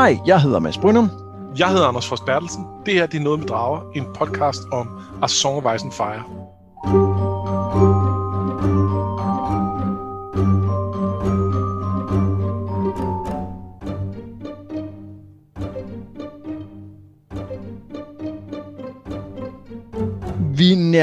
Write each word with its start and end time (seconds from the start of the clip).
Hej, 0.00 0.18
jeg 0.26 0.40
hedder 0.40 0.58
Mads 0.58 0.78
Brynum. 0.78 1.10
Jeg 1.58 1.68
hedder 1.68 1.86
Anders 1.86 2.08
Frost 2.08 2.24
Bertelsen. 2.24 2.64
Det 2.86 2.94
her 2.94 3.06
det 3.06 3.18
er 3.18 3.22
Noget 3.22 3.38
med 3.38 3.48
Drager, 3.48 3.80
en 3.94 4.06
podcast 4.14 4.62
om 4.72 4.88
A 5.22 5.26
Song 5.26 5.66
of 5.66 5.74
Ice 5.74 5.84
and 5.84 5.92
Fire. 5.92 7.29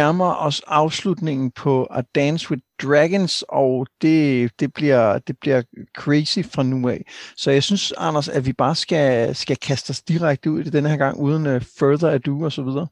Nærmer 0.08 0.36
os 0.36 0.62
afslutningen 0.68 1.52
på 1.52 1.88
A 1.92 2.02
Dance 2.16 2.52
with 2.52 2.62
Dragons, 2.84 3.44
og 3.50 3.88
det, 4.02 4.52
det, 4.60 4.74
bliver, 4.74 5.20
det 5.20 5.40
bliver 5.42 5.62
crazy 5.98 6.40
fra 6.40 6.64
nu 6.64 6.90
af. 6.90 7.06
Så 7.38 7.52
jeg 7.52 7.64
synes, 7.64 7.94
Anders, 7.98 8.28
at 8.28 8.46
vi 8.46 8.54
bare 8.54 8.76
skal, 8.76 9.36
skal 9.36 9.58
kaste 9.58 9.92
os 9.92 10.02
direkte 10.02 10.52
ud 10.52 10.60
i 10.60 10.70
denne 10.70 10.90
her 10.90 10.98
gang, 10.98 11.20
uden 11.20 11.48
uh, 11.48 11.62
further 11.80 12.10
ado 12.10 12.42
og 12.42 12.52
så 12.52 12.62
videre. 12.62 12.88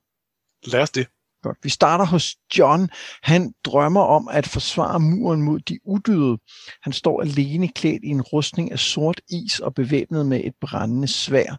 Lad 0.68 0.82
os 0.82 0.90
det. 0.90 1.08
Godt. 1.44 1.58
Vi 1.64 1.70
starter 1.70 2.06
hos 2.06 2.36
John. 2.58 2.90
Han 3.24 3.54
drømmer 3.66 4.02
om 4.02 4.28
at 4.32 4.48
forsvare 4.48 5.00
muren 5.00 5.42
mod 5.42 5.60
de 5.60 5.80
udøde. 5.86 6.38
Han 6.82 6.94
står 6.94 7.22
alene 7.22 7.68
klædt 7.68 8.04
i 8.04 8.08
en 8.08 8.22
rustning 8.22 8.72
af 8.72 8.80
sort 8.80 9.22
is 9.30 9.60
og 9.60 9.74
bevæbnet 9.74 10.26
med 10.26 10.42
et 10.44 10.54
brændende 10.62 11.08
svær. 11.08 11.58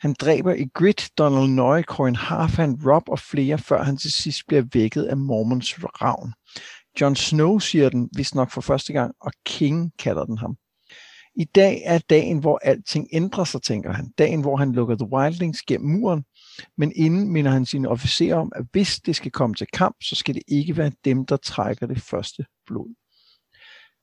Han 0.00 0.14
dræber 0.20 0.54
i 0.54 0.66
Grit, 0.74 1.10
Donald 1.18 1.48
Noy, 1.48 1.82
Corin 1.82 2.16
Harfan, 2.16 2.78
Rob 2.86 3.08
og 3.08 3.18
flere, 3.18 3.58
før 3.58 3.82
han 3.82 3.96
til 3.96 4.12
sidst 4.12 4.42
bliver 4.48 4.62
vækket 4.72 5.02
af 5.02 5.16
Mormons 5.16 5.84
ravn. 5.84 6.32
Jon 7.00 7.16
Snow 7.16 7.58
siger 7.58 7.88
den, 7.88 8.08
hvis 8.12 8.34
nok 8.34 8.50
for 8.50 8.60
første 8.60 8.92
gang, 8.92 9.14
og 9.20 9.32
King 9.46 9.92
kalder 9.98 10.24
den 10.24 10.38
ham. 10.38 10.56
I 11.36 11.44
dag 11.44 11.82
er 11.84 11.98
dagen, 11.98 12.38
hvor 12.38 12.60
alting 12.62 13.08
ændrer 13.12 13.44
sig, 13.44 13.62
tænker 13.62 13.92
han. 13.92 14.10
Dagen, 14.18 14.40
hvor 14.40 14.56
han 14.56 14.72
lukker 14.72 14.96
The 14.96 15.12
Wildlings 15.12 15.62
gennem 15.62 15.90
muren, 15.90 16.24
men 16.76 16.92
inden 16.96 17.32
minder 17.32 17.50
han 17.50 17.66
sine 17.66 17.88
officerer 17.88 18.36
om, 18.36 18.52
at 18.56 18.64
hvis 18.72 19.00
det 19.00 19.16
skal 19.16 19.30
komme 19.30 19.54
til 19.54 19.66
kamp, 19.72 19.96
så 20.02 20.14
skal 20.14 20.34
det 20.34 20.42
ikke 20.48 20.76
være 20.76 20.92
dem, 21.04 21.26
der 21.26 21.36
trækker 21.36 21.86
det 21.86 22.02
første 22.02 22.44
blod. 22.66 22.94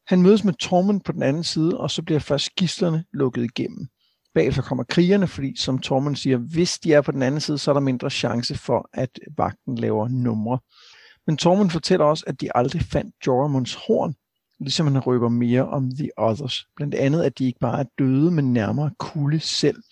Han 0.07 0.21
mødes 0.21 0.43
med 0.43 0.53
Tormund 0.53 1.01
på 1.01 1.11
den 1.11 1.23
anden 1.23 1.43
side, 1.43 1.77
og 1.77 1.91
så 1.91 2.03
bliver 2.03 2.19
først 2.19 2.55
gislerne 2.55 3.05
lukket 3.13 3.43
igennem. 3.43 3.87
Bagefter 4.35 4.61
kommer 4.61 4.83
krigerne, 4.83 5.27
fordi 5.27 5.55
som 5.57 5.79
Tormund 5.79 6.15
siger, 6.15 6.37
hvis 6.37 6.79
de 6.79 6.93
er 6.93 7.01
på 7.01 7.11
den 7.11 7.21
anden 7.21 7.41
side, 7.41 7.57
så 7.57 7.71
er 7.71 7.73
der 7.73 7.81
mindre 7.81 8.09
chance 8.09 8.55
for, 8.55 8.89
at 8.93 9.09
vagten 9.37 9.75
laver 9.75 10.07
numre. 10.07 10.59
Men 11.27 11.37
Tormund 11.37 11.69
fortæller 11.69 12.05
også, 12.05 12.23
at 12.27 12.41
de 12.41 12.57
aldrig 12.57 12.81
fandt 12.81 13.15
Joramunds 13.27 13.73
horn, 13.73 14.15
ligesom 14.59 14.87
han 14.87 14.99
røber 14.99 15.29
mere 15.29 15.67
om 15.67 15.91
The 15.95 16.09
Others. 16.17 16.65
Blandt 16.75 16.95
andet, 16.95 17.23
at 17.23 17.39
de 17.39 17.45
ikke 17.45 17.59
bare 17.59 17.79
er 17.79 17.85
døde, 17.99 18.31
men 18.31 18.53
nærmere 18.53 18.91
kulde 18.99 19.39
selv. 19.39 19.83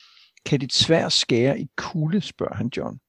Kan 0.46 0.60
dit 0.60 0.74
svær 0.74 1.10
skære 1.10 1.60
i 1.60 1.68
kulde, 1.78 2.22
spørger 2.22 2.56
han 2.56 2.72
John. 2.78 3.00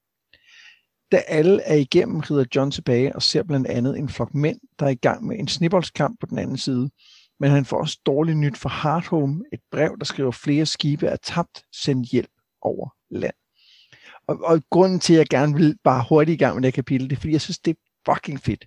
Da 1.13 1.17
alle 1.17 1.63
er 1.63 1.75
igennem, 1.75 2.21
rider 2.21 2.45
John 2.57 2.71
tilbage 2.71 3.15
og 3.15 3.23
ser 3.23 3.43
blandt 3.43 3.67
andet 3.67 3.98
en 3.98 4.09
flok 4.09 4.35
mænd, 4.35 4.61
der 4.79 4.87
er 4.87 4.91
i 4.91 4.95
gang 4.95 5.27
med 5.27 5.39
en 5.39 5.48
snibboldskamp 5.48 6.21
på 6.21 6.27
den 6.27 6.39
anden 6.39 6.57
side. 6.57 6.91
Men 7.41 7.51
han 7.51 7.65
får 7.65 7.79
også 7.79 8.01
dårligt 8.07 8.39
nyt 8.39 8.57
fra 8.57 8.69
Hardhome, 8.69 9.45
et 9.53 9.61
brev, 9.71 9.99
der 9.99 10.05
skriver 10.05 10.31
flere 10.31 10.67
skibe 10.67 11.07
er 11.07 11.17
tabt, 11.17 11.65
send 11.73 12.05
hjælp 12.05 12.31
over 12.63 12.89
land. 13.11 13.35
Og, 14.27 14.39
og 14.45 14.63
grunden 14.71 15.01
til, 15.01 15.15
at 15.15 15.19
jeg 15.19 15.27
gerne 15.27 15.55
vil 15.55 15.79
bare 15.85 16.05
hurtigt 16.09 16.35
i 16.35 16.45
gang 16.45 16.55
med 16.55 16.63
det 16.63 16.75
kapitel, 16.75 17.11
det 17.11 17.17
er, 17.17 17.21
fordi 17.21 17.33
jeg 17.33 17.41
synes, 17.41 17.59
det 17.59 17.77
er 17.77 18.13
fucking 18.13 18.41
fedt. 18.41 18.65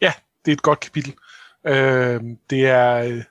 Ja, 0.00 0.12
det 0.44 0.50
er 0.50 0.56
et 0.56 0.62
godt 0.62 0.80
kapitel. 0.80 1.14
Øh, 1.66 2.20
det 2.50 2.66
er... 2.66 3.22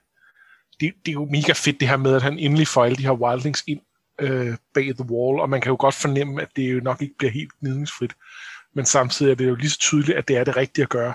Det, 0.79 0.93
det 1.05 1.11
er 1.11 1.13
jo 1.13 1.25
mega 1.25 1.53
fedt 1.53 1.79
det 1.79 1.87
her 1.87 1.97
med, 1.97 2.15
at 2.15 2.21
han 2.21 2.39
endelig 2.39 2.67
får 2.67 2.85
alle 2.85 2.97
de 2.97 3.03
her 3.03 3.11
wildlings 3.11 3.63
ind 3.67 3.81
øh, 4.19 4.57
bag 4.73 4.83
the 4.95 5.05
wall, 5.09 5.39
og 5.39 5.49
man 5.49 5.61
kan 5.61 5.69
jo 5.69 5.77
godt 5.79 5.95
fornemme, 5.95 6.41
at 6.41 6.49
det 6.55 6.73
jo 6.73 6.79
nok 6.79 7.01
ikke 7.01 7.15
bliver 7.17 7.31
helt 7.31 7.51
gnidningsfrit. 7.59 8.13
Men 8.73 8.85
samtidig 8.85 9.31
er 9.31 9.35
det 9.35 9.47
jo 9.47 9.55
lige 9.55 9.69
så 9.69 9.79
tydeligt, 9.79 10.17
at 10.17 10.27
det 10.27 10.37
er 10.37 10.43
det 10.43 10.57
rigtige 10.57 10.83
at 10.83 10.89
gøre. 10.89 11.13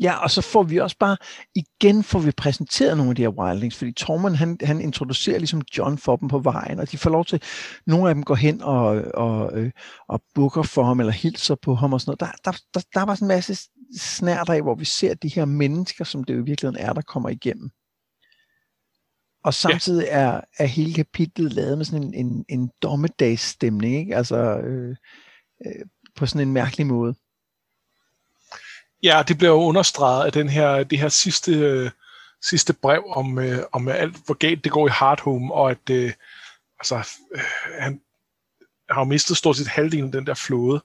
Ja, 0.00 0.22
og 0.22 0.30
så 0.30 0.40
får 0.40 0.62
vi 0.62 0.80
også 0.80 0.96
bare, 0.98 1.16
igen 1.54 2.02
får 2.02 2.18
vi 2.18 2.30
præsenteret 2.30 2.96
nogle 2.96 3.10
af 3.10 3.16
de 3.16 3.22
her 3.22 3.28
wildlings, 3.28 3.76
fordi 3.76 3.92
Tormund, 3.92 4.34
han, 4.34 4.58
han 4.62 4.80
introducerer 4.80 5.38
ligesom 5.38 5.62
John 5.78 5.98
for 5.98 6.16
dem 6.16 6.28
på 6.28 6.38
vejen, 6.38 6.78
og 6.78 6.90
de 6.90 6.98
får 6.98 7.10
lov 7.10 7.24
til, 7.24 7.42
nogle 7.86 8.08
af 8.08 8.14
dem 8.14 8.24
går 8.24 8.34
hen 8.34 8.62
og, 8.62 8.86
og, 9.14 9.58
øh, 9.58 9.70
og 10.08 10.22
bukker 10.34 10.62
for 10.62 10.84
ham, 10.84 11.00
eller 11.00 11.12
hilser 11.12 11.54
på 11.54 11.74
ham 11.74 11.92
og 11.92 12.00
sådan 12.00 12.10
noget. 12.10 12.20
Der, 12.44 12.50
der, 12.50 12.58
der, 12.74 12.80
der 12.94 13.00
er 13.00 13.06
bare 13.06 13.16
sådan 13.16 13.26
en 13.26 13.36
masse 13.36 13.68
snært 13.98 14.48
af, 14.48 14.62
hvor 14.62 14.74
vi 14.74 14.84
ser 14.84 15.14
de 15.14 15.28
her 15.28 15.44
mennesker, 15.44 16.04
som 16.04 16.24
det 16.24 16.34
jo 16.34 16.38
i 16.38 16.44
virkeligheden 16.44 16.86
er, 16.86 16.92
der 16.92 17.02
kommer 17.02 17.28
igennem. 17.28 17.70
Og 19.44 19.54
samtidig 19.54 20.06
er, 20.10 20.40
er 20.58 20.66
hele 20.66 20.94
kapitlet 20.94 21.52
lavet 21.52 21.78
med 21.78 21.84
sådan 21.84 22.02
en, 22.02 22.14
en, 22.14 22.44
en 22.48 22.70
dommedagsstemning, 22.82 23.96
ikke? 23.96 24.16
Altså 24.16 24.36
øh, 24.58 24.96
øh, 25.66 25.86
på 26.16 26.26
sådan 26.26 26.48
en 26.48 26.52
mærkelig 26.52 26.86
måde. 26.86 27.14
Ja, 29.04 29.22
det 29.28 29.38
bliver 29.38 29.50
jo 29.50 29.60
understreget 29.60 30.26
af 30.26 30.32
den 30.32 30.48
her, 30.48 30.84
det 30.84 30.98
her 30.98 31.08
sidste, 31.08 31.52
øh, 31.52 31.90
sidste 32.42 32.72
brev 32.72 33.04
om, 33.08 33.38
øh, 33.38 33.58
om 33.72 33.88
alt, 33.88 34.16
hvor 34.26 34.34
galt 34.34 34.64
det 34.64 34.72
går 34.72 34.86
i 34.86 34.90
Hardhome, 34.90 35.54
og 35.54 35.70
at 35.70 35.90
øh, 35.90 36.12
altså, 36.78 37.08
øh, 37.34 37.40
han 37.80 38.00
har 38.90 39.00
jo 39.00 39.04
mistet 39.04 39.36
stort 39.36 39.56
set 39.56 39.66
halvdelen 39.66 40.06
af 40.06 40.12
den 40.12 40.26
der 40.26 40.34
flåde, 40.34 40.82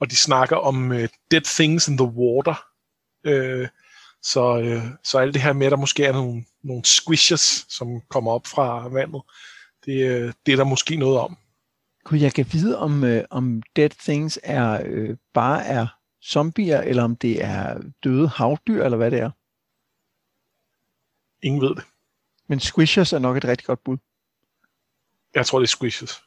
og 0.00 0.10
de 0.10 0.16
snakker 0.16 0.56
om 0.56 0.92
øh, 0.92 1.08
dead 1.30 1.42
things 1.42 1.88
in 1.88 1.98
the 1.98 2.06
water. 2.06 2.66
Øh, 3.24 3.68
så, 4.22 4.58
øh, 4.58 4.82
så 5.04 5.18
alt 5.18 5.34
det 5.34 5.42
her 5.42 5.52
med, 5.52 5.66
at 5.66 5.70
der 5.70 5.76
måske 5.76 6.04
er 6.04 6.12
nogle, 6.12 6.44
nogle 6.62 6.84
squishes, 6.84 7.66
som 7.68 8.00
kommer 8.10 8.32
op 8.32 8.46
fra 8.46 8.88
vandet, 8.88 9.22
det, 9.86 10.08
øh, 10.08 10.32
det 10.46 10.52
er 10.52 10.56
der 10.56 10.64
måske 10.64 10.96
noget 10.96 11.18
om. 11.18 11.36
Kunne 12.04 12.20
jeg 12.20 12.32
kan 12.32 12.46
vide, 12.52 12.78
om, 12.78 13.04
øh, 13.04 13.24
om 13.30 13.62
Dead 13.76 13.90
Things 13.90 14.38
er 14.42 14.80
øh, 14.84 15.16
bare 15.34 15.64
er 15.64 15.86
zombier, 16.24 16.80
eller 16.80 17.02
om 17.02 17.16
det 17.16 17.44
er 17.44 17.80
døde 18.04 18.28
havdyr, 18.28 18.84
eller 18.84 18.96
hvad 18.96 19.10
det 19.10 19.20
er? 19.20 19.30
Ingen 21.42 21.62
ved 21.62 21.74
det. 21.74 21.84
Men 22.46 22.60
squishers 22.60 23.12
er 23.12 23.18
nok 23.18 23.36
et 23.36 23.44
rigtig 23.44 23.66
godt 23.66 23.84
bud. 23.84 23.98
Jeg 25.34 25.46
tror, 25.46 25.58
det 25.58 25.66
er 25.66 25.76
squishes. 25.76 26.22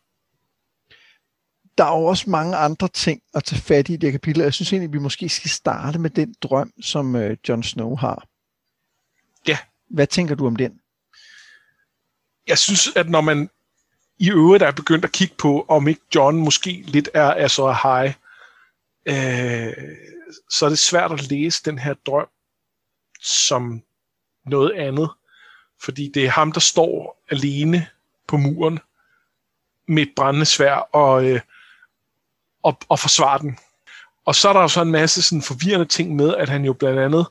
Der 1.77 1.85
er 1.85 1.99
jo 1.99 2.05
også 2.05 2.29
mange 2.29 2.55
andre 2.55 2.87
ting 2.87 3.21
at 3.33 3.43
tage 3.43 3.61
fat 3.61 3.89
i 3.89 3.93
i 3.93 3.97
det 3.97 4.11
kapitel. 4.11 4.43
Jeg 4.43 4.53
synes 4.53 4.73
egentlig, 4.73 4.87
at 4.87 4.93
vi 4.93 4.99
måske 4.99 5.29
skal 5.29 5.49
starte 5.49 5.99
med 5.99 6.09
den 6.09 6.35
drøm, 6.41 6.73
som 6.81 7.15
øh, 7.15 7.37
Jon 7.49 7.63
Snow 7.63 7.95
har. 7.95 8.27
Ja. 9.47 9.57
Hvad 9.89 10.07
tænker 10.07 10.35
du 10.35 10.47
om 10.47 10.55
den? 10.55 10.81
Jeg 12.47 12.57
synes, 12.57 12.87
at 12.95 13.09
når 13.09 13.21
man 13.21 13.49
i 14.19 14.31
øvrigt 14.31 14.63
er 14.63 14.71
begyndt 14.71 15.05
at 15.05 15.11
kigge 15.11 15.35
på, 15.37 15.65
om 15.67 15.87
ikke 15.87 16.01
John 16.15 16.37
måske 16.37 16.71
lidt 16.85 17.09
er, 17.13 17.27
er 17.27 17.47
så 17.47 17.71
high, 17.83 18.13
øh, 19.07 19.73
så 20.49 20.65
er 20.65 20.69
det 20.69 20.79
svært 20.79 21.11
at 21.11 21.29
læse 21.29 21.63
den 21.65 21.79
her 21.79 21.93
drøm 21.93 22.27
som 23.21 23.81
noget 24.45 24.71
andet. 24.71 25.09
Fordi 25.81 26.11
det 26.13 26.25
er 26.25 26.29
ham, 26.29 26.51
der 26.51 26.59
står 26.59 27.23
alene 27.29 27.87
på 28.27 28.37
muren 28.37 28.79
med 29.87 30.03
et 30.03 30.13
brændende 30.15 30.45
svær 30.45 30.73
og, 30.75 31.25
øh, 31.25 31.41
og, 32.63 32.77
og 32.89 32.99
forsvarer 32.99 33.37
den. 33.37 33.57
Og 34.25 34.35
så 34.35 34.49
er 34.49 34.53
der 34.53 34.61
jo 34.61 34.67
så 34.67 34.81
en 34.81 34.91
masse 34.91 35.21
sådan 35.21 35.41
forvirrende 35.41 35.85
ting 35.85 36.15
med, 36.15 36.35
at 36.35 36.49
han 36.49 36.65
jo 36.65 36.73
blandt 36.73 36.99
andet 36.99 37.27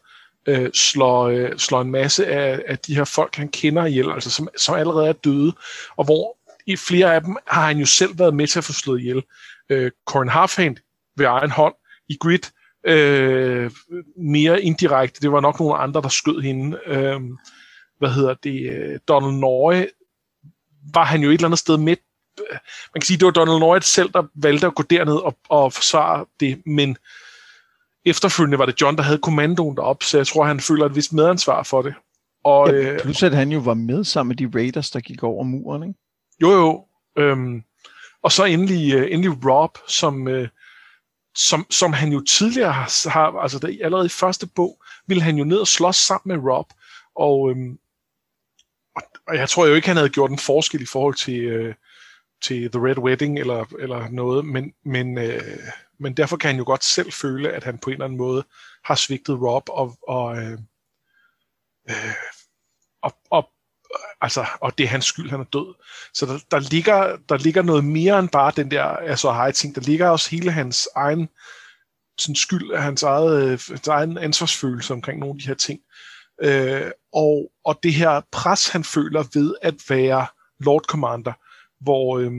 øh, 0.47 0.73
slår, 0.73 1.25
øh, 1.25 1.59
slår 1.59 1.81
en 1.81 1.91
masse 1.91 2.27
af, 2.27 2.63
af 2.67 2.79
de 2.79 2.95
her 2.95 3.05
folk, 3.05 3.37
han 3.37 3.49
kender 3.49 3.87
ihjel, 3.87 4.11
altså 4.11 4.31
som, 4.31 4.49
som 4.59 4.75
allerede 4.75 5.09
er 5.09 5.13
døde, 5.13 5.53
og 5.97 6.05
hvor 6.05 6.37
i 6.67 6.77
flere 6.77 7.15
af 7.15 7.21
dem 7.21 7.37
har 7.47 7.67
han 7.67 7.79
jo 7.79 7.87
selv 7.87 8.19
været 8.19 8.35
med 8.35 8.47
til 8.47 8.59
at 8.59 8.65
få 8.65 8.73
slået 8.73 9.01
ihjel. 9.01 9.23
Øh, 9.69 9.91
Corin 10.05 10.29
Harfant 10.29 10.81
ved 11.17 11.27
egen 11.27 11.51
hånd 11.51 11.75
i 12.09 12.17
Grid, 12.21 12.39
øh, 12.87 13.71
mere 14.17 14.63
indirekte, 14.63 15.21
det 15.21 15.33
var 15.33 15.41
nok 15.41 15.61
nogle 15.61 15.77
andre, 15.77 16.03
der 16.03 16.09
skød 16.09 16.43
hende. 16.43 16.79
Øh, 16.87 17.21
hvad 17.99 18.11
hedder 18.11 18.35
det? 18.35 19.01
Donald 19.09 19.33
Norrie 19.33 19.89
var 20.95 21.05
han 21.05 21.23
jo 21.23 21.29
et 21.29 21.35
eller 21.35 21.49
andet 21.49 21.59
sted 21.59 21.77
med. 21.77 21.97
Man 22.95 23.01
kan 23.01 23.03
sige, 23.03 23.17
det 23.17 23.25
var 23.25 23.31
Donald 23.31 23.59
Norrie 23.59 23.83
selv, 23.83 24.13
der 24.13 24.23
valgte 24.35 24.67
at 24.67 24.75
gå 24.75 24.83
derned 24.83 25.15
og, 25.15 25.37
og 25.49 25.73
forsvare 25.73 26.27
det, 26.41 26.63
men 26.67 26.97
efterfølgende 28.05 28.59
var 28.59 28.67
det 28.67 28.81
John, 28.81 28.97
der 28.97 29.03
havde 29.03 29.19
kommandoen 29.19 29.77
derop, 29.77 30.03
så 30.03 30.17
jeg 30.17 30.27
tror, 30.27 30.45
han 30.45 30.61
føler 30.61 30.87
et 30.87 30.97
vist 30.97 31.13
medansvar 31.13 31.63
for 31.63 31.83
det. 31.83 31.95
Og, 32.45 32.69
ja, 32.69 32.93
øh, 32.93 33.01
plus 33.01 33.23
at 33.23 33.35
han 33.35 33.53
jo 33.53 33.59
var 33.59 33.75
med 33.75 34.05
sammen 34.05 34.29
med 34.29 34.37
de 34.37 34.59
Raiders, 34.59 34.91
der 34.91 35.01
gik 35.01 35.23
over 35.23 35.45
muren, 35.45 35.83
ikke? 35.83 35.95
Jo, 36.43 36.51
jo. 36.51 36.85
Øhm, 37.19 37.63
og 38.23 38.33
så 38.33 38.45
endelig, 38.45 38.95
øh, 38.95 39.07
endelig 39.11 39.47
Rob, 39.51 39.79
som, 39.89 40.29
øh, 40.29 40.49
som, 41.37 41.67
som 41.71 41.93
han 41.93 42.13
jo 42.13 42.21
tidligere 42.21 42.73
har, 42.73 43.11
har 43.11 43.41
altså 43.41 43.59
der, 43.59 43.69
allerede 43.83 44.07
i 44.07 44.09
første 44.09 44.47
bog, 44.47 44.83
ville 45.07 45.23
han 45.23 45.37
jo 45.37 45.45
ned 45.45 45.59
og 45.59 45.69
slås 45.69 45.97
sammen 45.97 46.37
med 46.37 46.53
Rob, 46.53 46.73
og, 47.15 47.51
øhm, 47.51 47.79
og, 48.97 49.03
og 49.29 49.37
jeg 49.37 49.49
tror 49.49 49.67
jo 49.67 49.75
ikke, 49.75 49.89
han 49.89 49.97
havde 49.97 50.11
gjort 50.11 50.31
en 50.31 50.39
forskel 50.39 50.83
i 50.83 50.87
forhold 50.87 51.15
til, 51.15 51.41
øh, 51.41 51.75
til 52.43 52.71
The 52.71 52.87
Red 52.87 52.99
Wedding 52.99 53.39
eller, 53.39 53.65
eller 53.79 54.09
noget, 54.09 54.45
men, 54.45 54.75
men, 54.85 55.19
øh, 55.19 55.59
men 55.99 56.17
derfor 56.17 56.37
kan 56.37 56.49
han 56.49 56.59
jo 56.59 56.65
godt 56.67 56.85
selv 56.85 57.13
føle, 57.13 57.53
at 57.53 57.65
han 57.65 57.79
på 57.79 57.91
en 57.91 57.95
eller 57.95 58.05
anden 58.05 58.19
måde 58.19 58.45
har 58.85 58.95
svigtet 58.95 59.39
Rob, 59.43 59.69
og, 59.69 59.97
og, 60.09 60.37
øh, 60.37 60.59
øh, 61.91 62.15
og, 63.03 63.13
og 63.31 63.51
altså, 64.21 64.47
og 64.61 64.79
det 64.79 64.85
er 64.85 64.89
hans 64.89 65.05
skyld, 65.05 65.31
han 65.31 65.41
er 65.41 65.45
død. 65.45 65.75
Så 66.15 66.27
der, 66.27 66.39
der, 66.51 66.71
ligger, 66.71 67.17
der 67.29 67.37
ligger 67.37 67.63
noget 67.63 67.85
mere 67.85 68.19
end 68.19 68.29
bare 68.29 68.53
den 68.57 68.71
der 68.71 68.85
altså, 68.85 69.33
high 69.33 69.53
ting. 69.53 69.75
Der 69.75 69.81
ligger 69.81 70.09
også 70.09 70.31
hele 70.31 70.51
hans 70.51 70.89
egen 70.97 71.29
sådan 72.19 72.35
skyld, 72.35 72.77
hans, 72.77 73.03
eget, 73.03 73.63
hans 73.69 73.89
egen 73.89 74.19
ansvarsfølelse 74.19 74.93
omkring 74.93 75.21
nogle 75.21 75.35
af 75.35 75.39
de 75.39 75.47
her 75.47 75.55
ting. 75.55 75.81
Øh, 76.43 76.91
og, 77.13 77.51
og 77.65 77.79
det 77.83 77.95
her 77.95 78.21
pres, 78.33 78.69
han 78.69 78.85
føler 78.85 79.25
ved 79.35 79.55
at 79.63 79.75
være 79.89 80.27
Lord 80.61 80.83
Commander, 80.83 81.33
hvor, 81.81 82.19
øh, 82.19 82.33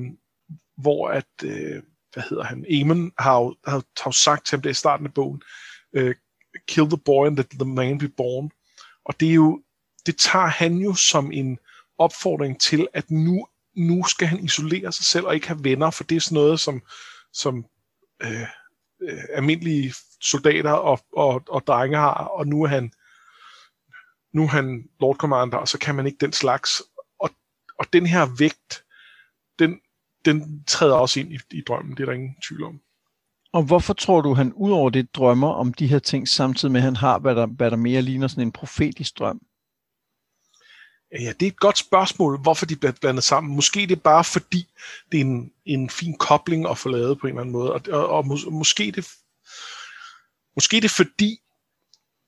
hvor 0.77 1.09
at, 1.09 1.25
øh, 1.43 1.81
hvad 2.13 2.23
hedder 2.29 2.43
han, 2.43 2.65
Eamon 2.69 3.11
har, 3.19 3.69
har, 3.69 3.83
har 4.03 4.11
sagt 4.11 4.45
til 4.45 4.55
ham 4.55 4.61
det 4.61 4.69
i 4.69 4.73
starten 4.73 5.05
af 5.05 5.13
bogen, 5.13 5.41
øh, 5.93 6.15
kill 6.67 6.89
the 6.89 6.97
boy 6.97 7.27
and 7.27 7.37
let 7.37 7.49
the 7.49 7.65
man 7.65 7.97
be 7.97 8.07
born. 8.07 8.51
Og 9.05 9.19
det 9.19 9.29
er 9.29 9.33
jo, 9.33 9.61
det 10.07 10.17
tager 10.17 10.47
han 10.47 10.77
jo 10.77 10.93
som 10.93 11.31
en 11.31 11.59
opfordring 11.97 12.59
til, 12.59 12.87
at 12.93 13.11
nu, 13.11 13.47
nu 13.75 14.03
skal 14.03 14.27
han 14.27 14.39
isolere 14.39 14.91
sig 14.91 15.05
selv 15.05 15.25
og 15.25 15.35
ikke 15.35 15.47
have 15.47 15.63
venner, 15.63 15.91
for 15.91 16.03
det 16.03 16.15
er 16.15 16.21
sådan 16.21 16.35
noget, 16.35 16.59
som, 16.59 16.81
som 17.33 17.65
øh, 18.23 18.41
øh, 19.01 19.23
almindelige 19.33 19.93
soldater 20.21 20.71
og, 20.71 20.99
og, 21.13 21.43
og 21.49 21.67
drenge 21.67 21.97
har, 21.97 22.13
og 22.13 22.47
nu 22.47 22.63
er 22.63 22.67
han 22.67 22.91
nu 24.33 24.43
er 24.43 24.47
han 24.47 24.89
Lord 24.99 25.15
Commander, 25.15 25.57
og 25.57 25.67
så 25.67 25.79
kan 25.79 25.95
man 25.95 26.05
ikke 26.05 26.17
den 26.21 26.33
slags. 26.33 26.81
Og, 27.19 27.29
og 27.79 27.85
den 27.93 28.05
her 28.05 28.27
vægt, 28.39 28.83
den, 29.59 29.79
den 30.25 30.63
træder 30.63 30.95
også 30.95 31.19
ind 31.19 31.33
i, 31.33 31.37
i 31.51 31.61
drømmen, 31.67 31.97
det 31.97 32.01
er 32.01 32.05
der 32.05 32.13
ingen 32.13 32.35
tvivl 32.47 32.63
om. 32.63 32.79
Og 33.53 33.63
hvorfor 33.63 33.93
tror 33.93 34.21
du, 34.21 34.33
han 34.33 34.53
ud 34.53 34.71
over 34.71 34.89
det 34.89 35.15
drømmer 35.15 35.49
om 35.49 35.73
de 35.73 35.87
her 35.87 35.99
ting, 35.99 36.27
samtidig 36.27 36.71
med, 36.71 36.79
at 36.79 36.85
han 36.85 36.95
har, 36.95 37.19
hvad 37.19 37.35
der, 37.35 37.45
hvad 37.45 37.71
der 37.71 37.77
mere 37.77 38.01
ligner 38.01 38.27
sådan 38.27 38.47
en 38.47 38.51
profetisk 38.51 39.19
drøm? 39.19 39.41
Øh, 41.13 41.23
ja, 41.23 41.33
det 41.39 41.45
er 41.45 41.51
et 41.51 41.59
godt 41.59 41.77
spørgsmål, 41.77 42.39
hvorfor 42.41 42.65
de 42.65 42.75
bliver 42.75 42.91
blandet 42.91 43.23
sammen. 43.23 43.55
Måske 43.55 43.79
det 43.79 43.91
er 43.91 44.01
bare 44.01 44.23
fordi, 44.23 44.67
det 45.11 45.17
er 45.17 45.21
en, 45.21 45.51
en 45.65 45.89
fin 45.89 46.17
kobling 46.17 46.69
at 46.69 46.77
få 46.77 46.89
lavet 46.89 47.19
på 47.19 47.27
en 47.27 47.31
eller 47.31 47.41
anden 47.41 47.53
måde. 47.53 47.73
Og, 47.73 47.81
og, 47.91 48.09
og 48.09 48.27
mås, 48.27 48.45
måske, 48.51 48.91
det, 48.95 49.07
måske 50.55 50.75
det 50.75 50.85
er 50.85 51.03
fordi, 51.03 51.39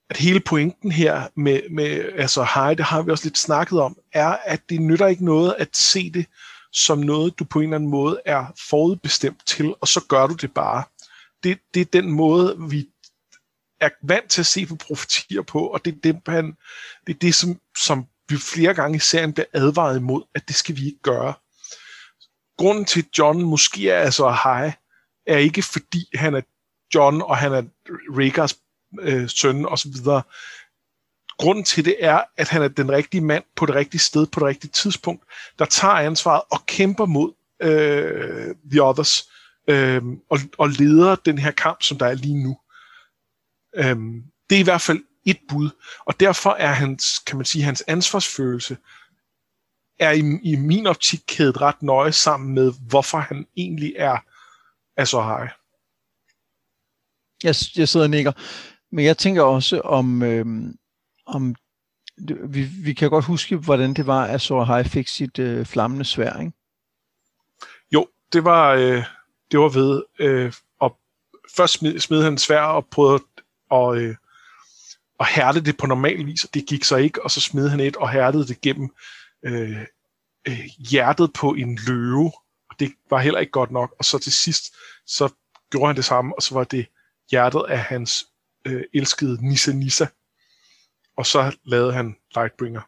at 0.09 0.17
hele 0.17 0.39
pointen 0.39 0.91
her 0.91 1.27
med, 1.35 1.61
med 1.69 2.11
altså 2.15 2.43
hej, 2.43 2.73
det 2.73 2.85
har 2.85 3.01
vi 3.01 3.11
også 3.11 3.25
lidt 3.25 3.37
snakket 3.37 3.79
om, 3.79 3.97
er, 4.13 4.37
at 4.45 4.69
det 4.69 4.81
nytter 4.81 5.07
ikke 5.07 5.25
noget 5.25 5.55
at 5.57 5.77
se 5.77 6.11
det 6.11 6.25
som 6.71 6.97
noget, 6.97 7.39
du 7.39 7.43
på 7.43 7.59
en 7.59 7.63
eller 7.63 7.75
anden 7.75 7.89
måde 7.89 8.21
er 8.25 8.45
forudbestemt 8.69 9.45
til, 9.45 9.75
og 9.81 9.87
så 9.87 10.05
gør 10.09 10.27
du 10.27 10.33
det 10.33 10.53
bare. 10.53 10.83
Det, 11.43 11.59
det 11.73 11.81
er 11.81 11.85
den 11.85 12.11
måde, 12.11 12.57
vi 12.69 12.87
er 13.79 13.89
vant 14.03 14.29
til 14.29 14.41
at 14.41 14.45
se 14.45 14.65
på 14.65 14.75
profetier 14.75 15.41
på, 15.41 15.67
og 15.67 15.85
det 15.85 15.95
er 15.95 15.99
det, 16.03 16.21
han, 16.27 16.57
det, 17.07 17.15
er 17.15 17.19
det 17.19 17.35
som, 17.35 17.59
som 17.85 18.05
vi 18.29 18.37
flere 18.37 18.73
gange 18.73 18.95
i 18.95 18.99
serien 18.99 19.33
bliver 19.33 19.47
advaret 19.53 19.97
imod, 19.97 20.23
at 20.35 20.47
det 20.47 20.55
skal 20.55 20.75
vi 20.75 20.85
ikke 20.85 21.01
gøre. 21.01 21.33
Grunden 22.57 22.85
til, 22.85 22.99
at 22.99 23.17
John 23.17 23.43
måske 23.43 23.89
er 23.89 23.99
altså 23.99 24.29
high, 24.43 24.73
er 25.27 25.37
ikke 25.37 25.63
fordi 25.63 26.09
han 26.13 26.35
er 26.35 26.41
John, 26.95 27.21
og 27.21 27.37
han 27.37 27.53
er 27.53 27.63
Rhaegars 28.17 28.55
øh, 28.99 29.29
søn 29.29 29.65
osv. 29.65 29.93
Grunden 31.37 31.63
til 31.63 31.85
det 31.85 31.95
er, 31.99 32.21
at 32.37 32.49
han 32.49 32.61
er 32.61 32.67
den 32.67 32.91
rigtige 32.91 33.21
mand 33.21 33.43
på 33.55 33.65
det 33.65 33.75
rigtige 33.75 34.01
sted 34.01 34.27
på 34.27 34.39
det 34.39 34.47
rigtige 34.47 34.71
tidspunkt, 34.71 35.23
der 35.59 35.65
tager 35.65 35.93
ansvaret 35.93 36.41
og 36.51 36.65
kæmper 36.65 37.05
mod 37.05 37.33
øh, 37.61 38.55
The 38.71 38.83
Others 38.83 39.29
øh, 39.67 40.01
og, 40.29 40.39
og 40.57 40.69
leder 40.69 41.15
den 41.15 41.37
her 41.37 41.51
kamp, 41.51 41.81
som 41.81 41.97
der 41.97 42.05
er 42.05 42.13
lige 42.13 42.43
nu. 42.43 42.57
Øh, 43.75 43.95
det 44.49 44.55
er 44.55 44.59
i 44.59 44.63
hvert 44.63 44.81
fald 44.81 45.03
et 45.25 45.39
bud, 45.49 45.69
og 46.05 46.19
derfor 46.19 46.49
er 46.49 46.73
hans, 46.73 47.19
kan 47.19 47.37
man 47.37 47.45
sige, 47.45 47.63
hans 47.63 47.83
ansvarsfølelse 47.87 48.77
er 49.99 50.11
i, 50.11 50.39
i 50.43 50.55
min 50.55 50.87
optik 50.87 51.19
kædet 51.27 51.61
ret 51.61 51.83
nøje 51.83 52.11
sammen 52.11 52.53
med, 52.53 52.73
hvorfor 52.89 53.17
han 53.17 53.47
egentlig 53.57 53.93
er, 53.97 54.17
er 54.97 55.05
så 55.05 55.21
high. 55.21 55.49
Jeg, 57.43 57.55
jeg 57.77 57.89
sidder 57.89 58.05
og 58.05 58.09
nikker. 58.09 58.31
Men 58.91 59.05
jeg 59.05 59.17
tænker 59.17 59.43
også 59.43 59.81
om, 59.81 60.23
øh, 60.23 60.45
om 61.25 61.55
vi, 62.47 62.63
vi 62.63 62.93
kan 62.93 63.09
godt 63.09 63.25
huske, 63.25 63.57
hvordan 63.57 63.93
det 63.93 64.07
var, 64.07 64.23
at 64.23 64.67
High 64.67 64.85
fik 64.85 65.07
sit 65.07 65.39
øh, 65.39 65.65
flammende 65.65 66.05
svær, 66.05 66.39
ikke? 66.39 66.51
Jo, 67.91 68.07
det 68.33 68.43
var, 68.43 68.73
øh, 68.73 69.03
det 69.51 69.59
var 69.59 69.69
ved, 69.69 70.03
øh, 70.19 70.53
og 70.79 70.99
først 71.57 71.73
smed, 71.73 71.99
smed 71.99 72.23
han 72.23 72.37
svær 72.37 72.61
og 72.61 72.87
prøvede 72.87 73.23
at, 73.71 73.97
øh, 73.97 74.15
og 75.19 75.25
hærdede 75.25 75.65
det 75.65 75.77
på 75.77 75.87
normal 75.87 76.25
vis, 76.25 76.43
og 76.43 76.53
det 76.53 76.65
gik 76.67 76.83
så 76.83 76.95
ikke, 76.95 77.23
og 77.23 77.31
så 77.31 77.41
smed 77.41 77.69
han 77.69 77.79
et 77.79 77.95
og 77.95 78.09
hærdede 78.09 78.47
det 78.47 78.61
gennem 78.61 78.89
øh, 79.45 79.81
øh, 80.47 80.59
hjertet 80.89 81.33
på 81.33 81.53
en 81.53 81.79
løve, 81.87 82.31
og 82.69 82.79
det 82.79 82.91
var 83.09 83.19
heller 83.19 83.39
ikke 83.39 83.51
godt 83.51 83.71
nok, 83.71 83.95
og 83.99 84.05
så 84.05 84.17
til 84.17 84.31
sidst, 84.31 84.63
så 85.05 85.33
gjorde 85.71 85.87
han 85.87 85.95
det 85.95 86.05
samme, 86.05 86.35
og 86.35 86.41
så 86.41 86.53
var 86.53 86.63
det 86.63 86.87
hjertet 87.31 87.65
af 87.69 87.79
hans 87.79 88.25
øh, 88.65 88.83
elskede 88.93 89.47
Nissa 89.47 89.71
Nissa. 89.71 90.05
Og 91.17 91.25
så 91.25 91.57
lavede 91.65 91.93
han 91.93 92.15
Lightbringer. 92.35 92.81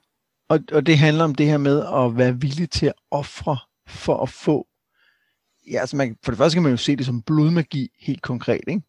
Og, 0.49 0.59
og 0.71 0.85
det 0.85 0.97
handler 0.97 1.23
om 1.23 1.35
det 1.35 1.45
her 1.45 1.57
med 1.57 1.79
at 1.79 2.17
være 2.17 2.41
villig 2.41 2.69
til 2.69 2.85
at 2.85 2.93
ofre 3.11 3.57
for 3.87 4.23
at 4.23 4.29
få... 4.29 4.67
Ja, 5.71 5.79
altså 5.79 5.95
man, 5.95 6.17
for 6.23 6.31
det 6.31 6.37
første 6.37 6.55
kan 6.55 6.63
man 6.63 6.71
jo 6.71 6.77
se 6.77 6.95
det 6.95 7.05
som 7.05 7.21
blodmagi 7.21 7.89
helt 7.99 8.21
konkret, 8.21 8.61
ikke? 8.67 8.81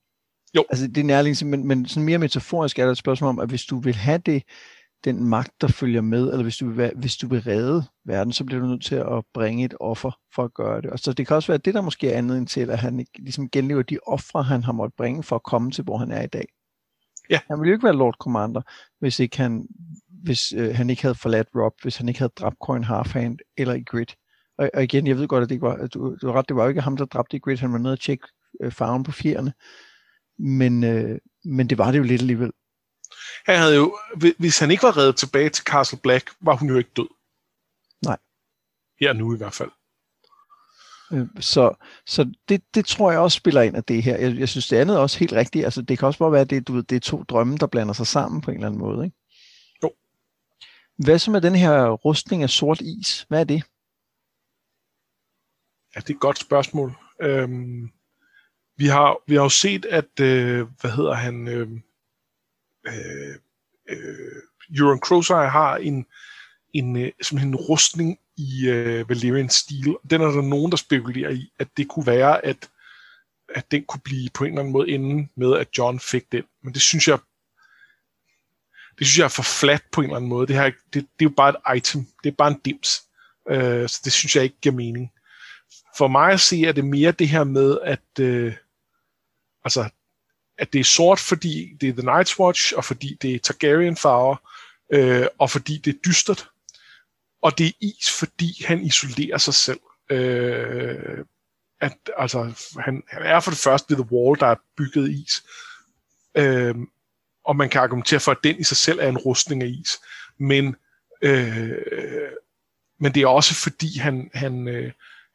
Jo. 0.56 0.64
Altså 0.70 0.86
det 0.86 0.98
er 0.98 1.04
nærliggende, 1.04 1.56
men, 1.56 1.66
men 1.66 1.86
sådan 1.86 2.04
mere 2.04 2.18
metaforisk 2.18 2.78
er 2.78 2.84
der 2.84 2.92
et 2.92 2.98
spørgsmål 2.98 3.28
om, 3.28 3.38
at 3.38 3.48
hvis 3.48 3.64
du 3.64 3.78
vil 3.78 3.94
have 3.94 4.18
det, 4.18 4.42
den 5.04 5.24
magt, 5.24 5.60
der 5.60 5.68
følger 5.68 6.00
med, 6.00 6.30
eller 6.30 6.42
hvis 6.42 6.56
du, 6.56 6.70
vil, 6.70 6.92
hvis 6.96 7.16
du 7.16 7.28
vil 7.28 7.42
redde 7.42 7.84
verden, 8.04 8.32
så 8.32 8.44
bliver 8.44 8.60
du 8.60 8.66
nødt 8.66 8.84
til 8.84 8.94
at 8.94 9.24
bringe 9.34 9.64
et 9.64 9.74
offer 9.80 10.18
for 10.34 10.44
at 10.44 10.54
gøre 10.54 10.82
det. 10.82 10.90
Og 10.90 10.98
så 10.98 11.12
det 11.12 11.26
kan 11.26 11.36
også 11.36 11.52
være 11.52 11.58
det, 11.58 11.74
der 11.74 11.80
måske 11.80 12.10
er 12.10 12.18
andet 12.18 12.48
til, 12.48 12.70
at 12.70 12.78
han 12.78 13.06
ligesom 13.18 13.50
genlever 13.50 13.82
de 13.82 13.98
ofre, 14.06 14.42
han 14.42 14.64
har 14.64 14.72
måttet 14.72 14.96
bringe 14.96 15.22
for 15.22 15.36
at 15.36 15.42
komme 15.42 15.70
til, 15.70 15.84
hvor 15.84 15.96
han 15.96 16.12
er 16.12 16.22
i 16.22 16.26
dag. 16.26 16.46
Ja. 17.30 17.40
Han 17.50 17.60
ville 17.60 17.70
jo 17.70 17.74
ikke 17.74 17.84
være 17.84 17.96
Lord 17.96 18.14
Commander, 18.20 18.62
hvis 19.00 19.20
ikke 19.20 19.36
han, 19.36 19.66
hvis 20.22 20.52
øh, 20.52 20.74
han 20.74 20.90
ikke 20.90 21.02
havde 21.02 21.14
forladt 21.14 21.48
Rob, 21.54 21.72
hvis 21.82 21.96
han 21.96 22.08
ikke 22.08 22.20
havde 22.20 22.32
dræbt 22.36 22.56
Coin 22.64 22.84
Halfhand 22.84 23.38
eller 23.56 23.74
i 23.74 23.82
Grid. 23.82 24.06
Og, 24.58 24.70
og 24.74 24.82
igen, 24.82 25.06
jeg 25.06 25.18
ved 25.18 25.28
godt, 25.28 25.42
at 25.42 25.48
det 25.48 25.54
ikke 25.54 25.66
var, 25.66 25.74
at 25.74 25.94
du, 25.94 26.16
du 26.22 26.32
ret, 26.32 26.48
det 26.48 26.56
var 26.56 26.62
jo 26.62 26.68
ikke 26.68 26.80
ham, 26.80 26.96
der 26.96 27.04
dræbte 27.04 27.36
i 27.36 27.40
Grid, 27.40 27.56
han 27.56 27.72
var 27.72 27.78
nede 27.78 27.92
og 27.92 28.00
tjekke 28.00 28.26
øh, 28.62 28.72
farven 28.72 29.02
på 29.02 29.12
fjerne. 29.12 29.52
Men, 30.42 30.84
øh, 30.84 31.18
men 31.44 31.70
det 31.70 31.78
var 31.78 31.90
det 31.90 31.98
jo 31.98 32.02
lidt 32.02 32.20
alligevel. 32.20 32.52
Han 33.46 33.58
havde 33.58 33.76
jo, 33.76 33.98
hvis 34.38 34.58
han 34.58 34.70
ikke 34.70 34.82
var 34.82 34.96
reddet 34.96 35.16
tilbage 35.16 35.50
til 35.50 35.64
Castle 35.64 35.98
Black, 36.02 36.34
var 36.40 36.56
hun 36.56 36.68
jo 36.68 36.76
ikke 36.76 36.90
død. 36.96 37.08
Nej. 38.04 38.18
Her 39.00 39.12
nu 39.12 39.34
i 39.34 39.36
hvert 39.36 39.54
fald. 39.54 39.70
Øh, 41.12 41.26
så, 41.40 41.74
så 42.06 42.32
det, 42.48 42.74
det 42.74 42.86
tror 42.86 43.10
jeg 43.10 43.20
også 43.20 43.36
spiller 43.36 43.62
ind 43.62 43.76
af 43.76 43.84
det 43.84 44.02
her. 44.02 44.16
Jeg, 44.16 44.38
jeg 44.38 44.48
synes, 44.48 44.68
det 44.68 44.76
andet 44.76 44.96
er 44.96 45.00
også 45.00 45.18
helt 45.18 45.32
rigtigt. 45.32 45.64
Altså, 45.64 45.82
det 45.82 45.98
kan 45.98 46.06
også 46.06 46.18
bare 46.18 46.32
være, 46.32 46.40
at 46.40 46.50
det, 46.50 46.68
du 46.68 46.72
ved, 46.72 46.82
det 46.82 46.96
er 46.96 47.00
to 47.00 47.22
drømme, 47.22 47.56
der 47.56 47.66
blander 47.66 47.94
sig 47.94 48.06
sammen 48.06 48.40
på 48.40 48.50
en 48.50 48.56
eller 48.56 48.66
anden 48.66 48.80
måde. 48.80 49.04
Ikke? 49.04 49.16
Jo. 49.82 49.92
Hvad 50.96 51.18
så 51.18 51.30
med 51.30 51.40
den 51.40 51.54
her 51.54 51.90
rustning 51.90 52.42
af 52.42 52.50
sort 52.50 52.80
is? 52.80 53.26
Hvad 53.28 53.40
er 53.40 53.44
det? 53.44 53.62
Ja, 55.94 56.00
det 56.00 56.10
er 56.10 56.14
et 56.14 56.20
godt 56.20 56.38
spørgsmål. 56.38 56.96
Øhm, 57.20 57.90
vi, 58.76 58.86
har, 58.86 59.16
vi 59.26 59.34
har 59.34 59.42
jo 59.42 59.48
set, 59.48 59.84
at, 59.84 60.20
øh, 60.20 60.66
hvad 60.80 60.90
hedder 60.90 61.14
han, 61.14 61.48
øh, 61.48 61.68
øh, 62.86 63.34
øh, 63.88 64.42
Euron 64.78 65.00
Crowsire 65.00 65.48
har 65.48 65.76
en, 65.76 66.06
en, 66.74 66.96
øh, 66.96 67.12
en 67.32 67.56
rustning 67.56 68.18
i 68.36 68.68
øh, 68.68 69.08
Valerian 69.08 69.48
Steel. 69.48 69.96
Den 70.10 70.20
er 70.20 70.30
der 70.30 70.42
nogen, 70.42 70.70
der 70.70 70.76
spekulerer 70.76 71.30
i, 71.30 71.52
at 71.58 71.68
det 71.76 71.88
kunne 71.88 72.06
være, 72.06 72.44
at, 72.44 72.70
at 73.54 73.70
den 73.70 73.84
kunne 73.84 74.00
blive 74.04 74.28
på 74.34 74.44
en 74.44 74.50
eller 74.50 74.60
anden 74.60 74.72
måde 74.72 74.88
ende 74.88 75.28
med, 75.36 75.58
at 75.58 75.68
John 75.78 76.00
fik 76.00 76.32
den. 76.32 76.42
Men 76.62 76.74
det 76.74 76.82
synes 76.82 77.08
jeg, 77.08 77.18
det 78.98 79.06
synes 79.06 79.18
jeg 79.18 79.24
er 79.24 79.28
for 79.28 79.42
flat 79.42 79.82
på 79.92 80.00
en 80.00 80.04
eller 80.04 80.16
anden 80.16 80.28
måde. 80.28 80.46
Det, 80.46 80.56
her, 80.56 80.64
det, 80.64 80.94
det 80.94 81.00
er 81.00 81.06
jo 81.22 81.34
bare 81.36 81.74
et 81.74 81.76
item. 81.76 82.06
Det 82.24 82.30
er 82.30 82.34
bare 82.36 82.50
en 82.50 82.60
dims. 82.64 83.02
Øh, 83.50 83.88
så 83.88 84.00
det 84.04 84.12
synes 84.12 84.36
jeg 84.36 84.44
ikke 84.44 84.60
giver 84.60 84.74
mening. 84.74 85.12
For 85.98 86.08
mig 86.08 86.32
at 86.32 86.40
se, 86.40 86.64
er 86.64 86.72
det 86.72 86.84
mere 86.84 87.12
det 87.12 87.28
her 87.28 87.44
med, 87.44 87.78
at 87.84 88.20
øh, 88.20 88.54
altså, 89.64 89.90
at 90.58 90.72
det 90.72 90.80
er 90.80 90.84
sort, 90.84 91.18
fordi 91.18 91.76
det 91.80 91.88
er 91.88 91.92
The 91.92 92.10
Night's 92.12 92.40
Watch, 92.40 92.72
og 92.76 92.84
fordi 92.84 93.18
det 93.22 93.34
er 93.34 93.38
Targaryen 93.38 93.96
farver, 93.96 94.36
øh, 94.92 95.26
og 95.38 95.50
fordi 95.50 95.78
det 95.78 95.94
er 95.94 95.98
dystert 96.06 96.48
og 97.42 97.58
det 97.58 97.66
er 97.66 97.72
is, 97.80 98.18
fordi 98.18 98.64
han 98.64 98.80
isolerer 98.80 99.38
sig 99.38 99.54
selv. 99.54 99.80
Øh, 100.10 101.24
at, 101.80 102.10
altså, 102.16 102.42
han, 102.80 103.02
han 103.08 103.22
er 103.22 103.40
for 103.40 103.50
det 103.50 103.58
første 103.58 103.96
ved 103.96 104.04
The 104.04 104.12
Wall, 104.12 104.40
der 104.40 104.46
er 104.46 104.56
bygget 104.76 105.10
is. 105.10 105.42
Øh, 106.34 106.74
og 107.44 107.56
man 107.56 107.70
kan 107.70 107.80
argumentere 107.80 108.20
for, 108.20 108.32
at 108.32 108.44
den 108.44 108.58
i 108.58 108.64
sig 108.64 108.76
selv 108.76 108.98
er 108.98 109.08
en 109.08 109.18
rustning 109.18 109.62
af 109.62 109.66
is. 109.66 109.90
Men, 110.38 110.76
øh, 111.22 111.78
men 113.00 113.14
det 113.14 113.22
er 113.22 113.26
også 113.26 113.54
fordi, 113.54 113.98
han, 113.98 114.30
han, 114.34 114.68
øh, 114.68 114.92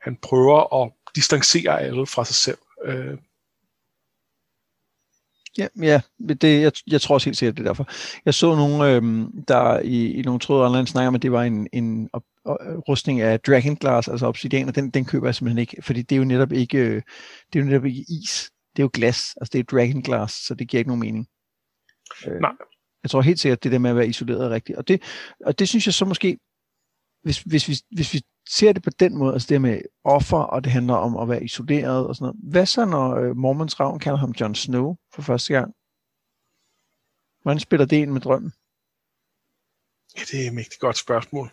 han 0.07 0.17
prøver 0.21 0.83
at 0.83 0.91
distancere 1.15 1.81
alle 1.81 2.07
fra 2.07 2.25
sig 2.25 2.35
selv. 2.35 2.57
Øh. 2.85 3.17
Ja, 5.57 5.67
ja 5.81 6.01
det, 6.41 6.61
jeg, 6.61 6.71
jeg 6.87 7.01
tror 7.01 7.15
også 7.15 7.29
helt 7.29 7.37
sikkert, 7.37 7.57
det 7.57 7.63
er 7.63 7.69
derfor. 7.69 7.87
Jeg 8.25 8.33
så 8.33 8.55
nogle, 8.55 8.95
øhm, 8.95 9.43
der 9.47 9.79
i, 9.79 10.11
i 10.11 10.21
nogle 10.21 10.39
tråde 10.39 10.65
online 10.65 10.87
snakker 10.87 11.07
om, 11.07 11.15
at 11.15 11.21
det 11.21 11.31
var 11.31 11.43
en, 11.43 11.67
en 11.73 12.09
op, 12.13 12.23
op, 12.45 12.57
rustning 12.89 13.21
af 13.21 13.39
Dragon 13.39 13.75
Glass, 13.75 14.07
altså 14.07 14.25
obsidian, 14.25 14.67
og 14.67 14.75
den, 14.75 14.89
den 14.89 15.05
køber 15.05 15.27
jeg 15.27 15.35
simpelthen 15.35 15.59
ikke, 15.59 15.81
fordi 15.81 16.01
det 16.01 16.15
er 16.15 16.19
jo 16.19 16.25
netop 16.25 16.51
ikke, 16.51 16.77
øh, 16.77 17.01
det 17.53 17.59
er 17.59 17.63
jo 17.63 17.69
netop 17.69 17.85
ikke 17.85 18.05
is. 18.09 18.51
Det 18.75 18.79
er 18.79 18.83
jo 18.83 18.89
glas, 18.93 19.35
altså 19.41 19.51
det 19.53 19.59
er 19.59 19.63
Dragon 19.63 20.01
Glass, 20.01 20.45
så 20.47 20.55
det 20.55 20.67
giver 20.67 20.79
ikke 20.79 20.89
nogen 20.89 20.99
mening. 20.99 21.27
Øh, 22.27 22.41
Nej. 22.41 22.51
Jeg 23.03 23.11
tror 23.11 23.21
helt 23.21 23.39
sikkert, 23.39 23.63
det 23.63 23.71
der 23.71 23.79
med 23.79 23.89
at 23.89 23.95
være 23.95 24.07
isoleret 24.07 24.45
er 24.45 24.49
rigtigt. 24.49 24.77
Og 24.77 24.87
det, 24.87 25.01
og 25.45 25.59
det 25.59 25.69
synes 25.69 25.85
jeg 25.85 25.93
så 25.93 26.05
måske, 26.05 26.37
hvis, 27.27 27.39
hvis, 27.39 27.67
vi, 27.67 27.75
hvis 27.91 28.13
vi 28.13 28.21
ser 28.49 28.73
det 28.73 28.83
på 28.83 28.89
den 28.89 29.17
måde, 29.17 29.33
altså 29.33 29.47
det 29.49 29.61
med 29.61 29.81
offer, 30.03 30.37
og 30.37 30.63
det 30.63 30.71
handler 30.71 30.93
om 30.93 31.17
at 31.17 31.29
være 31.29 31.43
isoleret 31.43 32.07
og 32.07 32.15
sådan 32.15 32.25
noget. 32.25 32.39
Hvad 32.51 32.65
så, 32.65 32.85
når 32.85 33.15
øh, 33.15 33.35
Mormons 33.35 33.79
Ravn 33.79 33.99
kalder 33.99 34.17
ham 34.17 34.31
Jon 34.31 34.55
Snow 34.55 34.95
for 35.13 35.21
første 35.21 35.53
gang? 35.53 35.73
Hvordan 37.41 37.59
spiller 37.59 37.85
det 37.85 37.97
ind 37.97 38.11
med 38.11 38.21
drømmen? 38.21 38.53
Ja, 40.17 40.21
det 40.31 40.43
er 40.43 40.47
et 40.47 40.53
mægtigt 40.53 40.79
godt 40.79 40.97
spørgsmål. 40.97 41.51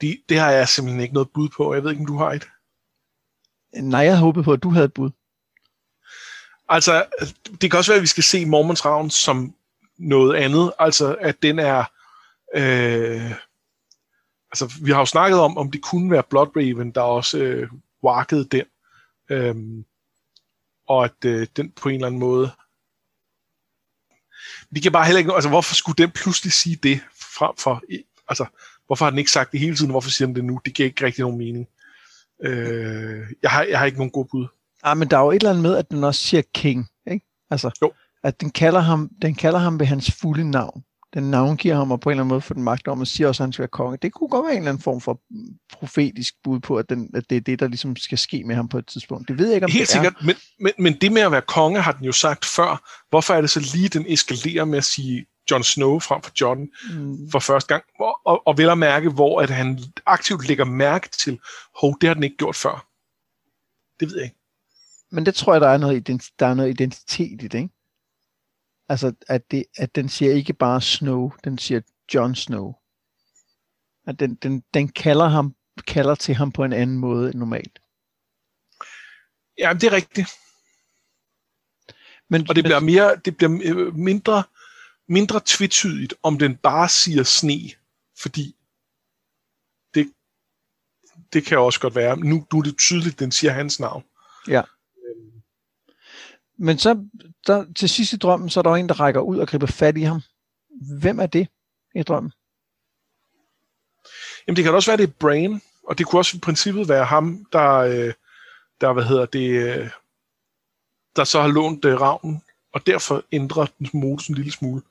Det, 0.00 0.22
det 0.28 0.38
har 0.38 0.50
jeg 0.50 0.68
simpelthen 0.68 1.02
ikke 1.02 1.14
noget 1.14 1.30
bud 1.34 1.48
på. 1.56 1.74
Jeg 1.74 1.82
ved 1.82 1.90
ikke, 1.90 2.00
om 2.00 2.06
du 2.06 2.18
har 2.18 2.32
et. 2.32 2.48
Nej, 3.74 4.00
jeg 4.00 4.18
håbede 4.18 4.44
på, 4.44 4.52
at 4.52 4.62
du 4.62 4.70
havde 4.70 4.84
et 4.84 4.92
bud. 4.92 5.10
Altså, 6.68 7.04
det 7.60 7.70
kan 7.70 7.78
også 7.78 7.90
være, 7.90 7.96
at 7.96 8.02
vi 8.02 8.06
skal 8.06 8.24
se 8.24 8.46
Mormons 8.46 8.84
Ravn 8.84 9.10
som 9.10 9.54
noget 9.98 10.36
andet. 10.36 10.72
Altså, 10.78 11.16
at 11.20 11.42
den 11.42 11.58
er... 11.58 11.84
Øh, 12.54 13.45
altså, 14.50 14.72
vi 14.82 14.90
har 14.90 14.98
jo 14.98 15.06
snakket 15.06 15.40
om, 15.40 15.58
om 15.58 15.70
det 15.70 15.82
kunne 15.82 16.10
være 16.10 16.22
Blood 16.30 16.56
Raven, 16.56 16.90
der 16.90 17.00
også 17.00 17.38
øh, 17.38 17.68
warkede 18.04 18.44
den. 18.44 18.64
Øhm, 19.30 19.84
og 20.88 21.04
at 21.04 21.24
øh, 21.24 21.46
den 21.56 21.70
på 21.70 21.88
en 21.88 21.94
eller 21.94 22.06
anden 22.06 22.20
måde... 22.20 22.50
Vi 24.70 24.80
kan 24.80 24.92
bare 24.92 25.04
heller 25.04 25.18
ikke... 25.18 25.34
Altså, 25.34 25.48
hvorfor 25.48 25.74
skulle 25.74 25.96
den 26.02 26.10
pludselig 26.10 26.52
sige 26.52 26.76
det 26.76 27.00
frem 27.20 27.56
for... 27.58 27.82
Altså, 28.28 28.46
hvorfor 28.86 29.04
har 29.04 29.10
den 29.10 29.18
ikke 29.18 29.30
sagt 29.30 29.52
det 29.52 29.60
hele 29.60 29.76
tiden? 29.76 29.90
Hvorfor 29.90 30.10
siger 30.10 30.26
den 30.26 30.36
det 30.36 30.44
nu? 30.44 30.60
Det 30.64 30.74
giver 30.74 30.86
ikke 30.86 31.04
rigtig 31.04 31.22
nogen 31.22 31.38
mening. 31.38 31.66
Øh, 32.42 33.26
jeg, 33.42 33.50
har, 33.50 33.62
jeg 33.62 33.78
har 33.78 33.86
ikke 33.86 33.98
nogen 33.98 34.10
god 34.10 34.24
bud. 34.24 34.46
Ah, 34.82 34.96
men 34.96 35.10
der 35.10 35.18
er 35.18 35.22
jo 35.22 35.30
et 35.30 35.34
eller 35.34 35.50
andet 35.50 35.62
med, 35.62 35.76
at 35.76 35.90
den 35.90 36.04
også 36.04 36.22
siger 36.22 36.42
King, 36.54 36.88
ikke? 37.10 37.26
Altså, 37.50 37.70
jo. 37.82 37.92
at 38.22 38.40
den 38.40 38.50
kalder, 38.50 38.80
ham, 38.80 39.10
den 39.22 39.34
kalder 39.34 39.58
ham 39.58 39.80
ved 39.80 39.86
hans 39.86 40.10
fulde 40.20 40.50
navn 40.50 40.84
den 41.16 41.30
navngiver 41.30 41.74
ham 41.74 41.90
og 41.90 42.00
på 42.00 42.10
en 42.10 42.12
eller 42.12 42.22
anden 42.22 42.28
måde 42.28 42.40
får 42.40 42.54
den 42.54 42.62
magt 42.62 42.88
om, 42.88 43.00
og 43.00 43.06
siger 43.06 43.28
også, 43.28 43.42
at 43.42 43.46
han 43.46 43.52
skal 43.52 43.62
være 43.62 43.68
konge. 43.68 43.98
Det 44.02 44.12
kunne 44.12 44.28
godt 44.28 44.44
være 44.44 44.52
en 44.52 44.58
eller 44.58 44.70
anden 44.70 44.82
form 44.82 45.00
for 45.00 45.20
profetisk 45.72 46.34
bud 46.44 46.60
på, 46.60 46.76
at, 46.76 46.88
den, 46.88 47.10
at 47.14 47.30
det 47.30 47.36
er 47.36 47.40
det, 47.40 47.60
der 47.60 47.68
ligesom 47.68 47.96
skal 47.96 48.18
ske 48.18 48.44
med 48.44 48.56
ham 48.56 48.68
på 48.68 48.78
et 48.78 48.86
tidspunkt. 48.86 49.28
Det 49.28 49.38
ved 49.38 49.46
jeg 49.46 49.54
ikke, 49.54 49.64
om 49.64 49.70
Helt 49.70 49.80
det 49.80 49.88
sikkert, 49.88 50.12
er. 50.20 50.26
Men, 50.26 50.36
men, 50.60 50.72
men 50.78 51.00
det 51.00 51.12
med 51.12 51.22
at 51.22 51.32
være 51.32 51.42
konge 51.42 51.80
har 51.80 51.92
den 51.92 52.04
jo 52.04 52.12
sagt 52.12 52.44
før. 52.44 52.90
Hvorfor 53.10 53.34
er 53.34 53.40
det 53.40 53.50
så 53.50 53.60
lige, 53.74 53.88
den 53.88 54.04
eskalerer 54.08 54.64
med 54.64 54.78
at 54.78 54.84
sige 54.84 55.26
Jon 55.50 55.62
Snow 55.62 55.98
frem 55.98 56.22
for 56.22 56.32
John 56.40 56.60
mm. 56.90 57.30
for 57.30 57.38
første 57.38 57.74
gang? 57.74 57.84
Og, 58.00 58.20
og, 58.24 58.46
og 58.46 58.58
vel 58.58 58.70
at 58.70 58.78
mærke, 58.78 59.10
hvor 59.10 59.40
at 59.40 59.50
han 59.50 59.78
aktivt 60.06 60.48
lægger 60.48 60.64
mærke 60.64 61.08
til, 61.08 61.38
hov, 61.80 61.96
det 62.00 62.08
har 62.08 62.14
den 62.14 62.22
ikke 62.22 62.36
gjort 62.36 62.56
før. 62.56 62.86
Det 64.00 64.08
ved 64.08 64.16
jeg 64.16 64.24
ikke. 64.24 64.36
Men 65.12 65.26
det 65.26 65.34
tror 65.34 65.54
jeg, 65.54 65.60
der 65.60 65.68
er 65.68 65.78
noget, 65.78 66.06
der 66.38 66.46
er 66.46 66.54
noget 66.54 66.70
identitet 66.70 67.42
i 67.42 67.48
det, 67.48 67.54
ikke? 67.54 67.75
Altså, 68.88 69.12
at, 69.28 69.50
det, 69.50 69.64
at 69.76 69.94
den 69.94 70.08
siger 70.08 70.32
ikke 70.32 70.52
bare 70.52 70.80
Snow, 70.80 71.30
den 71.44 71.58
siger 71.58 71.80
Jon 72.14 72.34
Snow. 72.34 72.74
At 74.06 74.20
den, 74.20 74.34
den, 74.34 74.64
den 74.74 74.88
kalder, 74.88 75.28
ham, 75.28 75.54
kalder 75.86 76.14
til 76.14 76.34
ham 76.34 76.52
på 76.52 76.64
en 76.64 76.72
anden 76.72 76.98
måde 76.98 77.30
end 77.30 77.38
normalt. 77.38 77.78
Ja, 79.58 79.72
det 79.72 79.84
er 79.84 79.92
rigtigt. 79.92 80.28
Men, 82.30 82.48
og 82.48 82.54
det 82.56 82.64
bliver, 82.64 82.80
mere, 82.80 83.16
det 83.16 83.36
bliver 83.36 83.60
øh, 83.64 83.94
mindre, 83.94 84.44
mindre 85.08 85.40
tvetydigt, 85.44 86.14
om 86.22 86.38
den 86.38 86.56
bare 86.56 86.88
siger 86.88 87.22
sne, 87.22 87.60
fordi 88.18 88.56
det, 89.94 90.12
det 91.32 91.44
kan 91.44 91.58
også 91.58 91.80
godt 91.80 91.94
være. 91.94 92.16
Nu, 92.16 92.46
nu 92.52 92.58
er 92.58 92.62
det 92.62 92.78
tydeligt, 92.78 93.18
den 93.18 93.32
siger 93.32 93.52
hans 93.52 93.80
navn. 93.80 94.04
Ja. 94.48 94.62
Men 96.58 96.78
så 96.78 97.08
der, 97.46 97.72
til 97.76 97.88
sidst 97.88 98.12
i 98.12 98.16
drømmen, 98.16 98.50
så 98.50 98.60
er 98.60 98.62
der 98.62 98.70
en, 98.70 98.88
der 98.88 99.00
rækker 99.00 99.20
ud 99.20 99.38
og 99.38 99.48
griber 99.48 99.66
fat 99.66 99.96
i 99.96 100.02
ham. 100.02 100.20
Hvem 101.00 101.18
er 101.18 101.26
det 101.26 101.48
i 101.94 102.02
drømmen? 102.02 102.32
Jamen 104.46 104.56
det 104.56 104.64
kan 104.64 104.74
også 104.74 104.90
være, 104.90 104.96
det 104.96 105.08
er 105.08 105.12
Brain, 105.20 105.62
og 105.82 105.98
det 105.98 106.06
kunne 106.06 106.20
også 106.20 106.36
i 106.36 106.40
princippet 106.40 106.88
være 106.88 107.04
ham, 107.04 107.46
der, 107.52 107.72
øh, 107.72 108.12
der 108.80 108.92
hvad 108.92 109.04
hedder 109.04 109.26
det, 109.26 109.50
øh, 109.50 109.90
der 111.16 111.24
så 111.24 111.40
har 111.40 111.48
lånt 111.48 111.84
øh, 111.84 112.00
ravnen, 112.00 112.42
og 112.72 112.86
derfor 112.86 113.24
ændrer 113.32 113.66
den 113.78 113.88
modus 113.92 114.28
en 114.28 114.34
lille 114.34 114.52
smule, 114.52 114.82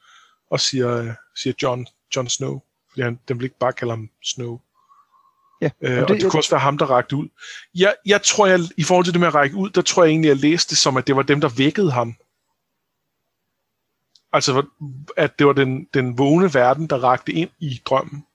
og 0.49 0.59
siger, 0.59 0.97
øh, 0.97 1.11
siger 1.35 1.53
John, 1.63 1.87
John 2.15 2.29
Snow, 2.29 2.61
fordi 2.89 3.01
han, 3.01 3.19
den 3.27 3.39
vil 3.39 3.43
ikke 3.43 3.59
bare 3.59 3.73
kalde 3.73 3.91
ham 3.91 4.09
Snow. 4.23 4.59
Ja, 5.65 5.69
og, 5.81 5.89
øh, 5.89 6.01
og 6.01 6.07
det, 6.07 6.21
det 6.21 6.31
kunne 6.31 6.39
også 6.39 6.49
være 6.49 6.59
ham, 6.59 6.77
der 6.77 6.85
rakte 6.85 7.15
ud. 7.15 7.27
Jeg, 7.75 7.95
jeg 8.05 8.21
tror, 8.21 8.47
jeg, 8.47 8.59
i 8.77 8.83
forhold 8.83 9.05
til 9.05 9.13
det 9.13 9.19
med 9.19 9.27
at 9.27 9.33
række 9.35 9.55
ud, 9.55 9.69
der 9.69 9.81
tror 9.81 10.03
jeg 10.03 10.09
egentlig, 10.09 10.27
jeg 10.29 10.37
læste 10.37 10.69
det 10.69 10.77
som, 10.77 10.97
at 10.97 11.07
det 11.07 11.15
var 11.15 11.21
dem, 11.21 11.41
der 11.41 11.49
vækkede 11.49 11.91
ham. 11.91 12.15
Altså, 14.33 14.65
at 15.17 15.39
det 15.39 15.47
var 15.47 15.53
den, 15.53 15.87
den 15.93 16.17
vågne 16.17 16.53
verden, 16.53 16.87
der 16.87 17.03
rakte 17.03 17.31
ind 17.31 17.49
i 17.59 17.81
drømmen. 17.85 18.25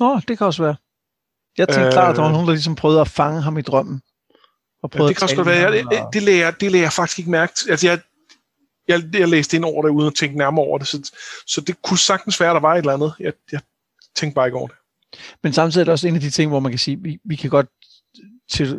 Nå, 0.00 0.20
det 0.28 0.38
kan 0.38 0.46
også 0.46 0.62
være. 0.62 0.76
Jeg 1.58 1.68
tænkte 1.68 1.86
øh, 1.86 1.92
klart, 1.92 2.10
at 2.10 2.16
der 2.16 2.22
var 2.22 2.32
nogen, 2.32 2.46
der 2.46 2.52
ligesom 2.52 2.74
prøvede 2.74 3.00
at 3.00 3.08
fange 3.08 3.42
ham 3.42 3.58
i 3.58 3.62
drømmen. 3.62 4.02
Og 4.82 4.90
ja, 4.94 5.06
det 5.06 5.16
kan 5.16 5.22
også 5.22 5.36
godt 5.36 5.46
være. 5.46 5.72
Jeg, 5.72 5.72
det, 5.72 6.00
det, 6.12 6.22
lærer, 6.22 6.50
det 6.50 6.72
lærer 6.72 6.82
jeg 6.82 6.92
faktisk 6.92 7.18
ikke 7.18 7.30
mærke 7.30 7.54
til. 7.54 7.70
Altså, 7.70 7.86
jeg, 7.86 8.00
jeg, 8.88 9.02
jeg 9.14 9.28
læste 9.28 9.56
ind 9.56 9.64
over 9.64 9.82
det, 9.82 9.90
uden 9.90 10.06
at 10.06 10.14
tænke 10.14 10.38
nærmere 10.38 10.66
over 10.66 10.78
det. 10.78 10.86
Så, 10.88 11.12
så 11.46 11.60
det 11.60 11.82
kunne 11.82 11.98
sagtens 11.98 12.40
være, 12.40 12.50
at 12.50 12.54
der 12.54 12.60
var 12.60 12.74
et 12.74 12.78
eller 12.78 12.92
andet. 12.92 13.14
Jeg, 13.20 13.32
jeg 13.52 13.60
tænkte 14.14 14.34
bare 14.34 14.46
ikke 14.46 14.58
over 14.58 14.68
det. 14.68 14.76
Men 15.42 15.52
samtidig 15.52 15.82
er 15.82 15.84
det 15.84 15.92
også 15.92 16.08
en 16.08 16.14
af 16.14 16.20
de 16.20 16.30
ting, 16.30 16.50
hvor 16.50 16.60
man 16.60 16.72
kan 16.72 16.78
sige, 16.78 16.98
vi, 17.02 17.18
vi 17.24 17.36
kan 17.36 17.50
godt 17.50 17.66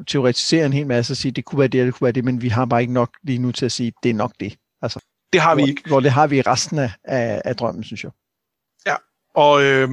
teoretisere 0.08 0.66
en 0.66 0.74
hel 0.74 0.88
masse 0.88 1.14
og 1.14 1.18
sige, 1.18 1.32
det 1.32 1.46
kunne 1.46 1.60
være 1.60 1.68
det, 1.68 1.86
det 1.86 1.94
kunne 1.94 2.06
være 2.06 2.12
det, 2.12 2.26
men 2.26 2.42
vi 2.42 2.50
har 2.50 2.66
bare 2.66 2.82
ikke 2.82 2.94
nok 2.94 3.10
lige 3.24 3.40
nu 3.40 3.52
til 3.52 3.66
at 3.66 3.72
sige, 3.72 3.94
det 4.04 4.10
er 4.10 4.14
nok 4.14 4.34
det. 4.40 4.58
Altså, 4.82 5.06
det 5.34 5.42
har 5.42 5.56
vi 5.56 5.62
hvor, 5.62 5.68
ikke. 5.68 5.84
Hvor 5.88 6.00
det 6.00 6.12
har 6.12 6.28
vi 6.28 6.38
i 6.38 6.42
resten 6.42 6.80
af, 6.80 6.92
af, 7.04 7.42
af 7.46 7.56
drømmen, 7.56 7.84
synes 7.84 8.04
jeg. 8.04 8.12
Ja, 8.86 8.96
og, 9.36 9.64
øh, 9.64 9.90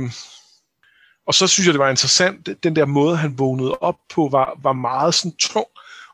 og 1.26 1.34
så 1.34 1.46
synes 1.46 1.66
jeg, 1.66 1.74
det 1.74 1.80
var 1.80 1.90
interessant, 1.90 2.48
den 2.62 2.76
der 2.76 2.86
måde, 2.86 3.16
han 3.16 3.38
vågnede 3.38 3.78
op 3.78 3.96
på, 4.14 4.28
var, 4.32 4.58
var 4.62 4.72
meget 4.72 5.14
sådan 5.14 5.36
tung, 5.36 5.66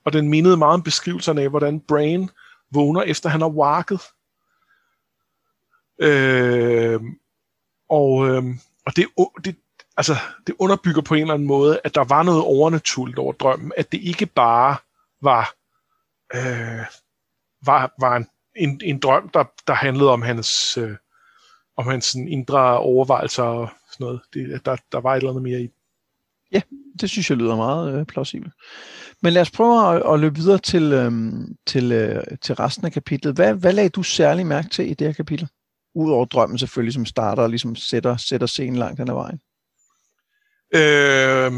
og 0.05 0.12
den 0.12 0.29
mindede 0.29 0.57
meget 0.57 0.75
om 0.75 0.83
beskrivelserne 0.83 1.43
af, 1.43 1.49
hvordan 1.49 1.81
Brain 1.81 2.31
vågner, 2.73 3.03
efter 3.03 3.29
han 3.29 3.41
har 3.41 3.49
walket. 3.49 4.00
Øh, 6.03 7.00
og, 7.89 8.29
øh, 8.29 8.43
og 8.87 8.97
det, 8.97 9.07
det, 9.45 9.57
altså, 10.00 10.16
det 10.47 10.54
underbygger 10.59 11.02
på 11.02 11.14
en 11.14 11.21
eller 11.21 11.35
anden 11.35 11.49
måde, 11.49 11.80
at 11.85 11.95
der 11.95 12.04
var 12.04 12.23
noget 12.23 12.42
overnaturligt 12.42 13.19
over 13.19 13.33
drømmen, 13.33 13.73
at 13.76 13.92
det 13.92 14.00
ikke 14.00 14.26
bare 14.26 14.76
var, 15.23 15.54
øh, 16.35 16.87
var, 17.66 17.95
var 18.00 18.16
en, 18.16 18.26
en, 18.57 18.80
en 18.85 18.99
drøm, 18.99 19.28
der, 19.28 19.45
der 19.66 19.75
handlede 19.75 20.11
om 20.11 20.23
hans, 20.23 20.78
øh, 20.78 20.97
om 21.76 21.87
hans 21.87 22.04
sådan, 22.04 22.28
indre 22.28 22.78
overvejelser 22.78 23.42
og 23.42 23.69
sådan 23.92 24.04
noget. 24.04 24.21
Det, 24.35 24.64
der, 24.64 24.76
der 24.92 25.00
var 25.00 25.12
et 25.12 25.16
eller 25.16 25.30
andet 25.30 25.42
mere 25.42 25.61
i 25.61 25.71
Ja, 26.52 26.61
det 27.00 27.11
synes 27.11 27.30
jeg 27.30 27.38
lyder 27.38 27.57
meget 27.57 27.99
øh, 27.99 28.07
plausibelt. 28.07 28.52
Men 29.23 29.33
lad 29.33 29.42
os 29.42 29.50
prøve 29.50 29.97
at, 29.97 30.12
at 30.12 30.21
løbe 30.21 30.37
videre 30.37 30.59
til, 30.59 30.92
øh, 30.92 31.12
til, 31.66 31.92
øh, 31.92 32.25
til 32.42 32.54
resten 32.54 32.87
af 32.87 32.92
kapitlet. 32.92 33.35
Hvad, 33.35 33.54
hvad 33.54 33.73
lagde 33.73 33.88
du 33.88 34.02
særlig 34.02 34.47
mærke 34.47 34.69
til 34.69 34.90
i 34.90 34.95
det 34.95 35.07
her 35.07 35.12
kapitel? 35.12 35.49
Udover 35.95 36.25
drømmen 36.25 36.59
selvfølgelig, 36.59 36.95
som 36.95 37.07
starter 37.07 37.42
og 37.42 37.50
ligesom 37.50 37.76
sætter, 37.76 38.16
sætter 38.16 38.47
scenen 38.47 38.76
langt 38.76 38.99
hen 38.99 39.09
ad 39.09 39.14
vejen. 39.14 39.40
Øh, 40.75 41.53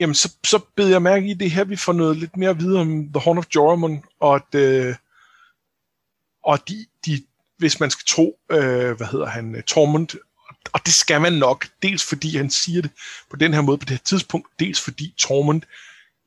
jamen, 0.00 0.14
så, 0.14 0.34
så 0.44 0.60
bed 0.76 0.88
jeg 0.88 1.02
mærke 1.02 1.26
i 1.26 1.34
det 1.34 1.50
her, 1.50 1.64
vi 1.64 1.76
får 1.76 1.92
noget 1.92 2.16
lidt 2.16 2.36
mere 2.36 2.50
at 2.50 2.60
vide 2.60 2.80
om 2.80 3.12
The 3.12 3.20
Horn 3.20 3.38
of 3.38 3.46
Joramon, 3.54 4.04
og 4.20 4.34
at, 4.34 4.60
øh, 4.60 4.94
og 6.44 6.68
de, 6.68 6.86
de, 7.06 7.22
hvis 7.58 7.80
man 7.80 7.90
skal 7.90 8.04
tro, 8.08 8.38
øh, 8.50 8.96
hvad 8.96 9.06
hedder 9.06 9.26
han, 9.26 9.54
øh, 9.54 9.62
Tormund, 9.62 10.08
og 10.72 10.80
det 10.86 10.94
skal 10.94 11.20
man 11.20 11.32
nok, 11.32 11.66
dels 11.82 12.04
fordi 12.04 12.36
han 12.36 12.50
siger 12.50 12.82
det 12.82 12.90
på 13.30 13.36
den 13.36 13.54
her 13.54 13.60
måde 13.60 13.78
på 13.78 13.84
det 13.84 13.90
her 13.90 14.04
tidspunkt, 14.04 14.48
dels 14.58 14.80
fordi 14.80 15.14
Tormund 15.18 15.62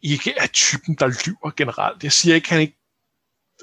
ikke 0.04 0.34
er 0.38 0.48
typen, 0.48 0.96
der 0.96 1.08
lyver 1.08 1.52
generelt. 1.58 2.04
Jeg 2.04 2.12
siger 2.12 2.36
ikke, 2.36 2.50
han 2.50 2.62
ikke 2.62 2.78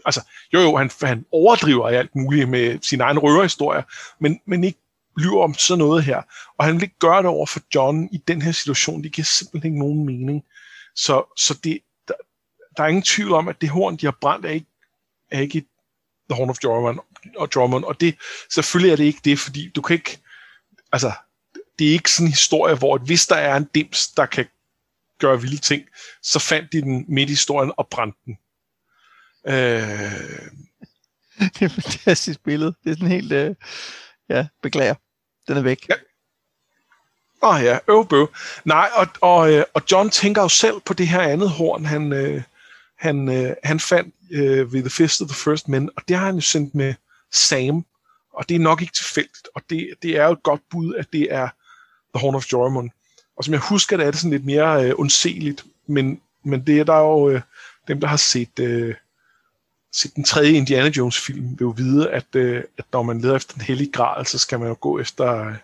altså, 0.06 0.20
jo 0.54 0.60
jo, 0.60 0.76
han, 0.76 0.90
han 1.02 1.24
overdriver 1.32 1.88
i 1.88 1.94
alt 1.94 2.16
muligt 2.16 2.48
med 2.48 2.78
sin 2.82 3.00
egen 3.00 3.18
røverhistorie, 3.18 3.84
men, 4.20 4.40
men 4.46 4.64
ikke 4.64 4.78
lyver 5.18 5.44
om 5.44 5.54
sådan 5.54 5.78
noget 5.78 6.04
her. 6.04 6.22
Og 6.58 6.64
han 6.64 6.74
vil 6.74 6.82
ikke 6.82 6.98
gøre 6.98 7.18
det 7.18 7.26
over 7.26 7.46
for 7.46 7.60
John 7.74 8.08
i 8.12 8.16
den 8.28 8.42
her 8.42 8.52
situation. 8.52 9.02
Det 9.02 9.12
giver 9.12 9.24
simpelthen 9.24 9.72
ikke 9.72 9.78
nogen 9.78 10.06
mening. 10.06 10.44
Så, 10.96 11.34
så 11.36 11.58
det, 11.64 11.80
der, 12.08 12.14
der 12.76 12.82
er 12.82 12.88
ingen 12.88 13.02
tvivl 13.02 13.32
om, 13.32 13.48
at 13.48 13.60
det 13.60 13.68
horn, 13.68 13.96
de 13.96 14.06
har 14.06 14.16
brændt, 14.20 14.46
er 14.46 14.50
ikke, 14.50 14.66
er 15.30 15.40
ikke 15.40 15.64
The 16.30 16.36
Horn 16.36 16.50
of 16.50 16.56
Jormund, 16.64 16.98
og 17.36 17.48
Jormund. 17.56 17.84
Og 17.84 18.00
det, 18.00 18.16
selvfølgelig 18.50 18.92
er 18.92 18.96
det 18.96 19.04
ikke 19.04 19.20
det, 19.24 19.38
fordi 19.38 19.70
du 19.70 19.82
kan 19.82 19.94
ikke, 19.94 20.18
altså, 20.92 21.12
det 21.78 21.88
er 21.88 21.92
ikke 21.92 22.10
sådan 22.10 22.26
en 22.26 22.32
historie, 22.32 22.74
hvor 22.74 22.98
hvis 22.98 23.26
der 23.26 23.36
er 23.36 23.56
en 23.56 23.68
dims, 23.74 24.08
der 24.08 24.26
kan 24.26 24.46
gøre 25.18 25.40
vilde 25.40 25.56
ting, 25.56 25.84
så 26.22 26.38
fandt 26.38 26.72
de 26.72 26.80
den 26.80 27.04
midt 27.08 27.30
i 27.30 27.32
historien 27.32 27.72
og 27.76 27.88
brændte 27.88 28.18
den. 28.24 28.38
Øh, 29.46 29.54
det 31.54 31.62
er 31.62 31.66
et 31.66 31.72
fantastisk 31.72 32.44
billede. 32.44 32.74
Det 32.84 32.90
er 32.90 32.94
sådan 32.94 33.08
helt, 33.08 33.32
øh, 33.32 33.54
ja, 34.28 34.46
beklager. 34.62 34.94
Den 35.48 35.56
er 35.56 35.62
væk. 35.62 35.88
Ja. 35.88 35.94
Åh 37.42 37.54
oh 37.54 37.64
ja, 37.64 37.78
øv. 37.88 38.28
Nej, 38.64 38.90
og, 38.94 39.06
og, 39.20 39.52
øh, 39.52 39.64
og 39.74 39.82
John 39.92 40.10
tænker 40.10 40.42
jo 40.42 40.48
selv 40.48 40.80
på 40.86 40.94
det 40.94 41.08
her 41.08 41.20
andet 41.20 41.50
horn, 41.50 41.84
han, 41.84 42.12
øh, 42.12 42.42
han, 42.96 43.28
øh, 43.28 43.54
han 43.64 43.80
fandt 43.80 44.14
øh, 44.30 44.72
ved 44.72 44.80
The 44.80 44.90
Fist 44.90 45.22
of 45.22 45.28
the 45.28 45.36
First 45.36 45.68
Men, 45.68 45.90
og 45.96 46.02
det 46.08 46.16
har 46.16 46.26
han 46.26 46.34
jo 46.34 46.40
sendt 46.40 46.74
med 46.74 46.94
Sam, 47.32 47.84
og 48.32 48.48
det 48.48 48.54
er 48.54 48.58
nok 48.58 48.80
ikke 48.80 48.92
tilfældigt, 48.92 49.48
og 49.54 49.62
det, 49.70 49.94
det 50.02 50.16
er 50.16 50.24
jo 50.24 50.32
et 50.32 50.42
godt 50.42 50.60
bud, 50.70 50.94
at 50.94 51.06
det 51.12 51.34
er 51.34 51.48
The 52.14 52.20
Horn 52.20 52.34
of 52.34 52.52
Jormund. 52.52 52.90
Og 53.36 53.44
som 53.44 53.52
jeg 53.52 53.60
husker 53.60 53.96
det, 53.96 54.06
er 54.06 54.10
det 54.10 54.20
sådan 54.20 54.30
lidt 54.30 54.44
mere 54.44 54.84
øh, 54.84 54.94
undseligt, 54.96 55.64
men, 55.86 56.20
men 56.44 56.66
det 56.66 56.80
er 56.80 56.84
der 56.84 56.98
jo 56.98 57.30
øh, 57.30 57.40
dem, 57.88 58.00
der 58.00 58.08
har 58.08 58.16
set, 58.16 58.58
øh, 58.58 58.94
set 59.92 60.16
den 60.16 60.24
tredje 60.24 60.52
Indiana 60.52 60.88
Jones 60.88 61.18
film, 61.18 61.50
vil 61.50 61.60
jo 61.60 61.74
vide, 61.76 62.10
at, 62.10 62.34
øh, 62.34 62.64
at 62.78 62.84
når 62.92 63.02
man 63.02 63.20
leder 63.20 63.36
efter 63.36 63.52
den 63.52 63.62
hellige 63.62 63.92
gral, 63.92 64.26
så 64.26 64.38
skal 64.38 64.58
man 64.58 64.68
jo 64.68 64.76
gå 64.80 64.98
efter, 64.98 65.46
øh, 65.46 65.54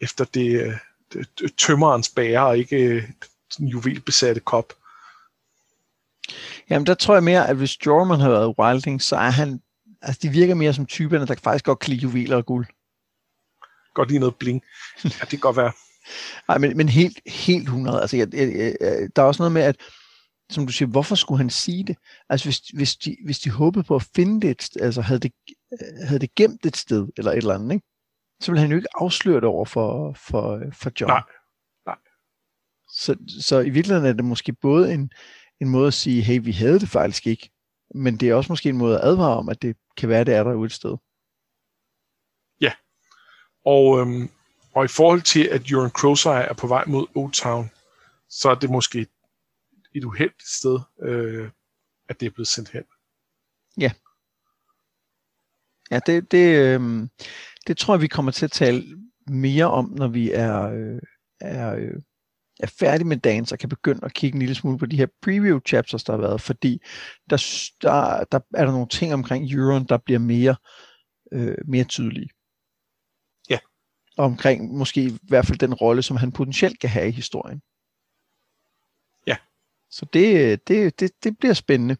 efter 0.00 0.24
det, 0.24 0.60
øh, 0.60 0.76
tømmerens 1.58 2.08
bære, 2.08 2.46
og 2.46 2.58
ikke 2.58 2.76
øh, 2.76 3.08
den 3.58 3.68
juvelbesatte 3.68 4.40
kop. 4.40 4.72
Jamen, 6.70 6.86
der 6.86 6.94
tror 6.94 7.14
jeg 7.14 7.24
mere, 7.24 7.48
at 7.48 7.56
hvis 7.56 7.86
Jorman 7.86 8.20
havde 8.20 8.32
været 8.32 8.54
Wilding, 8.58 9.02
så 9.02 9.16
er 9.16 9.30
han... 9.30 9.60
Altså, 10.02 10.18
de 10.22 10.28
virker 10.28 10.54
mere 10.54 10.74
som 10.74 10.86
typerne, 10.86 11.26
der 11.26 11.34
faktisk 11.44 11.64
godt 11.64 11.78
kan 11.78 11.90
lide 11.90 12.02
juveler 12.02 12.36
og 12.36 12.46
guld. 12.46 12.66
Godt 13.94 14.08
lige 14.08 14.18
noget 14.18 14.36
bling. 14.36 14.62
Ja, 15.04 15.08
det 15.08 15.28
kan 15.28 15.38
godt 15.38 15.56
være. 15.56 15.72
Nej, 16.48 16.58
men, 16.58 16.76
men 16.76 16.88
helt, 16.88 17.20
helt 17.26 17.62
100. 17.62 18.00
Altså, 18.00 18.16
jeg, 18.16 18.34
jeg, 18.34 18.74
jeg, 18.80 19.08
der 19.16 19.22
er 19.22 19.26
også 19.26 19.42
noget 19.42 19.52
med, 19.52 19.62
at 19.62 19.76
som 20.50 20.66
du 20.66 20.72
siger, 20.72 20.88
hvorfor 20.88 21.14
skulle 21.14 21.38
han 21.38 21.50
sige 21.50 21.84
det? 21.84 21.96
Altså, 22.28 22.46
hvis, 22.46 22.58
hvis, 22.58 22.96
de, 22.96 23.16
hvis 23.24 23.38
de 23.38 23.50
håbede 23.50 23.84
på 23.84 23.94
at 23.94 24.08
finde 24.16 24.40
det, 24.40 24.50
et, 24.50 24.82
altså 24.82 25.00
havde 25.00 25.20
det, 25.20 25.32
havde 26.04 26.18
det 26.18 26.34
gemt 26.34 26.66
et 26.66 26.76
sted, 26.76 27.08
eller 27.16 27.32
et 27.32 27.36
eller 27.36 27.54
andet, 27.54 27.72
ikke? 27.72 27.86
så 28.40 28.52
ville 28.52 28.60
han 28.60 28.70
jo 28.70 28.76
ikke 28.76 28.88
afsløre 28.94 29.36
det 29.36 29.44
over 29.44 29.64
for, 29.64 30.12
for, 30.12 30.62
for 30.72 30.92
John. 31.00 31.10
Nej. 31.10 31.22
Nej. 31.86 31.96
Så, 32.92 33.16
så 33.40 33.60
i 33.60 33.70
virkeligheden 33.70 34.08
er 34.08 34.12
det 34.12 34.24
måske 34.24 34.52
både 34.52 34.94
en, 34.94 35.12
en 35.60 35.68
måde 35.68 35.86
at 35.86 35.94
sige, 35.94 36.22
hey, 36.22 36.40
vi 36.44 36.52
havde 36.52 36.80
det 36.80 36.88
faktisk 36.88 37.26
ikke, 37.26 37.50
men 37.94 38.16
det 38.16 38.28
er 38.28 38.34
også 38.34 38.52
måske 38.52 38.68
en 38.68 38.76
måde 38.76 38.98
at 38.98 39.04
advare 39.04 39.36
om, 39.36 39.48
at 39.48 39.62
det 39.62 39.76
kan 39.96 40.08
være, 40.08 40.24
det 40.24 40.34
er 40.34 40.44
der 40.44 40.64
et 40.64 40.72
sted. 40.72 40.96
Ja. 42.60 42.72
Og, 43.64 44.00
øhm, 44.00 44.30
og 44.74 44.84
i 44.84 44.88
forhold 44.88 45.22
til, 45.22 45.44
at 45.44 45.72
Jørgen 45.72 45.90
Crowsire 45.90 46.48
er 46.48 46.54
på 46.54 46.66
vej 46.66 46.84
mod 46.86 47.06
Old 47.14 47.32
Town, 47.32 47.70
så 48.28 48.50
er 48.50 48.54
det 48.54 48.70
måske 48.70 49.06
et 49.94 50.04
uheldigt 50.04 50.48
sted, 50.48 50.78
øh, 51.02 51.50
at 52.08 52.20
det 52.20 52.26
er 52.26 52.30
blevet 52.30 52.48
sendt 52.48 52.68
hen. 52.68 52.82
Ja. 53.78 53.92
Ja, 55.90 56.00
det, 56.06 56.32
det, 56.32 56.58
øh, 56.58 57.08
det 57.66 57.76
tror 57.76 57.94
jeg, 57.94 58.02
vi 58.02 58.08
kommer 58.08 58.32
til 58.32 58.44
at 58.44 58.52
tale 58.52 58.98
mere 59.26 59.70
om, 59.70 59.94
når 59.96 60.08
vi 60.08 60.30
er, 60.32 60.62
øh, 60.62 61.00
er, 61.40 61.74
øh, 61.74 61.94
er 62.60 62.66
færdige 62.66 63.06
med 63.08 63.16
dagen, 63.16 63.46
så 63.46 63.56
kan 63.56 63.68
begynde 63.68 64.04
at 64.04 64.14
kigge 64.14 64.34
en 64.36 64.40
lille 64.40 64.54
smule 64.54 64.78
på 64.78 64.86
de 64.86 64.96
her 64.96 65.06
preview 65.22 65.60
chapters, 65.66 66.04
der 66.04 66.12
har 66.12 66.20
været, 66.20 66.40
fordi 66.40 66.82
der, 67.30 67.36
der, 67.82 68.24
der 68.24 68.40
er 68.54 68.64
der 68.64 68.72
nogle 68.72 68.88
ting 68.88 69.14
omkring 69.14 69.52
Euron, 69.52 69.86
der 69.86 69.98
bliver 69.98 70.18
mere, 70.18 70.56
øh, 71.32 71.56
mere 71.64 71.84
tydelige. 71.84 72.30
Ja. 73.50 73.58
Og 74.16 74.24
omkring 74.24 74.74
måske 74.74 75.04
i 75.04 75.18
hvert 75.22 75.46
fald 75.46 75.58
den 75.58 75.74
rolle, 75.74 76.02
som 76.02 76.16
han 76.16 76.32
potentielt 76.32 76.80
kan 76.80 76.90
have 76.90 77.08
i 77.08 77.12
historien. 77.12 77.62
Så 79.90 80.06
det, 80.12 80.68
det, 80.68 81.00
det, 81.00 81.10
det 81.24 81.38
bliver 81.38 81.54
spændende. 81.54 81.96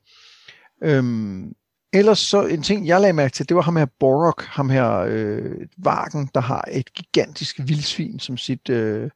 Øhm, 0.83 1.55
ellers 1.93 2.19
så 2.19 2.47
en 2.47 2.63
ting, 2.63 2.87
jeg 2.87 3.01
lagde 3.01 3.13
mærke 3.13 3.33
til, 3.33 3.49
det 3.49 3.57
var 3.57 3.63
ham 3.63 3.77
her 3.77 3.87
Borok, 4.01 4.43
ham 4.43 4.71
her 4.71 4.97
øh, 4.99 5.67
Varken, 5.77 6.31
der 6.35 6.41
har 6.41 6.65
et 6.73 6.93
gigantisk 6.95 7.59
vildsvin 7.59 8.19
som 8.19 8.37
sit 8.37 8.69
øh, 8.69 9.11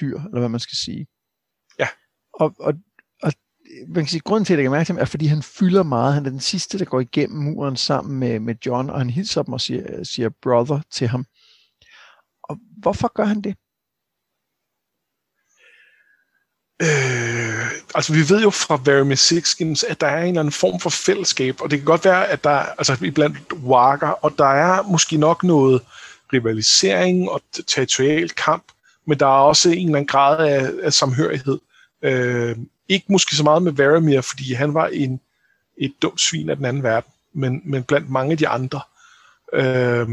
dyr, 0.00 0.18
eller 0.18 0.38
hvad 0.38 0.48
man 0.48 0.60
skal 0.60 0.76
sige. 0.76 1.06
Ja. 1.78 1.88
Og, 2.32 2.54
og, 2.58 2.74
og 3.22 3.32
man 3.88 4.04
kan 4.04 4.06
sige, 4.06 4.20
grunden 4.20 4.44
til, 4.44 4.52
at 4.54 4.58
jeg 4.58 4.64
kan 4.64 4.70
mærke 4.70 4.86
til 4.86 4.92
ham, 4.92 5.00
er, 5.00 5.04
fordi 5.04 5.26
han 5.26 5.42
fylder 5.42 5.82
meget. 5.82 6.14
Han 6.14 6.26
er 6.26 6.30
den 6.30 6.40
sidste, 6.40 6.78
der 6.78 6.84
går 6.84 7.00
igennem 7.00 7.38
muren 7.38 7.76
sammen 7.76 8.18
med, 8.18 8.40
med 8.40 8.54
John, 8.66 8.90
og 8.90 8.98
han 8.98 9.10
hilser 9.10 9.42
dem 9.42 9.54
og 9.54 9.60
siger, 9.60 10.04
siger 10.04 10.28
brother 10.42 10.80
til 10.90 11.08
ham. 11.08 11.24
Og 12.42 12.58
hvorfor 12.76 13.12
gør 13.14 13.24
han 13.24 13.40
det? 13.40 13.56
Øh, 16.82 17.66
altså 17.94 18.12
vi 18.12 18.28
ved 18.28 18.42
jo 18.42 18.50
fra 18.50 18.80
Very 18.84 19.14
Sixkins, 19.14 19.84
at 19.84 20.00
der 20.00 20.06
er 20.06 20.22
en 20.22 20.28
eller 20.28 20.40
anden 20.40 20.52
form 20.52 20.80
for 20.80 20.90
fællesskab, 20.90 21.60
og 21.60 21.70
det 21.70 21.78
kan 21.78 21.86
godt 21.86 22.04
være, 22.04 22.28
at 22.28 22.44
der 22.44 22.50
er, 22.50 22.66
altså 22.78 23.10
blandt 23.14 23.52
Walker, 23.52 24.08
og 24.08 24.34
der 24.38 24.52
er 24.52 24.82
måske 24.82 25.16
nok 25.16 25.44
noget 25.44 25.82
rivalisering 26.32 27.30
og 27.30 27.42
territorial 27.66 28.28
kamp, 28.30 28.64
men 29.06 29.18
der 29.18 29.26
er 29.26 29.30
også 29.30 29.70
en 29.70 29.86
eller 29.86 29.98
anden 29.98 30.06
grad 30.06 30.48
af, 30.48 30.70
af 30.82 30.92
samhørighed. 30.92 31.58
Øh, 32.02 32.56
ikke 32.88 33.06
måske 33.08 33.36
så 33.36 33.42
meget 33.42 33.62
med 33.62 33.72
Varamir, 33.72 34.20
fordi 34.20 34.52
han 34.52 34.74
var 34.74 34.86
en, 34.86 35.20
et 35.78 35.92
dumt 36.02 36.20
svin 36.20 36.50
af 36.50 36.56
den 36.56 36.64
anden 36.64 36.82
verden, 36.82 37.12
men, 37.32 37.62
men 37.64 37.82
blandt 37.82 38.10
mange 38.10 38.32
af 38.32 38.38
de 38.38 38.48
andre. 38.48 38.80
Øh, 39.52 40.08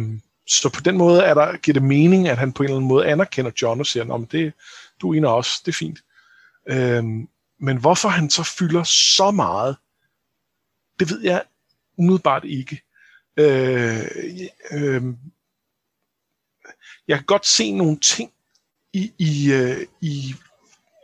så 0.48 0.70
på 0.70 0.82
den 0.82 0.98
måde 0.98 1.22
er 1.22 1.34
der, 1.34 1.58
giver 1.58 1.74
det 1.74 1.84
mening, 1.84 2.28
at 2.28 2.38
han 2.38 2.54
på 2.54 2.64
en 2.64 2.66
eller 2.66 2.78
anden 2.78 2.88
måde 2.88 3.08
anerkender 3.08 3.52
John 3.62 3.80
og 3.80 3.86
siger, 3.86 4.14
at 4.14 4.32
det, 4.32 4.54
du 5.02 5.14
er 5.14 5.18
en 5.18 5.26
af 5.26 5.38
os, 5.38 5.60
det 5.60 5.72
er 5.72 5.78
fint. 5.78 6.00
Øhm, 6.70 7.28
men 7.60 7.78
hvorfor 7.78 8.10
han 8.10 8.30
så 8.30 8.44
fylder 8.44 8.84
så 8.84 9.32
meget, 9.32 9.78
det 11.00 11.10
ved 11.10 11.22
jeg 11.22 11.44
umiddelbart 11.98 12.46
ikke. 12.46 12.82
Øh, 13.38 14.06
øh, 14.72 15.04
jeg 17.08 17.18
kan 17.18 17.26
godt 17.26 17.46
se 17.46 17.72
nogle 17.72 18.00
ting 18.00 18.32
i, 18.94 19.14
i, 19.18 19.52
øh, 19.52 19.88
i 20.02 20.36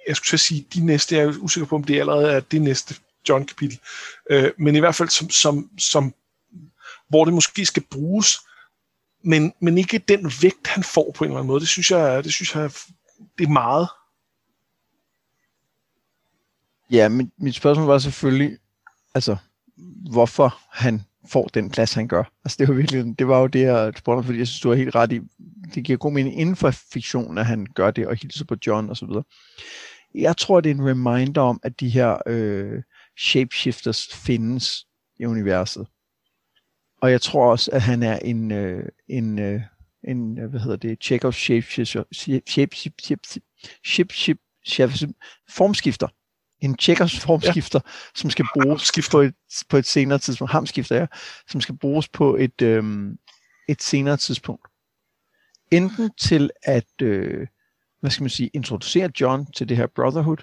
jeg 0.08 0.16
skulle 0.16 0.40
sige, 0.40 0.66
de 0.74 0.86
næste, 0.86 1.16
jeg 1.16 1.26
er 1.26 1.38
usikker 1.40 1.68
på, 1.68 1.76
om 1.76 1.84
det 1.84 2.00
allerede 2.00 2.32
er 2.32 2.40
det 2.40 2.62
næste 2.62 2.96
John-kapitel, 3.30 3.80
øh, 4.30 4.52
men 4.58 4.76
i 4.76 4.80
hvert 4.80 4.96
fald 4.96 5.10
som, 5.10 5.30
som, 5.30 5.70
som, 5.80 6.14
hvor 7.10 7.26
det 7.26 7.34
måske 7.34 7.66
skal 7.66 7.84
bruges, 7.92 8.40
men, 9.24 9.54
men 9.62 9.78
ikke 9.78 9.98
den 9.98 10.32
vægt, 10.42 10.68
han 10.68 10.84
får 10.84 11.12
på 11.16 11.24
en 11.24 11.30
eller 11.30 11.40
anden 11.40 11.48
måde. 11.48 11.60
Det 11.60 11.68
synes 11.68 11.92
jeg, 11.92 12.24
det 12.24 12.34
synes 12.34 12.56
jeg, 12.56 12.72
det 13.38 13.44
er 13.46 13.50
meget. 13.50 13.88
Ja, 16.92 17.10
mit, 17.10 17.28
mit 17.38 17.56
spørgsmål 17.56 17.88
var 17.88 17.98
selvfølgelig, 17.98 18.58
altså, 19.16 19.36
hvorfor 20.12 20.58
han 20.72 21.02
får 21.28 21.48
den 21.48 21.70
plads, 21.70 21.94
han 21.94 22.08
gør. 22.08 22.24
Altså, 22.46 22.56
det 22.60 22.68
var 22.68 22.74
virkelig, 22.74 23.20
det 23.20 23.28
var 23.28 23.40
jo 23.40 23.48
det, 23.48 23.62
jeg 23.62 23.94
spurgte 23.98 24.26
fordi 24.26 24.40
jeg 24.40 24.48
synes, 24.48 24.62
du 24.62 24.70
har 24.70 24.76
helt 24.76 24.96
ret 24.96 25.12
i, 25.12 25.20
det 25.76 25.84
giver 25.84 25.98
god 25.98 26.12
mening 26.12 26.40
inden 26.40 26.56
for 26.56 26.72
fiktion, 26.72 27.38
at 27.38 27.46
han 27.46 27.68
gør 27.76 27.92
det 27.92 28.08
og 28.08 28.16
hilser 28.16 28.46
på 28.46 28.56
John 28.68 28.90
og 28.90 28.98
så 28.98 29.06
videre. 29.06 29.24
Jeg 30.16 30.38
tror, 30.38 30.62
det 30.62 30.70
er 30.70 30.76
en 30.76 30.90
reminder 30.90 31.42
om, 31.42 31.60
at 31.64 31.80
de 31.80 31.90
her 31.90 32.18
øh, 32.28 32.84
shapeshifters 33.20 34.08
findes 34.14 34.86
i 35.20 35.26
universet. 35.26 35.88
Og 37.02 37.12
jeg 37.12 37.22
tror 37.22 37.52
også, 37.52 37.72
at 37.72 37.82
han 37.82 38.04
er 38.04 38.20
en, 38.20 38.52
øh, 38.52 38.90
en, 39.08 39.40
øh, 39.40 39.62
en 40.04 40.40
øh, 40.40 40.50
hvad 40.50 40.60
hedder 40.60 40.78
det, 40.78 41.04
Chekhov 41.04 41.34
shapeshifter, 41.34 42.04
shape, 42.14 42.44
shape, 42.48 42.76
shape, 42.76 43.22
shape, 43.84 44.14
shape, 44.14 44.44
shape, 44.66 45.14
formskifter 45.50 46.08
en 46.62 46.76
checkers 46.80 47.20
formskifter, 47.20 47.80
ja. 47.86 47.92
som 48.16 48.30
skal 48.30 48.46
bruges 48.54 48.92
på 49.12 49.22
et, 49.22 49.34
på 49.70 49.78
et 49.78 49.86
senere 49.86 50.20
tidspunkt, 50.20 50.52
hamskifter, 50.52 50.96
ja, 50.96 51.06
som 51.48 51.62
skal 51.62 51.78
bruges 51.78 52.08
på 52.08 52.36
et, 52.36 52.62
øhm, 52.62 53.18
et 53.68 53.82
senere 53.84 54.18
tidspunkt. 54.18 54.68
Enten 55.72 56.12
til 56.20 56.50
at, 56.64 57.02
øh, 57.02 57.48
hvad 58.00 58.12
skal 58.12 58.24
man 58.24 58.30
sige, 58.30 58.50
introducere 58.54 59.12
John 59.22 59.52
til 59.52 59.70
det 59.70 59.78
her 59.78 59.88
Brotherhood, 59.88 60.38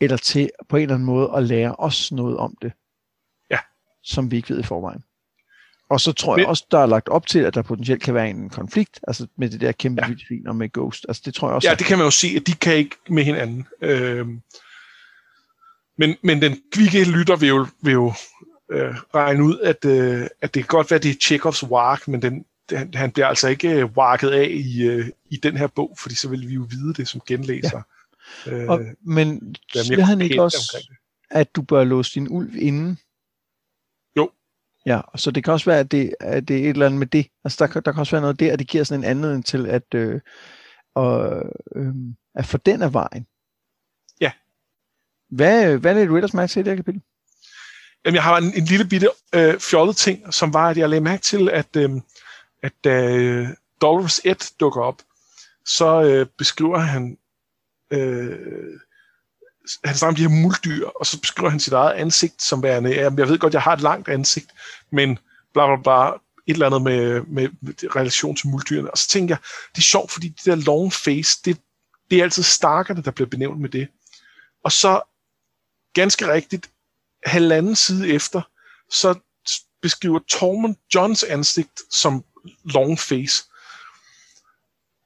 eller 0.00 0.16
til 0.16 0.50
på 0.68 0.76
en 0.76 0.82
eller 0.82 0.94
anden 0.94 1.06
måde 1.06 1.30
at 1.36 1.42
lære 1.42 1.74
os 1.74 2.12
noget 2.12 2.36
om 2.36 2.56
det, 2.62 2.72
ja. 3.50 3.58
som 4.02 4.30
vi 4.30 4.36
ikke 4.36 4.50
ved 4.50 4.60
i 4.60 4.62
forvejen. 4.62 5.04
Og 5.90 6.00
så 6.00 6.12
tror 6.12 6.38
jeg 6.38 6.46
også, 6.46 6.66
der 6.70 6.78
er 6.78 6.86
lagt 6.86 7.08
op 7.08 7.26
til, 7.26 7.38
at 7.38 7.54
der 7.54 7.62
potentielt 7.62 8.02
kan 8.02 8.14
være 8.14 8.30
en 8.30 8.50
konflikt, 8.50 9.00
altså 9.08 9.26
med 9.36 9.50
det 9.50 9.60
der 9.60 9.72
kæmpe 9.72 10.02
ja. 10.02 10.08
vildsvin 10.08 10.46
og 10.46 10.56
med 10.56 10.72
Ghost. 10.72 11.06
Altså 11.08 11.22
det 11.24 11.34
tror 11.34 11.48
jeg 11.48 11.54
også. 11.54 11.68
Ja, 11.68 11.74
det 11.74 11.86
kan 11.86 11.98
man 11.98 12.04
jo 12.06 12.10
se, 12.10 12.28
at 12.36 12.46
de 12.46 12.52
kan 12.52 12.74
ikke 12.74 12.96
med 13.08 13.24
hinanden. 13.24 13.66
Øhm, 13.80 14.40
men, 16.00 16.16
men 16.22 16.42
den 16.42 16.60
kvikke 16.72 17.10
lytter 17.10 17.36
vil 17.36 17.48
jo, 17.48 17.66
vil 17.82 17.92
jo 17.92 18.12
øh, 18.72 18.94
regne 19.14 19.44
ud, 19.44 19.58
at, 19.58 19.84
øh, 19.84 20.26
at 20.40 20.54
det 20.54 20.62
kan 20.62 20.68
godt 20.76 20.90
være, 20.90 20.96
at 20.96 21.02
det 21.02 21.10
er 21.10 21.20
Chekhovs 21.20 21.62
wark, 21.62 22.08
men 22.08 22.22
den, 22.22 22.44
den, 22.70 22.94
han 22.94 23.10
bliver 23.10 23.26
altså 23.26 23.48
ikke 23.48 23.70
øh, 23.70 23.84
warket 23.84 24.30
af 24.30 24.48
i, 24.50 24.82
øh, 24.82 25.08
i 25.30 25.36
den 25.36 25.56
her 25.56 25.66
bog, 25.66 25.96
fordi 25.98 26.14
så 26.14 26.28
vil 26.28 26.48
vi 26.48 26.54
jo 26.54 26.66
vide 26.70 26.94
det 26.94 27.08
som 27.08 27.20
genlæser. 27.26 27.82
Ja. 28.46 28.52
Øh, 28.52 28.68
og, 28.68 28.80
men 29.06 29.54
siger 29.74 30.04
han 30.04 30.20
ikke 30.20 30.42
også, 30.42 30.86
at 31.30 31.56
du 31.56 31.62
bør 31.62 31.84
låse 31.84 32.14
din 32.14 32.28
ulv 32.30 32.56
inden? 32.56 32.98
Jo. 34.16 34.30
Ja, 34.86 35.00
så 35.16 35.30
det 35.30 35.44
kan 35.44 35.52
også 35.52 35.70
være, 35.70 35.78
at 35.78 35.90
det, 35.90 36.14
at 36.20 36.48
det 36.48 36.56
er 36.56 36.60
et 36.60 36.68
eller 36.68 36.86
andet 36.86 36.98
med 36.98 37.06
det. 37.06 37.26
Altså 37.44 37.66
der, 37.66 37.80
der 37.80 37.92
kan 37.92 38.00
også 38.00 38.16
være 38.16 38.20
noget 38.20 38.40
der, 38.40 38.52
at 38.52 38.58
det 38.58 38.68
giver 38.68 38.84
sådan 38.84 39.00
en 39.00 39.10
anledning 39.10 39.46
til 39.46 39.66
at, 39.66 39.94
øh, 39.94 40.20
og, 40.94 41.42
øh, 41.76 41.94
at 42.34 42.46
få 42.46 42.56
den 42.56 42.82
af 42.82 42.92
vejen. 42.92 43.26
Hvad, 45.30 45.76
hvad 45.76 45.96
er 45.96 45.98
det, 45.98 46.10
Raiders 46.10 46.34
Max 46.34 46.56
i 46.56 46.58
det 46.58 46.66
her 46.66 46.76
kapitel? 46.76 47.02
Jamen, 48.04 48.14
jeg 48.14 48.22
har 48.22 48.36
en, 48.36 48.54
en 48.54 48.64
lille 48.64 48.84
bitte 48.84 49.08
øh, 49.34 49.60
fjollet 49.60 49.96
ting, 49.96 50.34
som 50.34 50.54
var, 50.54 50.68
at 50.68 50.76
jeg 50.76 50.88
lagde 50.88 51.04
mærke 51.04 51.22
til, 51.22 51.50
at, 51.50 51.76
øh, 51.76 51.90
at 52.62 52.72
da 52.84 53.08
øh, 53.08 53.48
Dolores 53.80 54.20
1 54.24 54.52
dukker 54.60 54.82
op, 54.82 55.02
så 55.66 56.02
øh, 56.02 56.26
beskriver 56.38 56.78
han 56.78 57.18
øh, 57.90 58.38
han 59.84 59.94
snakker 59.94 60.12
om 60.12 60.14
de 60.14 60.22
her 60.22 60.42
muldyr, 60.42 60.86
og 60.86 61.06
så 61.06 61.20
beskriver 61.20 61.50
han 61.50 61.60
sit 61.60 61.72
eget 61.72 61.92
ansigt 61.92 62.42
som 62.42 62.62
værende, 62.62 62.90
jamen, 62.90 63.18
jeg 63.18 63.28
ved 63.28 63.38
godt, 63.38 63.54
jeg 63.54 63.62
har 63.62 63.72
et 63.72 63.80
langt 63.80 64.08
ansigt, 64.08 64.46
men 64.92 65.18
bla 65.52 65.66
bla 65.66 65.82
bla, 65.82 66.08
et 66.46 66.52
eller 66.52 66.66
andet 66.66 66.82
med, 66.82 67.22
med, 67.22 67.48
med 67.62 67.96
relation 67.96 68.36
til 68.36 68.48
muldyrene. 68.48 68.90
Og 68.90 68.98
så 68.98 69.08
tænker 69.08 69.34
jeg, 69.34 69.40
det 69.72 69.78
er 69.78 69.82
sjovt, 69.82 70.10
fordi 70.10 70.28
det 70.28 70.44
der 70.44 70.54
long 70.54 70.92
face, 70.92 71.40
det, 71.44 71.58
det 72.10 72.18
er 72.18 72.22
altid 72.22 72.42
starkerne, 72.42 73.02
der 73.02 73.10
bliver 73.10 73.28
benævnt 73.28 73.60
med 73.60 73.68
det. 73.68 73.88
Og 74.64 74.72
så, 74.72 75.00
ganske 75.94 76.32
rigtigt, 76.32 76.70
halvanden 77.26 77.76
side 77.76 78.08
efter, 78.08 78.42
så 78.90 79.14
beskriver 79.82 80.18
Tormund 80.28 80.76
Johns 80.94 81.22
ansigt 81.22 81.80
som 81.90 82.24
long 82.64 82.98
face. 82.98 83.44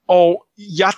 Og 0.09 0.47
jeg, 0.59 0.93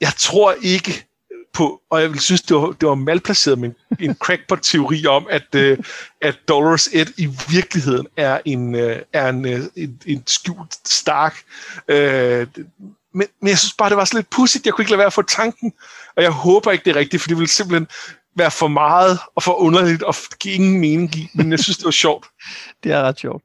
jeg 0.00 0.12
tror 0.18 0.52
ikke 0.62 1.08
på, 1.52 1.82
og 1.90 2.00
jeg 2.02 2.12
vil 2.12 2.20
synes, 2.20 2.42
det 2.42 2.56
var, 2.56 2.66
det 2.66 2.88
var 2.88 2.94
malplaceret 2.94 3.58
med 3.58 3.68
en, 3.68 4.10
en 4.10 4.14
crackpot-teori 4.24 5.06
om, 5.06 5.26
at, 5.30 5.54
uh, 5.54 5.84
at 6.20 6.38
Dolores 6.48 6.88
Ed 6.92 7.06
i 7.16 7.28
virkeligheden 7.50 8.06
er 8.16 8.40
en, 8.44 8.74
uh, 8.74 8.96
er 9.12 9.28
en, 9.28 9.44
uh, 9.44 9.60
en, 9.76 10.00
en 10.06 10.22
skjult 10.26 10.88
Stark. 10.88 11.42
Men, 13.12 13.26
men 13.40 13.48
jeg 13.48 13.58
synes 13.58 13.74
bare, 13.78 13.88
det 13.88 13.96
var 13.96 14.04
så 14.04 14.16
lidt 14.16 14.30
pudsigt. 14.30 14.66
Jeg 14.66 14.74
kunne 14.74 14.82
ikke 14.82 14.90
lade 14.90 14.98
være 14.98 15.06
at 15.06 15.12
få 15.12 15.22
tanken, 15.22 15.72
og 16.16 16.22
jeg 16.22 16.30
håber 16.30 16.72
ikke, 16.72 16.84
det 16.84 16.96
er 16.96 17.00
rigtigt, 17.00 17.22
for 17.22 17.28
det 17.28 17.36
ville 17.36 17.48
simpelthen 17.48 17.88
være 18.38 18.50
for 18.50 18.68
meget 18.68 19.18
og 19.36 19.42
for 19.42 19.52
underligt 19.52 20.02
og 20.02 20.14
ingen 20.46 20.80
mening 20.80 21.14
i, 21.16 21.30
men 21.34 21.50
jeg 21.50 21.58
synes, 21.58 21.76
det 21.76 21.84
var 21.84 21.90
sjovt. 22.06 22.26
det 22.82 22.92
er 22.92 23.02
ret 23.02 23.18
sjovt. 23.18 23.42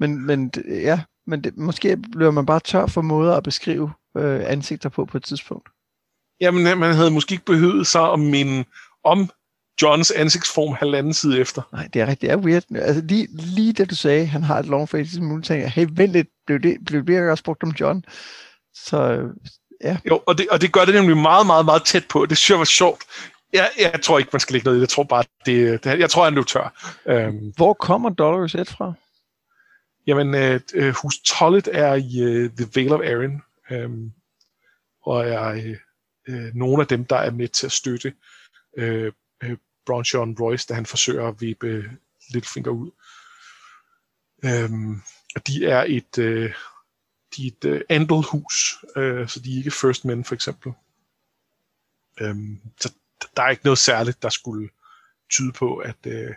Men, 0.00 0.26
men 0.26 0.52
ja, 0.68 1.00
men 1.26 1.44
det, 1.44 1.56
måske 1.56 1.96
bliver 1.96 2.30
man 2.30 2.46
bare 2.46 2.60
tør 2.60 2.86
for 2.86 3.00
måder 3.00 3.36
at 3.36 3.42
beskrive 3.42 3.92
øh, 4.16 4.40
ansigter 4.46 4.88
på 4.88 5.04
på 5.04 5.16
et 5.16 5.24
tidspunkt. 5.24 5.68
Jamen, 6.40 6.78
man 6.78 6.94
havde 6.94 7.10
måske 7.10 7.32
ikke 7.32 7.44
behøvet 7.44 7.86
sig 7.86 8.12
at 8.12 8.20
minde 8.20 8.64
om 9.04 9.30
Johns 9.82 10.10
ansigtsform 10.10 10.74
halvanden 10.74 11.14
side 11.14 11.40
efter. 11.40 11.62
Nej, 11.72 11.88
det 11.92 12.02
er 12.02 12.06
rigtigt. 12.06 12.20
Det 12.20 12.30
er 12.30 12.36
weird. 12.36 12.64
Altså, 12.74 13.02
lige, 13.02 13.28
lige 13.32 13.72
da 13.72 13.84
du 13.84 13.94
sagde, 13.94 14.20
at 14.20 14.28
han 14.28 14.42
har 14.42 14.58
et 14.58 14.66
long 14.66 14.88
face, 14.88 15.12
så 15.12 15.20
tænkte 15.20 15.54
jeg, 15.54 15.70
hey, 15.70 15.86
vent 15.90 16.12
lidt, 16.12 16.28
blev 16.46 16.58
det, 16.58 16.78
blev 16.84 17.06
det 17.06 17.30
også 17.30 17.44
brugt 17.44 17.62
om 17.62 17.74
John? 17.80 18.04
Så 18.74 19.28
ja. 19.84 19.96
Jo, 20.08 20.22
og 20.26 20.38
det, 20.38 20.46
og 20.50 20.60
det 20.60 20.72
gør 20.72 20.84
det 20.84 20.94
nemlig 20.94 21.16
meget, 21.16 21.46
meget, 21.46 21.64
meget 21.64 21.84
tæt 21.84 22.04
på. 22.08 22.26
Det 22.26 22.38
synes 22.38 22.50
jeg 22.50 22.58
var 22.58 22.64
sjovt. 22.64 23.02
Jeg, 23.52 23.70
jeg 23.78 24.00
tror 24.02 24.18
ikke, 24.18 24.30
man 24.32 24.40
skal 24.40 24.52
lægge 24.52 24.64
noget 24.64 24.76
i 24.76 24.80
det. 24.80 24.86
Jeg 24.86 24.88
tror 24.88 25.04
bare, 25.04 25.24
det, 25.46 25.84
det 25.84 25.98
jeg 25.98 26.10
tror, 26.10 26.24
han 26.24 26.34
løb 26.34 26.46
tør. 26.46 26.94
Um, 27.04 27.52
Hvor 27.56 27.74
kommer 27.74 28.10
Dolores 28.10 28.54
Ed 28.54 28.64
fra? 28.64 28.92
Jamen, 30.06 30.34
uh, 30.76 30.94
hus 31.02 31.18
Tollet 31.18 31.68
er 31.72 31.94
i 31.94 32.44
uh, 32.44 32.50
The 32.50 32.68
Vale 32.74 32.94
of 32.94 33.00
Arryn, 33.00 33.40
um, 33.84 34.12
og 35.02 35.28
er 35.28 35.52
uh, 35.52 35.76
øh, 36.28 36.54
nogle 36.54 36.82
af 36.82 36.88
dem, 36.88 37.04
der 37.04 37.16
er 37.16 37.30
med 37.30 37.48
til 37.48 37.66
at 37.66 37.72
støtte 37.72 38.14
øh, 38.76 39.12
øh, 39.42 39.56
Bronchon 39.86 40.36
Royce, 40.40 40.66
da 40.68 40.74
han 40.74 40.86
forsøger 40.86 41.28
at 41.28 41.40
vippe 41.40 41.90
Littlefinger 42.30 42.70
ud. 42.70 42.90
Øhm, 44.44 45.02
og 45.36 45.46
de 45.46 45.66
er 45.66 45.84
et, 45.88 46.18
øh, 46.18 46.54
de 47.36 47.46
er 47.46 47.50
et 47.50 47.64
øh, 47.64 47.80
Andal-hus, 47.88 48.84
øh, 48.96 49.28
så 49.28 49.40
de 49.40 49.52
er 49.52 49.56
ikke 49.56 49.70
First 49.70 50.04
Men 50.04 50.24
for 50.24 50.34
eksempel. 50.34 50.72
Øhm, 52.20 52.60
så 52.80 52.92
der 53.36 53.42
er 53.42 53.50
ikke 53.50 53.64
noget 53.64 53.78
særligt, 53.78 54.22
der 54.22 54.28
skulle 54.28 54.70
tyde 55.30 55.52
på, 55.52 55.76
at 55.76 56.06
øh, 56.06 56.34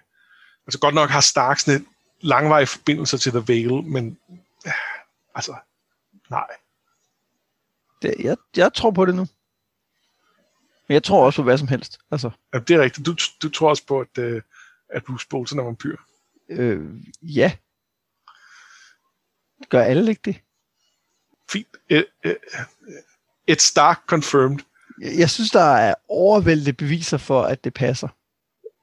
altså 0.68 0.80
godt 0.80 0.96
nok 0.96 1.10
har 1.10 1.22
Starksne 1.22 1.86
langvarige 2.22 2.68
forbindelser 2.68 3.18
til 3.18 3.32
The 3.32 3.44
Vale, 3.48 3.82
men 3.82 4.18
øh, 4.66 4.74
altså, 5.36 5.56
nej. 6.30 6.48
Det, 8.02 8.16
jeg, 8.20 8.38
jeg 8.58 8.74
tror 8.74 8.92
på 8.92 9.06
det 9.06 9.16
nu. 9.16 9.28
Men 10.88 10.94
jeg 10.94 11.04
tror 11.04 11.26
også 11.26 11.42
på 11.42 11.44
hvad 11.44 11.58
som 11.58 11.68
helst. 11.68 12.00
Altså. 12.12 12.32
Ja, 12.54 12.60
det 12.60 12.76
er 12.76 12.82
rigtigt. 12.82 13.06
Du, 13.06 13.16
du 13.42 13.50
tror 13.50 13.70
også 13.70 13.86
på, 13.86 14.00
at, 14.00 14.18
uh, 14.18 14.42
at 14.90 15.04
Bruce 15.04 15.28
Bolton 15.30 15.60
er 15.60 15.64
vampyr? 15.64 15.98
Øh, 16.50 16.82
ja. 17.22 17.58
Gør 19.70 19.82
alle 19.82 20.10
ikke 20.10 20.22
det? 20.26 20.42
Fint. 21.50 21.68
Et, 21.90 22.06
et, 22.24 22.38
et 23.48 23.62
Stark 23.62 24.02
confirmed. 24.08 24.60
Jeg, 25.02 25.30
synes, 25.30 25.52
der 25.52 25.76
er 25.76 25.94
overvældende 26.10 26.74
beviser 26.74 27.18
for, 27.18 27.42
at 27.42 27.64
det 27.64 27.74
passer 27.74 28.08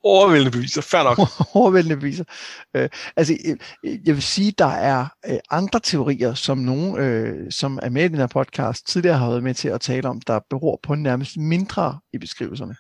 overvældende 0.02 0.50
beviser, 0.50 0.82
fair 0.82 1.02
nok. 1.02 1.18
overvældende 1.60 1.96
beviser. 1.96 2.24
Øh, 2.76 2.88
altså, 3.16 3.38
jeg, 3.44 3.56
jeg 3.82 4.14
vil 4.14 4.22
sige, 4.22 4.52
der 4.58 4.66
er 4.66 5.06
øh, 5.26 5.38
andre 5.50 5.80
teorier, 5.80 6.34
som 6.34 6.58
nogen, 6.58 6.98
øh, 6.98 7.52
som 7.52 7.78
er 7.82 7.88
med 7.88 8.04
i 8.04 8.08
den 8.08 8.16
her 8.16 8.26
podcast, 8.26 8.86
tidligere 8.86 9.18
har 9.18 9.28
været 9.28 9.42
med 9.42 9.54
til 9.54 9.68
at 9.68 9.80
tale 9.80 10.08
om, 10.08 10.20
der 10.20 10.40
beror 10.50 10.80
på 10.82 10.94
nærmest 10.94 11.36
mindre 11.36 11.98
i 12.12 12.18
beskrivelserne. 12.18 12.76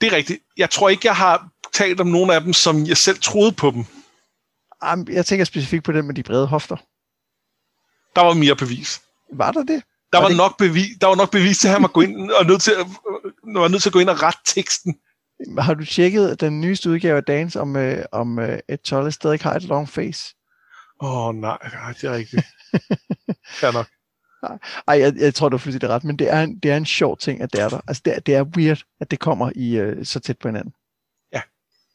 Det 0.00 0.12
er 0.12 0.16
rigtigt. 0.16 0.40
Jeg 0.56 0.70
tror 0.70 0.88
ikke, 0.88 1.06
jeg 1.06 1.16
har 1.16 1.48
talt 1.72 2.00
om 2.00 2.06
nogen 2.06 2.30
af 2.30 2.40
dem, 2.40 2.52
som 2.52 2.86
jeg 2.86 2.96
selv 2.96 3.18
troede 3.18 3.52
på 3.52 3.70
dem. 3.70 3.84
Jeg 5.14 5.26
tænker 5.26 5.44
specifikt 5.44 5.84
på 5.84 5.92
den 5.92 6.06
med 6.06 6.14
de 6.14 6.22
brede 6.22 6.46
hofter. 6.46 6.76
Der 8.16 8.20
var 8.20 8.34
mere 8.34 8.56
bevis. 8.56 9.02
Var 9.32 9.52
der 9.52 9.62
det? 9.62 9.82
Der 10.12 10.18
var, 10.18 10.28
det... 10.28 10.36
nok 10.36 10.58
bevis, 10.58 10.88
der 11.00 11.06
var 11.06 11.14
nok 11.14 11.30
bevis 11.30 11.58
til, 11.58 11.68
at 11.68 11.74
han 11.74 11.82
var, 11.82 11.88
gå 11.88 12.00
ind 12.00 12.30
og 12.30 12.46
nødt 12.46 12.62
til 12.62 12.70
at, 12.70 12.86
var 13.44 13.68
nødt 13.68 13.82
til 13.82 13.88
at 13.88 13.92
gå 13.92 13.98
ind 13.98 14.08
og 14.08 14.22
rette 14.22 14.40
teksten. 14.46 14.94
Har 15.58 15.74
du 15.74 15.84
tjekket 15.84 16.40
den 16.40 16.60
nyeste 16.60 16.90
udgave 16.90 17.16
af 17.16 17.24
Dance, 17.24 17.60
om, 17.60 17.76
øh, 17.76 18.04
om 18.12 18.38
øh, 18.38 18.58
et 18.68 18.80
Tolle 18.80 19.12
stadig 19.12 19.40
har 19.40 19.54
et 19.54 19.62
long 19.62 19.88
face? 19.88 20.34
Åh 21.02 21.26
oh, 21.26 21.34
nej, 21.34 21.58
det 22.00 22.04
er 22.04 22.12
rigtigt. 22.12 22.44
Fair 23.60 23.72
nok. 23.72 23.86
Ej, 24.88 25.00
jeg, 25.00 25.14
jeg 25.16 25.34
tror, 25.34 25.48
du 25.48 25.56
har 25.56 25.58
fuldstændig 25.58 25.88
ret, 25.88 26.04
men 26.04 26.16
det 26.16 26.30
er, 26.30 26.42
en, 26.42 26.58
det 26.58 26.70
er 26.70 26.76
en 26.76 26.86
sjov 26.86 27.18
ting, 27.18 27.40
at 27.40 27.52
det 27.52 27.60
er 27.60 27.68
der. 27.68 27.80
Altså, 27.88 28.02
det 28.04 28.16
er, 28.16 28.20
det 28.20 28.34
er 28.34 28.42
weird, 28.42 28.82
at 29.00 29.10
det 29.10 29.20
kommer 29.20 29.50
i 29.54 29.76
øh, 29.76 30.04
så 30.04 30.20
tæt 30.20 30.38
på 30.38 30.48
hinanden. 30.48 30.72
Ja. 31.32 31.40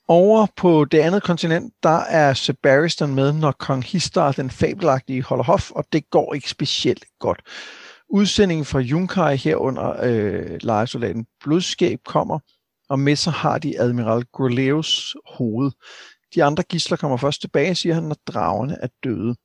Over 0.07 0.47
på 0.55 0.85
det 0.85 0.99
andet 0.99 1.23
kontinent, 1.23 1.73
der 1.83 1.99
er 1.99 2.33
Sebaristan 2.33 3.15
med, 3.15 3.33
når 3.33 3.51
kong 3.51 3.83
Histar, 3.83 4.31
den 4.31 4.49
fabelagtige, 4.49 5.23
holder 5.23 5.43
hof, 5.43 5.71
og 5.71 5.85
det 5.93 6.09
går 6.09 6.33
ikke 6.33 6.49
specielt 6.49 7.05
godt. 7.19 7.41
Udsendingen 8.09 8.65
fra 8.65 8.79
Junkai 8.79 9.37
herunder 9.37 10.03
øh, 10.03 10.57
lejesoldaten 10.61 11.25
Blodskab 11.43 11.99
kommer, 12.05 12.39
og 12.89 12.99
med 12.99 13.15
sig 13.15 13.33
har 13.33 13.57
de 13.57 13.79
Admiral 13.79 14.23
Gorleos 14.23 15.15
hoved. 15.25 15.71
De 16.35 16.43
andre 16.43 16.63
gisler 16.63 16.97
kommer 16.97 17.17
først 17.17 17.41
tilbage, 17.41 17.75
siger 17.75 17.95
han, 17.95 18.03
når 18.03 18.17
dragerne 18.27 18.77
er 18.81 18.87
døde. 19.03 19.35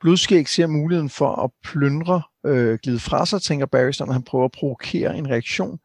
Blodskæg 0.00 0.48
ser 0.48 0.66
muligheden 0.66 1.10
for 1.10 1.36
at 1.36 1.50
plyndre 1.64 2.22
øh, 2.46 2.78
glide 2.82 2.98
fra 2.98 3.26
sig, 3.26 3.42
tænker 3.42 3.66
Barristan, 3.66 4.06
når 4.06 4.12
han 4.12 4.22
prøver 4.22 4.44
at 4.44 4.52
provokere 4.52 5.18
en 5.18 5.30
reaktion. 5.30 5.78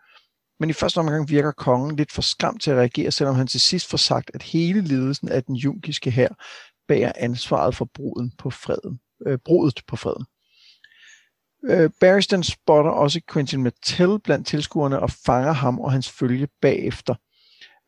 Men 0.59 0.69
i 0.69 0.73
første 0.73 0.97
omgang 0.97 1.29
virker 1.29 1.51
kongen 1.51 1.95
lidt 1.95 2.11
for 2.11 2.21
skræmt 2.21 2.61
til 2.61 2.71
at 2.71 2.77
reagere, 2.77 3.11
selvom 3.11 3.35
han 3.35 3.47
til 3.47 3.59
sidst 3.59 3.89
får 3.89 3.97
sagt, 3.97 4.31
at 4.33 4.43
hele 4.43 4.81
ledelsen 4.81 5.29
af 5.29 5.43
den 5.43 5.55
junkiske 5.55 6.11
hær 6.11 6.27
bærer 6.87 7.11
ansvaret 7.15 7.75
for 7.75 7.89
bruden 7.93 8.31
på 8.37 8.49
freden, 8.49 8.99
øh, 9.27 9.37
brudet 9.45 9.81
på 9.87 9.95
freden. 9.95 10.25
Øh, 11.63 11.89
Barristan 11.99 12.43
spotter 12.43 12.91
også 12.91 13.21
Quentin 13.33 13.63
Mattel 13.63 14.19
blandt 14.19 14.47
tilskuerne 14.47 14.99
og 14.99 15.11
fanger 15.11 15.51
ham 15.51 15.79
og 15.79 15.91
hans 15.91 16.09
følge 16.09 16.47
bagefter. 16.61 17.15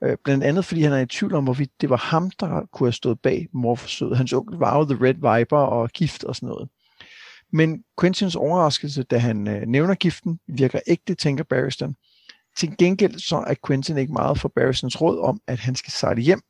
Øh, 0.04 0.18
blandt 0.24 0.44
andet 0.44 0.66
fordi 0.66 0.82
han 0.82 0.94
er 0.94 1.00
i 1.00 1.06
tvivl 1.06 1.36
om, 1.36 1.44
hvorvidt 1.44 1.82
det 1.82 1.90
var 1.90 1.98
ham, 1.98 2.32
der 2.40 2.66
kunne 2.74 2.88
have 2.88 2.94
stået 2.94 3.20
bag 3.20 3.48
morforsøget. 3.54 4.18
Hans 4.18 4.34
onkel 4.34 4.58
var 4.58 4.78
jo 4.78 4.86
The 4.86 5.06
Red 5.06 5.14
Viper 5.38 5.58
og 5.58 5.90
gift 5.90 6.24
og 6.24 6.36
sådan 6.36 6.50
noget. 6.50 6.70
Men 7.54 7.84
Quentins 8.00 8.36
overraskelse, 8.36 9.04
da 9.04 9.18
han 9.18 9.48
øh, 9.48 9.62
nævner 9.68 9.96
giften, 9.96 10.40
virker 10.48 10.80
ægte, 10.88 11.16
tænker 11.16 11.44
Barristan. 11.44 11.96
Til 12.58 12.78
gengæld 12.78 13.20
så 13.20 13.38
er 13.38 13.54
Quentin 13.68 13.98
ikke 13.98 14.14
meget 14.14 14.40
for 14.40 14.52
Barristans 14.56 15.02
råd 15.02 15.20
om, 15.20 15.40
at 15.48 15.60
han 15.60 15.76
skal 15.76 15.92
sejle 15.92 16.22
hjem, 16.22 16.42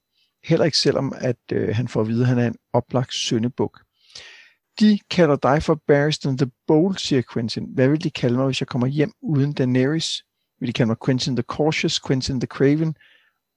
heller 0.43 0.65
ikke 0.65 0.77
selvom 0.77 1.13
at 1.17 1.37
øh, 1.51 1.75
han 1.75 1.87
får 1.87 2.01
at 2.01 2.07
vide, 2.07 2.21
at 2.21 2.27
han 2.27 2.39
er 2.39 2.47
en 2.47 2.55
oplagt 2.73 3.13
søndebuk. 3.13 3.81
De 4.79 4.99
kalder 5.09 5.35
dig 5.35 5.63
for 5.63 5.81
Barristan 5.87 6.37
the 6.37 6.51
Bold, 6.67 6.97
siger 6.97 7.21
Quentin. 7.33 7.65
Hvad 7.73 7.87
vil 7.87 8.03
de 8.03 8.11
kalde 8.11 8.35
mig, 8.35 8.45
hvis 8.45 8.61
jeg 8.61 8.67
kommer 8.67 8.87
hjem 8.87 9.13
uden 9.21 9.53
Daenerys? 9.53 10.23
Vil 10.59 10.67
de 10.67 10.73
kalde 10.73 10.87
mig 10.87 10.97
Quentin 11.05 11.35
the 11.35 11.43
Cautious, 11.43 11.99
Quentin 12.07 12.39
the 12.39 12.47
Craven? 12.47 12.95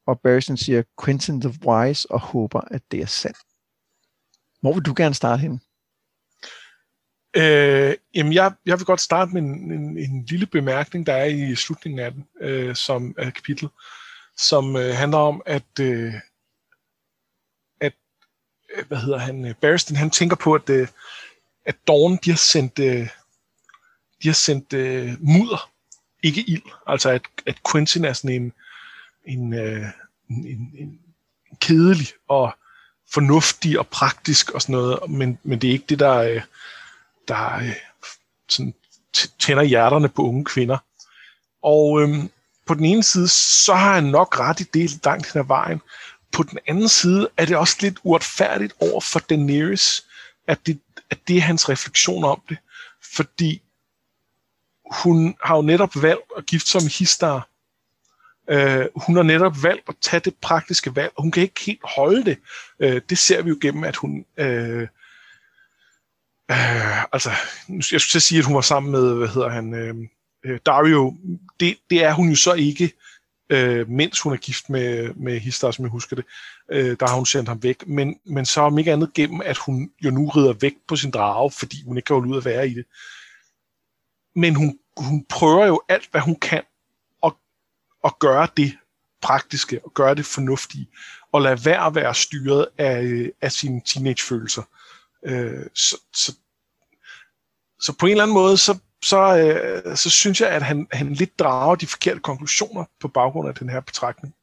Og 0.07 0.20
Barristan 0.20 0.57
siger 0.57 0.83
Quentin 1.05 1.40
the 1.40 1.55
Wise 1.66 2.11
og 2.11 2.20
håber, 2.20 2.61
at 2.61 2.83
det 2.90 3.00
er 3.00 3.07
sandt. 3.07 3.38
Hvor 4.61 4.72
vil 4.72 4.83
du 4.83 4.94
gerne 4.96 5.14
starte 5.14 5.40
hende? 5.40 5.59
Øh, 7.37 7.94
jamen 8.14 8.33
jeg, 8.33 8.52
jeg 8.66 8.79
vil 8.79 8.87
godt 8.87 9.00
starte 9.00 9.33
med 9.33 9.42
en, 9.42 9.72
en, 9.72 9.98
en 9.98 10.24
lille 10.24 10.46
bemærkning, 10.46 11.07
der 11.07 11.12
er 11.12 11.24
i 11.24 11.55
slutningen 11.55 11.98
af 11.98 12.12
den, 12.12 12.26
øh, 12.40 12.74
som 12.74 13.14
er 13.18 13.31
kapitel, 13.31 13.68
som 14.37 14.76
øh, 14.76 14.94
handler 14.94 15.18
om, 15.18 15.42
at, 15.46 15.81
Øh, 15.81 16.14
Øh, 18.74 18.87
hvad 18.88 18.98
hedder 18.98 19.18
han, 19.18 19.44
øh, 19.44 19.55
Barristan, 19.55 19.96
han 19.96 20.11
tænker 20.11 20.37
på, 20.37 20.55
at, 20.55 20.70
øh, 20.70 20.88
at 21.66 21.76
Dawn, 21.87 22.18
de 22.24 22.31
har 22.31 22.37
sendt, 22.37 22.76
de 24.22 24.29
har 24.29 24.33
sendt 24.33 24.72
uh, 24.72 25.29
mudder, 25.29 25.70
ikke 26.22 26.44
ild. 26.48 26.62
Altså 26.87 27.11
at, 27.11 27.22
at 27.46 27.57
Quentin 27.70 28.05
er 28.05 28.12
sådan 28.12 28.42
en, 28.42 28.52
en, 29.24 29.55
en, 29.55 29.87
en, 30.29 30.72
en 30.79 31.00
kedelig 31.61 32.09
og 32.29 32.57
fornuftig 33.12 33.79
og 33.79 33.87
praktisk 33.87 34.50
og 34.50 34.62
sådan 34.62 34.72
noget, 34.72 35.11
men, 35.11 35.38
men 35.42 35.61
det 35.61 35.68
er 35.68 35.72
ikke 35.72 35.87
det, 35.88 35.98
der, 35.98 36.42
der 37.29 37.72
sådan 38.48 38.74
tænder 39.38 39.62
hjerterne 39.62 40.09
på 40.09 40.22
unge 40.22 40.44
kvinder. 40.44 40.79
Og 41.62 42.02
øhm, 42.02 42.31
på 42.66 42.74
den 42.74 42.85
ene 42.85 43.02
side, 43.02 43.29
så 43.64 43.74
har 43.74 43.94
han 43.94 44.05
nok 44.05 44.40
ret 44.40 44.61
i 44.61 44.64
det 44.74 45.05
langt 45.05 45.33
hen 45.33 45.40
ad 45.40 45.46
vejen. 45.46 45.81
På 46.37 46.42
den 46.42 46.59
anden 46.66 46.88
side 46.88 47.29
er 47.37 47.44
det 47.44 47.57
også 47.57 47.77
lidt 47.81 47.99
uretfærdigt 48.03 48.72
over 48.81 49.01
for 49.01 49.18
Daenerys, 49.18 50.07
at 50.46 50.66
det, 50.66 50.81
at 51.11 51.18
det 51.29 51.37
er 51.37 51.40
hans 51.40 51.68
refleksion 51.68 52.25
om 52.25 52.42
det. 52.49 52.59
Fordi 53.14 53.62
hun 54.90 55.37
har 55.44 55.57
jo 55.57 55.62
netop 55.62 56.03
valgt 56.03 56.33
at 56.37 56.46
gifte 56.46 56.70
sig 56.70 56.83
med 56.83 56.99
Histar. 56.99 57.49
Øh, 58.51 58.87
hun 58.96 59.16
har 59.16 59.22
netop 59.22 59.62
valgt 59.62 59.88
at 59.88 59.94
tage 60.01 60.20
det 60.20 60.35
praktiske 60.35 60.96
valg, 60.96 61.12
og 61.16 61.22
hun 61.22 61.33
kan 61.33 61.42
ikke 61.42 61.61
helt 61.61 61.81
holde 61.85 62.25
det. 62.25 62.38
Øh, 62.81 63.01
det 63.09 63.18
ser 63.18 63.42
vi 63.42 63.49
jo 63.51 63.59
gennem, 63.61 63.85
at 63.85 63.96
hun... 63.96 64.25
Øh, 64.37 64.88
øh, 66.51 67.05
altså, 67.12 67.31
jeg 67.68 68.01
skulle 68.01 68.22
sige, 68.22 68.38
at 68.38 68.44
hun 68.44 68.55
var 68.55 68.61
sammen 68.61 68.92
med, 68.92 69.14
hvad 69.14 69.29
hedder 69.29 69.49
han, 69.49 69.75
øh, 69.75 69.94
øh, 70.44 70.61
Dario. 70.66 71.16
Det, 71.61 71.77
det 71.90 72.05
er 72.05 72.12
hun 72.12 72.29
jo 72.29 72.37
så 72.37 72.53
ikke, 72.53 72.92
øh, 73.50 73.88
mens 73.88 74.20
hun 74.20 74.32
er 74.32 74.37
gift 74.37 74.70
med, 74.70 75.14
med 75.14 75.40
Histar, 75.40 75.70
som 75.70 75.85
jeg 75.85 75.90
husker 75.90 76.16
det. 76.16 76.24
Øh, 76.70 76.96
der 77.00 77.09
har 77.09 77.16
hun 77.16 77.26
sendt 77.26 77.48
ham 77.48 77.62
væk. 77.62 77.87
Men, 77.87 78.20
men 78.24 78.46
så 78.46 78.61
om 78.61 78.78
ikke 78.78 78.92
andet 78.92 79.14
gennem, 79.14 79.40
at 79.44 79.56
hun 79.56 79.90
jo 80.04 80.11
nu 80.11 80.28
rider 80.28 80.52
væk 80.52 80.74
på 80.88 80.96
sin 80.96 81.11
drage, 81.11 81.50
fordi 81.50 81.82
hun 81.85 81.96
ikke 81.96 82.06
kan 82.06 82.14
holde 82.14 82.30
ud 82.30 82.37
at 82.37 82.44
være 82.44 82.68
i 82.68 82.74
det. 82.74 82.85
Men 84.35 84.54
hun, 84.54 84.78
hun 84.96 85.24
prøver 85.28 85.66
jo 85.66 85.82
alt, 85.88 86.09
hvad 86.11 86.20
hun 86.20 86.37
kan, 86.37 86.62
at, 87.24 87.32
at 88.04 88.18
gøre 88.18 88.48
det 88.56 88.78
praktiske, 89.22 89.80
og 89.85 89.94
gøre 89.94 90.14
det 90.14 90.26
fornuftige, 90.26 90.88
og 91.32 91.42
lade 91.42 91.64
være 91.64 91.87
at 91.87 91.94
være 91.94 92.14
styret 92.14 92.66
af, 92.78 93.30
af 93.40 93.52
sine 93.52 93.80
teenagefølelser. 93.87 94.62
Øh, 95.24 95.66
så, 95.74 95.96
så, 96.14 96.37
så 97.80 97.92
på 97.92 98.06
en 98.06 98.11
eller 98.11 98.22
anden 98.22 98.35
måde, 98.35 98.56
så, 98.56 98.78
så, 99.04 99.38
øh, 99.38 99.96
så 99.96 100.11
synes 100.11 100.40
jeg, 100.40 100.48
at 100.48 100.62
han, 100.62 100.87
han 100.92 101.12
lidt 101.12 101.38
drager 101.38 101.74
de 101.74 101.87
forkerte 101.87 102.20
konklusioner 102.20 102.85
på 103.00 103.09
baggrund 103.09 103.48
af 103.48 103.54
den 103.54 103.68
her 103.68 103.80
betragtning, 103.80 104.35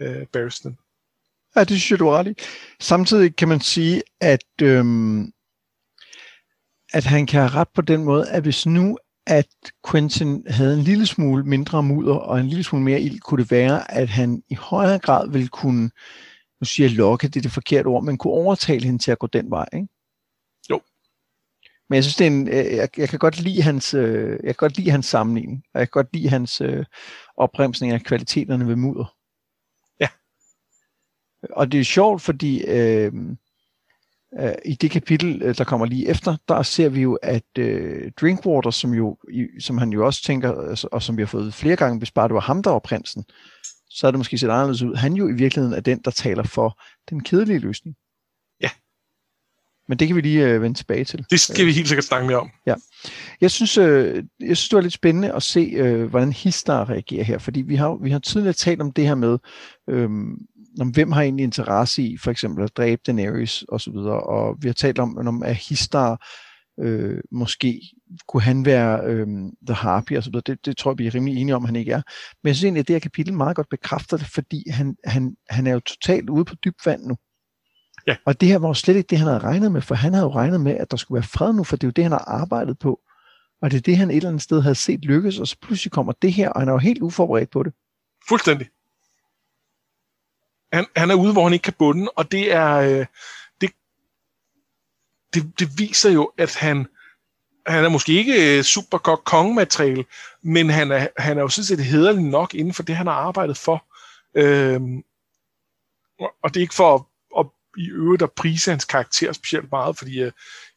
øh, 0.00 0.26
Barristan. 0.26 0.78
Ja, 1.56 1.60
det 1.60 1.68
synes 1.68 1.90
jeg, 1.90 1.98
du 1.98 2.08
er 2.08 2.18
ret 2.18 2.26
i. 2.26 2.34
Samtidig 2.80 3.36
kan 3.36 3.48
man 3.48 3.60
sige, 3.60 4.02
at, 4.20 4.44
øhm, 4.62 5.32
at 6.92 7.04
han 7.04 7.26
kan 7.26 7.40
have 7.40 7.60
ret 7.60 7.68
på 7.74 7.82
den 7.82 8.04
måde, 8.04 8.30
at 8.30 8.42
hvis 8.42 8.66
nu 8.66 8.98
at 9.26 9.46
Quentin 9.90 10.44
havde 10.48 10.74
en 10.74 10.80
lille 10.80 11.06
smule 11.06 11.44
mindre 11.44 11.82
mudder 11.82 12.14
og 12.14 12.40
en 12.40 12.48
lille 12.48 12.64
smule 12.64 12.84
mere 12.84 13.00
ild, 13.00 13.20
kunne 13.20 13.42
det 13.42 13.50
være, 13.50 13.90
at 13.90 14.08
han 14.08 14.42
i 14.48 14.54
højere 14.54 14.98
grad 14.98 15.30
ville 15.30 15.48
kunne, 15.48 15.90
nu 16.60 16.64
siger 16.64 16.88
jeg 16.88 16.96
lokke, 16.96 17.28
det 17.28 17.36
er 17.36 17.42
det 17.42 17.52
forkerte 17.52 17.86
ord, 17.86 18.04
men 18.04 18.18
kunne 18.18 18.32
overtale 18.32 18.84
hende 18.84 18.98
til 18.98 19.10
at 19.10 19.18
gå 19.18 19.26
den 19.26 19.50
vej, 19.50 19.66
ikke? 19.72 19.88
Men 21.90 21.96
jeg 21.96 22.04
synes, 22.04 22.16
det 22.16 22.26
er 22.26 22.30
en, 22.30 22.48
øh, 22.48 22.76
jeg, 22.76 22.88
jeg, 22.98 23.08
kan 23.08 23.18
godt 23.18 23.40
lide 23.40 23.62
hans, 23.62 23.94
øh, 23.94 24.30
jeg 24.30 24.44
kan 24.44 24.54
godt 24.54 24.76
lide 24.76 24.90
hans 24.90 25.06
sammenligning, 25.06 25.62
og 25.74 25.80
jeg 25.80 25.88
kan 25.88 26.02
godt 26.02 26.12
lide 26.12 26.28
hans 26.28 26.60
øh, 26.60 26.84
opremsning 27.36 27.92
af 27.92 28.02
kvaliteterne 28.02 28.68
ved 28.68 28.76
mudder. 28.76 29.14
Ja. 30.00 30.08
Og 31.52 31.72
det 31.72 31.80
er 31.80 31.84
sjovt, 31.84 32.22
fordi 32.22 32.64
øh, 32.64 33.12
øh, 34.40 34.52
i 34.64 34.74
det 34.74 34.90
kapitel, 34.90 35.42
øh, 35.42 35.58
der 35.58 35.64
kommer 35.64 35.86
lige 35.86 36.08
efter, 36.08 36.36
der 36.48 36.62
ser 36.62 36.88
vi 36.88 37.00
jo, 37.00 37.14
at 37.14 37.58
øh, 37.58 38.12
Drinkwater, 38.20 38.70
som, 38.70 38.94
jo, 38.94 39.18
i, 39.30 39.60
som 39.60 39.78
han 39.78 39.92
jo 39.92 40.06
også 40.06 40.22
tænker, 40.22 40.68
altså, 40.68 40.88
og 40.92 41.02
som 41.02 41.16
vi 41.16 41.22
har 41.22 41.26
fået 41.26 41.54
flere 41.54 41.76
gange, 41.76 41.98
hvis 41.98 42.10
bare 42.10 42.28
det 42.28 42.34
var 42.34 42.40
ham, 42.40 42.62
der 42.62 42.70
var 42.70 42.78
prinsen, 42.78 43.24
så 43.88 44.06
er 44.06 44.10
det 44.10 44.18
måske 44.18 44.38
set 44.38 44.50
anderledes 44.50 44.82
ud. 44.82 44.94
Han 44.94 45.12
jo 45.12 45.28
i 45.28 45.32
virkeligheden 45.32 45.76
er 45.76 45.80
den, 45.80 46.00
der 46.04 46.10
taler 46.10 46.42
for 46.42 46.80
den 47.10 47.22
kedelige 47.22 47.58
løsning. 47.58 47.96
Men 49.90 49.98
det 49.98 50.06
kan 50.06 50.16
vi 50.16 50.20
lige 50.20 50.48
øh, 50.48 50.62
vende 50.62 50.78
tilbage 50.78 51.04
til. 51.04 51.26
Det 51.30 51.40
skal 51.40 51.66
vi 51.66 51.72
helt 51.72 51.88
sikkert 51.88 52.04
snakke 52.04 52.26
mere 52.26 52.40
om. 52.40 52.50
Ja. 52.66 52.74
Jeg 53.40 53.50
synes, 53.50 53.78
øh, 53.78 54.24
jeg 54.40 54.56
synes 54.56 54.68
det 54.68 54.76
var 54.76 54.82
lidt 54.82 54.92
spændende 54.92 55.32
at 55.32 55.42
se, 55.42 55.60
øh, 55.60 56.04
hvordan 56.04 56.32
Histar 56.32 56.90
reagerer 56.90 57.24
her, 57.24 57.38
fordi 57.38 57.60
vi 57.60 57.74
har, 57.74 57.98
vi 58.02 58.10
har 58.10 58.18
tidligere 58.18 58.52
talt 58.52 58.80
om 58.80 58.92
det 58.92 59.06
her 59.06 59.14
med, 59.14 59.38
øh, 59.88 60.10
om 60.80 60.88
hvem 60.88 61.12
har 61.12 61.22
egentlig 61.22 61.44
interesse 61.44 62.02
i 62.02 62.16
for 62.16 62.30
eksempel 62.30 62.64
at 62.64 62.76
dræbe 62.76 63.02
Daenerys 63.06 63.62
og 63.62 63.80
så 63.80 63.90
videre, 63.90 64.20
og 64.20 64.56
vi 64.60 64.68
har 64.68 64.72
talt 64.72 64.98
om, 64.98 65.18
om 65.18 65.42
at 65.42 65.56
Histar 65.56 66.26
øh, 66.80 67.18
måske 67.32 67.80
kunne 68.28 68.42
han 68.42 68.64
være 68.64 69.00
øh, 69.04 69.26
The 69.66 69.74
Harpy 69.74 70.16
og 70.16 70.22
så 70.22 70.30
videre. 70.30 70.42
Det, 70.46 70.66
det 70.66 70.76
tror 70.76 70.90
jeg, 70.90 70.98
vi 70.98 71.06
er 71.06 71.14
rimelig 71.14 71.40
enige 71.40 71.56
om, 71.56 71.64
han 71.64 71.76
ikke 71.76 71.92
er. 71.92 72.02
Men 72.42 72.48
jeg 72.48 72.56
synes 72.56 72.64
egentlig, 72.64 72.80
at 72.80 72.88
det 72.88 72.94
her 72.94 73.00
kapitel 73.00 73.34
meget 73.34 73.56
godt 73.56 73.68
bekræfter 73.70 74.16
det, 74.16 74.26
fordi 74.26 74.70
han, 74.70 74.96
han, 75.04 75.36
han 75.50 75.66
er 75.66 75.72
jo 75.72 75.80
totalt 75.80 76.30
ude 76.30 76.44
på 76.44 76.54
dybt 76.54 76.86
vand 76.86 77.02
nu. 77.06 77.16
Ja. 78.06 78.16
Og 78.26 78.40
det 78.40 78.48
her 78.48 78.58
var 78.58 78.68
jo 78.68 78.74
slet 78.74 78.96
ikke 78.96 79.06
det, 79.06 79.18
han 79.18 79.26
havde 79.26 79.38
regnet 79.38 79.72
med, 79.72 79.82
for 79.82 79.94
han 79.94 80.14
havde 80.14 80.26
jo 80.26 80.32
regnet 80.32 80.60
med, 80.60 80.76
at 80.76 80.90
der 80.90 80.96
skulle 80.96 81.16
være 81.16 81.28
fred 81.28 81.52
nu, 81.52 81.64
for 81.64 81.76
det 81.76 81.84
er 81.84 81.88
jo 81.88 81.92
det, 81.92 82.04
han 82.04 82.12
har 82.12 82.24
arbejdet 82.26 82.78
på. 82.78 83.00
Og 83.62 83.70
det 83.70 83.76
er 83.76 83.80
det, 83.80 83.96
han 83.96 84.10
et 84.10 84.16
eller 84.16 84.28
andet 84.28 84.42
sted 84.42 84.62
havde 84.62 84.74
set 84.74 85.04
lykkes, 85.04 85.38
og 85.38 85.48
så 85.48 85.56
pludselig 85.62 85.92
kommer 85.92 86.12
det 86.12 86.32
her, 86.32 86.50
og 86.50 86.60
han 86.60 86.68
er 86.68 86.72
jo 86.72 86.78
helt 86.78 87.02
uforberedt 87.02 87.50
på 87.50 87.62
det. 87.62 87.72
Fuldstændig. 88.28 88.68
Han, 90.72 90.86
han 90.96 91.10
er 91.10 91.14
ude, 91.14 91.32
hvor 91.32 91.42
han 91.42 91.52
ikke 91.52 91.62
kan 91.62 91.74
bunde, 91.78 92.10
og 92.16 92.32
det 92.32 92.52
er... 92.52 92.76
Øh, 92.76 93.06
det, 93.60 93.70
det, 95.34 95.60
det 95.60 95.78
viser 95.78 96.10
jo, 96.10 96.32
at 96.38 96.56
han, 96.56 96.86
han 97.66 97.84
er 97.84 97.88
måske 97.88 98.12
ikke 98.12 98.58
øh, 98.58 98.64
super 98.64 98.98
godt 98.98 99.24
kongemateriale, 99.24 100.04
men 100.42 100.70
han 100.70 100.92
er, 100.92 101.08
han 101.16 101.38
er 101.38 101.42
jo 101.42 101.48
sådan 101.48 101.64
set 101.64 101.84
hederlig 101.84 102.24
nok 102.24 102.54
inden 102.54 102.74
for 102.74 102.82
det, 102.82 102.96
han 102.96 103.06
har 103.06 103.14
arbejdet 103.14 103.56
for. 103.56 103.86
Øhm, 104.34 105.02
og 106.42 106.54
det 106.54 106.56
er 106.56 106.60
ikke 106.60 106.74
for 106.74 107.09
i 107.76 107.90
øvrigt 107.90 108.22
at 108.22 108.32
prise 108.32 108.70
hans 108.70 108.84
karakter 108.84 109.32
specielt 109.32 109.70
meget, 109.70 109.98
fordi 109.98 110.20
jeg 110.20 110.32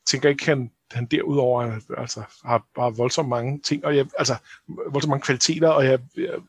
tænker 0.06 0.30
ikke, 0.30 0.46
han, 0.46 0.72
han 0.92 1.06
derudover 1.06 1.80
altså, 1.98 2.24
har 2.46 2.66
bare 2.76 2.96
voldsomt 2.96 3.30
mange 3.30 3.60
ting, 3.60 3.86
og 3.86 3.96
jeg, 3.96 4.06
altså 4.18 4.36
voldsomt 4.68 5.10
mange 5.10 5.24
kvaliteter, 5.24 5.70
og 5.70 5.86
jeg, 5.86 6.00
jeg 6.18 6.40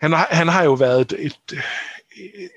han, 0.00 0.12
har, 0.12 0.28
han 0.30 0.48
har 0.48 0.64
jo 0.64 0.72
været 0.72 1.00
et, 1.00 1.12
et, 1.18 1.38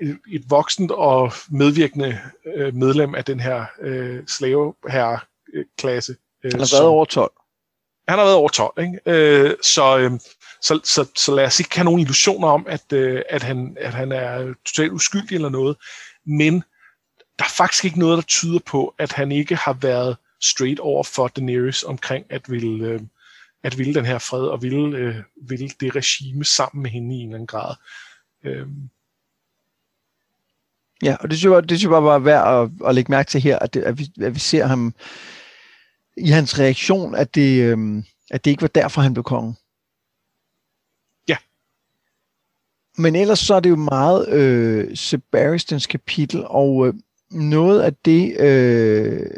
et, 0.02 0.20
et 0.32 0.50
voksent 0.50 0.92
og 0.92 1.32
medvirkende 1.50 2.20
øh, 2.56 2.76
medlem 2.76 3.16
af 3.16 3.26
den 3.26 3.40
her 3.40 3.66
øh, 3.82 4.28
slaveherre-klasse. 4.28 6.16
Øh, 6.44 6.52
han 6.52 6.60
har 6.60 6.76
været 6.76 6.88
over 6.88 7.06
12. 7.06 7.32
Han 8.08 8.18
har 8.18 8.26
været 8.26 8.38
over 8.38 8.50
12, 8.50 8.74
ikke? 8.80 9.00
Øh, 9.06 9.56
så, 9.62 9.98
øh, 9.98 10.12
så, 10.64 10.80
så, 10.84 11.06
så 11.16 11.36
lad 11.36 11.46
os 11.46 11.60
ikke 11.60 11.76
have 11.76 11.86
nogen 11.86 12.00
illusioner 12.00 12.48
om, 12.48 12.66
at, 12.70 12.94
øh, 12.94 13.22
at, 13.30 13.44
han, 13.44 13.78
at 13.80 13.94
han 13.94 14.12
er 14.12 14.54
totalt 14.66 14.92
uskyldig 14.92 15.36
eller 15.36 15.50
noget. 15.50 15.78
Men 16.26 16.64
der 17.40 17.46
er 17.46 17.54
faktisk 17.58 17.86
ikke 17.86 18.00
noget, 18.00 18.18
der 18.18 18.24
tyder 18.24 18.60
på, 18.66 18.96
at 19.00 19.12
han 19.12 19.32
ikke 19.32 19.56
har 19.56 19.74
været 19.74 20.18
straight 20.42 20.80
over 20.80 21.04
for 21.04 21.28
Daenerys 21.28 21.84
omkring 21.84 22.26
at 22.30 22.42
ville, 22.52 22.86
øh, 22.86 23.02
at 23.64 23.78
ville 23.78 23.94
den 23.94 24.06
her 24.06 24.18
fred 24.18 24.42
og 24.42 24.62
ville, 24.62 24.98
øh, 24.98 25.16
ville 25.50 25.70
det 25.80 25.96
regime 25.96 26.46
sammen 26.46 26.84
med 26.84 26.92
hende 26.92 27.16
i 27.16 27.20
en 27.20 27.28
eller 27.28 27.36
anden 27.36 27.48
grad. 27.48 27.76
Øh. 28.44 28.68
Ja, 31.04 31.16
og 31.20 31.30
det 31.30 31.38
synes 31.38 31.54
jeg, 31.54 31.64
det 31.64 31.80
synes 31.80 31.84
jeg 31.84 31.90
bare 31.90 32.04
var 32.04 32.20
værd 32.20 32.64
at, 32.64 32.88
at 32.88 32.96
lægge 32.96 33.12
mærke 33.12 33.30
til 33.30 33.42
her, 33.42 33.60
at, 33.60 33.74
det, 33.74 33.84
at, 33.84 33.98
vi, 33.98 34.08
at 34.22 34.36
vi 34.36 34.40
ser 34.40 34.66
ham 34.66 34.94
i 36.18 36.30
hans 36.30 36.60
reaktion, 36.60 37.16
at 37.16 37.36
det, 37.36 37.64
øh, 37.64 38.04
at 38.32 38.46
det 38.46 38.52
ikke 38.52 38.62
var 38.62 38.68
derfor, 38.68 39.02
han 39.02 39.14
blev 39.14 39.24
konge. 39.24 39.56
Men 42.98 43.16
ellers 43.16 43.40
så 43.40 43.56
er 43.56 43.60
det 43.60 43.70
jo 43.70 43.76
meget 43.76 44.30
øh, 44.30 44.98
Sebastians 44.98 45.88
kapitel, 45.88 46.44
og 46.46 46.88
øh, 46.88 46.94
noget 47.32 47.82
af 47.82 47.94
det, 47.94 48.42
øh, 48.42 49.30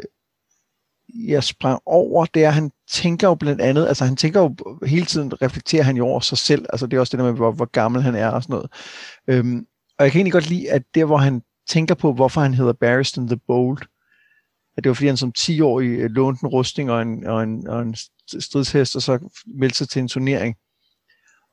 jeg 1.14 1.44
sprang 1.44 1.80
over, 1.86 2.26
det 2.26 2.44
er, 2.44 2.48
at 2.48 2.54
han 2.54 2.70
tænker 2.90 3.28
jo 3.28 3.34
blandt 3.34 3.60
andet, 3.60 3.86
altså 3.86 4.04
han 4.04 4.16
tænker 4.16 4.40
jo 4.40 4.56
hele 4.86 5.06
tiden, 5.06 5.42
reflekterer 5.42 5.82
han 5.82 5.96
jo 5.96 6.06
over 6.06 6.20
sig 6.20 6.38
selv, 6.38 6.66
altså 6.70 6.86
det 6.86 6.96
er 6.96 7.00
også 7.00 7.16
det 7.16 7.18
der 7.24 7.30
med, 7.30 7.36
hvor, 7.36 7.52
hvor 7.52 7.64
gammel 7.64 8.02
han 8.02 8.14
er 8.14 8.28
og 8.28 8.42
sådan 8.42 8.54
noget. 8.54 8.70
Øhm, 9.28 9.66
og 9.98 10.04
jeg 10.04 10.12
kan 10.12 10.18
egentlig 10.18 10.32
godt 10.32 10.48
lide, 10.48 10.70
at 10.70 10.82
der 10.94 11.04
hvor 11.04 11.16
han 11.16 11.42
tænker 11.68 11.94
på, 11.94 12.12
hvorfor 12.12 12.40
han 12.40 12.54
hedder 12.54 12.72
Barristan 12.72 13.26
the 13.26 13.40
Bold, 13.46 13.78
at 14.76 14.84
det 14.84 14.90
var 14.90 14.94
fordi 14.94 15.06
han 15.06 15.16
som 15.16 15.32
10-årig 15.38 15.88
øh, 15.88 16.10
lånte 16.10 16.44
en 16.44 16.48
rustning 16.48 16.90
og 16.90 17.02
en, 17.02 17.26
og 17.26 17.42
en, 17.42 17.68
og 17.68 17.82
en 17.82 17.96
stridshest, 18.40 18.96
og 18.96 19.02
så 19.02 19.18
meldte 19.46 19.78
sig 19.78 19.88
til 19.88 20.00
en 20.00 20.08
turnering. 20.08 20.56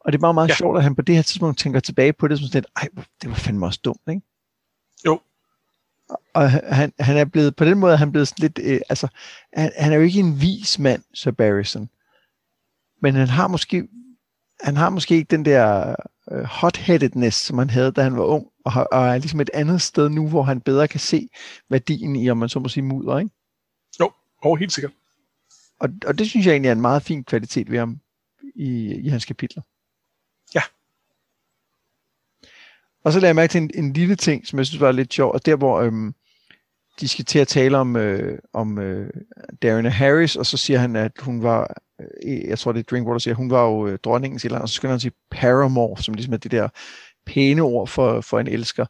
Og 0.06 0.12
det 0.12 0.18
er 0.18 0.22
bare 0.22 0.34
meget 0.34 0.50
ja. 0.50 0.56
sjovt, 0.56 0.78
at 0.78 0.84
han 0.84 0.96
på 0.96 1.02
det 1.02 1.16
her 1.16 1.22
tidspunkt 1.22 1.60
tænker 1.60 1.80
tilbage 1.80 2.14
på 2.14 2.28
det 2.28 2.40
som 2.40 2.48
sådan 2.48 2.64
ej, 2.76 2.88
det 3.22 3.30
var 3.30 3.36
fandme 3.36 3.66
også 3.66 3.80
dumt, 3.84 4.02
ikke? 4.10 4.22
Jo. 5.06 5.20
Og 6.34 6.52
han, 6.52 6.94
han 7.00 7.18
er 7.18 7.26
blevet, 7.26 7.56
på 7.56 7.66
den 7.66 7.78
måde 7.78 7.94
er 7.94 7.98
han 7.98 8.12
blevet 8.12 8.28
sådan 8.28 8.42
lidt, 8.42 8.60
øh, 8.64 8.82
altså, 8.90 9.08
han, 9.54 9.72
han 9.78 9.92
er 9.92 9.96
jo 9.96 10.02
ikke 10.02 10.20
en 10.20 10.42
vis 10.42 10.80
mand, 10.80 11.04
så 11.14 11.32
Barrison. 11.32 11.90
Men 13.02 13.16
han 13.16 13.28
har 13.28 13.48
måske, 13.48 13.88
han 14.62 14.78
har 14.78 14.90
måske 14.90 15.16
ikke 15.16 15.32
den 15.32 15.46
der 15.46 15.96
øh, 16.32 16.44
hot-headedness, 16.44 17.32
som 17.32 17.58
han 17.58 17.70
havde, 17.70 17.92
da 17.92 18.04
han 18.04 18.18
var 18.18 18.24
ung, 18.24 18.48
og, 18.66 18.72
har, 18.72 18.84
og 18.84 19.08
er 19.08 19.18
ligesom 19.18 19.40
et 19.40 19.50
andet 19.54 19.82
sted 19.82 20.10
nu, 20.10 20.30
hvor 20.30 20.44
han 20.44 20.62
bedre 20.62 20.88
kan 20.88 21.00
se 21.00 21.30
værdien 21.70 22.16
i, 22.16 22.30
om 22.30 22.38
man 22.38 22.50
så 22.50 22.60
må 22.60 22.70
sige, 22.70 22.84
mudder, 22.84 23.20
ikke? 23.20 23.32
Jo, 24.00 24.12
oh, 24.42 24.60
helt 24.60 24.72
sikkert. 24.72 24.92
Og, 25.80 25.90
og 26.06 26.20
det 26.20 26.30
synes 26.30 26.46
jeg 26.46 26.52
egentlig 26.52 26.70
er 26.70 26.74
en 26.74 26.82
meget 26.82 27.04
fin 27.04 27.24
kvalitet 27.24 27.72
ved 27.72 27.80
ham 27.80 28.00
i, 28.56 28.96
i 28.96 29.10
hans 29.10 29.26
kapitler. 29.26 29.62
Og 33.04 33.14
så 33.14 33.20
lagde 33.20 33.28
jeg 33.28 33.36
mærke 33.36 33.52
til 33.52 33.62
en, 33.62 33.72
en 33.74 33.94
lille 33.94 34.16
ting, 34.16 34.48
som 34.48 34.60
jeg 34.60 34.66
synes 34.66 34.82
var 34.82 34.92
lidt 34.92 35.14
sjov, 35.14 35.32
og 35.32 35.46
der 35.46 35.56
hvor 35.56 35.82
øhm, 35.82 36.14
de 37.00 37.08
skal 37.08 37.26
til 37.26 37.40
at 37.40 37.48
tale 37.48 37.78
om, 37.78 37.96
øh, 37.96 38.40
om 38.54 38.80
øh, 38.80 39.10
Darren 39.62 39.86
Harris, 39.86 40.36
og 40.36 40.46
så 40.46 40.58
siger 40.58 40.80
han, 40.80 40.96
at 40.96 41.12
hun 41.20 41.44
var, 41.44 41.76
øh, 42.02 42.48
jeg 42.48 42.60
tror 42.60 42.72
det 42.72 42.80
er 42.80 42.84
Drinkwater 42.84 43.20
siger, 43.20 43.36
hun 43.36 43.52
var 43.52 43.66
jo 43.66 43.88
øh, 43.88 43.98
dronningen 44.04 44.40
til 44.40 44.54
og 44.54 44.70
så 44.70 44.76
skal 44.76 44.90
han 44.90 45.00
sige 45.00 45.12
Paramore, 45.32 46.04
som 46.04 46.14
ligesom 46.14 46.34
er 46.34 46.38
det 46.38 46.52
der 46.52 46.70
pæne 47.26 47.62
ord 47.62 47.88
for, 47.88 48.22
for 48.22 48.40
en 48.40 48.48
elsker. 48.48 48.86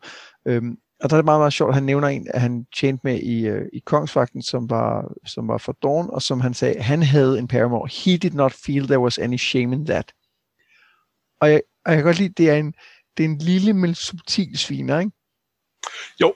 Øhm, 0.45 0.78
og 1.04 1.10
der 1.10 1.15
er 1.15 1.21
det 1.21 1.26
meget, 1.26 1.39
meget 1.39 1.54
sjovt, 1.54 1.69
at 1.69 1.76
han 1.76 1.84
nævner 1.84 2.08
en, 2.08 2.28
at 2.34 2.41
han 2.41 2.65
tjente 2.76 3.02
med 3.04 3.19
i, 3.19 3.47
øh, 3.47 3.65
i 3.73 3.80
Kongsvagten, 3.80 4.41
som 4.41 4.69
var, 4.69 5.13
som 5.26 5.47
var 5.47 5.58
for 5.58 5.78
Dawn, 5.84 6.10
og 6.10 6.21
som 6.21 6.41
han 6.41 6.54
sagde, 6.54 6.82
han 6.82 7.04
havde 7.04 7.39
en 7.39 7.47
Paramore. 7.47 7.89
He 8.06 8.17
did 8.17 8.32
not 8.32 8.54
feel 8.54 8.88
there 8.88 8.99
was 8.99 9.17
any 9.17 9.38
shame 9.38 9.76
in 9.76 9.86
that. 9.86 10.13
Og 11.41 11.52
jeg, 11.52 11.62
og 11.86 11.91
jeg 11.91 11.97
kan 11.97 12.06
godt 12.06 12.19
lide, 12.19 12.34
det 12.38 12.49
er 12.49 12.56
en, 12.56 12.73
det 13.17 13.26
er 13.26 13.30
en 13.30 13.38
lille, 13.38 13.73
men 13.73 13.95
subtil 13.95 14.58
sviner, 14.58 14.99
ikke? 14.99 15.12
Jo. 16.21 16.36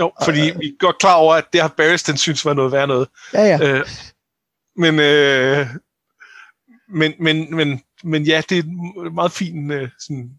Jo, 0.00 0.12
fordi 0.24 0.50
og, 0.50 0.60
vi 0.60 0.66
er 0.66 0.78
godt 0.78 0.98
klar 0.98 1.14
over, 1.14 1.34
at 1.34 1.52
det 1.52 1.60
har 1.60 1.68
Barristan 1.68 2.16
synes 2.16 2.44
var 2.44 2.54
noget 2.54 2.72
værd 2.72 2.88
noget. 2.88 3.08
Ja, 3.32 3.42
ja. 3.42 3.78
Øh, 3.78 3.86
men, 4.76 5.00
øh, 5.00 5.66
men, 6.88 7.14
men, 7.18 7.56
men, 7.56 7.82
men 8.04 8.24
ja, 8.24 8.42
det 8.48 8.58
er 8.58 9.10
meget 9.10 9.32
fint 9.32 9.72
øh, 9.72 9.88
sådan, 9.98 10.30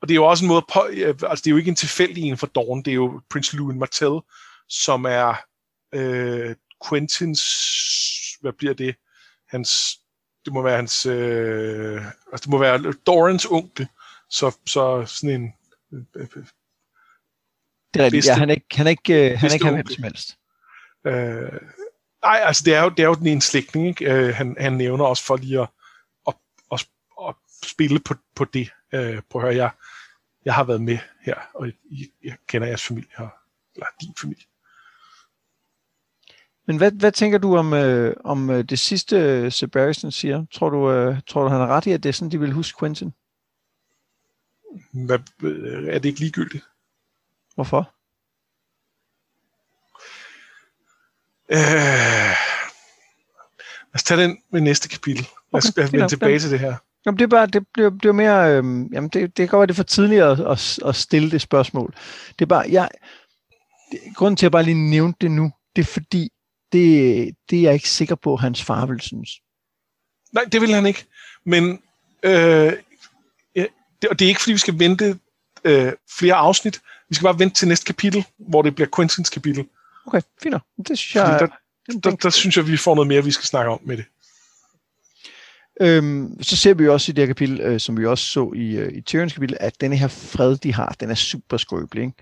og 0.00 0.08
det 0.08 0.14
er 0.14 0.16
jo 0.16 0.24
også 0.24 0.44
en 0.44 0.48
måde 0.48 0.64
på, 0.72 0.86
øh, 0.90 1.08
altså 1.08 1.42
det 1.44 1.46
er 1.46 1.50
jo 1.50 1.56
ikke 1.56 1.68
en 1.68 1.74
tilfældig 1.74 2.24
en 2.24 2.38
for 2.38 2.46
Dawn, 2.46 2.82
det 2.82 2.90
er 2.90 2.94
jo 2.94 3.20
Prince 3.30 3.56
Louis 3.56 3.76
Martell, 3.76 4.20
som 4.68 5.04
er 5.04 5.34
øh, 5.94 6.56
Quentins, 6.88 7.42
hvad 8.40 8.52
bliver 8.52 8.74
det, 8.74 8.96
hans, 9.48 9.70
det 10.44 10.52
må 10.52 10.62
være 10.62 10.76
hans, 10.76 11.06
øh, 11.06 12.04
altså 12.32 12.42
det 12.42 12.48
må 12.48 12.58
være 12.58 12.92
Dorans 13.06 13.44
onkel, 13.44 13.88
så, 14.32 14.58
så 14.66 15.04
sådan 15.06 15.40
en... 15.40 15.52
Øh, 15.92 16.04
øh, 16.16 16.46
det 17.94 18.00
er 18.00 18.04
rigtigt, 18.04 18.26
ja, 18.26 18.34
han 18.34 18.50
er 18.50 18.54
ikke, 18.54 18.66
han 18.72 18.86
er 18.86 18.90
ikke, 18.90 19.32
øh, 19.32 19.38
han 19.38 19.50
er 19.50 19.54
ikke 19.54 19.70
hvem 19.70 19.86
som 19.86 20.04
helst. 20.04 20.38
Øh, 21.06 21.60
nej, 22.22 22.40
altså 22.42 22.62
det 22.64 22.74
er 22.74 22.82
jo, 22.82 22.88
det 22.88 23.02
er 23.02 23.06
jo 23.06 23.14
den 23.14 23.26
ene 23.26 23.42
slægtning, 23.42 23.88
ikke? 23.88 24.12
Øh, 24.12 24.34
han, 24.34 24.56
han 24.60 24.72
nævner 24.72 25.04
også 25.04 25.24
for 25.24 25.36
lige 25.36 25.60
at, 25.60 25.68
at, 26.28 26.34
at, 26.72 26.86
at 27.28 27.34
spille 27.64 28.00
på, 28.00 28.14
på 28.36 28.44
det. 28.44 28.70
Øh, 28.94 29.22
på 29.30 29.38
at 29.38 29.44
høre, 29.44 29.54
jeg, 29.54 29.70
jeg 30.44 30.54
har 30.54 30.64
været 30.64 30.82
med 30.82 30.98
her, 31.22 31.34
og 31.54 31.68
I, 31.68 32.06
jeg 32.24 32.36
kender 32.46 32.68
jeres 32.68 32.82
familie 32.82 33.10
her, 33.18 33.28
eller 33.74 33.86
din 34.00 34.14
familie. 34.20 34.44
Men 36.66 36.76
hvad, 36.76 36.92
hvad 36.92 37.12
tænker 37.12 37.38
du 37.38 37.56
om, 37.56 37.72
øh, 37.72 38.16
om 38.24 38.50
øh, 38.50 38.64
det 38.64 38.78
sidste, 38.78 39.16
øh, 39.16 39.52
Sebastian 39.52 40.12
siger? 40.12 40.44
Tror 40.52 40.70
du, 40.70 40.90
øh, 40.90 41.20
tror 41.26 41.42
du, 41.42 41.48
han 41.48 41.60
har 41.60 41.66
ret 41.66 41.86
i, 41.86 41.90
at 41.90 42.02
det 42.02 42.08
er 42.08 42.12
sådan, 42.12 42.32
de 42.32 42.40
vil 42.40 42.52
huske 42.52 42.78
Quentin? 42.78 43.12
Hvad, 44.92 45.18
øh, 45.42 45.88
er 45.88 45.98
det 45.98 46.08
ikke 46.08 46.20
ligegyldigt? 46.20 46.64
Hvorfor? 47.54 47.94
Øh, 51.52 51.58
lad 53.88 53.94
os 53.94 54.02
tage 54.02 54.22
den 54.22 54.38
med 54.50 54.60
næste 54.60 54.88
kapitel. 54.88 55.26
Lad 55.52 55.58
os 55.58 55.68
okay, 55.70 55.88
vende 55.90 56.08
tilbage 56.08 56.38
til 56.38 56.50
det 56.50 56.60
her. 56.60 56.76
Jamen, 57.06 57.18
det 57.18 57.24
er 57.24 57.28
bare, 57.28 57.46
det 57.46 57.66
bliver, 57.72 57.90
det 57.90 57.98
bliver 57.98 58.12
mere, 58.12 58.50
øh, 58.50 58.64
jamen 58.92 59.08
det, 59.08 59.14
det 59.14 59.36
kan 59.36 59.48
godt 59.48 59.58
være, 59.58 59.66
det 59.66 59.72
er 59.72 59.76
for 59.76 59.82
tidligt 59.82 60.22
at, 60.22 60.40
at, 60.40 60.78
at 60.88 60.96
stille 60.96 61.30
det 61.30 61.40
spørgsmål. 61.40 61.94
Det 62.38 62.44
er 62.44 62.46
bare, 62.46 62.64
jeg, 62.70 62.88
det, 63.90 64.00
grunden 64.16 64.36
til, 64.36 64.46
at 64.46 64.48
jeg 64.48 64.52
bare 64.52 64.62
lige 64.62 64.90
nævnte 64.90 65.18
det 65.20 65.30
nu, 65.30 65.52
det 65.76 65.82
er 65.82 65.86
fordi, 65.86 66.28
det, 66.72 67.36
det 67.50 67.58
er 67.58 67.62
jeg 67.62 67.74
ikke 67.74 67.88
sikker 67.88 68.14
på, 68.14 68.34
at 68.34 68.40
hans 68.40 68.64
far 68.64 68.86
vil 68.86 69.00
synes. 69.00 69.30
Nej, 70.32 70.44
det 70.52 70.60
vil 70.60 70.74
han 70.74 70.86
ikke. 70.86 71.04
Men, 71.44 71.82
øh, 72.22 72.72
det, 74.02 74.10
og 74.10 74.18
det 74.18 74.24
er 74.24 74.28
ikke, 74.28 74.40
fordi 74.40 74.52
vi 74.52 74.58
skal 74.58 74.78
vente 74.78 75.18
øh, 75.64 75.92
flere 76.18 76.34
afsnit. 76.34 76.80
Vi 77.08 77.14
skal 77.14 77.24
bare 77.24 77.38
vente 77.38 77.54
til 77.54 77.68
næste 77.68 77.86
kapitel, 77.86 78.26
hvor 78.38 78.62
det 78.62 78.74
bliver 78.74 78.88
Quentins 78.96 79.30
kapitel. 79.30 79.68
Okay, 80.06 80.20
fint. 80.42 80.54
Det 80.88 80.98
synes 80.98 81.14
jeg... 81.14 81.40
der, 81.40 81.46
der, 81.92 82.10
der, 82.10 82.16
der 82.16 82.30
synes 82.30 82.56
jeg, 82.56 82.66
vi 82.66 82.76
får 82.76 82.94
noget 82.94 83.08
mere, 83.08 83.24
vi 83.24 83.30
skal 83.30 83.46
snakke 83.46 83.70
om 83.70 83.80
med 83.82 83.96
det. 83.96 84.04
Øhm, 85.80 86.42
så 86.42 86.56
ser 86.56 86.74
vi 86.74 86.84
jo 86.84 86.92
også 86.92 87.12
i 87.12 87.14
det 87.14 87.22
her 87.22 87.26
kapitel, 87.26 87.60
øh, 87.60 87.80
som 87.80 87.98
vi 87.98 88.06
også 88.06 88.24
så 88.24 88.52
i, 88.56 88.76
øh, 88.76 88.92
i 88.92 89.00
Tyrions 89.00 89.32
kapitel, 89.32 89.56
at 89.60 89.80
denne 89.80 89.96
her 89.96 90.08
fred, 90.08 90.56
de 90.56 90.74
har, 90.74 90.96
den 91.00 91.10
er 91.10 91.14
super 91.14 91.56
skrøbelig. 91.56 92.04
Ikke? 92.04 92.16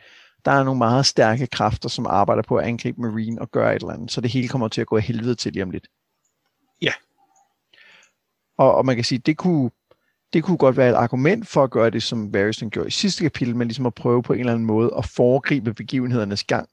Der 0.45 0.51
er 0.51 0.65
nogle 0.65 0.79
meget 0.79 1.07
stærke 1.07 1.47
kræfter, 1.47 1.89
som 1.89 2.07
arbejder 2.07 2.43
på 2.43 2.57
at 2.57 2.67
angribe 2.67 3.01
Marine 3.01 3.41
og 3.41 3.51
gøre 3.51 3.77
et 3.77 3.83
eller 3.83 3.95
andet, 3.95 4.13
så 4.13 4.21
det 4.21 4.31
hele 4.31 4.49
kommer 4.49 4.69
til 4.69 4.81
at 4.81 4.87
gå 4.87 4.97
i 4.97 5.01
helvede 5.01 5.35
til 5.35 5.53
lige 5.53 5.63
om 5.63 5.71
lidt. 5.71 5.89
Ja. 6.83 6.93
Og, 8.59 8.75
og 8.75 8.87
man 8.87 8.95
kan 8.95 9.05
sige, 9.05 9.19
det 9.19 9.37
kunne, 9.37 9.71
det 10.33 10.45
kunne 10.45 10.59
godt 10.59 10.77
være 10.77 10.91
et 10.91 10.95
argument 10.95 11.49
for 11.49 11.65
at 11.65 11.71
gøre 11.71 11.91
det, 11.91 12.03
som 12.03 12.35
Varys 12.35 12.63
gjorde 12.71 12.89
i 12.89 12.91
sidste 12.91 13.23
kapitel, 13.23 13.57
men 13.57 13.69
ligesom 13.69 13.87
at 13.87 13.95
prøve 13.95 14.23
på 14.23 14.33
en 14.33 14.41
eller 14.41 14.53
anden 14.53 14.67
måde 14.67 14.91
at 14.99 15.05
foregribe 15.05 15.75
begivenhedernes 15.75 16.45
gang. 16.45 16.69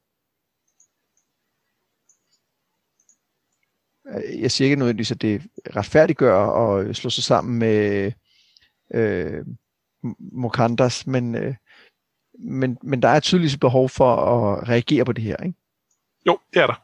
Øh, 4.07 4.41
jeg 4.41 4.51
siger 4.51 4.65
ikke 4.65 4.75
nødvendigvis, 4.75 5.11
at 5.11 5.21
det 5.21 5.41
retfærdiggør 5.75 6.35
at 6.35 6.95
slå 6.95 7.09
sig 7.09 7.23
sammen 7.23 7.59
med 7.59 8.11
øh, 8.93 9.45
Mokandas, 10.19 11.07
men, 11.07 11.35
øh, 11.35 11.55
men, 12.39 12.77
men 12.83 13.01
der 13.01 13.07
er 13.07 13.19
tydeligvis 13.19 13.57
behov 13.57 13.89
for 13.89 14.15
at 14.15 14.69
reagere 14.69 15.05
på 15.05 15.11
det 15.11 15.23
her, 15.23 15.37
ikke? 15.37 15.57
Jo, 16.25 16.39
det 16.53 16.61
er 16.61 16.67
der. 16.67 16.83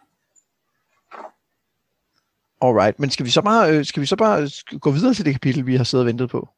Alright, 2.62 2.99
men 2.99 3.09
skal 3.09 3.25
vi 3.25 3.29
så 3.29 3.41
bare, 3.41 3.77
øh, 3.77 3.86
skal 3.86 4.01
vi 4.01 4.05
så 4.05 4.15
bare 4.15 4.49
gå 4.79 4.91
videre 4.91 5.13
til 5.13 5.25
det 5.25 5.33
kapitel, 5.33 5.65
vi 5.65 5.75
har 5.75 5.83
siddet 5.83 6.03
og 6.03 6.07
ventet 6.07 6.29
på? 6.29 6.49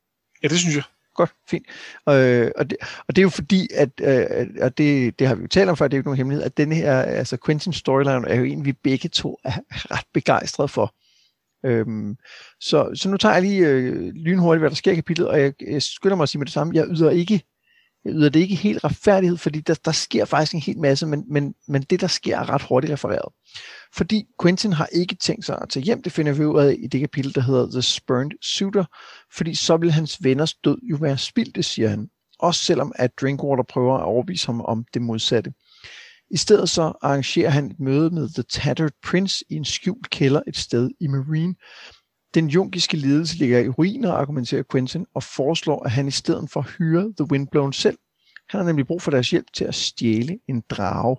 Ja, 0.43 0.47
det 0.47 0.59
synes 0.59 0.75
jeg. 0.75 0.83
Godt, 1.15 1.33
fint. 1.49 1.65
Øh, 2.09 2.51
og, 2.55 2.69
det, 2.69 2.77
og 3.07 3.15
det 3.15 3.17
er 3.17 3.23
jo 3.23 3.29
fordi, 3.29 3.67
at 3.73 3.89
øh, 4.01 4.47
og 4.61 4.77
det, 4.77 5.19
det 5.19 5.27
har 5.27 5.35
vi 5.35 5.41
jo 5.41 5.47
talt 5.47 5.69
om 5.69 5.77
før, 5.77 5.87
det 5.87 5.93
er 5.93 5.97
jo 5.97 5.99
ikke 5.99 6.07
nogen 6.07 6.17
hemmelighed, 6.17 6.45
at 6.45 6.57
den 6.57 6.71
her, 6.71 7.01
altså 7.01 7.37
Quentin 7.45 7.73
storyline 7.73 8.27
er 8.27 8.35
jo 8.35 8.43
en, 8.43 8.65
vi 8.65 8.73
begge 8.73 9.09
to 9.09 9.39
er 9.43 9.51
ret 9.91 10.05
begejstrede 10.13 10.67
for. 10.67 10.95
Øhm, 11.65 12.17
så, 12.59 12.91
så 12.95 13.09
nu 13.09 13.17
tager 13.17 13.33
jeg 13.33 13.41
lige 13.41 13.67
øh, 13.67 14.13
lynhurtigt, 14.13 14.61
hvad 14.61 14.69
der 14.69 14.75
sker 14.75 14.91
i 14.91 14.95
kapitlet, 14.95 15.27
og 15.27 15.39
jeg, 15.39 15.53
jeg 15.67 15.81
skynder 15.81 16.15
mig 16.15 16.23
at 16.23 16.29
sige 16.29 16.39
med 16.39 16.45
det 16.45 16.53
samme, 16.53 16.75
jeg 16.75 16.87
yder 16.89 17.09
ikke 17.09 17.43
yder 18.05 18.29
det 18.29 18.39
ikke 18.39 18.55
helt 18.55 18.83
retfærdighed, 18.83 19.37
fordi 19.37 19.59
der, 19.59 19.73
der 19.85 19.91
sker 19.91 20.25
faktisk 20.25 20.53
en 20.53 20.61
hel 20.61 20.77
masse, 20.79 21.07
men, 21.07 21.23
men, 21.27 21.53
men 21.67 21.81
det, 21.81 22.01
der 22.01 22.07
sker, 22.07 22.37
er 22.37 22.49
ret 22.49 22.61
hurtigt 22.61 22.93
refereret. 22.93 23.33
Fordi 23.93 24.25
Quentin 24.41 24.73
har 24.73 24.89
ikke 24.91 25.15
tænkt 25.15 25.45
sig 25.45 25.59
at 25.61 25.69
tage 25.69 25.83
hjem, 25.83 26.03
det 26.03 26.11
finder 26.11 26.33
vi 26.33 26.45
ud 26.45 26.59
af 26.59 26.75
i 26.79 26.87
det 26.87 26.99
kapitel, 26.99 27.35
der 27.35 27.41
hedder 27.41 27.71
The 27.71 27.81
Spurned 27.81 28.31
Suitor, 28.41 28.87
fordi 29.33 29.55
så 29.55 29.77
vil 29.77 29.91
hans 29.91 30.23
venners 30.23 30.53
død 30.53 30.77
jo 30.83 30.97
være 31.01 31.17
spildt, 31.17 31.65
siger 31.65 31.89
han. 31.89 32.09
Også 32.39 32.65
selvom 32.65 32.91
at 32.95 33.11
Drinkwater 33.21 33.63
prøver 33.63 33.97
at 33.97 34.03
overbevise 34.03 34.45
ham 34.45 34.61
om 34.61 34.85
det 34.93 35.01
modsatte. 35.01 35.53
I 36.31 36.37
stedet 36.37 36.69
så 36.69 36.81
arrangerer 37.01 37.49
han 37.49 37.65
et 37.65 37.79
møde 37.79 38.09
med 38.09 38.29
The 38.33 38.43
Tattered 38.43 38.91
Prince 39.03 39.45
i 39.49 39.55
en 39.55 39.65
skjult 39.65 40.09
kælder 40.09 40.41
et 40.47 40.57
sted 40.57 40.89
i 40.99 41.07
Marine. 41.07 41.55
Den 42.35 42.47
jungiske 42.47 42.97
ledelse 42.97 43.37
ligger 43.37 43.59
i 43.59 43.69
ruiner, 43.69 44.13
argumenterer 44.13 44.63
Quentin, 44.71 45.05
og 45.13 45.23
foreslår, 45.23 45.83
at 45.83 45.91
han 45.91 46.07
i 46.07 46.11
stedet 46.11 46.49
for 46.49 46.61
hyre 46.61 47.13
The 47.17 47.31
Windblown 47.31 47.73
selv. 47.73 47.97
Han 48.49 48.57
har 48.59 48.65
nemlig 48.65 48.87
brug 48.87 49.01
for 49.01 49.11
deres 49.11 49.29
hjælp 49.29 49.53
til 49.53 49.65
at 49.65 49.75
stjæle 49.75 50.39
en 50.47 50.63
drage. 50.69 51.17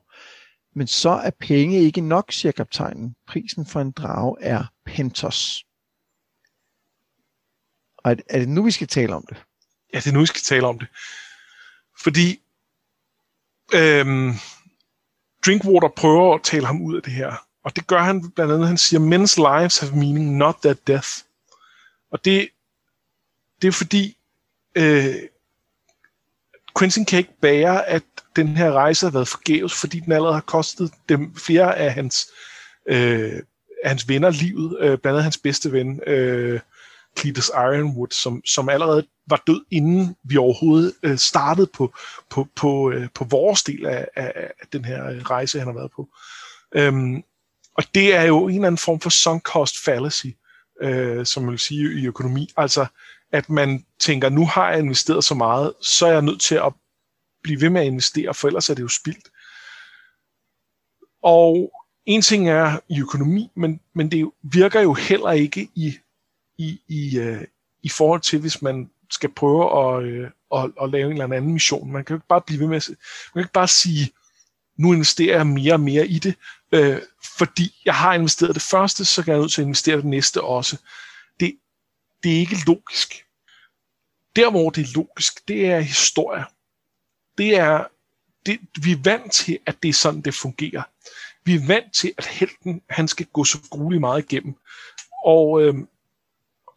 Men 0.75 0.87
så 0.87 1.11
er 1.11 1.31
penge 1.31 1.81
ikke 1.81 2.01
nok, 2.01 2.33
siger 2.33 2.53
kaptajnen. 2.53 3.15
Prisen 3.27 3.67
for 3.67 3.81
en 3.81 3.93
drage 3.93 4.37
er 4.41 4.65
Pentos. 4.85 5.65
Og 7.99 8.13
er, 8.13 8.17
er 8.31 8.39
det 8.39 8.49
nu, 8.49 8.63
vi 8.63 8.71
skal 8.71 8.87
tale 8.87 9.15
om 9.15 9.25
det? 9.29 9.45
Ja, 9.95 9.99
det 9.99 10.07
er 10.07 10.13
nu, 10.13 10.21
vi 10.21 10.27
skal 10.27 10.41
tale 10.41 10.67
om 10.67 10.79
det. 10.79 10.89
Fordi 12.03 12.43
øhm, 13.75 14.33
Drinkwater 15.47 15.89
prøver 15.97 16.35
at 16.35 16.43
tale 16.43 16.67
ham 16.67 16.83
ud 16.83 16.97
af 16.97 17.03
det 17.03 17.13
her. 17.13 17.46
Og 17.67 17.77
det 17.77 17.87
gør 17.87 17.99
han 17.99 18.31
blandt 18.31 18.53
andet, 18.53 18.69
han 18.69 18.79
siger, 18.79 19.01
men's 19.01 19.59
lives 19.59 19.79
have 19.79 19.97
meaning, 19.97 20.37
not 20.37 20.57
their 20.63 20.75
death. 20.87 21.09
Og 22.11 22.25
det, 22.25 22.49
det 23.63 23.69
er 23.69 23.73
fordi, 23.73 24.19
øh, 24.75 25.15
Quentin 26.79 27.05
kan 27.05 27.19
ikke 27.19 27.41
bære, 27.41 27.87
at 27.87 28.03
den 28.37 28.57
her 28.57 28.73
rejse 28.73 29.07
har 29.07 29.11
været 29.11 29.29
forgæves, 29.29 29.81
fordi 29.81 30.01
den 30.01 30.13
allerede 30.13 30.35
har 30.35 30.41
kostet 30.41 30.93
dem 31.09 31.35
flere 31.37 31.77
af 31.77 31.93
hans, 31.93 32.27
øh, 32.89 33.43
af 33.85 33.91
hans 33.91 34.09
venner 34.09 34.31
livet, 34.31 34.77
øh, 34.81 34.89
blandt 34.89 35.07
andet 35.07 35.23
hans 35.23 35.39
bedste 35.39 35.73
ven, 35.73 36.01
øh, 36.07 36.61
Cletus 37.19 37.49
Ironwood, 37.49 38.11
som, 38.11 38.43
som 38.45 38.69
allerede 38.69 39.07
var 39.27 39.43
død, 39.47 39.65
inden 39.71 40.17
vi 40.23 40.37
overhovedet 40.37 40.93
øh, 41.03 41.19
startede 41.19 41.67
på, 41.75 41.95
på, 42.31 42.49
på, 42.57 42.91
øh, 42.91 43.09
på 43.15 43.25
vores 43.25 43.63
del 43.63 43.87
af, 43.87 44.09
af, 44.17 44.33
af 44.37 44.67
den 44.73 44.85
her 44.85 45.31
rejse, 45.31 45.59
han 45.59 45.69
har 45.69 45.75
været 45.75 45.91
på. 45.97 46.09
Øhm, 46.75 47.23
og 47.77 47.85
det 47.95 48.15
er 48.15 48.23
jo 48.23 48.49
en 48.49 48.55
eller 48.55 48.67
anden 48.67 48.79
form 48.79 49.01
for 49.01 49.11
sunk 49.11 49.43
cost 49.43 49.85
fallacy, 49.85 50.27
øh, 50.83 51.27
som 51.27 51.43
man 51.43 51.51
vil 51.51 51.59
sige 51.59 52.01
i 52.01 52.07
økonomi. 52.07 52.49
Altså, 52.57 52.87
at 53.33 53.51
man 53.51 53.87
tænker, 54.01 54.29
nu 54.29 54.47
har 54.47 54.71
jeg 54.71 54.79
investeret 54.79 55.25
så 55.25 55.35
meget, 55.35 55.75
så 55.81 56.07
er 56.07 56.13
jeg 56.13 56.23
nødt 56.23 56.41
til 56.41 56.55
at 56.55 56.73
blive 57.43 57.61
ved 57.61 57.71
med 57.71 57.81
at 57.81 57.87
investere, 57.87 58.35
for 58.35 58.49
ellers 58.49 58.71
er 58.71 58.75
det 58.75 58.83
jo 58.83 58.89
spildt. 58.89 59.29
Og 61.23 61.73
en 62.07 62.23
ting 62.23 62.49
er 62.49 62.79
i 62.89 63.01
økonomi, 63.01 63.51
men, 63.55 63.81
men 63.95 64.11
det 64.11 64.31
virker 64.43 64.81
jo 64.81 64.95
heller 64.95 65.33
ikke 65.33 65.69
i, 65.75 65.99
i, 66.59 66.81
i, 66.89 67.19
øh, 67.19 67.45
i 67.83 67.89
forhold 67.89 68.21
til, 68.21 68.39
hvis 68.39 68.63
man 68.63 68.91
skal 69.11 69.33
prøve 69.33 69.97
at, 69.97 70.05
øh, 70.05 70.31
at, 70.55 70.71
at 70.83 70.91
lave 70.91 71.07
en 71.07 71.13
eller 71.13 71.37
anden 71.37 71.53
mission. 71.53 71.93
Man 71.93 72.05
kan 72.05 72.15
jo 72.15 72.19
ikke 72.19 72.29
bare 72.29 72.41
blive 72.47 72.61
ved 72.61 72.67
med 72.67 72.77
at, 72.77 72.89
man 72.89 72.97
kan 73.33 73.41
ikke 73.41 73.53
bare 73.53 73.69
sige, 73.69 74.13
nu 74.77 74.93
investerer 74.93 75.37
jeg 75.37 75.47
mere 75.47 75.73
og 75.73 75.81
mere 75.81 76.07
i 76.07 76.19
det, 76.19 76.35
øh, 76.73 77.01
fordi 77.39 77.75
jeg 77.85 77.95
har 77.95 78.15
investeret 78.15 78.55
det 78.55 78.63
første, 78.63 79.05
så 79.05 79.23
kan 79.23 79.33
jeg 79.33 79.41
nødt 79.41 79.53
til 79.53 79.63
at 79.63 79.67
investere 79.67 79.97
det 79.97 80.05
næste 80.05 80.43
også. 80.43 80.77
Det, 81.41 81.59
det 82.23 82.35
er 82.35 82.39
ikke 82.39 82.57
logisk. 82.67 83.25
Der, 84.37 84.51
hvor 84.51 84.71
det 84.71 84.83
er 84.83 84.93
logisk, 84.95 85.49
det 85.49 85.67
er 85.67 85.81
historie. 85.81 86.45
Det 87.39 87.57
er, 87.57 87.85
det, 88.47 88.61
vi 88.83 88.93
er 88.93 89.03
vant 89.05 89.33
til, 89.33 89.59
at 89.67 89.83
det 89.83 89.89
er 89.89 89.93
sådan, 89.93 90.21
det 90.21 90.35
fungerer. 90.35 90.83
Vi 91.45 91.55
er 91.55 91.67
vant 91.67 91.95
til, 91.95 92.13
at 92.19 92.27
helten, 92.27 92.83
han 92.91 93.09
skal 93.09 93.27
gå 93.27 93.45
så 93.45 93.59
grueligt 93.71 94.01
meget 94.01 94.33
igennem. 94.33 94.55
Og, 95.25 95.63
øh, 95.63 95.75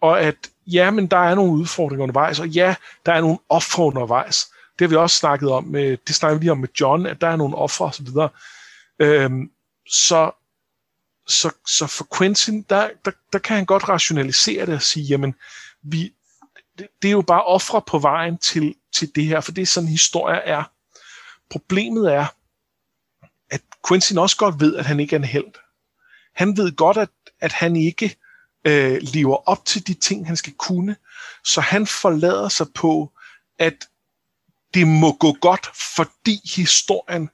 og 0.02 0.22
at, 0.22 0.36
ja, 0.68 0.92
men 0.92 1.08
der 1.08 1.18
er 1.18 1.36
nogle 1.36 1.52
udfordringer 1.52 2.04
undervejs, 2.04 2.40
og 2.40 2.48
ja, 2.48 2.76
der 3.06 3.14
er 3.14 3.22
nogle 3.22 3.40
ofre 3.50 3.84
undervejs. 3.84 4.46
Det 4.80 4.86
har 4.86 4.88
vi 4.88 4.96
også 4.96 5.16
snakket 5.16 5.52
om, 5.52 5.64
med, 5.64 5.98
det 6.08 6.16
snakker 6.16 6.38
vi 6.38 6.44
lige 6.44 6.52
om 6.52 6.58
med 6.58 6.70
John, 6.80 7.06
at 7.06 7.22
der 7.22 7.28
er 7.28 7.36
nogle 7.36 7.56
ofre 7.56 7.86
osv. 7.86 8.08
Øhm, 9.00 9.52
så, 9.90 10.32
så, 11.28 11.52
så 11.68 11.88
for 11.88 12.08
Quentin, 12.18 12.62
der, 12.62 12.90
der, 13.06 13.12
der 13.34 13.40
kan 13.40 13.56
han 13.56 13.66
godt 13.66 13.90
rationalisere 13.90 14.66
det 14.66 14.74
og 14.76 14.82
sige, 14.82 15.06
jamen, 15.06 15.36
vi, 15.82 16.14
det, 16.78 16.88
det 17.02 17.08
er 17.08 17.12
jo 17.12 17.22
bare 17.22 17.44
ofre 17.44 17.82
på 17.82 18.00
vejen 18.00 18.38
til, 18.38 18.76
til 18.94 19.16
det 19.16 19.26
her, 19.26 19.42
for 19.42 19.52
det 19.52 19.62
er 19.62 19.66
sådan, 19.66 19.90
historie 19.90 20.40
er. 20.40 20.64
Problemet 21.50 22.14
er, 22.14 22.26
at 23.50 23.62
Quentin 23.88 24.18
også 24.18 24.38
godt 24.38 24.60
ved, 24.60 24.76
at 24.76 24.86
han 24.86 25.00
ikke 25.00 25.16
er 25.16 25.20
en 25.20 25.26
held. 25.26 25.54
Han 26.36 26.58
ved 26.58 26.76
godt, 26.76 26.98
at, 26.98 27.10
at 27.40 27.52
han 27.52 27.76
ikke 27.76 28.18
øh, 28.68 28.98
lever 29.02 29.50
op 29.50 29.66
til 29.66 29.88
de 29.88 29.94
ting, 29.94 30.28
han 30.28 30.38
skal 30.38 30.54
kunne, 30.54 30.96
så 31.44 31.62
han 31.62 31.88
forlader 31.88 32.50
sig 32.50 32.68
på, 32.76 33.12
at 33.60 33.89
det 34.74 34.88
må 34.88 35.12
gå 35.12 35.34
godt, 35.42 35.70
fordi 35.96 36.42
historien, 36.56 37.30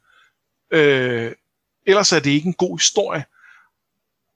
øh, 0.71 1.31
ellers 1.85 2.11
er 2.11 2.19
det 2.19 2.29
ikke 2.29 2.47
en 2.47 2.53
god 2.53 2.77
historie. 2.77 3.25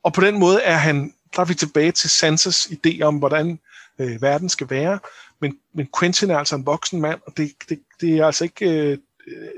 Og 0.04 0.14
på 0.14 0.22
den 0.22 0.40
måde 0.40 0.62
er 0.62 0.76
han, 0.76 1.14
der 1.36 1.42
er 1.42 1.46
vi 1.46 1.54
tilbage 1.54 1.92
til 1.92 2.10
Sansas 2.10 2.66
idé 2.66 3.02
om, 3.02 3.18
hvordan 3.18 3.60
øh, 4.00 4.22
verden 4.22 4.50
skal 4.50 4.70
være, 4.70 5.00
men, 5.42 5.58
men 5.74 5.88
Quentin 6.00 6.30
er 6.30 6.38
altså 6.38 6.56
en 6.56 6.66
voksen 6.66 7.02
mand, 7.02 7.22
og 7.26 7.38
det, 7.38 7.54
det, 7.70 7.80
det 8.02 8.18
er 8.18 8.26
altså 8.26 8.44
ikke, 8.44 8.66
øh, 8.66 8.98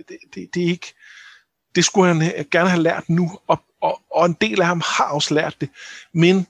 det, 0.09 0.17
det, 0.33 0.49
det 0.53 0.63
er 0.63 0.67
ikke, 0.67 0.93
det 1.75 1.85
skulle 1.85 2.13
han 2.13 2.45
gerne 2.51 2.69
have 2.69 2.83
lært 2.83 3.09
nu, 3.09 3.39
og, 3.47 3.63
og, 3.81 4.01
og 4.11 4.25
en 4.25 4.37
del 4.41 4.61
af 4.61 4.67
ham 4.67 4.81
har 4.85 5.05
også 5.05 5.33
lært 5.33 5.61
det, 5.61 5.69
men 6.13 6.47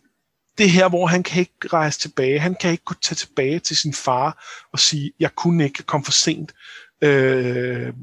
det 0.62 0.72
her, 0.72 0.89
hvor 0.89 1.07
han 1.07 1.24
kan 1.24 1.39
ikke 1.39 1.68
rejse 1.68 1.99
tilbage, 1.99 2.39
han 2.39 2.55
kan 2.55 2.72
ikke 2.72 2.84
gå 2.84 2.93
tage 3.01 3.16
tilbage 3.16 3.59
til 3.59 3.78
sin 3.78 3.93
far 3.93 4.45
og 4.72 4.80
sige, 4.80 5.14
jeg 5.20 5.36
kunne 5.36 5.64
ikke 5.64 5.84
komme 5.84 6.05
for 6.05 6.12
sent. 6.12 6.53
Øh, 7.01 7.93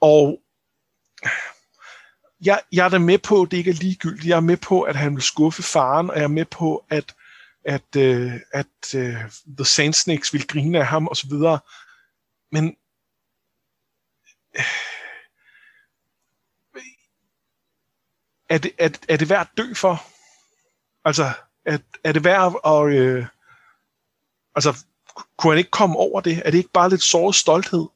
og 0.00 0.38
jeg, 2.44 2.62
jeg 2.72 2.84
er 2.84 2.88
da 2.88 2.98
med 2.98 3.18
på, 3.18 3.42
at 3.42 3.50
det 3.50 3.56
ikke 3.56 3.70
er 3.70 3.74
ligegyldigt. 3.74 4.26
Jeg 4.26 4.36
er 4.36 4.40
med 4.40 4.56
på, 4.56 4.82
at 4.82 4.96
han 4.96 5.14
vil 5.14 5.22
skuffe 5.22 5.62
faren, 5.62 6.10
og 6.10 6.16
jeg 6.16 6.24
er 6.24 6.28
med 6.28 6.44
på, 6.44 6.84
at, 6.90 7.14
at, 7.64 7.96
øh, 7.96 8.32
at 8.52 8.94
øh, 8.94 9.14
The 9.58 9.64
Sand 9.64 9.94
Snakes 9.94 10.32
vil 10.32 10.46
grine 10.46 10.78
af 10.78 10.86
ham, 10.86 11.08
osv. 11.08 11.32
Men 12.52 12.76
øh, 14.56 14.64
er, 18.48 18.58
det, 18.58 18.72
er, 18.78 18.88
er 19.08 19.16
det 19.16 19.28
værd 19.28 19.40
at 19.40 19.56
dø 19.56 19.74
for? 19.74 20.09
Altså, 21.04 21.24
er, 21.64 21.78
er 22.04 22.12
det 22.12 22.24
værd 22.24 22.60
at... 22.64 23.20
Uh, 23.20 23.26
altså, 24.54 24.84
kunne 25.36 25.52
han 25.52 25.58
ikke 25.58 25.70
komme 25.70 25.96
over 25.96 26.20
det? 26.20 26.42
Er 26.44 26.50
det 26.50 26.58
ikke 26.58 26.72
bare 26.72 26.90
lidt 26.90 27.02
såret 27.02 27.34
stolthed? 27.34 27.86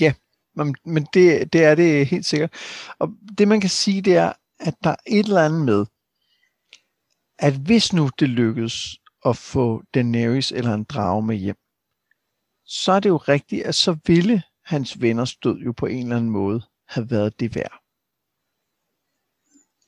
Ja, 0.00 0.14
men, 0.54 0.76
men 0.84 1.06
det, 1.14 1.52
det 1.52 1.64
er 1.64 1.74
det 1.74 2.06
helt 2.06 2.26
sikkert. 2.26 2.52
Og 2.98 3.14
det 3.38 3.48
man 3.48 3.60
kan 3.60 3.70
sige, 3.70 4.02
det 4.02 4.16
er, 4.16 4.32
at 4.60 4.74
der 4.84 4.90
er 4.90 4.96
et 5.06 5.26
eller 5.26 5.44
andet 5.44 5.64
med, 5.64 5.86
at 7.38 7.54
hvis 7.54 7.92
nu 7.92 8.10
det 8.18 8.28
lykkes 8.28 9.00
at 9.24 9.36
få 9.36 9.82
Daenerys 9.94 10.52
eller 10.52 10.74
en 10.74 10.84
drage 10.84 11.22
med 11.22 11.36
hjem, 11.36 11.58
så 12.64 12.92
er 12.92 13.00
det 13.00 13.08
jo 13.08 13.16
rigtigt, 13.16 13.66
at 13.66 13.74
så 13.74 13.96
ville 14.06 14.42
hans 14.64 15.00
venners 15.00 15.36
død 15.36 15.58
jo 15.58 15.72
på 15.72 15.86
en 15.86 16.02
eller 16.02 16.16
anden 16.16 16.30
måde 16.30 16.62
have 16.88 17.10
været 17.10 17.40
det 17.40 17.54
værd. 17.54 17.82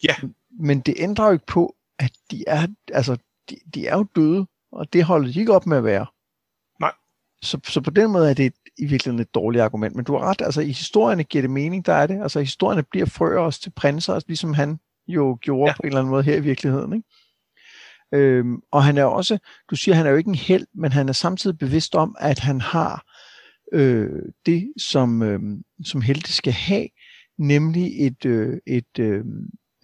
Ja. 0.03 0.15
Men 0.61 0.81
det 0.81 0.95
ændrer 0.97 1.27
jo 1.27 1.33
ikke 1.33 1.47
på, 1.47 1.75
at 1.99 2.13
de 2.31 2.45
er, 2.47 2.67
altså, 2.93 3.17
de, 3.51 3.57
de 3.75 3.87
er 3.87 3.97
jo 3.97 4.07
døde, 4.17 4.47
og 4.73 4.93
det 4.93 5.05
holder 5.05 5.33
de 5.33 5.41
ikke 5.41 5.55
op 5.55 5.67
med 5.67 5.77
at 5.77 5.85
være. 5.85 6.07
Nej. 6.81 6.93
Så, 7.43 7.61
så 7.69 7.81
på 7.81 7.91
den 7.91 8.13
måde 8.13 8.31
er 8.31 8.35
det 8.35 8.53
i 8.79 8.87
virkeligheden 8.87 9.21
et 9.21 9.35
dårligt 9.35 9.63
argument. 9.63 9.97
Men 9.97 10.05
du 10.05 10.13
har 10.13 10.21
ret, 10.21 10.43
altså 10.43 10.61
i 10.61 10.67
historierne 10.67 11.25
giver 11.25 11.43
det 11.43 11.51
mening, 11.51 11.87
der 11.87 11.93
er 11.93 12.07
det. 12.07 12.23
Altså 12.23 12.41
historierne 12.41 12.83
bliver 12.83 13.07
frøer 13.07 13.39
også 13.39 13.61
til 13.61 13.71
prinser, 13.71 14.21
ligesom 14.27 14.55
han 14.55 14.79
jo 15.09 15.39
gjorde 15.41 15.71
ja. 15.71 15.77
på 15.77 15.83
en 15.83 15.87
eller 15.87 15.99
anden 15.99 16.11
måde 16.11 16.23
her 16.23 16.37
i 16.37 16.41
virkeligheden. 16.41 16.93
Ikke? 16.93 17.09
Øhm, 18.15 18.61
og 18.73 18.85
han 18.85 18.99
er 18.99 19.05
også, 19.05 19.39
du 19.71 19.77
siger, 19.77 19.95
han 19.95 20.07
er 20.07 20.11
jo 20.11 20.17
ikke 20.17 20.29
en 20.29 20.35
held, 20.35 20.67
men 20.75 20.93
han 20.93 21.09
er 21.09 21.13
samtidig 21.13 21.59
bevidst 21.59 21.95
om, 21.95 22.17
at 22.19 22.39
han 22.39 22.61
har 22.61 23.05
øh, 23.73 24.23
det, 24.47 24.73
som, 24.79 25.23
øh, 25.23 25.41
som 25.85 26.01
helte 26.01 26.33
skal 26.33 26.53
have, 26.53 26.89
nemlig 27.39 28.07
et, 28.07 28.25
øh, 28.25 28.59
et, 28.67 28.99
øh, 28.99 29.25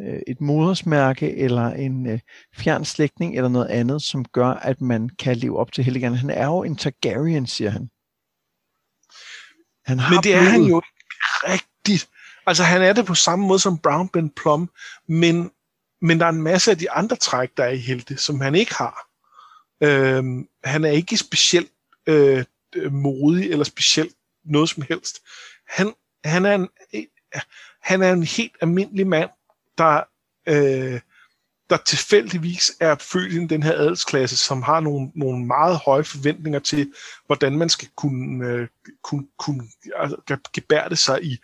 øh, 0.02 0.20
et 0.26 0.40
modersmærke 0.40 1.36
eller 1.36 1.66
en 1.66 2.06
øh, 2.06 2.20
fjern 2.56 2.84
slægtning 2.84 3.36
eller 3.36 3.48
noget 3.48 3.68
andet, 3.68 4.02
som 4.02 4.24
gør, 4.24 4.48
at 4.48 4.80
man 4.80 5.08
kan 5.18 5.36
leve 5.36 5.58
op 5.58 5.72
til 5.72 5.84
helligånden. 5.84 6.18
Han 6.18 6.30
er 6.30 6.46
jo 6.46 6.62
en 6.62 6.76
Targaryen, 6.76 7.46
siger 7.46 7.70
han. 7.70 7.90
han 9.86 9.98
har 9.98 10.14
men 10.14 10.22
det 10.22 10.34
er 10.34 10.40
han 10.40 10.62
jo 10.62 10.82
rigtigt. 11.44 12.08
Altså 12.46 12.62
han 12.62 12.82
er 12.82 12.92
det 12.92 13.06
på 13.06 13.14
samme 13.14 13.46
måde 13.46 13.58
som 13.58 13.78
Brown 13.78 14.08
Ben 14.08 14.30
Plum, 14.30 14.70
men, 15.08 15.50
men 16.00 16.20
der 16.20 16.26
er 16.26 16.30
en 16.30 16.42
masse 16.42 16.70
af 16.70 16.78
de 16.78 16.90
andre 16.90 17.16
træk, 17.16 17.50
der 17.56 17.64
er 17.64 17.70
i 17.70 17.78
helte, 17.78 18.16
som 18.16 18.40
han 18.40 18.54
ikke 18.54 18.74
har. 18.74 19.08
Øhm, 19.82 20.48
han 20.64 20.84
er 20.84 20.90
ikke 20.90 21.16
specielt 21.16 21.70
øh, 22.06 22.44
modig 22.90 23.50
eller 23.50 23.64
specielt 23.64 24.14
noget 24.44 24.68
som 24.68 24.82
helst. 24.88 25.18
Han, 25.68 25.94
han, 26.24 26.44
er 26.46 26.54
en, 26.54 26.68
han 27.82 28.02
er 28.02 28.12
en 28.12 28.22
helt 28.22 28.56
almindelig 28.60 29.06
mand, 29.06 29.30
der, 29.78 30.02
øh, 30.48 31.00
der 31.70 31.76
tilfældigvis 31.76 32.72
er 32.80 32.94
født 32.94 33.32
i 33.32 33.46
den 33.46 33.62
her 33.62 33.72
adelsklasse, 33.72 34.36
som 34.36 34.62
har 34.62 34.80
nogle, 34.80 35.10
nogle 35.14 35.46
meget 35.46 35.76
høje 35.76 36.04
forventninger 36.04 36.58
til, 36.58 36.92
hvordan 37.26 37.58
man 37.58 37.68
skal 37.68 37.88
kunne, 37.96 38.48
øh, 38.48 38.68
kunne, 39.02 39.26
kunne 39.38 39.62
altså, 39.96 40.38
gebærde 40.52 40.96
sig 40.96 41.24
i, 41.24 41.38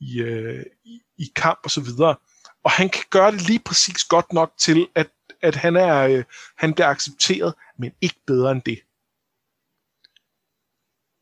i, 0.00 0.20
øh, 0.20 0.64
i, 0.84 1.00
i 1.18 1.32
kamp 1.36 1.58
og 1.64 1.70
så 1.70 1.80
videre. 1.80 2.16
Og 2.64 2.70
han 2.70 2.88
kan 2.88 3.04
gøre 3.10 3.32
det 3.32 3.46
lige 3.46 3.58
præcis 3.58 4.04
godt 4.04 4.32
nok 4.32 4.52
til, 4.58 4.88
at, 4.94 5.08
at 5.42 5.54
han, 5.54 5.76
er, 5.76 6.08
øh, 6.08 6.24
han 6.56 6.74
bliver 6.74 6.88
accepteret, 6.88 7.54
men 7.78 7.92
ikke 8.00 8.20
bedre 8.26 8.52
end 8.52 8.62
det. 8.62 8.78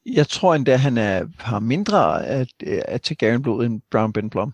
Jeg 0.06 0.28
tror 0.28 0.54
endda, 0.54 0.72
at 0.72 0.80
han 0.80 0.98
er, 0.98 1.26
har 1.38 1.58
mindre 1.58 2.26
af, 2.26 2.46
af 2.66 3.00
Targaryen-blod 3.00 3.66
end 3.66 3.80
Brown 3.90 4.12
Ben 4.12 4.30
Blom. 4.30 4.52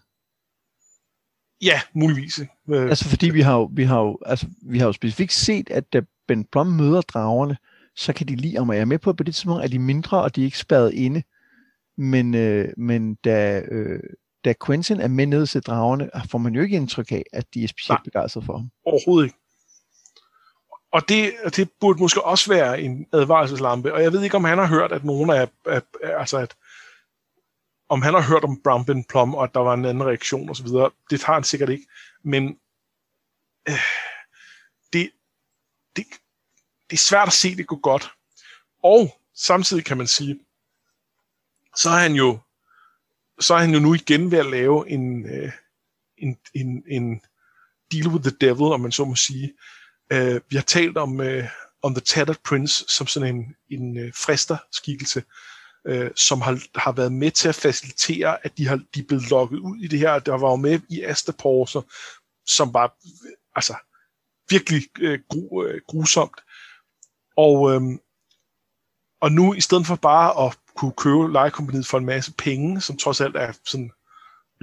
Ja, 1.62 1.80
muligvis. 1.94 2.40
Øh, 2.70 2.82
altså 2.82 3.08
fordi 3.08 3.30
vi 3.30 3.40
har 3.40 3.54
jo, 3.54 3.70
vi 3.72 3.84
har 3.84 4.00
jo, 4.00 4.18
altså, 4.26 4.46
vi 4.62 4.78
har 4.78 4.86
jo 4.86 4.92
specifikt 4.92 5.32
set, 5.32 5.70
at 5.70 5.92
da 5.92 6.00
Ben 6.28 6.44
Plum 6.44 6.66
møder 6.66 7.00
dragerne, 7.00 7.56
så 7.96 8.12
kan 8.12 8.28
de 8.28 8.36
lide 8.36 8.56
ham, 8.56 8.68
og 8.68 8.74
jeg 8.74 8.80
er 8.80 8.86
med 8.86 8.98
på, 8.98 9.10
at 9.10 9.16
på 9.16 9.22
det 9.22 9.34
tidspunkt 9.34 9.64
er 9.64 9.68
de 9.68 9.78
mindre, 9.78 10.22
og 10.22 10.36
de 10.36 10.40
er 10.40 10.44
ikke 10.44 10.58
spadet 10.58 10.92
inde. 10.94 11.22
Men, 11.98 12.34
øh, 12.34 12.68
men 12.76 13.14
da, 13.14 13.62
øh, 13.70 14.00
da 14.44 14.54
Quentin 14.66 15.00
er 15.00 15.08
med 15.08 15.26
ned 15.26 15.46
til 15.46 15.62
dragerne, 15.62 16.10
får 16.30 16.38
man 16.38 16.54
jo 16.54 16.62
ikke 16.62 16.76
indtryk 16.76 17.12
af, 17.12 17.24
at 17.32 17.54
de 17.54 17.64
er 17.64 17.68
specielt 17.68 17.98
Nej, 17.98 18.04
begejstrede 18.04 18.46
for 18.46 18.56
ham. 18.56 18.70
Overhovedet 18.86 19.26
ikke. 19.26 19.38
Og 20.92 21.08
det, 21.08 21.32
det 21.56 21.70
burde 21.80 22.00
måske 22.00 22.24
også 22.24 22.52
være 22.52 22.80
en 22.80 23.06
advarselslampe, 23.12 23.94
og 23.94 24.02
jeg 24.02 24.12
ved 24.12 24.22
ikke, 24.22 24.36
om 24.36 24.44
han 24.44 24.58
har 24.58 24.66
hørt, 24.66 24.92
at 24.92 25.04
nogen 25.04 25.30
af, 25.30 25.48
af, 25.66 25.82
af 26.02 26.18
altså 26.18 26.38
at 26.38 26.54
om 27.92 28.02
han 28.02 28.14
har 28.14 28.22
hørt 28.22 28.44
om 28.44 28.60
Brown 28.64 29.04
Plum, 29.04 29.34
og 29.34 29.44
at 29.44 29.54
der 29.54 29.60
var 29.60 29.74
en 29.74 29.84
anden 29.84 30.06
reaktion 30.06 30.50
osv., 30.50 30.66
det 31.10 31.20
tager 31.20 31.32
han 31.34 31.44
sikkert 31.44 31.68
ikke. 31.68 31.86
Men 32.24 32.58
øh, 33.68 33.74
det, 34.92 35.10
det, 35.96 36.04
det 36.90 36.96
er 36.96 37.00
svært 37.08 37.28
at 37.28 37.32
se, 37.32 37.56
det 37.56 37.66
går 37.66 37.80
godt. 37.80 38.10
Og 38.82 39.20
samtidig 39.34 39.84
kan 39.84 39.96
man 39.96 40.06
sige, 40.06 40.40
så 41.76 41.90
er 41.90 41.98
han 41.98 42.12
jo, 42.12 42.38
så 43.40 43.54
er 43.54 43.58
han 43.58 43.74
jo 43.74 43.80
nu 43.80 43.94
igen 43.94 44.30
ved 44.30 44.38
at 44.38 44.46
lave 44.46 44.90
en, 44.90 45.26
øh, 45.26 45.52
en, 46.18 46.38
en, 46.54 46.84
en 46.86 47.20
deal 47.92 48.06
with 48.06 48.22
the 48.22 48.36
devil, 48.40 48.72
om 48.72 48.80
man 48.80 48.92
så 48.92 49.04
må 49.04 49.14
sige. 49.14 49.52
Øh, 50.12 50.40
vi 50.48 50.56
har 50.56 50.62
talt 50.62 50.96
om, 50.96 51.20
øh, 51.20 51.48
om 51.82 51.94
The 51.94 52.00
Tattered 52.00 52.40
Prince 52.44 52.84
som 52.88 53.06
sådan 53.06 53.36
en, 53.36 53.56
en 53.70 53.98
øh, 53.98 54.12
frister-skikkelse, 54.14 55.22
øh, 55.86 56.10
som 56.16 56.40
har, 56.40 56.78
har 56.78 56.92
været 56.92 57.12
med 57.12 57.30
til 57.30 57.48
at 57.48 57.54
facilitere, 57.54 58.44
at 58.44 58.58
de, 58.58 58.66
har, 58.66 58.76
de 58.94 59.00
er 59.00 59.04
blevet 59.08 59.30
lukket 59.30 59.58
ud 59.58 59.76
i 59.76 59.86
det 59.86 59.98
her. 59.98 60.18
Der 60.18 60.38
var 60.38 60.50
jo 60.50 60.56
med 60.56 60.80
i 60.88 61.02
Astapor, 61.02 61.84
som 62.46 62.74
var 62.74 62.96
altså, 63.54 63.74
virkelig 64.50 64.82
øh, 65.00 65.18
gru, 65.28 65.64
øh, 65.64 65.80
grusomt. 65.88 66.40
Og, 67.36 67.72
øh, 67.72 67.82
og 69.20 69.32
nu, 69.32 69.54
i 69.54 69.60
stedet 69.60 69.86
for 69.86 69.96
bare 69.96 70.46
at 70.46 70.58
kunne 70.74 70.92
købe 70.92 71.32
lejekompaniet 71.32 71.86
for 71.86 71.98
en 71.98 72.04
masse 72.04 72.32
penge, 72.32 72.80
som 72.80 72.96
trods 72.96 73.20
alt 73.20 73.36
er 73.36 73.52
sådan 73.64 73.90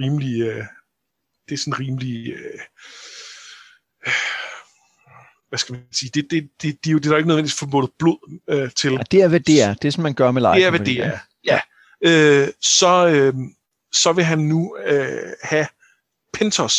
rimelig, 0.00 0.40
øh, 0.42 0.64
det 1.48 1.54
er 1.54 1.58
sådan 1.58 1.80
rimelig, 1.80 2.32
øh, 2.32 2.60
hvad 5.50 5.58
skal 5.58 5.72
man 5.72 5.82
sige, 5.92 6.10
det, 6.14 6.30
det, 6.30 6.50
det, 6.62 6.84
det, 6.84 6.90
er 6.90 6.92
jo 6.92 6.98
det 6.98 7.06
er 7.06 7.10
der 7.10 7.16
ikke 7.16 7.28
nødvendigvis 7.28 7.58
forbundet 7.58 7.90
blod 7.98 8.40
øh, 8.48 8.70
til. 8.70 8.92
Ja, 8.92 8.98
det 9.10 9.22
er, 9.22 9.28
hvad 9.28 9.40
det 9.40 9.62
er. 9.62 9.74
Det 9.74 9.88
er, 9.88 9.92
som 9.92 10.02
man 10.02 10.14
gør 10.14 10.30
med 10.30 10.42
Det 10.42 10.64
er, 10.64 10.70
hvad 10.70 10.80
det 10.80 11.04
er, 11.04 11.18
ja. 11.44 11.60
Øh, 12.04 12.48
så, 12.60 13.08
øh, 13.08 13.34
så 13.92 14.12
vil 14.12 14.24
han 14.24 14.38
nu 14.38 14.76
øh, 14.86 15.32
have 15.42 15.66
Pentos. 16.32 16.74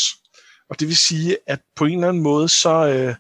Og 0.70 0.80
det 0.80 0.88
vil 0.88 0.98
sige, 0.98 1.38
at 1.48 1.62
på 1.76 1.86
en 1.86 1.94
eller 1.94 2.08
anden 2.08 2.24
måde, 2.24 2.50
så, 2.50 2.88
øh, 2.88 3.16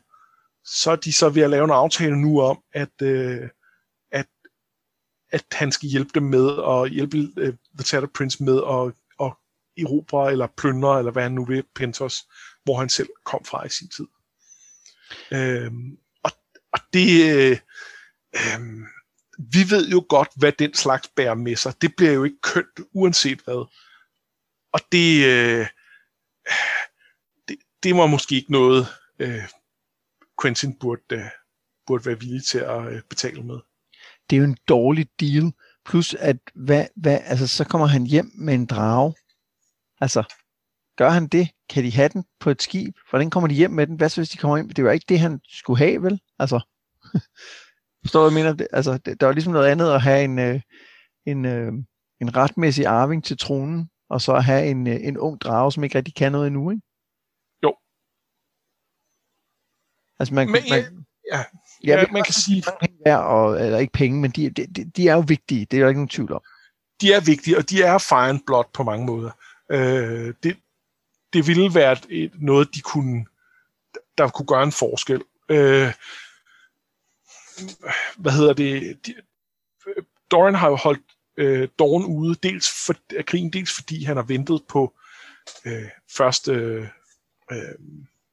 så 0.65 0.91
er 0.91 0.95
de 0.95 1.13
så 1.13 1.29
ved 1.29 1.41
at 1.41 1.49
lave 1.49 1.63
en 1.63 1.71
aftale 1.71 2.21
nu 2.21 2.41
om, 2.41 2.59
at, 2.73 3.01
øh, 3.01 3.49
at, 4.11 4.27
at 5.31 5.45
han 5.51 5.71
skal 5.71 5.89
hjælpe 5.89 6.11
dem 6.15 6.23
med, 6.23 6.45
og 6.45 6.87
hjælpe 6.87 7.17
øh, 7.37 7.53
The 7.77 7.83
Tatter 7.83 8.09
Prince 8.15 8.43
med 8.43 8.57
at, 8.57 8.93
at 9.25 9.33
erobre 9.83 10.31
eller 10.31 10.47
plyndre, 10.57 10.99
eller 10.99 11.11
hvad 11.11 11.23
han 11.23 11.31
nu 11.31 11.45
vil, 11.45 11.63
Pentos, 11.75 12.23
hvor 12.63 12.79
han 12.79 12.89
selv 12.89 13.09
kom 13.25 13.45
fra 13.45 13.65
i 13.65 13.69
sin 13.69 13.87
tid. 13.87 14.05
Øh, 15.31 15.71
og, 16.23 16.31
og 16.73 16.79
det... 16.93 17.35
Øh, 17.35 17.57
øh, 18.35 18.61
vi 19.53 19.69
ved 19.69 19.89
jo 19.89 20.05
godt, 20.09 20.29
hvad 20.35 20.51
den 20.51 20.73
slags 20.73 21.07
bærer 21.15 21.35
med 21.35 21.55
sig. 21.55 21.81
Det 21.81 21.95
bliver 21.95 22.11
jo 22.11 22.23
ikke 22.23 22.41
kønt, 22.41 22.79
uanset 22.93 23.41
hvad. 23.41 23.67
Og 24.73 24.79
det, 24.91 25.25
øh, 25.25 25.67
det, 27.47 27.57
det 27.83 27.95
var 27.95 28.07
måske 28.07 28.35
ikke 28.35 28.51
noget, 28.51 28.87
øh, 29.19 29.43
Quentin 30.41 30.79
burde, 30.79 31.01
øh, 31.11 31.25
burde 31.87 32.05
være 32.05 32.19
villig 32.19 32.43
til 32.43 32.59
at 32.59 32.93
øh, 32.93 33.01
betale 33.09 33.43
med. 33.43 33.59
Det 34.29 34.35
er 34.35 34.37
jo 34.37 34.43
en 34.43 34.57
dårlig 34.67 35.07
deal. 35.19 35.53
Plus, 35.85 36.13
at 36.13 36.37
hvad, 36.55 36.85
hvad, 36.95 37.19
altså, 37.23 37.47
så 37.47 37.63
kommer 37.63 37.87
han 37.87 38.05
hjem 38.05 38.31
med 38.35 38.53
en 38.53 38.65
drage. 38.65 39.15
Altså, 40.01 40.23
gør 41.01 41.09
han 41.09 41.27
det? 41.27 41.49
Kan 41.69 41.83
de 41.83 41.91
have 41.91 42.09
den 42.09 42.23
på 42.39 42.49
et 42.49 42.61
skib? 42.61 42.95
Hvordan 43.09 43.29
kommer 43.29 43.47
de 43.47 43.53
hjem 43.55 43.71
med 43.71 43.87
den? 43.87 43.95
Hvad 43.95 44.09
så, 44.09 44.21
hvis 44.21 44.29
de 44.29 44.37
kommer 44.37 44.57
hjem? 44.57 44.69
Det 44.69 44.83
var 44.83 44.91
ikke 44.91 45.05
det, 45.09 45.19
han 45.19 45.39
skulle 45.49 45.77
have, 45.77 46.03
vel? 46.03 46.21
Altså, 46.39 46.59
forstår 48.03 48.23
jeg 48.23 48.33
mener? 48.33 48.67
Altså, 48.73 48.97
det, 48.97 49.19
der 49.19 49.25
var 49.25 49.33
ligesom 49.33 49.53
noget 49.53 49.67
andet 49.67 49.91
at 49.91 50.01
have 50.01 50.23
en, 50.23 50.39
øh, 50.39 50.61
en, 51.25 51.45
øh, 51.45 51.73
en 52.21 52.35
retmæssig 52.35 52.85
arving 52.85 53.23
til 53.23 53.37
tronen, 53.37 53.89
og 54.09 54.21
så 54.21 54.33
at 54.33 54.43
have 54.43 54.65
en, 54.67 54.87
øh, 54.87 54.95
en 54.95 55.17
ung 55.17 55.41
drage, 55.41 55.71
som 55.71 55.83
ikke 55.83 55.97
rigtig 55.97 56.15
kan 56.15 56.31
noget 56.31 56.47
endnu, 56.47 56.69
ikke? 56.69 56.81
Jo. 57.63 57.75
Altså 60.19 60.33
man, 60.33 60.51
Men, 60.51 60.63
man, 60.69 61.05
ja, 61.33 61.43
ja, 61.83 61.99
ja, 61.99 62.11
man 62.11 62.23
kan 62.23 62.33
sige... 62.33 62.63
Penge 62.79 63.01
er, 63.05 63.17
og, 63.17 63.65
eller 63.65 63.77
ikke 63.77 63.93
penge, 63.93 64.21
men 64.21 64.31
de, 64.31 64.49
de, 64.49 64.91
de 64.95 65.07
er 65.07 65.13
jo 65.13 65.23
vigtige, 65.27 65.65
det 65.65 65.77
er 65.77 65.81
jo 65.81 65.87
ikke 65.87 65.99
nogen 65.99 66.15
tvivl 66.15 66.31
om. 66.33 66.41
De 67.01 67.13
er 67.13 67.21
vigtige, 67.25 67.57
og 67.57 67.69
de 67.69 67.83
er 67.83 67.97
fire 67.97 68.29
and 68.29 68.39
blood 68.47 68.65
på 68.73 68.83
mange 68.83 69.05
måder. 69.05 69.31
Øh, 69.71 70.33
det, 70.43 70.57
det 71.33 71.47
ville 71.47 71.73
være 71.73 71.97
et, 72.09 72.31
noget, 72.41 72.75
de 72.75 72.81
kunne, 72.81 73.25
der 74.17 74.29
kunne 74.29 74.47
gøre 74.47 74.63
en 74.63 74.71
forskel. 74.71 75.23
Øh, 75.49 75.93
hvad 78.17 78.31
hedder 78.31 78.53
det? 78.53 78.99
De, 79.05 79.13
Doran 80.31 80.55
har 80.55 80.69
jo 80.69 80.75
holdt 80.75 81.01
øh, 81.37 81.67
Dorn 81.79 82.05
ude, 82.05 82.35
dels 82.35 82.85
for, 82.85 82.95
af 83.17 83.25
krigen, 83.25 83.53
dels 83.53 83.75
fordi 83.75 84.03
han 84.03 84.15
har 84.15 84.23
ventet 84.23 84.63
på 84.69 84.93
øh, 85.65 85.89
først 86.17 86.47
øh, 86.47 86.87
øh, 87.51 87.75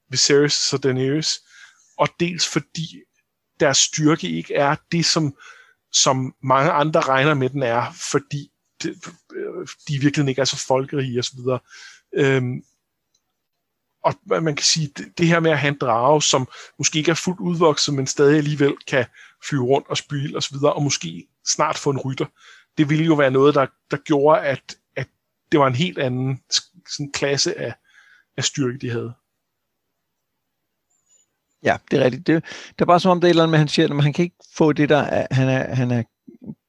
Viserys 0.09 0.73
og 0.73 0.83
Daenerys, 0.83 1.41
og 1.99 2.09
dels 2.21 2.49
fordi 2.49 3.03
deres 3.61 3.79
styrke 3.79 4.29
ikke 4.29 4.55
er 4.55 4.77
det, 4.93 5.05
som, 5.05 5.37
som 5.93 6.35
mange 6.43 6.71
andre 6.71 7.01
regner 7.01 7.35
med, 7.35 7.51
den 7.51 7.63
er, 7.63 7.93
fordi 8.11 8.51
øh, 8.87 8.95
de, 8.95 9.69
de 9.89 9.99
virkelig 10.01 10.29
ikke 10.29 10.41
er 10.41 10.45
så 10.45 10.65
folkerige 10.67 11.19
osv. 11.19 11.39
Øhm, 12.15 12.65
og 14.31 14.43
man 14.43 14.57
kan 14.57 14.65
sige, 14.65 14.91
det, 14.97 15.19
det 15.19 15.27
her 15.27 15.41
med 15.41 15.51
at 15.51 15.59
have 15.59 15.73
en 15.73 15.79
drage, 15.79 16.23
som 16.23 16.49
måske 16.79 16.99
ikke 16.99 17.11
er 17.11 17.15
fuldt 17.15 17.41
udvokset, 17.41 17.95
men 17.95 18.07
stadig 18.07 18.37
alligevel 18.37 18.77
kan 18.87 19.05
flyve 19.49 19.65
rundt 19.65 19.89
og 19.89 19.97
spyle 19.97 20.37
osv., 20.37 20.57
og, 20.57 20.77
og 20.77 20.83
måske 20.83 21.29
snart 21.47 21.79
få 21.79 21.91
en 21.91 21.99
rytter, 21.99 22.27
det 22.79 22.91
ville 22.91 23.05
jo 23.05 23.15
være 23.15 23.31
noget, 23.31 23.55
der, 23.55 23.67
der 23.91 23.97
gjorde, 23.97 24.41
at, 24.41 24.77
at 24.97 25.09
det 25.53 25.61
var 25.61 25.67
en 25.67 25.75
helt 25.75 25.99
anden 25.99 26.41
sådan 26.89 27.13
klasse 27.13 27.59
af, 27.59 27.75
af 28.37 28.45
styrke, 28.45 28.79
de 28.79 28.91
havde. 28.91 29.13
Ja, 31.63 31.77
det 31.91 31.99
er 31.99 32.05
rigtigt. 32.05 32.27
Det, 32.27 32.45
det 32.69 32.81
er 32.81 32.85
bare 32.85 33.01
som 33.01 33.11
om, 33.11 33.21
det 33.21 33.27
er 33.27 33.29
et 33.29 33.31
eller 33.31 33.43
andet 33.43 33.51
med, 33.51 33.59
han 33.59 33.69
siger, 33.69 33.89
at 33.89 34.03
han 34.03 34.13
kan 34.13 34.23
ikke 34.23 34.37
få 34.57 34.73
det, 34.73 34.89
der 34.89 34.99
er, 34.99 35.27
han, 35.31 35.49
er, 35.49 35.75
han 35.75 35.91
er 35.91 36.03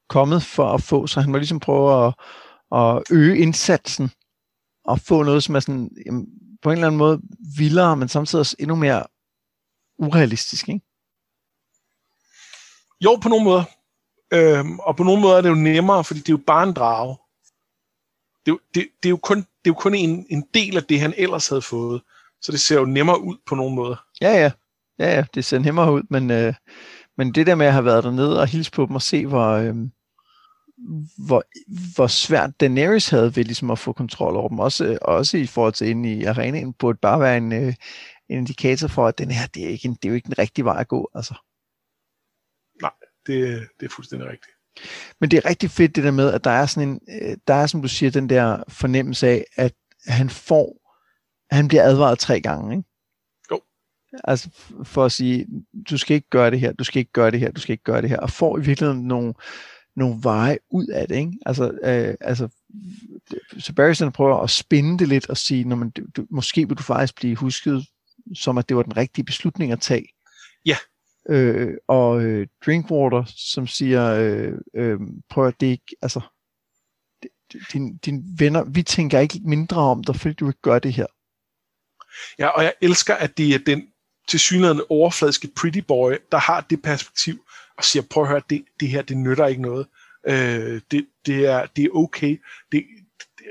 kommet 0.08 0.42
for 0.42 0.74
at 0.74 0.82
få, 0.82 1.06
så 1.06 1.20
han 1.20 1.30
må 1.30 1.38
ligesom 1.38 1.60
prøve 1.60 2.06
at, 2.06 2.14
at 2.78 3.02
øge 3.10 3.38
indsatsen 3.38 4.10
og 4.84 5.00
få 5.00 5.22
noget, 5.22 5.42
som 5.42 5.54
er 5.54 5.60
sådan, 5.60 5.90
jamen, 6.06 6.26
på 6.62 6.70
en 6.70 6.72
eller 6.72 6.86
anden 6.86 6.98
måde 6.98 7.20
vildere, 7.56 7.96
men 7.96 8.08
samtidig 8.08 8.40
også 8.40 8.56
endnu 8.58 8.76
mere 8.76 9.04
urealistisk, 9.98 10.68
ikke? 10.68 10.80
Jo, 13.00 13.18
på 13.22 13.28
nogle 13.28 13.44
måder. 13.44 13.64
Øhm, 14.32 14.78
og 14.78 14.96
på 14.96 15.02
nogle 15.02 15.22
måder 15.22 15.36
er 15.36 15.40
det 15.40 15.48
jo 15.48 15.54
nemmere, 15.54 16.04
fordi 16.04 16.20
det 16.20 16.28
er 16.28 16.32
jo 16.32 16.42
bare 16.46 16.68
en 16.68 16.74
drage. 16.74 17.16
Det, 18.46 18.58
det, 18.74 18.88
det 19.02 19.08
er 19.08 19.10
jo 19.10 19.16
kun, 19.16 19.38
det 19.38 19.46
er 19.46 19.70
jo 19.70 19.74
kun 19.74 19.94
en, 19.94 20.26
en 20.30 20.44
del 20.54 20.76
af 20.76 20.84
det, 20.84 21.00
han 21.00 21.14
ellers 21.16 21.48
havde 21.48 21.62
fået. 21.62 22.02
Så 22.42 22.52
det 22.52 22.60
ser 22.60 22.78
jo 22.78 22.84
nemmere 22.84 23.20
ud 23.20 23.36
på 23.46 23.54
nogle 23.54 23.74
måder. 23.74 23.96
Ja, 24.20 24.32
ja. 24.32 24.50
Ja, 24.98 25.14
ja, 25.14 25.24
det 25.34 25.44
ser 25.44 25.58
nemmere 25.58 25.92
ud, 25.92 26.02
men, 26.10 26.30
øh, 26.30 26.54
men 27.16 27.34
det 27.34 27.46
der 27.46 27.54
med 27.54 27.66
at 27.66 27.72
have 27.72 27.84
været 27.84 28.04
dernede 28.04 28.40
og 28.40 28.46
hilse 28.46 28.70
på 28.70 28.86
dem 28.86 28.94
og 28.94 29.02
se, 29.02 29.26
hvor, 29.26 29.46
øh, 29.46 29.74
hvor, 31.26 31.44
hvor 31.94 32.06
svært 32.06 32.60
Daenerys 32.60 33.08
havde 33.08 33.36
ved 33.36 33.44
ligesom 33.44 33.70
at 33.70 33.78
få 33.78 33.92
kontrol 33.92 34.36
over 34.36 34.48
dem, 34.48 34.58
også, 34.58 34.98
også 35.02 35.36
i 35.36 35.46
forhold 35.46 35.72
til 35.72 35.88
inde 35.88 36.12
i 36.12 36.24
arenaen, 36.24 36.72
burde 36.72 36.98
bare 37.02 37.20
være 37.20 37.36
en, 37.36 37.52
øh, 37.52 37.74
en 38.28 38.38
indikator 38.38 38.88
for, 38.88 39.06
at 39.06 39.18
den 39.18 39.30
her, 39.30 39.46
det 39.46 39.64
er, 39.64 39.68
ikke 39.68 39.88
en, 39.88 39.94
det 39.94 40.04
er 40.04 40.08
jo 40.08 40.14
ikke 40.14 40.26
den 40.26 40.38
rigtige 40.38 40.64
vej 40.64 40.80
at 40.80 40.88
gå. 40.88 41.10
Altså. 41.14 41.34
Nej, 42.82 42.92
det, 43.26 43.68
det 43.80 43.86
er 43.86 43.90
fuldstændig 43.90 44.28
rigtigt. 44.28 44.52
Men 45.20 45.30
det 45.30 45.36
er 45.36 45.48
rigtig 45.48 45.70
fedt 45.70 45.96
det 45.96 46.04
der 46.04 46.10
med, 46.10 46.32
at 46.32 46.44
der 46.44 46.50
er 46.50 46.66
sådan 46.66 46.88
en, 46.88 47.00
øh, 47.22 47.36
der 47.46 47.54
er 47.54 47.66
som 47.66 47.82
du 47.82 47.88
siger, 47.88 48.10
den 48.10 48.28
der 48.28 48.62
fornemmelse 48.68 49.28
af, 49.28 49.44
at 49.56 49.74
han 50.06 50.30
får, 50.30 50.94
han 51.54 51.68
bliver 51.68 51.82
advaret 51.82 52.18
tre 52.18 52.40
gange, 52.40 52.76
ikke? 52.76 52.88
Jo. 53.50 53.60
Altså 54.24 54.50
for 54.84 55.04
at 55.04 55.12
sige, 55.12 55.46
du 55.90 55.98
skal 55.98 56.14
ikke 56.14 56.30
gøre 56.30 56.50
det 56.50 56.60
her, 56.60 56.72
du 56.72 56.84
skal 56.84 57.00
ikke 57.00 57.12
gøre 57.12 57.30
det 57.30 57.40
her, 57.40 57.50
du 57.50 57.60
skal 57.60 57.72
ikke 57.72 57.84
gøre 57.84 58.02
det 58.02 58.10
her, 58.10 58.18
og 58.18 58.30
får 58.30 58.58
i 58.58 58.62
virkeligheden 58.62 59.02
nogle, 59.02 59.34
nogle 60.00 60.20
veje 60.22 60.58
ud 60.70 60.86
af 60.86 61.08
det, 61.08 61.16
ikke? 61.16 61.38
Altså, 61.46 61.70
øh, 61.82 62.14
altså 62.20 62.48
så 63.58 63.72
Barristan 63.72 64.12
prøver 64.12 64.36
at 64.36 64.50
spinde 64.50 64.98
det 64.98 65.08
lidt 65.08 65.30
og 65.30 65.36
sige, 65.36 65.64
når 65.64 65.76
man, 65.76 65.90
du, 66.16 66.26
måske 66.30 66.68
vil 66.68 66.76
du 66.76 66.82
faktisk 66.82 67.16
blive 67.16 67.36
husket, 67.36 67.86
som 68.34 68.58
at 68.58 68.68
det 68.68 68.76
var 68.76 68.82
den 68.82 68.96
rigtige 68.96 69.24
beslutning 69.24 69.72
at 69.72 69.80
tage. 69.80 70.08
Ja. 70.66 70.76
Øh, 71.28 71.74
og 71.88 72.22
øh, 72.22 72.46
Drinkwater, 72.66 73.24
som 73.36 73.66
siger, 73.66 74.14
øh, 74.14 74.52
øh, 74.74 74.98
prøv 75.28 75.46
at 75.46 75.60
det 75.60 75.66
ikke, 75.66 75.96
altså, 76.02 76.20
din, 77.72 77.96
din 77.96 78.22
venner, 78.38 78.64
vi 78.64 78.82
tænker 78.82 79.18
ikke 79.18 79.40
mindre 79.44 79.76
om 79.80 80.04
dig, 80.04 80.16
fordi 80.16 80.34
du 80.34 80.48
ikke 80.48 80.60
gør 80.60 80.78
det 80.78 80.92
her. 80.92 81.06
Ja, 82.38 82.46
og 82.46 82.64
jeg 82.64 82.74
elsker, 82.80 83.14
at 83.14 83.38
det 83.38 83.54
er 83.54 83.58
den 83.66 83.82
tilsyneladende 84.28 84.86
overfladiske 84.88 85.48
pretty 85.56 85.78
boy, 85.78 86.14
der 86.32 86.38
har 86.38 86.60
det 86.60 86.82
perspektiv, 86.82 87.44
og 87.80 87.84
siger, 87.84 88.02
prøv 88.10 88.22
at 88.22 88.28
høre, 88.28 88.42
det, 88.50 88.64
det 88.80 88.88
her, 88.88 89.02
det 89.02 89.16
nytter 89.16 89.46
ikke 89.46 89.62
noget. 89.62 89.86
Øh, 90.26 90.80
det, 90.90 91.06
det, 91.26 91.46
er, 91.46 91.66
det 91.66 91.84
er 91.84 91.90
okay. 91.94 92.40
Det, 92.72 92.84
det, 93.38 93.46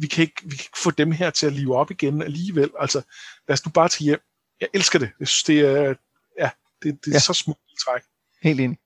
vi, 0.00 0.06
kan 0.06 0.22
ikke, 0.22 0.42
vi 0.44 0.56
kan 0.56 0.64
ikke 0.64 0.78
få 0.82 0.90
dem 0.90 1.12
her 1.12 1.30
til 1.30 1.46
at 1.46 1.52
live 1.52 1.76
op 1.76 1.90
igen 1.90 2.22
alligevel. 2.22 2.70
Altså, 2.80 3.02
lad 3.48 3.52
os 3.52 3.66
nu 3.66 3.70
bare 3.70 3.88
tage 3.88 4.04
hjem. 4.04 4.20
Jeg 4.60 4.68
elsker 4.74 4.98
det. 4.98 5.10
Jeg 5.20 5.28
synes, 5.28 5.42
det 5.42 5.60
er, 5.60 5.94
ja, 6.38 6.50
det, 6.82 7.04
det 7.04 7.10
er 7.10 7.14
ja. 7.14 7.18
så 7.18 7.32
smukt 7.32 7.60
træk. 7.84 8.02
Helt 8.42 8.60
enig. 8.60 8.78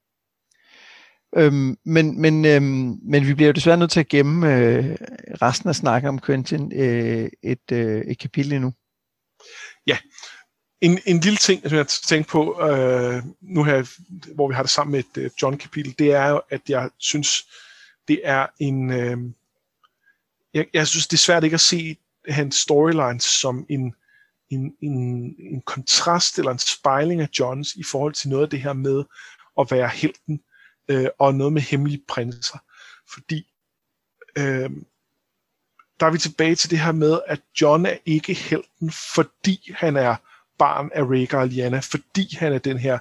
Øhm, 1.37 1.77
men, 1.85 2.21
men, 2.21 2.45
øhm, 2.45 2.99
men 3.03 3.27
vi 3.27 3.35
bliver 3.35 3.49
jo 3.49 3.53
desværre 3.53 3.77
nødt 3.77 3.91
til 3.91 4.01
at 4.01 4.09
gemme 4.09 4.57
øh, 4.57 4.97
resten 5.43 5.69
af 5.69 5.75
snakken 5.75 6.09
om 6.09 6.21
Quentin 6.21 6.73
øh, 6.75 7.29
et, 7.43 7.73
øh, 7.73 8.01
et 8.01 8.19
kapitel 8.19 8.53
endnu. 8.53 8.73
Ja, 9.87 9.99
en, 10.83 10.99
en 11.07 11.21
lille 11.21 11.37
ting, 11.37 11.63
som 11.69 11.79
jeg 11.79 11.89
tænkte 11.89 12.31
på, 12.31 12.63
øh, 12.63 13.23
nu 13.41 13.65
her, 13.65 13.97
hvor 14.35 14.49
vi 14.49 14.55
har 14.55 14.63
det 14.63 14.71
sammen 14.71 14.93
med 14.93 15.01
et 15.01 15.23
øh, 15.23 15.31
John-kapitel, 15.43 15.95
det 15.99 16.13
er 16.13 16.29
jo, 16.29 16.43
at 16.51 16.61
jeg 16.69 16.91
synes, 16.99 17.47
det 18.09 18.21
er 18.25 18.47
en... 18.59 18.93
Øh, 18.93 19.19
jeg, 20.55 20.67
jeg 20.75 20.87
synes, 20.87 21.07
det 21.07 21.17
er 21.17 21.19
svært 21.19 21.45
ikke 21.45 21.55
at 21.55 21.61
se 21.61 21.97
hans 22.29 22.57
storyline 22.57 23.21
som 23.21 23.67
en, 23.69 23.95
en, 24.51 24.75
en, 24.81 24.97
en 25.39 25.61
kontrast 25.61 26.39
eller 26.39 26.53
en 26.53 26.59
spejling 26.59 27.21
af 27.21 27.29
Johns 27.39 27.75
i 27.75 27.83
forhold 27.83 28.13
til 28.13 28.29
noget 28.29 28.43
af 28.43 28.51
det 28.51 28.61
her 28.61 28.73
med 28.73 29.05
at 29.61 29.71
være 29.71 29.89
helten 29.89 30.41
øh, 30.89 31.09
og 31.19 31.35
noget 31.35 31.53
med 31.53 31.63
hemmelige 31.63 32.03
prinser. 32.09 32.59
Fordi 33.13 33.53
øh, 34.39 34.71
der 36.01 36.07
er 36.07 36.11
vi 36.11 36.19
tilbage 36.19 36.55
til 36.55 36.71
det 36.71 36.79
her 36.79 36.93
med, 36.93 37.21
at 37.27 37.41
John 37.61 37.87
er 37.87 37.97
ikke 38.07 38.35
helten, 38.35 38.91
fordi 39.15 39.73
han 39.75 39.97
er 39.97 40.17
barn 40.63 40.91
af 40.95 41.03
Rhaegar 41.03 41.41
og 41.41 41.49
Lyanna, 41.49 41.79
fordi 41.79 42.37
han 42.37 42.53
er 42.53 42.59
den 42.59 42.79
her 42.79 42.99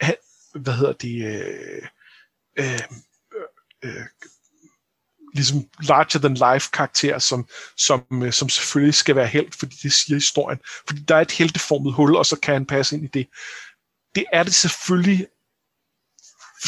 han, 0.00 0.16
hvad 0.54 0.74
hedder 0.74 0.92
det, 0.92 1.16
øh, 1.24 1.82
øh, 2.58 2.80
øh, 3.84 4.06
ligesom 5.34 5.58
larger 5.82 6.18
than 6.18 6.34
life 6.34 6.70
karakter, 6.72 7.18
som, 7.18 7.48
som, 7.76 8.04
øh, 8.22 8.32
som 8.32 8.48
selvfølgelig 8.48 8.94
skal 8.94 9.16
være 9.16 9.26
helt, 9.26 9.54
fordi 9.54 9.76
det 9.82 9.92
siger 9.92 10.16
historien. 10.16 10.58
Fordi 10.86 11.00
der 11.00 11.16
er 11.16 11.20
et 11.20 11.30
helteformet 11.30 11.92
hul, 11.92 12.16
og 12.16 12.26
så 12.26 12.36
kan 12.36 12.54
han 12.54 12.66
passe 12.66 12.96
ind 12.96 13.04
i 13.04 13.08
det. 13.18 13.28
Det 14.14 14.24
er 14.32 14.42
det 14.42 14.54
selvfølgelig 14.54 15.26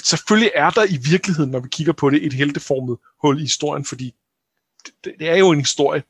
selvfølgelig 0.05 0.53
er 0.55 0.71
der 0.71 0.85
i 0.85 0.97
virkeligheden, 1.11 1.51
når 1.51 1.61
vi 1.61 1.69
kigger 1.69 1.93
på 1.93 2.11
det, 2.11 2.27
et 2.27 2.33
helteformet 2.33 2.99
hul 3.23 3.39
i 3.39 3.43
historien, 3.43 3.85
fordi 3.85 4.15
det, 5.05 5.15
det 5.19 5.29
er 5.29 5.37
jo 5.37 5.51
en 5.51 5.59
historie. 5.59 6.03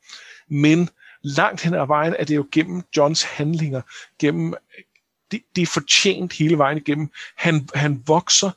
Men 0.49 0.89
langt 1.23 1.61
hen 1.61 1.73
ad 1.73 1.87
vejen 1.87 2.15
er 2.19 2.23
det 2.23 2.35
jo 2.35 2.47
gennem 2.51 2.83
Johns 2.97 3.23
handlinger, 3.23 3.81
gennem 4.19 4.53
det, 5.31 5.41
det 5.55 5.61
er 5.61 5.65
fortjent 5.65 6.33
hele 6.33 6.57
vejen 6.57 6.77
igennem. 6.77 7.09
Han, 7.35 7.69
han 7.75 8.03
vokser, 8.07 8.51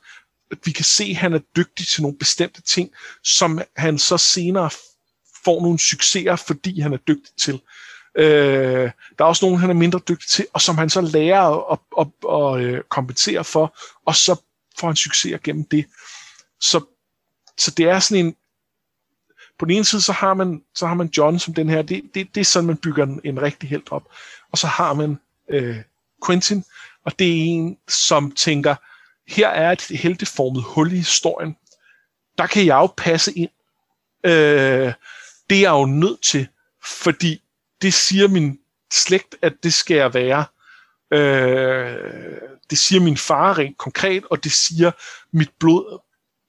vi 0.65 0.71
kan 0.71 0.85
se, 0.85 1.03
at 1.03 1.15
han 1.15 1.33
er 1.33 1.39
dygtig 1.55 1.87
til 1.87 2.01
nogle 2.01 2.17
bestemte 2.17 2.61
ting, 2.61 2.91
som 3.23 3.61
han 3.75 3.99
så 3.99 4.17
senere 4.17 4.69
får 5.43 5.61
nogle 5.61 5.79
succeser, 5.79 6.35
fordi 6.35 6.79
han 6.79 6.93
er 6.93 6.97
dygtig 6.97 7.33
til. 7.37 7.61
Øh, 8.17 8.91
der 9.17 9.23
er 9.23 9.29
også 9.29 9.45
nogen, 9.45 9.59
han 9.59 9.69
er 9.69 9.73
mindre 9.73 9.99
dygtig 10.07 10.29
til, 10.29 10.47
og 10.53 10.61
som 10.61 10.77
han 10.77 10.89
så 10.89 11.01
lærer 11.01 11.71
at, 11.71 11.79
at, 11.99 12.07
at, 12.29 12.33
at 12.33 12.65
øh, 12.65 12.83
kompensere 12.89 13.43
for, 13.43 13.77
og 14.05 14.15
så 14.15 14.41
får 14.79 14.87
han 14.87 14.95
succeser 14.95 15.37
gennem 15.37 15.65
det. 15.65 15.85
Så, 16.59 16.85
så 17.57 17.71
det 17.71 17.85
er 17.85 17.99
sådan 17.99 18.25
en, 18.25 18.35
på 19.59 19.65
den 19.65 19.75
ene 19.75 19.85
side, 19.85 20.01
så 20.01 20.11
har 20.11 20.33
man, 20.33 20.61
så 20.75 20.87
har 20.87 20.93
man 20.93 21.09
John 21.17 21.39
som 21.39 21.53
den 21.53 21.69
her, 21.69 21.81
det, 21.81 22.03
det, 22.13 22.35
det 22.35 22.41
er 22.41 22.45
sådan, 22.45 22.67
man 22.67 22.77
bygger 22.77 23.03
en, 23.03 23.21
en 23.23 23.41
rigtig 23.41 23.69
helt 23.69 23.91
op. 23.91 24.03
Og 24.51 24.57
så 24.57 24.67
har 24.67 24.93
man 24.93 25.19
øh, 25.49 25.77
Quentin, 26.25 26.63
og 27.05 27.19
det 27.19 27.27
er 27.27 27.43
en, 27.45 27.77
som 27.87 28.31
tænker, 28.31 28.75
her 29.27 29.47
er 29.47 29.71
et 29.71 29.81
helteformet 29.81 30.63
hul 30.63 30.91
i 30.91 30.95
historien. 30.95 31.57
Der 32.37 32.47
kan 32.47 32.65
jeg 32.65 32.75
jo 32.75 32.87
passe 32.97 33.33
ind. 33.33 33.49
Øh, 34.23 34.93
det 35.49 35.57
er 35.57 35.61
jeg 35.61 35.71
jo 35.71 35.85
nødt 35.85 36.21
til, 36.21 36.47
fordi 37.03 37.41
det 37.81 37.93
siger 37.93 38.27
min 38.27 38.59
slægt, 38.93 39.35
at 39.41 39.53
det 39.63 39.73
skal 39.73 39.97
jeg 39.97 40.13
være. 40.13 40.45
Øh, 41.11 41.95
det 42.69 42.77
siger 42.77 43.01
min 43.01 43.17
far 43.17 43.57
rent 43.57 43.77
konkret, 43.77 44.25
og 44.25 44.43
det 44.43 44.51
siger 44.51 44.91
mit 45.31 45.49
blod 45.59 45.99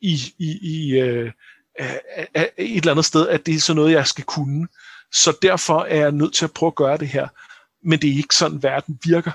i, 0.00 0.34
i, 0.38 0.58
i 0.62 1.00
øh, 1.00 1.32
et 1.78 2.76
eller 2.76 2.90
andet 2.90 3.04
sted, 3.04 3.28
at 3.28 3.46
det 3.46 3.54
er 3.54 3.60
sådan 3.60 3.76
noget, 3.76 3.92
jeg 3.92 4.06
skal 4.06 4.24
kunne. 4.24 4.68
Så 5.12 5.36
derfor 5.42 5.80
er 5.80 5.96
jeg 5.96 6.12
nødt 6.12 6.34
til 6.34 6.44
at 6.44 6.52
prøve 6.52 6.70
at 6.70 6.74
gøre 6.74 6.98
det 6.98 7.08
her. 7.08 7.28
Men 7.84 8.02
det 8.02 8.10
er 8.10 8.16
ikke 8.16 8.34
sådan, 8.34 8.62
verden 8.62 8.98
virker. 9.04 9.32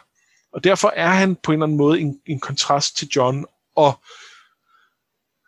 Og 0.53 0.63
derfor 0.63 0.93
er 0.95 1.09
han 1.09 1.35
på 1.35 1.51
en 1.51 1.55
eller 1.55 1.65
anden 1.65 1.77
måde 1.77 1.99
en, 1.99 2.19
en 2.25 2.39
kontrast 2.39 2.97
til 2.97 3.07
John, 3.15 3.45
og 3.75 3.99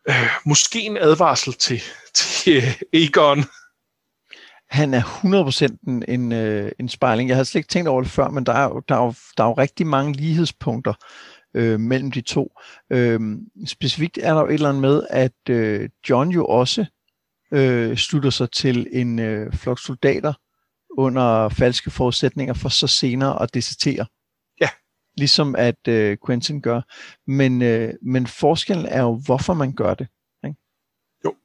øh, 0.10 0.30
måske 0.46 0.82
en 0.82 0.98
advarsel 0.98 1.54
til, 1.54 1.82
til 2.14 2.64
Egon. 2.94 3.44
Han 4.70 4.94
er 4.94 5.02
100% 5.02 5.78
en, 5.88 6.04
en, 6.08 6.32
øh, 6.32 6.72
en 6.80 6.90
spejling. 6.90 7.30
Jeg 7.30 7.36
havde 7.36 7.46
slet 7.46 7.60
ikke 7.60 7.70
tænkt 7.70 7.90
over 7.90 8.02
det 8.02 8.12
før, 8.12 8.30
men 8.30 8.46
der 8.46 8.54
er 8.54 8.80
der 8.90 8.96
er 8.96 9.04
jo, 9.06 9.14
der 9.38 9.44
er 9.44 9.48
jo 9.48 9.54
rigtig 9.54 9.88
mange 9.88 10.14
lighedspunkter 10.14 10.94
øh, 11.54 11.80
mellem 11.80 12.12
de 12.12 12.22
to. 12.22 12.60
Øh, 12.90 13.20
specifikt 13.68 14.18
er 14.18 14.34
der 14.34 14.42
jo 14.42 14.48
et 14.48 14.54
eller 14.54 14.70
andet 14.70 14.82
med, 14.82 15.04
at 15.10 15.50
øh, 15.50 15.90
John 16.10 16.30
jo 16.30 16.46
også 16.46 16.86
øh, 17.54 17.98
slutter 17.98 18.30
sig 18.30 18.52
til 18.52 18.88
en 18.92 19.20
øh, 19.20 19.54
flok 19.54 19.80
soldater 19.80 20.34
under 20.98 21.50
falske 21.50 21.92
forudsætninger 21.92 22.54
for 22.54 22.70
så 22.70 22.88
senere 22.88 23.42
at 23.42 23.54
desertere. 23.54 24.06
Ja. 24.62 24.70
Ligesom 25.18 25.56
at 25.56 25.88
øh, 25.88 26.18
Quentin 26.26 26.62
gør. 26.62 26.82
Men, 27.28 27.62
øh, 27.62 27.94
men 28.02 28.28
forskellen 28.28 28.86
er 28.86 29.02
jo, 29.02 29.22
hvorfor 29.26 29.54
man 29.54 29.74
gør 29.74 29.94
det. 29.94 30.08
Ikke? 30.46 30.58
Jo. 31.26 31.36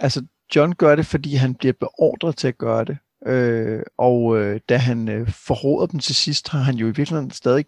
Altså, 0.00 0.26
John 0.56 0.72
gør 0.72 0.96
det, 0.96 1.06
fordi 1.06 1.34
han 1.34 1.54
bliver 1.54 1.72
beordret 1.80 2.36
til 2.36 2.48
at 2.48 2.58
gøre 2.58 2.84
det. 2.84 2.98
Øh, 3.26 3.82
og 3.98 4.38
øh, 4.38 4.60
da 4.68 4.76
han 4.76 5.08
øh, 5.08 5.30
forråder 5.30 5.86
dem 5.86 6.00
til 6.00 6.14
sidst, 6.14 6.48
har 6.48 6.58
han 6.58 6.74
jo 6.74 6.86
i 6.86 6.90
virkeligheden 6.90 7.30
stadig 7.30 7.64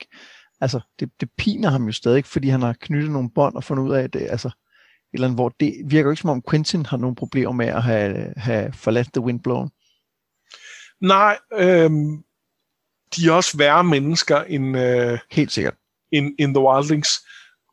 altså, 0.60 0.80
det, 1.00 1.10
det 1.20 1.30
piner 1.38 1.70
ham 1.70 1.86
jo 1.86 1.92
stadig, 1.92 2.24
fordi 2.24 2.48
han 2.48 2.62
har 2.62 2.72
knyttet 2.80 3.10
nogle 3.10 3.30
bånd 3.30 3.54
og 3.54 3.64
fundet 3.64 3.84
ud 3.84 3.92
af, 3.92 4.02
at 4.02 4.12
det, 4.12 4.26
altså, 4.30 4.48
et 4.48 4.54
eller 5.14 5.26
andet, 5.26 5.36
hvor 5.36 5.48
det 5.60 5.74
virker 5.84 6.06
jo 6.06 6.10
ikke 6.10 6.20
som 6.20 6.30
om 6.30 6.42
Quentin 6.50 6.86
har 6.86 6.96
nogle 6.96 7.16
problemer 7.16 7.52
med 7.52 7.66
at 7.66 7.82
have, 7.82 8.34
have 8.36 8.72
forladt 8.72 9.12
The 9.12 9.20
Windblown. 9.20 9.70
Nej, 11.00 11.38
øhm, 11.52 12.24
de 13.16 13.28
er 13.28 13.32
også 13.32 13.58
værre 13.58 13.84
mennesker 13.84 14.42
end, 14.42 14.78
øh, 14.78 15.18
Helt 15.30 15.52
sikkert. 15.52 15.74
end, 16.12 16.34
end 16.38 16.54
The 16.54 16.64
Wildlings. 16.64 17.26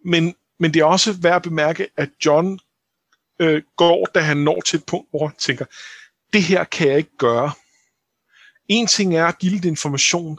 Men, 0.06 0.36
men 0.60 0.74
det 0.74 0.80
er 0.80 0.86
også 0.86 1.14
værd 1.22 1.36
at 1.36 1.42
bemærke, 1.42 1.88
at 1.98 2.10
John 2.26 2.60
øh, 3.40 3.62
går, 3.76 4.06
da 4.06 4.20
han 4.20 4.38
når 4.38 4.62
til 4.62 4.78
et 4.78 4.86
punkt, 4.86 5.10
hvor 5.10 5.28
han 5.28 5.36
tænker, 5.38 5.66
det 6.34 6.44
her 6.44 6.64
kan 6.64 6.88
jeg 6.88 6.98
ikke 6.98 7.18
gøre. 7.18 7.52
En 8.68 8.88
ting 8.88 9.16
er 9.16 9.26
at 9.26 9.40
give 9.40 9.68
information, 9.68 10.38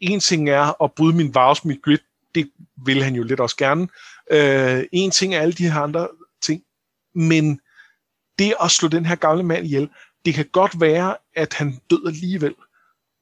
en 0.00 0.20
ting 0.20 0.50
er 0.50 0.82
at 0.82 0.92
bryde 0.92 1.16
min 1.16 1.34
vows, 1.34 1.64
mit 1.64 1.82
grid, 1.82 1.98
det 2.34 2.50
vil 2.84 3.02
han 3.02 3.14
jo 3.14 3.22
lidt 3.22 3.40
også 3.40 3.56
gerne. 3.56 3.88
Øh, 4.30 4.84
en 4.92 5.10
ting 5.10 5.34
er 5.34 5.40
alle 5.40 5.52
de 5.52 5.70
her 5.70 5.80
andre 5.80 6.08
ting, 6.42 6.62
men 7.14 7.60
det 8.38 8.54
at 8.60 8.70
slå 8.70 8.88
den 8.88 9.06
her 9.06 9.14
gamle 9.14 9.42
mand 9.42 9.64
ihjel, 9.64 9.90
det 10.24 10.34
kan 10.34 10.46
godt 10.52 10.80
være, 10.80 11.16
at 11.36 11.54
han 11.54 11.80
død 11.90 12.06
alligevel, 12.06 12.54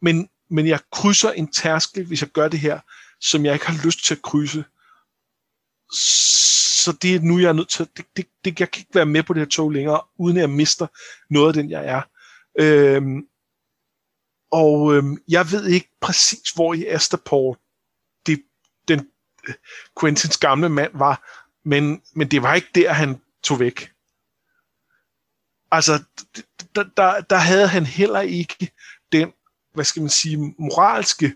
men, 0.03 0.29
men 0.51 0.67
jeg 0.67 0.81
krydser 0.93 1.31
en 1.31 1.53
tærskel, 1.53 2.05
hvis 2.07 2.21
jeg 2.21 2.29
gør 2.29 2.49
det 2.49 2.61
her, 2.61 2.81
som 3.21 3.45
jeg 3.45 3.55
ikke 3.55 3.67
har 3.67 3.85
lyst 3.87 4.05
til 4.05 4.15
at 4.15 4.23
krydse. 4.23 4.65
Så 6.83 6.97
det 7.03 7.15
er 7.15 7.21
nu, 7.21 7.39
jeg 7.39 7.49
er 7.49 7.53
nødt 7.53 7.69
til, 7.69 7.89
det, 7.97 8.05
det, 8.17 8.27
det, 8.45 8.61
jeg 8.61 8.71
kan 8.71 8.81
ikke 8.81 8.95
være 8.95 9.07
med 9.07 9.23
på 9.23 9.33
det 9.33 9.41
her 9.41 9.49
tog 9.49 9.71
længere, 9.71 10.01
uden 10.19 10.37
at 10.37 10.41
jeg 10.41 10.51
mister 10.51 10.87
noget 11.31 11.49
af 11.49 11.55
den, 11.55 11.71
jeg 11.71 11.87
er. 11.87 12.03
Øhm, 12.61 13.27
og 14.51 14.95
øh, 14.95 15.05
jeg 15.29 15.51
ved 15.53 15.67
ikke 15.67 15.91
præcis, 16.01 16.51
hvor 16.55 16.75
i 16.75 16.87
Astaport 16.87 17.59
det, 18.27 18.43
den 18.89 19.09
øh, 19.49 19.55
Quentins 20.01 20.39
gamle 20.39 20.69
mand 20.69 20.93
var, 20.95 21.29
men, 21.65 22.03
men 22.15 22.31
det 22.31 22.43
var 22.43 22.55
ikke 22.55 22.69
der, 22.75 22.93
han 22.93 23.21
tog 23.43 23.61
væk. 23.61 23.93
Altså, 25.71 26.03
der, 26.75 26.85
der, 26.97 27.21
der 27.21 27.37
havde 27.37 27.69
han 27.69 27.87
heller 27.87 28.21
ikke 28.21 28.73
den, 29.13 29.33
hvad 29.75 29.85
skal 29.85 30.03
man 30.03 30.11
sige, 30.11 30.55
moralske 30.59 31.35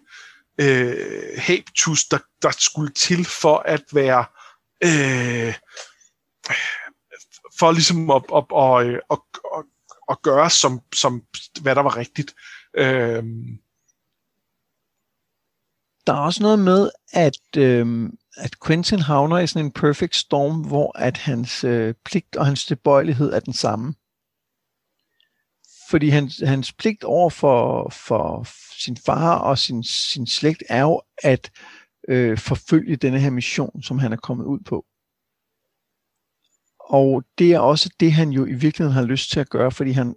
øh, 0.61 1.39
habitus, 1.39 2.05
der, 2.05 2.19
der 2.43 2.51
skulle 2.51 2.93
til 2.93 3.25
for 3.25 3.59
at 3.59 3.85
være 3.93 4.25
øh, 4.85 5.55
for 7.59 7.73
ligesom 7.73 8.11
at, 8.11 8.23
at, 8.35 8.45
at, 8.57 9.03
at, 9.11 9.19
at, 9.57 9.65
at 10.11 10.23
gøre 10.23 10.51
som, 10.51 10.81
som 10.95 11.23
hvad 11.61 11.75
der 11.75 11.83
var 11.83 11.97
rigtigt. 11.97 12.35
Øhm. 12.75 13.59
Der 16.07 16.12
er 16.12 16.18
også 16.18 16.43
noget 16.43 16.59
med, 16.59 16.91
at, 17.12 17.57
øhm, 17.57 18.16
at 18.37 18.51
Quentin 18.66 19.01
havner 19.01 19.39
i 19.39 19.47
sådan 19.47 19.66
en 19.66 19.73
perfect 19.73 20.16
storm, 20.16 20.61
hvor 20.61 20.99
at 20.99 21.16
hans 21.16 21.64
øh, 21.64 21.95
pligt 22.05 22.37
og 22.37 22.47
hans 22.47 22.66
tilbøjelighed 22.66 23.33
er 23.33 23.41
den 23.41 23.53
samme. 23.53 23.95
Fordi 25.91 26.09
hans, 26.09 26.43
hans 26.47 26.73
pligt 26.73 27.05
over 27.05 27.31
for, 27.31 27.89
for 27.91 28.47
sin 28.79 28.97
far 28.97 29.39
og 29.39 29.59
sin, 29.59 29.85
sin 29.85 30.27
slægt 30.27 30.62
er 30.68 30.81
jo 30.81 31.03
at 31.23 31.51
øh, 32.09 32.39
forfølge 32.39 32.97
denne 32.97 33.20
her 33.20 33.31
mission, 33.31 33.83
som 33.83 33.99
han 33.99 34.12
er 34.12 34.16
kommet 34.16 34.45
ud 34.45 34.61
på. 34.61 34.87
Og 36.85 37.24
det 37.39 37.53
er 37.53 37.59
også 37.59 37.91
det, 38.01 38.12
han 38.12 38.30
jo 38.30 38.47
i 38.47 38.53
virkeligheden 38.53 38.93
har 38.93 39.03
lyst 39.03 39.30
til 39.30 39.41
at 39.41 39.49
gøre, 39.49 39.70
fordi 39.70 39.91
han, 39.91 40.14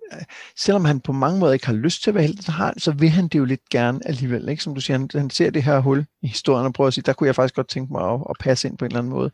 selvom 0.57 0.85
han 0.85 0.99
på 0.99 1.11
mange 1.11 1.39
måder 1.39 1.53
ikke 1.53 1.65
har 1.65 1.73
lyst 1.73 2.03
til 2.03 2.11
at 2.11 2.15
være 2.15 2.23
heldig, 2.23 2.43
så, 2.43 2.51
har, 2.51 2.73
så 2.77 2.91
vil 2.91 3.09
han 3.09 3.27
det 3.27 3.39
jo 3.39 3.45
lidt 3.45 3.69
gerne 3.69 3.99
alligevel. 4.05 4.49
Ikke? 4.49 4.63
Som 4.63 4.75
du 4.75 4.81
siger, 4.81 4.97
han, 4.97 5.09
han 5.13 5.29
ser 5.29 5.49
det 5.49 5.63
her 5.63 5.79
hul 5.79 6.05
i 6.21 6.27
historien 6.27 6.65
og 6.65 6.73
prøver 6.73 6.87
at 6.87 6.93
sige, 6.93 7.03
der 7.03 7.13
kunne 7.13 7.27
jeg 7.27 7.35
faktisk 7.35 7.55
godt 7.55 7.67
tænke 7.67 7.93
mig 7.93 8.13
at, 8.13 8.19
at 8.29 8.35
passe 8.39 8.67
ind 8.67 8.77
på 8.77 8.85
en 8.85 8.91
eller 8.91 8.99
anden 8.99 9.13
måde. 9.13 9.31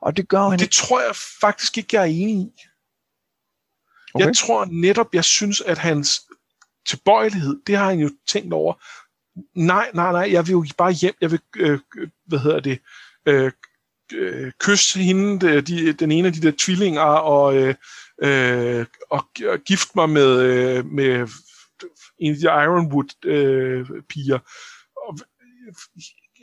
Og 0.00 0.16
det 0.16 0.28
gør 0.28 0.48
han 0.48 0.58
Det 0.58 0.70
tror 0.70 1.00
jeg 1.00 1.16
faktisk 1.40 1.78
ikke, 1.78 1.96
jeg 1.96 2.02
er 2.02 2.06
enig 2.06 2.36
i. 2.36 2.50
Okay. 4.14 4.26
Jeg 4.26 4.36
tror 4.36 4.64
netop, 4.64 5.14
jeg 5.14 5.24
synes, 5.24 5.60
at 5.60 5.78
hans 5.78 6.20
tilbøjelighed, 6.88 7.60
det 7.66 7.76
har 7.76 7.88
han 7.88 7.98
jo 7.98 8.10
tænkt 8.28 8.52
over. 8.52 8.74
Nej, 9.54 9.90
nej, 9.94 10.12
nej, 10.12 10.32
jeg 10.32 10.46
vil 10.46 10.52
jo 10.52 10.66
bare 10.78 10.92
hjem, 10.92 11.14
jeg 11.20 11.30
vil, 11.30 11.40
øh, 11.56 11.78
hvad 12.26 12.38
hedder 12.38 12.60
det, 12.60 12.78
øh, 13.26 13.52
øh, 14.12 14.52
kysse 14.60 14.98
hende, 14.98 15.60
de, 15.60 15.92
den 15.92 16.12
ene 16.12 16.28
af 16.28 16.34
de 16.34 16.42
der 16.42 16.52
tvillinger, 16.58 17.02
og, 17.02 17.56
øh, 17.56 17.74
øh, 18.22 18.86
og, 19.10 19.28
og 19.46 19.58
gifte 19.58 19.92
mig 19.94 20.10
med, 20.10 20.40
øh, 20.40 20.86
med 20.86 21.28
en 22.18 22.32
af 22.32 22.38
de 22.38 22.46
Ironwood-piger. 22.46 24.36
Øh, 24.36 24.40
og, 24.96 25.18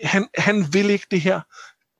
han, 0.03 0.27
han 0.37 0.65
vil 0.73 0.89
ikke 0.89 1.07
det 1.11 1.21
her. 1.21 1.41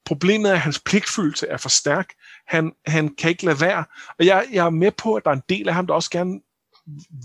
Problemet 0.04 0.50
er, 0.50 0.54
at 0.54 0.60
hans 0.60 0.80
pligtfølelse 0.80 1.46
er 1.46 1.56
for 1.56 1.68
stærk. 1.68 2.12
Han, 2.46 2.72
han 2.86 3.14
kan 3.14 3.30
ikke 3.30 3.44
lade 3.44 3.60
være. 3.60 3.84
Og 4.18 4.26
jeg, 4.26 4.46
jeg 4.52 4.66
er 4.66 4.70
med 4.70 4.92
på, 4.92 5.14
at 5.14 5.24
der 5.24 5.30
er 5.30 5.34
en 5.34 5.42
del 5.48 5.68
af 5.68 5.74
ham, 5.74 5.86
der 5.86 5.94
også 5.94 6.10
gerne 6.10 6.40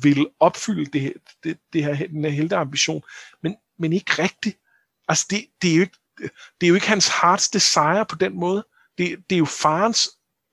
vil 0.01 0.27
opfylde 0.39 0.99
det, 0.99 1.13
det, 1.43 1.57
det 1.73 1.83
her, 1.83 2.07
den 2.07 2.23
her 2.23 2.31
helteambition, 2.31 3.03
men, 3.43 3.55
men 3.79 3.93
ikke 3.93 4.23
rigtigt. 4.23 4.57
Altså, 5.07 5.27
det, 5.29 5.45
det, 5.61 5.71
er 5.71 5.75
jo 5.75 5.81
ikke, 5.81 5.97
det 6.61 6.67
er 6.67 6.67
jo 6.67 6.75
ikke 6.75 6.87
hans 6.87 7.07
hearts 7.21 7.49
desire 7.49 8.05
på 8.09 8.15
den 8.15 8.39
måde. 8.39 8.65
Det, 8.97 9.15
det 9.29 9.35
er 9.35 9.39
jo 9.39 9.45
farens 9.45 10.09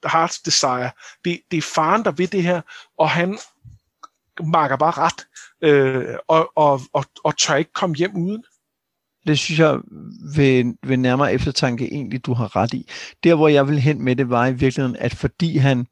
heart's 0.06 0.42
desire. 0.44 0.90
Det, 1.24 1.40
det 1.50 1.56
er 1.56 1.62
faren, 1.62 2.04
der 2.04 2.10
vil 2.10 2.32
det 2.32 2.42
her, 2.42 2.60
og 2.98 3.10
han 3.10 3.38
marker 4.44 4.76
bare 4.76 4.90
ret, 4.90 5.26
øh, 5.62 6.14
og, 6.28 6.52
og, 6.56 6.80
og, 6.92 7.04
og 7.24 7.38
tør 7.38 7.54
ikke 7.54 7.72
komme 7.72 7.96
hjem 7.96 8.16
uden. 8.16 8.44
Det 9.26 9.38
synes 9.38 9.60
jeg 9.60 9.78
ved, 10.36 10.74
ved 10.82 10.96
nærmere 10.96 11.32
eftertanke 11.32 11.92
egentlig, 11.92 12.26
du 12.26 12.34
har 12.34 12.56
ret 12.56 12.74
i. 12.74 12.88
Der, 13.24 13.34
hvor 13.34 13.48
jeg 13.48 13.68
vil 13.68 13.80
hen 13.80 14.04
med 14.04 14.16
det, 14.16 14.30
var 14.30 14.46
i 14.46 14.52
virkeligheden, 14.52 14.96
at 14.96 15.14
fordi 15.14 15.56
han 15.56 15.86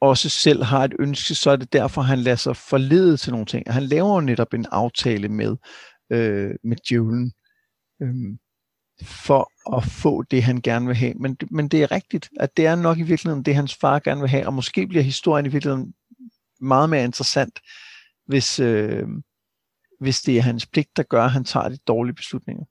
også 0.00 0.28
selv 0.28 0.62
har 0.62 0.84
et 0.84 0.94
ønske, 0.98 1.34
så 1.34 1.50
er 1.50 1.56
det 1.56 1.72
derfor, 1.72 2.02
han 2.02 2.18
lader 2.18 2.36
sig 2.36 2.56
forlede 2.56 3.16
til 3.16 3.32
nogle 3.32 3.46
ting. 3.46 3.72
Han 3.72 3.82
laver 3.82 4.14
jo 4.14 4.20
netop 4.20 4.54
en 4.54 4.66
aftale 4.70 5.28
med, 5.28 5.56
øh, 6.12 6.50
med 6.64 6.76
djævlen, 6.88 7.32
øh, 8.02 8.14
for 9.02 9.76
at 9.76 9.84
få 9.84 10.22
det, 10.22 10.42
han 10.42 10.60
gerne 10.60 10.86
vil 10.86 10.96
have. 10.96 11.14
Men, 11.14 11.36
men 11.50 11.68
det 11.68 11.82
er 11.82 11.90
rigtigt, 11.90 12.28
at 12.40 12.56
det 12.56 12.66
er 12.66 12.74
nok 12.74 12.98
i 12.98 13.02
virkeligheden 13.02 13.44
det, 13.44 13.54
hans 13.54 13.74
far 13.74 13.98
gerne 13.98 14.20
vil 14.20 14.30
have, 14.30 14.46
og 14.46 14.54
måske 14.54 14.86
bliver 14.86 15.02
historien 15.02 15.46
i 15.46 15.48
virkeligheden 15.48 15.94
meget 16.60 16.90
mere 16.90 17.04
interessant, 17.04 17.60
hvis, 18.26 18.60
øh, 18.60 19.08
hvis 20.00 20.22
det 20.22 20.38
er 20.38 20.42
hans 20.42 20.66
pligt, 20.66 20.96
der 20.96 21.02
gør, 21.02 21.24
at 21.24 21.30
han 21.30 21.44
tager 21.44 21.68
de 21.68 21.76
dårlige 21.76 22.14
beslutninger. 22.14 22.64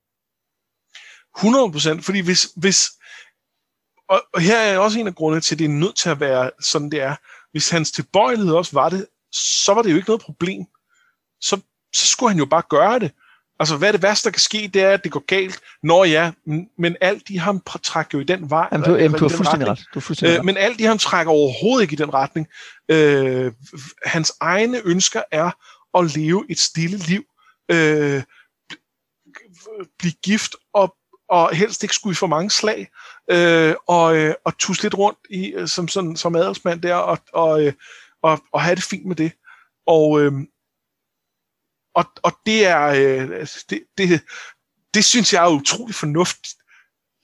100%, 1.38 2.02
fordi 2.02 2.20
hvis, 2.20 2.48
hvis 2.56 2.90
og, 4.10 4.22
og 4.34 4.42
her 4.42 4.58
er 4.58 4.78
også 4.78 5.00
en 5.00 5.08
af 5.08 5.16
grundene 5.16 5.42
til, 5.42 5.56
at 5.56 5.60
det 5.60 5.66
er 5.66 5.70
nødt 5.70 5.96
til 5.96 6.10
at 6.10 6.20
være 6.20 6.52
sådan, 6.62 6.90
det 6.90 7.02
er. 7.02 7.16
Hvis 7.52 7.70
hans 7.70 7.92
tilbøjelighed 7.92 8.54
også 8.54 8.72
var 8.74 8.90
det, 8.90 9.08
så 9.32 9.74
var 9.74 9.82
det 9.82 9.92
jo 9.92 9.96
ikke 9.96 10.10
noget 10.10 10.22
problem. 10.22 10.66
Så, 11.42 11.62
så 11.96 12.08
skulle 12.08 12.30
han 12.30 12.40
jo 12.40 12.46
bare 12.46 12.64
gøre 12.70 13.00
det. 13.00 13.12
Altså, 13.60 13.78
hvad 13.78 13.88
er 13.88 13.92
det 13.92 14.02
værste, 14.02 14.30
der 14.30 14.32
kan 14.32 14.40
ske, 14.40 14.70
det 14.74 14.82
er, 14.82 14.92
at 14.92 15.04
det 15.04 15.12
går 15.12 15.26
galt. 15.26 15.60
Nå 15.84 16.04
ja, 16.04 16.32
men, 16.78 16.96
alt 17.02 17.28
de 17.28 17.40
ham 17.40 17.62
trækker 17.84 18.18
jo 18.18 18.22
i 18.22 18.24
den 18.24 18.50
vej. 18.50 18.68
Jamen, 18.72 18.90
du, 18.90 18.96
jamen, 18.96 19.20
du 19.20 19.28
har 19.28 19.36
fuldstændig 19.36 19.68
ret. 19.68 19.84
Du 19.94 20.00
fuldstændig 20.00 20.34
øh, 20.34 20.40
ret. 20.40 20.46
Men 20.46 20.58
alt 20.58 20.80
de 20.80 20.86
ham 20.86 20.98
trækker 20.98 21.32
overhovedet 21.32 21.82
ikke 21.82 21.94
i 21.94 21.96
den 21.96 22.14
retning. 22.14 22.48
Øh, 22.90 23.52
hans 24.06 24.34
egne 24.40 24.82
ønsker 24.86 25.22
er 25.32 25.52
at 25.98 26.16
leve 26.16 26.46
et 26.50 26.60
stille 26.60 26.98
liv. 26.98 27.24
Øh, 27.72 28.24
blive 30.00 30.14
gift 30.24 30.56
og, 30.74 30.96
og 31.30 31.56
helst 31.56 31.84
ikke 31.84 31.96
skulle 31.96 32.12
i 32.12 32.16
for 32.16 32.28
mange 32.28 32.50
slag. 32.50 32.90
Øh, 33.32 33.76
og, 33.88 34.18
øh, 34.18 34.34
og 34.46 34.58
tusle 34.58 34.84
lidt 34.84 34.98
rundt 34.98 35.20
i, 35.30 35.48
øh, 35.48 35.68
som, 35.68 35.88
sådan, 35.88 36.16
som 36.16 36.36
adelsmand 36.36 36.82
der, 36.82 36.96
og, 36.96 37.18
og, 37.34 37.66
øh, 37.66 37.74
og, 38.22 38.42
og 38.54 38.62
have 38.62 38.76
det 38.76 38.84
fint 38.84 39.06
med 39.06 39.16
det. 39.16 39.32
Og, 39.88 40.22
øh, 40.22 40.32
og, 41.98 42.06
og 42.24 42.32
det 42.46 42.66
er, 42.66 42.86
øh, 42.86 43.40
altså, 43.40 43.66
det, 43.70 43.84
det, 43.98 44.22
det 44.94 45.06
synes 45.06 45.34
jeg 45.34 45.44
er 45.44 45.50
utrolig 45.50 45.96
fornuftigt. 45.96 46.56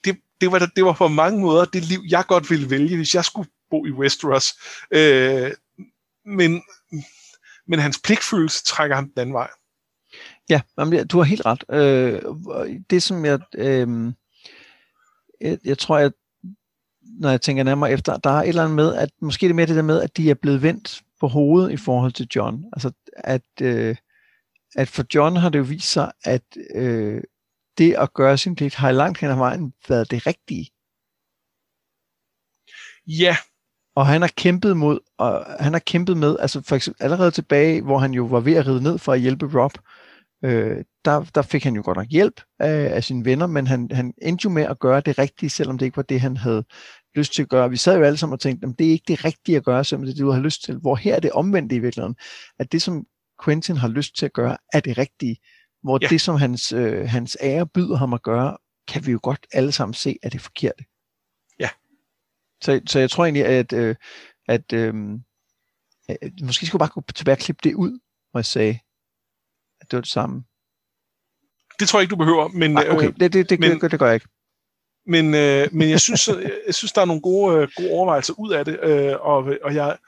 Det, 0.04 0.16
det, 0.40 0.52
var, 0.52 0.58
det 0.76 0.84
var 0.84 0.92
på 0.92 1.08
mange 1.08 1.40
måder 1.40 1.64
det 1.64 1.84
liv, 1.84 2.00
jeg 2.08 2.24
godt 2.28 2.50
ville 2.50 2.70
vælge, 2.70 2.96
hvis 2.96 3.14
jeg 3.14 3.24
skulle 3.24 3.50
bo 3.70 3.86
i 3.86 3.90
Westeros. 3.90 4.52
Øh, 4.90 5.52
men, 6.26 6.62
men 7.66 7.78
hans 7.78 8.00
pligtfølelse 8.04 8.64
trækker 8.64 8.96
ham 8.96 9.10
den 9.10 9.20
anden 9.20 9.34
vej. 9.34 9.50
Ja, 10.48 10.60
du 11.04 11.18
har 11.18 11.22
helt 11.22 11.46
ret. 11.46 11.64
Øh, 11.70 12.22
det 12.90 13.02
som 13.02 13.24
jeg, 13.24 13.40
øh, 13.54 14.12
jeg, 15.40 15.58
jeg 15.64 15.78
tror, 15.78 15.98
at 15.98 16.12
når 17.02 17.30
jeg 17.30 17.40
tænker 17.40 17.62
nærmere 17.62 17.92
efter, 17.92 18.16
der 18.16 18.30
er 18.30 18.42
et 18.42 18.48
eller 18.48 18.62
andet 18.62 18.76
med, 18.76 18.94
at 18.94 19.10
måske 19.20 19.44
det 19.44 19.50
er 19.50 19.54
mere 19.54 19.66
det 19.66 19.76
der 19.76 19.82
med, 19.82 20.02
at 20.02 20.16
de 20.16 20.30
er 20.30 20.34
blevet 20.34 20.62
vendt 20.62 21.02
på 21.20 21.28
hovedet 21.28 21.72
i 21.72 21.76
forhold 21.76 22.12
til 22.12 22.28
John. 22.36 22.64
Altså, 22.72 22.92
at, 23.16 23.42
øh, 23.62 23.96
at 24.76 24.88
for 24.88 25.04
John 25.14 25.36
har 25.36 25.48
det 25.48 25.58
jo 25.58 25.64
vist 25.64 25.92
sig, 25.92 26.12
at 26.24 26.42
øh, 26.74 27.22
det 27.78 27.94
at 27.94 28.14
gøre 28.14 28.38
sin 28.38 28.54
pligt 28.54 28.74
har 28.74 28.90
i 28.90 28.92
langt 28.92 29.20
hen 29.20 29.30
ad 29.30 29.36
vejen 29.36 29.72
været 29.88 30.10
det 30.10 30.26
rigtige. 30.26 30.70
Ja. 33.06 33.36
Og 33.96 34.06
han 34.06 34.20
har 34.20 34.32
kæmpet 34.36 34.76
mod, 34.76 34.98
og 35.18 35.46
han 35.60 35.72
har 35.72 35.80
kæmpet 35.80 36.16
med, 36.16 36.36
altså 36.40 36.62
for 36.62 36.76
eksempel 36.76 37.02
allerede 37.02 37.30
tilbage, 37.30 37.82
hvor 37.82 37.98
han 37.98 38.14
jo 38.14 38.24
var 38.24 38.40
ved 38.40 38.54
at 38.54 38.66
ride 38.66 38.82
ned 38.82 38.98
for 38.98 39.12
at 39.12 39.20
hjælpe 39.20 39.60
Rob, 39.60 39.72
øh, 40.44 40.84
der, 41.04 41.24
der 41.34 41.42
fik 41.42 41.64
han 41.64 41.76
jo 41.76 41.82
godt 41.84 41.96
nok 41.96 42.06
hjælp 42.10 42.40
af, 42.58 42.94
af 42.94 43.04
sine 43.04 43.24
venner, 43.24 43.46
men 43.46 43.66
han, 43.66 43.90
han 43.92 44.14
endte 44.22 44.44
jo 44.44 44.50
med 44.50 44.62
at 44.62 44.78
gøre 44.78 45.00
det 45.00 45.18
rigtige, 45.18 45.50
selvom 45.50 45.78
det 45.78 45.86
ikke 45.86 45.96
var 45.96 46.02
det, 46.02 46.20
han 46.20 46.36
havde 46.36 46.64
lyst 47.14 47.34
til 47.34 47.42
at 47.42 47.48
gøre. 47.48 47.70
Vi 47.70 47.76
sad 47.76 47.96
jo 47.96 48.04
alle 48.04 48.16
sammen 48.16 48.32
og 48.32 48.40
tænkte, 48.40 48.68
at 48.68 48.78
det 48.78 48.86
er 48.86 48.90
ikke 48.90 49.04
det 49.08 49.24
rigtige 49.24 49.56
at 49.56 49.64
gøre, 49.64 49.84
selvom 49.84 50.04
det 50.04 50.10
er 50.10 50.14
det, 50.14 50.22
du 50.22 50.30
har 50.30 50.40
lyst 50.40 50.64
til. 50.64 50.76
Hvor 50.76 50.96
her 50.96 51.14
er 51.14 51.20
det 51.20 51.32
omvendt 51.32 51.72
i 51.72 51.78
virkeligheden, 51.78 52.16
at 52.58 52.72
det, 52.72 52.82
som 52.82 53.06
Quentin 53.44 53.76
har 53.76 53.88
lyst 53.88 54.16
til 54.16 54.26
at 54.26 54.32
gøre, 54.32 54.56
er 54.72 54.80
det 54.80 54.98
rigtige. 54.98 55.36
Hvor 55.82 55.98
ja. 56.02 56.06
det, 56.06 56.20
som 56.20 56.36
hans, 56.36 56.72
øh, 56.72 57.08
hans 57.08 57.36
ære 57.40 57.66
byder 57.66 57.96
ham 57.96 58.12
at 58.12 58.22
gøre, 58.22 58.56
kan 58.88 59.06
vi 59.06 59.12
jo 59.12 59.20
godt 59.22 59.46
alle 59.52 59.72
sammen 59.72 59.94
se, 59.94 60.16
at 60.22 60.32
det 60.32 60.38
er 60.38 60.42
forkert. 60.42 60.82
Ja. 61.58 61.68
Så, 62.60 62.80
så 62.86 62.98
jeg 62.98 63.10
tror 63.10 63.24
egentlig, 63.24 63.44
at, 63.46 63.72
øh, 63.72 63.96
at 64.48 64.72
øh, 64.72 64.94
at 66.08 66.32
måske 66.42 66.66
skulle 66.66 66.80
bare 66.80 66.88
gå 66.88 67.02
tilbage 67.14 67.34
og 67.34 67.38
klippe 67.38 67.60
det 67.64 67.74
ud, 67.74 67.98
hvor 68.30 68.40
jeg 68.40 68.46
sagde, 68.46 68.78
at 69.80 69.90
det 69.90 69.96
var 69.96 70.00
det 70.00 70.10
samme. 70.10 70.44
Det 71.80 71.88
tror 71.88 71.98
jeg 71.98 72.02
ikke, 72.02 72.10
du 72.10 72.16
behøver. 72.16 72.48
Men, 72.48 72.70
Nej, 72.70 72.88
okay, 72.90 73.08
øh, 73.08 73.14
det, 73.20 73.32
det, 73.32 73.50
det, 73.50 73.60
men, 73.60 73.80
det, 73.80 73.90
det 73.90 73.98
gør 73.98 74.06
jeg 74.06 74.14
ikke. 74.14 74.28
Men, 75.06 75.34
øh, 75.34 75.68
men 75.72 75.90
jeg, 75.90 76.00
synes, 76.00 76.28
jeg 76.66 76.74
synes, 76.74 76.92
der 76.92 77.00
er 77.00 77.04
nogle 77.04 77.22
gode, 77.22 77.56
øh, 77.56 77.68
gode 77.76 77.90
overvejelser 77.90 78.34
ud 78.38 78.52
af 78.52 78.64
det, 78.64 78.80
øh, 78.82 79.16
og, 79.20 79.44
og 79.62 79.74
jeg, 79.74 79.98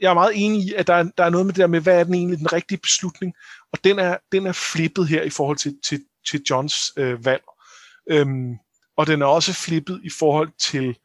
jeg 0.00 0.10
er 0.10 0.14
meget 0.14 0.32
enig 0.34 0.60
i, 0.60 0.74
at 0.74 0.86
der 0.86 0.94
er, 0.94 1.02
der 1.18 1.24
er 1.24 1.30
noget 1.30 1.46
med 1.46 1.54
det 1.54 1.60
der 1.60 1.66
med, 1.66 1.80
hvad 1.80 2.00
er 2.00 2.04
den 2.04 2.14
egentlig 2.14 2.38
den 2.38 2.52
rigtige 2.52 2.78
beslutning, 2.78 3.34
og 3.72 3.84
den 3.84 3.98
er, 3.98 4.16
den 4.32 4.46
er 4.46 4.52
flippet 4.52 5.08
her 5.08 5.22
i 5.22 5.30
forhold 5.30 5.56
til, 5.56 5.78
til, 5.88 6.04
til 6.28 6.42
Johns 6.50 6.92
øh, 6.96 7.24
valg. 7.24 7.42
Øhm, 8.10 8.54
og 8.96 9.06
den 9.06 9.22
er 9.22 9.26
også 9.26 9.52
flippet 9.52 10.00
i 10.04 10.10
forhold 10.18 10.50
til, 10.58 10.98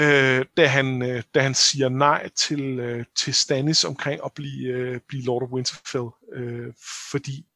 øh, 0.00 0.44
da, 0.56 0.66
han, 0.66 1.02
øh, 1.02 1.22
da 1.34 1.40
han 1.40 1.54
siger 1.54 1.88
nej 1.88 2.28
til, 2.28 2.78
øh, 2.78 3.04
til 3.16 3.34
Stannis 3.34 3.84
omkring 3.84 4.20
at 4.24 4.32
blive, 4.34 4.68
øh, 4.68 5.00
blive 5.08 5.24
Lord 5.24 5.42
of 5.42 5.50
Winterfell, 5.50 6.08
øh, 6.34 6.72
fordi 7.10 7.46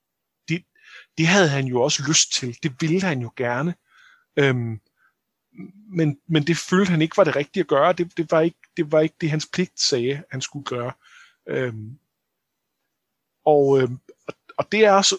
det, 0.49 0.65
det 1.19 1.27
havde 1.27 1.49
han 1.49 1.65
jo 1.65 1.83
også 1.83 2.03
lyst 2.09 2.33
til, 2.33 2.57
det 2.63 2.73
ville 2.81 3.03
han 3.03 3.21
jo 3.21 3.31
gerne. 3.37 3.75
Øhm, 4.37 4.81
men, 5.91 6.19
men 6.29 6.47
det 6.47 6.57
følte 6.57 6.91
han 6.91 7.03
ikke 7.03 7.17
var 7.17 7.25
det 7.25 7.37
rigtige 7.37 7.61
at 7.61 7.69
gøre. 7.69 7.93
Det, 7.93 8.17
det, 8.17 8.31
var, 8.31 8.41
ikke, 8.41 8.59
det 8.77 8.93
var 8.93 9.01
ikke 9.01 9.15
det, 9.21 9.31
hans 9.31 9.49
pligt 9.53 9.81
sagde, 9.81 10.23
han 10.31 10.41
skulle 10.41 10.65
gøre. 10.65 10.93
Øhm, 11.49 11.99
og, 13.45 13.81
øhm, 13.81 13.99
og 14.59 14.73
det 14.73 14.85
er 14.85 14.93
også 14.93 15.17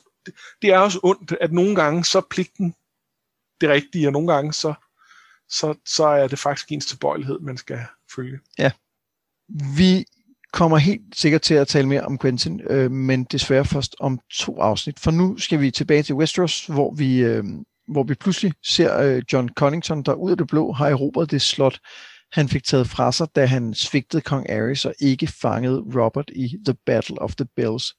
det 0.62 0.70
er 0.70 0.78
også 0.78 1.00
ondt, 1.04 1.32
at 1.42 1.52
nogle 1.52 1.76
gange 1.76 2.06
så 2.06 2.18
er 2.18 2.24
pligten 2.30 2.76
det 3.62 3.70
rigtige, 3.70 4.08
og 4.08 4.14
nogle 4.14 4.34
gange 4.34 4.54
så, 4.54 4.74
så, 5.50 5.76
så 5.86 6.06
er 6.06 6.28
det 6.28 6.40
faktisk 6.40 6.72
ens 6.72 6.86
tilbøjelighed, 6.86 7.40
man 7.40 7.58
skal 7.58 7.80
følge. 8.16 8.40
Ja. 8.58 8.72
Vi 9.78 10.06
kommer 10.54 10.78
helt 10.78 11.16
sikkert 11.16 11.42
til 11.42 11.54
at 11.54 11.68
tale 11.68 11.88
mere 11.88 12.02
om 12.02 12.20
Quentin, 12.20 12.62
øh, 12.62 12.92
men 12.92 13.24
desværre 13.24 13.66
først 13.66 13.96
om 14.00 14.20
to 14.32 14.62
afsnit. 14.62 15.00
For 15.00 15.12
nu 15.12 15.38
skal 15.38 15.62
vi 15.62 15.72
tilbage 15.72 16.04
til 16.04 16.16
Westeros, 16.16 16.66
hvor 16.66 16.94
vi 16.94 17.20
øh, 17.20 17.44
hvor 17.92 18.04
vi 18.04 18.14
pludselig 18.14 18.54
ser 18.66 18.98
øh, 19.00 19.22
John 19.34 19.50
Connington, 19.50 20.04
der 20.04 20.14
ud 20.14 20.32
af 20.32 20.38
det 20.38 20.48
blå 20.48 20.72
har 20.72 20.88
erobret 20.88 21.32
det 21.32 21.42
slot, 21.42 21.80
han 22.32 22.50
fik 22.50 22.64
taget 22.64 22.88
fra 22.88 23.12
sig, 23.12 23.28
da 23.36 23.46
han 23.46 23.74
svigtede 23.74 24.22
kong 24.22 24.50
Ares 24.50 24.86
og 24.86 24.94
ikke 25.00 25.28
fangede 25.28 25.84
Robert 25.96 26.30
i 26.36 26.58
The 26.66 26.76
Battle 26.86 27.22
of 27.22 27.36
the 27.36 27.48
Bells. 27.56 27.94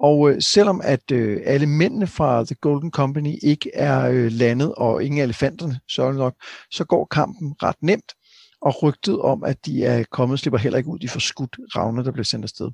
Og 0.00 0.30
øh, 0.30 0.42
selvom 0.42 0.80
at 0.84 1.10
øh, 1.12 1.40
alle 1.44 1.66
mændene 1.66 2.06
fra 2.06 2.44
The 2.44 2.54
Golden 2.54 2.90
Company 2.90 3.34
ikke 3.42 3.70
er 3.74 4.08
øh, 4.08 4.32
landet, 4.32 4.74
og 4.74 5.04
ingen 5.04 5.20
elefanterne, 5.20 5.80
så 5.88 6.12
nok, 6.12 6.34
så 6.70 6.84
går 6.84 7.04
kampen 7.04 7.54
ret 7.62 7.82
nemt, 7.82 8.12
og 8.60 8.82
rygtet 8.82 9.20
om, 9.20 9.44
at 9.44 9.66
de 9.66 9.84
er 9.84 10.04
kommet, 10.10 10.38
slipper 10.38 10.58
heller 10.58 10.78
ikke 10.78 10.90
ud, 10.90 10.98
de 10.98 11.08
får 11.08 11.20
skudt 11.20 11.56
ravne, 11.76 12.04
der 12.04 12.12
bliver 12.12 12.24
sendt 12.24 12.44
afsted. 12.44 12.70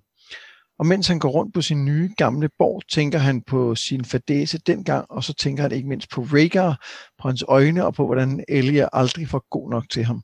Og 0.79 0.87
mens 0.87 1.09
han 1.09 1.19
går 1.19 1.29
rundt 1.29 1.55
på 1.55 1.63
sin 1.63 1.85
nye 1.85 2.11
gamle 2.17 2.49
borg, 2.59 2.83
tænker 2.89 3.19
han 3.19 3.43
på 3.43 3.75
sin 3.75 4.05
fadese 4.05 4.59
dengang, 4.59 5.11
og 5.11 5.25
så 5.25 5.35
tænker 5.35 5.63
han 5.63 5.73
ikke 5.73 5.89
mindst 5.89 6.11
på 6.11 6.21
Rhaegar, 6.21 6.87
på 7.23 7.29
hans 7.29 7.45
øjne 7.49 7.87
og 7.87 7.95
på, 7.95 8.07
hvordan 8.07 8.45
Elia 8.49 8.89
aldrig 8.93 9.29
får 9.29 9.47
god 9.51 9.71
nok 9.71 9.91
til 9.91 10.05
ham. 10.05 10.23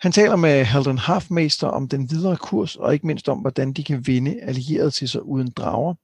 Han 0.00 0.12
taler 0.12 0.36
med 0.36 0.64
Halden 0.64 0.98
Halfmeister 0.98 1.66
om 1.66 1.88
den 1.88 2.10
videre 2.10 2.36
kurs, 2.36 2.76
og 2.76 2.94
ikke 2.94 3.06
mindst 3.06 3.28
om, 3.28 3.38
hvordan 3.38 3.72
de 3.72 3.84
kan 3.84 4.06
vinde 4.06 4.40
allieret 4.42 4.94
til 4.94 5.08
sig 5.08 5.22
uden 5.22 5.50
drager. 5.50 5.94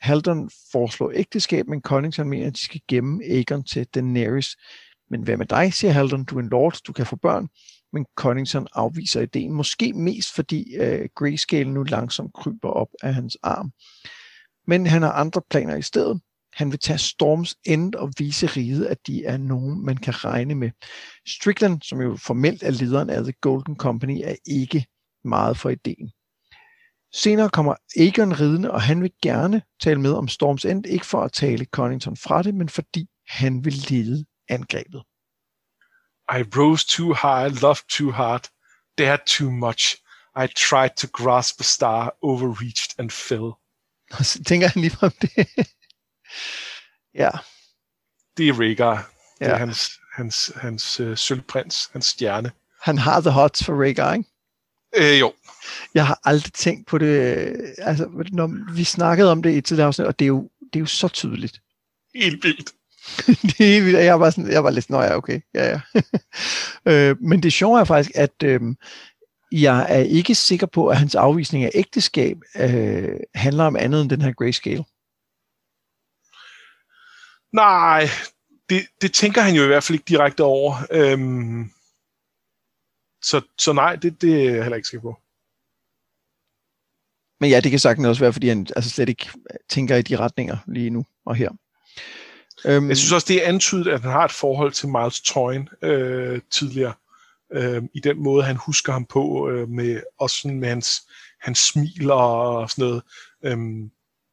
Halden 0.00 0.50
foreslår 0.72 1.12
ægteskab, 1.14 1.66
men 1.66 1.80
Connington 1.80 2.28
mener, 2.28 2.46
at 2.46 2.52
de 2.52 2.64
skal 2.64 2.80
gemme 2.88 3.24
Aegon 3.24 3.64
til 3.64 3.86
Daenerys. 3.94 4.56
Men 5.10 5.22
hvad 5.22 5.36
med 5.36 5.46
dig, 5.46 5.72
siger 5.72 5.92
Halden, 5.92 6.24
du 6.24 6.36
er 6.36 6.40
en 6.40 6.48
lord, 6.48 6.76
du 6.86 6.92
kan 6.92 7.06
få 7.06 7.16
børn 7.16 7.48
men 7.92 8.06
Connington 8.16 8.66
afviser 8.72 9.20
ideen, 9.20 9.52
måske 9.52 9.92
mest 9.92 10.34
fordi 10.34 10.74
øh, 10.76 11.08
Grayscale 11.14 11.70
nu 11.70 11.82
langsomt 11.82 12.34
kryber 12.34 12.68
op 12.68 12.88
af 13.02 13.14
hans 13.14 13.36
arm. 13.42 13.72
Men 14.66 14.86
han 14.86 15.02
har 15.02 15.12
andre 15.12 15.42
planer 15.50 15.76
i 15.76 15.82
stedet. 15.82 16.20
Han 16.52 16.70
vil 16.70 16.78
tage 16.78 16.98
Storms 16.98 17.56
End 17.64 17.94
og 17.94 18.12
vise 18.18 18.46
riget, 18.46 18.86
at 18.86 19.06
de 19.06 19.24
er 19.24 19.36
nogen, 19.36 19.84
man 19.84 19.96
kan 19.96 20.24
regne 20.24 20.54
med. 20.54 20.70
Strickland, 21.28 21.82
som 21.82 22.00
jo 22.00 22.16
formelt 22.16 22.62
er 22.62 22.70
lederen 22.70 23.10
af 23.10 23.22
The 23.22 23.32
Golden 23.40 23.76
Company, 23.76 24.20
er 24.24 24.34
ikke 24.46 24.86
meget 25.24 25.56
for 25.56 25.70
ideen. 25.70 26.10
Senere 27.14 27.50
kommer 27.50 27.74
Aegon 27.96 28.40
ridende, 28.40 28.70
og 28.70 28.82
han 28.82 29.02
vil 29.02 29.12
gerne 29.22 29.62
tale 29.82 30.00
med 30.00 30.12
om 30.12 30.28
Storms 30.28 30.64
End, 30.64 30.86
ikke 30.86 31.06
for 31.06 31.22
at 31.22 31.32
tale 31.32 31.64
Connington 31.64 32.16
fra 32.16 32.42
det, 32.42 32.54
men 32.54 32.68
fordi 32.68 33.06
han 33.28 33.64
vil 33.64 33.74
lede 33.90 34.24
angrebet 34.48 35.02
i 36.38 36.42
rose 36.56 36.86
too 36.86 37.12
high, 37.14 37.62
loved 37.62 37.84
too 37.88 38.10
hard, 38.10 38.48
dared 38.98 39.20
too 39.26 39.50
much. 39.50 39.82
I 40.36 40.46
tried 40.46 40.90
to 40.96 41.06
grasp 41.12 41.60
a 41.60 41.64
star, 41.64 42.14
overreached 42.22 42.90
and 42.98 43.10
fell. 43.10 43.50
Og 44.18 44.24
så 44.26 44.44
tænker 44.44 44.68
han 44.68 44.82
lige 44.82 44.96
om 45.00 45.10
det. 45.22 45.30
ja. 47.22 47.30
Det 48.36 48.48
er 48.48 48.60
Rhaegar. 48.60 48.96
Det 49.38 49.46
Ja. 49.46 49.50
er 49.52 49.56
hans, 49.56 49.90
hans, 50.14 50.52
hans 50.56 51.00
øh, 51.00 51.16
sølvprins, 51.16 51.88
hans 51.92 52.06
stjerne. 52.06 52.52
Han 52.82 52.98
har 52.98 53.20
the 53.20 53.30
hots 53.30 53.64
for 53.64 53.82
Rhaegar, 53.82 54.14
ikke? 54.14 54.28
Øh, 54.96 55.20
jo, 55.20 55.32
Jeg 55.94 56.06
har 56.06 56.20
aldrig 56.24 56.52
tænkt 56.52 56.86
på 56.86 56.98
det, 56.98 57.74
altså 57.78 58.08
når 58.32 58.72
vi 58.74 58.84
snakkede 58.84 59.32
om 59.32 59.42
det 59.42 59.50
i 59.50 59.58
et 59.58 59.64
tidligere 59.64 59.86
afsnit, 59.86 60.06
og 60.06 60.18
det 60.18 60.24
er 60.24 60.28
jo, 60.28 60.50
det 60.60 60.76
er 60.76 60.80
jo 60.80 60.86
så 60.86 61.08
tydeligt. 61.08 61.60
helt 62.14 62.44
vildt. 62.44 62.72
det 63.58 63.92
jeg 63.92 64.20
var, 64.20 64.30
sådan, 64.30 64.50
jeg 64.50 64.64
var 64.64 64.70
lidt, 64.70 64.90
nå 64.90 65.00
ja, 65.00 65.16
okay, 65.16 65.40
ja, 65.54 65.68
ja. 65.68 65.80
øh, 67.10 67.16
men 67.20 67.42
det 67.42 67.52
sjove 67.52 67.80
er 67.80 67.84
faktisk, 67.84 68.10
at 68.14 68.42
øh, 68.44 68.60
jeg 69.52 69.86
er 69.88 69.98
ikke 69.98 70.34
sikker 70.34 70.66
på, 70.66 70.88
at 70.88 70.98
hans 70.98 71.14
afvisning 71.14 71.64
af 71.64 71.70
ægteskab 71.74 72.36
øh, 72.56 73.20
handler 73.34 73.64
om 73.64 73.76
andet 73.76 74.02
end 74.02 74.10
den 74.10 74.22
her 74.22 74.32
grayscale. 74.32 74.84
Nej, 77.52 78.08
det, 78.68 78.86
det 79.02 79.12
tænker 79.12 79.40
han 79.40 79.54
jo 79.54 79.64
i 79.64 79.66
hvert 79.66 79.84
fald 79.84 79.98
ikke 79.98 80.08
direkte 80.08 80.44
over. 80.44 80.74
Øhm, 80.90 81.70
så, 83.22 83.40
så 83.58 83.72
nej, 83.72 83.96
det, 83.96 84.22
det 84.22 84.46
er 84.46 84.54
jeg 84.54 84.62
heller 84.62 84.76
ikke 84.76 84.88
sikker 84.88 85.02
på. 85.02 85.16
Men 87.40 87.50
ja, 87.50 87.60
det 87.60 87.70
kan 87.70 87.80
sagtens 87.80 88.06
også 88.06 88.22
være, 88.22 88.32
fordi 88.32 88.48
han 88.48 88.66
altså 88.76 88.90
slet 88.90 89.08
ikke 89.08 89.30
tænker 89.68 89.96
i 89.96 90.02
de 90.02 90.16
retninger 90.16 90.56
lige 90.66 90.90
nu 90.90 91.06
og 91.24 91.34
her. 91.34 91.50
Øhm, 92.64 92.88
Jeg 92.88 92.96
synes 92.96 93.12
også, 93.12 93.26
det 93.28 93.44
er 93.44 93.48
antydet, 93.48 93.88
at 93.88 94.00
han 94.00 94.10
har 94.10 94.24
et 94.24 94.32
forhold 94.32 94.72
til 94.72 94.88
Miles 94.88 95.20
Toyn 95.20 95.68
øh, 95.82 96.40
tidligere. 96.50 96.92
Øh, 97.52 97.82
I 97.94 98.00
den 98.00 98.22
måde, 98.22 98.44
han 98.44 98.56
husker 98.56 98.92
ham 98.92 99.04
på, 99.04 99.48
øh, 99.50 99.68
med, 99.68 100.02
også 100.18 100.36
sådan 100.42 100.60
med 100.60 100.68
hans, 100.68 101.02
hans 101.40 101.58
smil 101.58 102.10
og 102.10 102.70
sådan 102.70 102.84
noget. 102.84 103.02
Øh, 103.44 103.58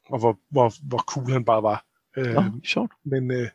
og 0.09 0.19
hvor, 0.19 0.39
hvor, 0.51 0.73
hvor 0.83 0.97
cool 0.97 1.31
han 1.31 1.45
bare 1.45 1.63
var. 1.63 1.85
Øh, 2.17 2.33
Nå, 2.33 2.43
sjovt. 2.65 2.91
men 3.05 3.31
øh, 3.31 3.47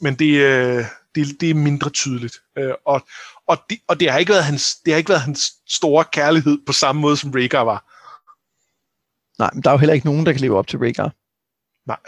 men 0.00 0.14
det, 0.14 0.40
øh, 0.40 0.84
det, 1.14 1.40
det 1.40 1.50
er 1.50 1.54
mindre 1.54 1.90
tydeligt. 1.90 2.42
Øh, 2.58 2.74
og, 2.84 3.06
og, 3.46 3.58
det, 3.70 3.78
og 3.88 4.00
det 4.00 4.10
har 4.10 4.18
ikke 4.18 4.32
været 4.32 4.44
hans 4.44 4.76
det 4.84 4.92
har 4.92 4.98
ikke 4.98 5.08
været 5.08 5.20
hans 5.22 5.52
store 5.68 6.04
kærlighed 6.04 6.58
på 6.66 6.72
samme 6.72 7.00
måde 7.00 7.16
som 7.16 7.30
Rhaegar 7.30 7.64
var. 7.64 7.92
Nej, 9.38 9.50
men 9.54 9.62
der 9.62 9.70
er 9.70 9.74
jo 9.74 9.78
heller 9.78 9.94
ikke 9.94 10.06
nogen, 10.06 10.26
der 10.26 10.32
kan 10.32 10.40
leve 10.40 10.58
op 10.58 10.66
til 10.66 10.78
Rhaegar. 10.78 11.12
Nej. 11.86 11.98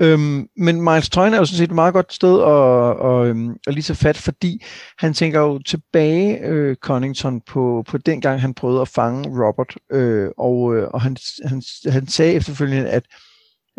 Øhm, 0.00 0.48
men 0.56 0.82
Miles 0.82 1.10
Tøjne 1.10 1.36
er 1.36 1.40
jo 1.40 1.44
sådan 1.44 1.56
set 1.56 1.68
et 1.68 1.74
meget 1.74 1.94
godt 1.94 2.12
sted 2.12 2.42
at, 2.42 3.10
at, 3.10 3.26
øhm, 3.28 3.56
at 3.66 3.74
lige 3.74 3.82
tage 3.82 3.96
fat, 3.96 4.16
fordi 4.16 4.62
han 4.98 5.14
tænker 5.14 5.40
jo 5.40 5.58
tilbage, 5.58 6.38
øh, 6.40 6.76
Connington, 6.76 7.40
på, 7.40 7.84
på 7.88 7.98
den 7.98 8.20
gang, 8.20 8.40
han 8.40 8.54
prøvede 8.54 8.80
at 8.80 8.88
fange 8.88 9.46
Robert, 9.46 9.74
øh, 9.92 10.30
og, 10.38 10.76
øh, 10.76 10.88
og 10.88 11.02
han, 11.02 11.16
han, 11.44 11.62
han 11.86 12.06
sagde 12.08 12.32
efterfølgende, 12.32 12.90
at 12.90 13.04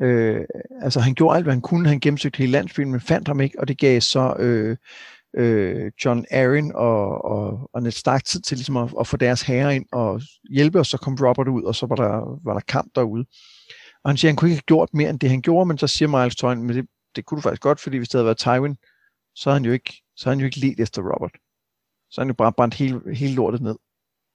øh, 0.01 0.41
altså, 0.81 0.99
han 0.99 1.13
gjorde 1.13 1.35
alt, 1.35 1.45
hvad 1.45 1.53
han 1.53 1.61
kunne, 1.61 1.89
han 1.89 1.99
gennemsøgte 1.99 2.37
hele 2.37 2.51
landsbyen, 2.51 2.91
men 2.91 3.01
fandt 3.01 3.27
ham 3.27 3.41
ikke, 3.41 3.59
og 3.59 3.67
det 3.67 3.77
gav 3.77 4.01
så 4.01 4.35
øh, 4.39 4.77
øh, 5.37 5.91
John 6.05 6.25
Aaron 6.31 6.71
og, 6.75 7.25
og, 7.25 7.69
og 7.73 7.83
Ned 7.83 7.91
Stark 7.91 8.25
tid 8.25 8.41
til 8.41 8.57
ligesom 8.57 8.77
at, 8.77 8.93
at 8.99 9.07
få 9.07 9.17
deres 9.17 9.41
herre 9.41 9.75
ind 9.75 9.85
og 9.91 10.21
hjælpe, 10.49 10.79
og 10.79 10.85
så 10.85 10.97
kom 10.97 11.17
Robert 11.21 11.47
ud, 11.47 11.63
og 11.63 11.75
så 11.75 11.85
var 11.85 11.95
der, 11.95 12.39
var 12.45 12.53
der 12.53 12.61
kamp 12.67 12.91
derude. 12.95 13.25
Og 14.05 14.09
han 14.09 14.17
siger, 14.17 14.29
at 14.29 14.31
han 14.31 14.35
kunne 14.35 14.49
ikke 14.49 14.55
have 14.55 14.61
gjort 14.75 14.93
mere 14.93 15.09
end 15.09 15.19
det, 15.19 15.29
han 15.29 15.41
gjorde, 15.41 15.65
men 15.65 15.77
så 15.77 15.87
siger 15.87 16.07
Miles 16.09 16.35
Toyn, 16.35 16.63
men 16.63 16.75
det, 16.75 16.87
det 17.15 17.25
kunne 17.25 17.35
du 17.35 17.41
faktisk 17.41 17.61
godt, 17.61 17.79
fordi 17.79 17.97
hvis 17.97 18.09
det 18.09 18.17
havde 18.17 18.25
været 18.25 18.37
Tywin, 18.37 18.77
så 19.35 19.49
har 19.49 19.53
han 19.53 19.65
jo 19.65 19.71
ikke, 19.71 20.03
så 20.15 20.29
han 20.29 20.39
jo 20.39 20.45
ikke 20.45 20.59
let 20.59 20.79
efter 20.79 21.01
Robert. 21.01 21.31
Så 22.11 22.21
han 22.21 22.27
jo 22.27 22.33
bare 22.33 22.53
brændt 22.53 22.73
hele, 22.73 23.15
hele 23.15 23.35
lortet 23.35 23.61
ned, 23.61 23.75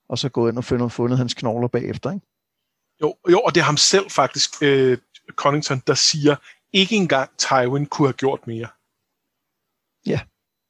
og 0.09 0.19
så 0.19 0.29
gået 0.29 0.51
ind 0.51 0.59
og 0.59 0.65
fundet, 0.65 0.93
fundet 0.93 1.19
hans 1.19 1.35
knogler 1.35 1.69
bagefter. 1.69 2.11
Ikke? 2.11 2.27
Jo, 3.03 3.17
jo, 3.31 3.41
og 3.41 3.55
det 3.55 3.61
er 3.61 3.65
ham 3.65 3.77
selv 3.77 4.11
faktisk, 4.11 4.63
øh, 4.63 4.99
Connington, 5.35 5.83
der 5.87 5.95
siger, 5.95 6.37
ikke 6.73 6.97
engang 6.97 7.31
Tywin 7.39 7.87
kunne 7.87 8.09
have 8.09 8.13
gjort 8.13 8.47
mere. 8.47 8.69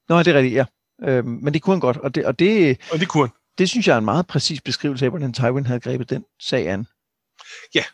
Nå, 0.08 0.18
det 0.18 0.28
er 0.28 0.34
rigtigt, 0.34 0.54
ja. 0.54 0.64
Øhm, 1.02 1.28
men 1.28 1.54
det 1.54 1.62
kunne 1.62 1.74
han 1.74 1.80
godt, 1.80 1.96
og 1.96 2.14
det, 2.14 2.26
og 2.26 2.38
det, 2.38 2.80
Og 2.92 3.00
det 3.00 3.08
kunne 3.08 3.26
han. 3.26 3.36
det 3.58 3.68
synes 3.68 3.86
jeg 3.86 3.94
er 3.94 3.98
en 3.98 4.04
meget 4.04 4.26
præcis 4.26 4.60
beskrivelse 4.60 5.04
af, 5.04 5.10
hvordan 5.10 5.32
Tywin 5.32 5.66
havde 5.66 5.80
grebet 5.80 6.10
den 6.10 6.24
sag 6.40 6.68
an. 6.68 6.86
Ja. 7.74 7.84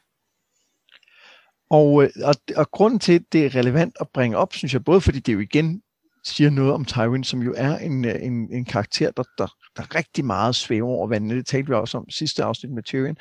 Og, 1.71 2.03
øh, 2.03 2.11
og, 2.25 2.35
og 2.57 2.71
grunden 2.71 3.01
til, 3.01 3.13
at 3.13 3.23
det 3.33 3.47
er 3.47 3.55
relevant 3.55 3.97
at 4.01 4.09
bringe 4.15 4.37
op, 4.37 4.55
synes 4.55 4.73
jeg, 4.73 4.85
både 4.85 5.01
fordi 5.01 5.19
det 5.19 5.35
jo 5.35 5.41
igen 5.41 5.83
siger 6.25 6.51
noget 6.51 6.73
om 6.73 6.85
Tywin, 6.85 7.25
som 7.25 7.43
jo 7.43 7.55
er 7.57 7.79
en, 7.79 8.05
øh, 8.05 8.23
en, 8.23 8.53
en 8.53 8.65
karakter, 8.65 9.11
der, 9.11 9.23
der, 9.39 9.47
der 9.77 9.95
rigtig 9.95 10.25
meget 10.25 10.55
svæver 10.55 10.89
over 10.89 11.09
vandene. 11.09 11.35
Det 11.35 11.47
talte 11.47 11.69
vi 11.69 11.75
også 11.75 11.99
om 11.99 12.11
sidste 12.11 12.45
afsnit 12.45 12.73
med 12.73 12.83
Tyrion. 12.83 13.07
Men 13.07 13.17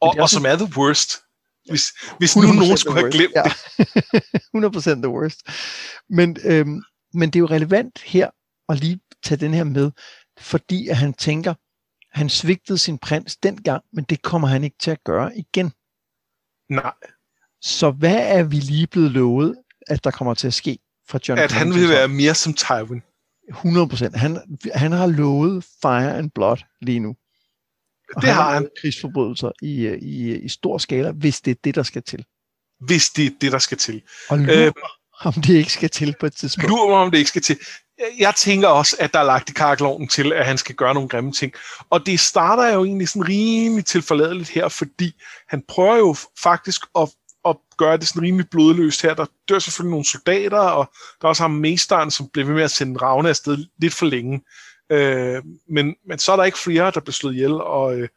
Og, 0.00 0.08
er 0.08 0.12
og 0.12 0.22
også 0.22 0.34
som 0.34 0.46
er 0.46 0.56
the 0.56 0.78
worst. 0.78 1.10
Hvis, 1.70 1.92
hvis 2.18 2.36
nu 2.36 2.42
100% 2.42 2.54
nogen 2.54 2.76
skulle 2.76 3.00
have 3.00 3.10
glemt 3.10 3.34
ja. 3.34 3.42
det. 3.42 4.94
100% 4.96 5.00
the 5.04 5.08
worst. 5.08 5.42
Men, 6.10 6.36
øhm, 6.44 6.82
men 7.12 7.30
det 7.30 7.36
er 7.36 7.40
jo 7.40 7.46
relevant 7.46 8.02
her 8.02 8.30
at 8.68 8.80
lige 8.80 9.00
tage 9.24 9.40
den 9.40 9.54
her 9.54 9.64
med, 9.64 9.90
fordi 10.38 10.88
at 10.88 10.96
han 10.96 11.12
tænker, 11.12 11.54
han 12.18 12.28
svigtede 12.28 12.78
sin 12.78 12.98
prins 12.98 13.36
dengang, 13.36 13.84
men 13.92 14.04
det 14.04 14.22
kommer 14.22 14.48
han 14.48 14.64
ikke 14.64 14.76
til 14.80 14.90
at 14.90 15.04
gøre 15.04 15.38
igen. 15.38 15.72
Nej, 16.70 16.92
Så 17.66 17.90
hvad 17.90 18.16
er 18.16 18.42
vi 18.42 18.56
lige 18.56 18.86
blevet 18.86 19.10
lovet, 19.10 19.56
at 19.86 20.04
der 20.04 20.10
kommer 20.10 20.34
til 20.34 20.46
at 20.46 20.54
ske 20.54 20.78
fra 21.08 21.18
John 21.28 21.40
at 21.40 21.52
han 21.52 21.60
Conningtons 21.60 21.82
vil 21.82 21.96
være 21.96 22.08
mere 22.08 22.34
som 22.34 22.54
Tywin. 22.54 23.02
100%. 23.50 24.18
Han, 24.18 24.58
han 24.74 24.92
har 24.92 25.06
lovet 25.06 25.64
fire 25.82 26.16
and 26.18 26.30
blood 26.30 26.56
lige 26.82 27.00
nu. 27.00 27.16
Og 28.16 28.22
Det 28.22 28.30
har 28.30 28.54
han, 28.54 28.68
krigsforbrydelser 28.80 29.50
i, 29.62 29.86
øh, 29.86 29.98
i, 29.98 30.36
i 30.36 30.48
stor 30.48 30.78
skala, 30.78 31.10
hvis 31.10 31.40
det 31.40 31.50
er 31.50 31.54
det, 31.64 31.74
der 31.74 31.82
skal 31.82 32.02
til. 32.02 32.24
hvis 32.86 33.08
det 33.08 33.26
er 33.26 33.30
det, 33.40 33.52
der 33.52 33.58
skal 33.58 33.78
til. 33.78 34.02
Og 34.28 34.38
lur 34.38 34.54
Øh, 34.54 34.66
øh, 34.66 34.72
om 35.24 35.32
det 35.32 35.54
ikke 35.54 35.72
skal 35.72 35.90
til 35.90 36.14
på 36.20 36.26
et 36.26 36.32
tidspunkt. 36.32 36.70
Lurer 36.70 36.88
mig, 36.88 36.98
om 36.98 37.10
det 37.10 37.18
ikke 37.18 37.28
skal 37.28 37.42
til. 37.42 37.58
Jeg 38.18 38.34
tænker 38.34 38.68
også, 38.68 38.96
at 39.00 39.12
der 39.12 39.18
er 39.20 39.24
lagt 39.24 39.50
i 39.50 39.52
kakkeloven 39.52 40.08
til, 40.08 40.32
at 40.32 40.46
han 40.46 40.58
skal 40.58 40.74
gøre 40.74 40.94
nogle 40.94 41.08
grimme 41.08 41.32
ting. 41.32 41.52
Og 41.90 42.06
det 42.06 42.20
starter 42.20 42.74
jo 42.74 42.84
egentlig 42.84 43.08
sådan 43.08 43.28
rimelig 43.28 43.84
tilforladeligt 43.84 44.50
her, 44.50 44.68
fordi 44.68 45.12
han 45.48 45.62
prøver 45.68 45.96
jo 45.96 46.16
faktisk 46.42 46.80
at, 46.98 47.08
at 47.48 47.56
gøre 47.78 47.96
det 47.96 48.08
sådan 48.08 48.22
rimelig 48.22 48.50
blodløst 48.50 49.02
her. 49.02 49.14
Der 49.14 49.26
dør 49.48 49.58
selvfølgelig 49.58 49.90
nogle 49.90 50.04
soldater, 50.04 50.58
og 50.58 50.90
der 51.20 51.26
er 51.26 51.28
også 51.28 51.42
ham 51.42 51.50
mesteren, 51.50 52.10
som 52.10 52.28
bliver 52.32 52.46
ved 52.46 52.54
med 52.54 52.62
at 52.62 52.70
sende 52.70 53.00
Ravne 53.02 53.28
afsted 53.28 53.58
lidt 53.80 53.94
for 53.94 54.06
længe. 54.06 54.40
Øh, 54.92 55.42
men, 55.68 55.94
men 56.08 56.18
så 56.18 56.32
er 56.32 56.36
der 56.36 56.44
ikke 56.44 56.58
flere, 56.58 56.90
der 56.90 57.00
bliver 57.00 57.12
slået 57.12 57.34
ihjel, 57.34 57.52
og 57.52 57.98
øh, 57.98 58.08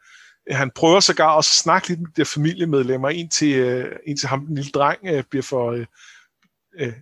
han 0.50 0.70
prøver 0.74 1.00
sågar 1.00 1.34
også 1.34 1.50
at 1.50 1.62
snakke 1.62 1.88
lidt 1.88 2.00
med 2.00 2.08
de 2.16 2.24
familiemedlemmer, 2.24 3.08
indtil, 3.08 3.54
øh, 3.56 3.96
indtil 4.06 4.28
ham, 4.28 4.46
den 4.46 4.54
lille 4.54 4.70
dreng, 4.70 4.98
øh, 5.04 5.24
bliver 5.30 5.42
for... 5.42 5.72
Øh, 5.72 5.86
øh, 6.80 6.92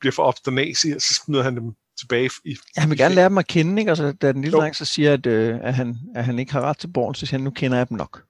bliver 0.00 0.12
for 0.12 0.22
obsternasi, 0.22 0.92
og 0.92 1.02
så 1.02 1.14
smider 1.14 1.42
han 1.42 1.56
dem 1.56 1.74
tilbage 1.98 2.30
i... 2.44 2.56
Ja, 2.76 2.80
han 2.80 2.90
vil 2.90 2.98
gerne 2.98 3.14
lære 3.14 3.28
dem 3.28 3.38
at 3.38 3.46
kende, 3.46 3.82
ikke? 3.82 3.92
Og 3.92 3.96
så, 3.96 4.12
da 4.12 4.32
den 4.32 4.42
lille 4.42 4.56
Jo. 4.56 4.60
dreng 4.60 4.76
så 4.76 4.84
siger, 4.84 5.12
at, 5.12 5.26
øh, 5.26 5.58
at, 5.62 5.74
han, 5.74 5.96
at 6.14 6.24
han 6.24 6.38
ikke 6.38 6.52
har 6.52 6.60
ret 6.60 6.78
til 6.78 6.88
borgen, 6.88 7.14
så 7.14 7.26
siger 7.26 7.38
han, 7.38 7.44
nu 7.44 7.50
kender 7.50 7.78
jeg 7.78 7.88
dem 7.88 7.96
nok. 7.96 8.22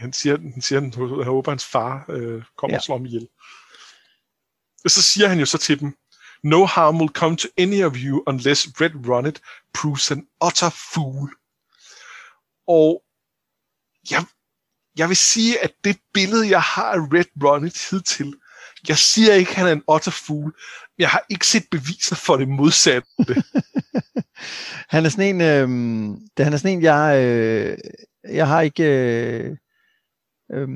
Han 0.00 0.12
siger, 0.12 0.36
han 0.52 0.62
siger, 0.62 0.80
han 0.80 1.24
håber, 1.24 1.50
hans 1.50 1.64
far 1.64 2.04
øh, 2.08 2.42
kommer 2.56 2.74
Ja. 2.74 2.78
og 2.78 2.82
slår 2.82 2.96
ham 2.96 3.06
ihjel. 3.06 3.28
Og 4.84 4.90
så 4.90 5.02
siger 5.02 5.28
han 5.28 5.38
jo 5.38 5.46
så 5.46 5.58
til 5.58 5.80
dem, 5.80 5.96
No 6.44 6.64
harm 6.64 7.00
will 7.00 7.12
come 7.12 7.36
to 7.36 7.48
any 7.58 7.84
of 7.84 7.92
you 7.96 8.22
unless 8.26 8.68
Red 8.80 9.08
Runnet 9.08 9.40
proves 9.74 10.10
an 10.10 10.26
utter 10.46 10.70
fool. 10.94 11.30
Og 12.68 13.02
jeg, 14.10 14.24
jeg 14.96 15.08
vil 15.08 15.16
sige, 15.16 15.64
at 15.64 15.72
det 15.84 15.98
billede, 16.14 16.48
jeg 16.50 16.62
har 16.62 16.84
af 16.92 16.98
Red 16.98 17.44
Runnet 17.44 17.88
hidtil, 17.90 18.34
jeg 18.88 18.98
siger 18.98 19.34
ikke, 19.34 19.50
at 19.50 19.56
han 19.56 19.66
er 19.66 19.72
en 19.72 19.82
utter 19.88 20.10
fool, 20.10 20.44
men 20.44 20.52
jeg 20.98 21.08
har 21.10 21.24
ikke 21.30 21.46
set 21.46 21.64
beviser 21.70 22.16
for 22.16 22.36
det 22.36 22.48
modsatte. 22.48 23.08
Han 24.88 25.04
er 25.04 25.08
sådan 25.08 25.34
en, 25.34 25.40
øh, 25.40 25.68
det, 26.36 26.44
han 26.44 26.52
er 26.52 26.56
sådan 26.56 26.76
en, 26.78 26.82
jeg, 26.82 27.24
øh, 27.24 27.78
jeg 28.24 28.46
har 28.48 28.60
ikke 28.60 28.84
øh, 28.84 29.56
øh, 30.52 30.68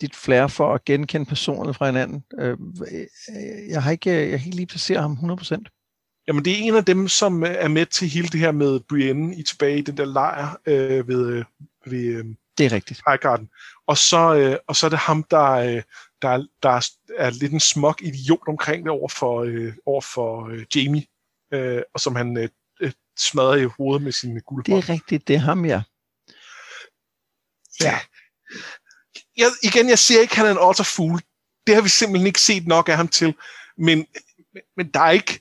dit 0.00 0.14
flair 0.16 0.46
for 0.46 0.74
at 0.74 0.84
genkende 0.84 1.26
personerne 1.26 1.74
fra 1.74 1.86
hinanden. 1.86 2.24
Øh, 2.38 2.56
øh, 2.92 3.68
jeg 3.68 3.82
har 3.82 3.90
ikke, 3.90 4.10
jeg 4.10 4.38
kan 4.38 4.46
ikke 4.46 4.56
lige 4.56 4.66
placere 4.66 5.00
ham 5.00 5.12
100%. 5.12 6.22
Jamen, 6.28 6.44
det 6.44 6.52
er 6.52 6.56
en 6.56 6.74
af 6.74 6.84
dem, 6.84 7.08
som 7.08 7.44
øh, 7.44 7.50
er 7.50 7.68
med 7.68 7.86
til 7.86 8.08
hele 8.08 8.28
det 8.28 8.40
her 8.40 8.52
med 8.52 8.80
Brienne 8.80 9.36
i 9.36 9.42
tilbage 9.42 9.78
i 9.78 9.82
den 9.82 9.96
der 9.96 10.04
lejr 10.04 10.60
øh, 10.66 11.08
ved, 11.08 11.30
øh, 11.30 11.44
ved 11.86 12.04
øh, 12.04 12.24
Det 12.58 12.66
er 12.66 12.72
rigtigt. 12.72 13.02
Highgarden. 13.08 13.48
Og 13.86 13.96
så, 13.96 14.34
øh, 14.36 14.56
og 14.66 14.76
så 14.76 14.86
er 14.86 14.90
det 14.90 14.98
ham, 14.98 15.22
der, 15.22 15.50
øh, 15.50 15.82
der, 16.22 16.46
der 16.62 16.68
er, 17.18 17.30
lidt 17.30 17.52
en 17.52 17.60
smuk 17.60 18.02
idiot 18.02 18.48
omkring 18.48 18.82
det 18.82 18.90
over 18.90 19.08
for, 19.08 19.42
øh, 19.42 19.72
over 19.86 20.00
for 20.00 20.48
øh, 20.48 20.64
Jamie, 20.76 21.04
øh, 21.52 21.82
og 21.94 22.00
som 22.00 22.16
han 22.16 22.36
øh, 22.36 22.48
øh, 22.80 22.92
smadrer 23.18 23.56
i 23.56 23.64
hovedet 23.64 24.02
med 24.02 24.12
sine 24.12 24.34
Det 24.34 24.44
guldbånd. 24.44 24.82
er 24.82 24.88
rigtigt, 24.88 25.28
det 25.28 25.36
er 25.36 25.40
ham, 25.40 25.64
ja. 25.64 25.82
Ja. 27.82 27.98
Jeg, 29.36 29.50
igen, 29.62 29.88
jeg 29.88 29.98
siger 29.98 30.20
ikke, 30.20 30.32
at 30.32 30.36
han 30.36 30.46
er 30.46 30.50
en 30.50 30.68
utter 30.68 30.84
fool. 30.84 31.20
Det 31.66 31.74
har 31.74 31.82
vi 31.82 31.88
simpelthen 31.88 32.26
ikke 32.26 32.40
set 32.40 32.66
nok 32.66 32.88
af 32.88 32.96
ham 32.96 33.08
til. 33.08 33.34
Men, 33.78 33.98
men, 34.54 34.62
men 34.76 34.88
der 34.88 35.00
er 35.00 35.10
ikke 35.10 35.40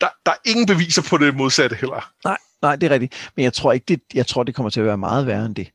der, 0.00 0.08
der 0.26 0.32
er 0.32 0.36
ingen 0.44 0.66
beviser 0.66 1.02
på 1.02 1.18
det 1.18 1.36
modsatte 1.36 1.76
heller. 1.76 2.12
Nej, 2.24 2.38
nej, 2.62 2.76
det 2.76 2.86
er 2.86 2.90
rigtigt. 2.90 3.30
Men 3.36 3.44
jeg 3.44 3.52
tror 3.52 3.72
ikke, 3.72 3.84
det, 3.88 4.00
jeg 4.14 4.26
tror, 4.26 4.42
det 4.42 4.54
kommer 4.54 4.70
til 4.70 4.80
at 4.80 4.86
være 4.86 4.98
meget 4.98 5.26
værre 5.26 5.46
end 5.46 5.54
det. 5.54 5.70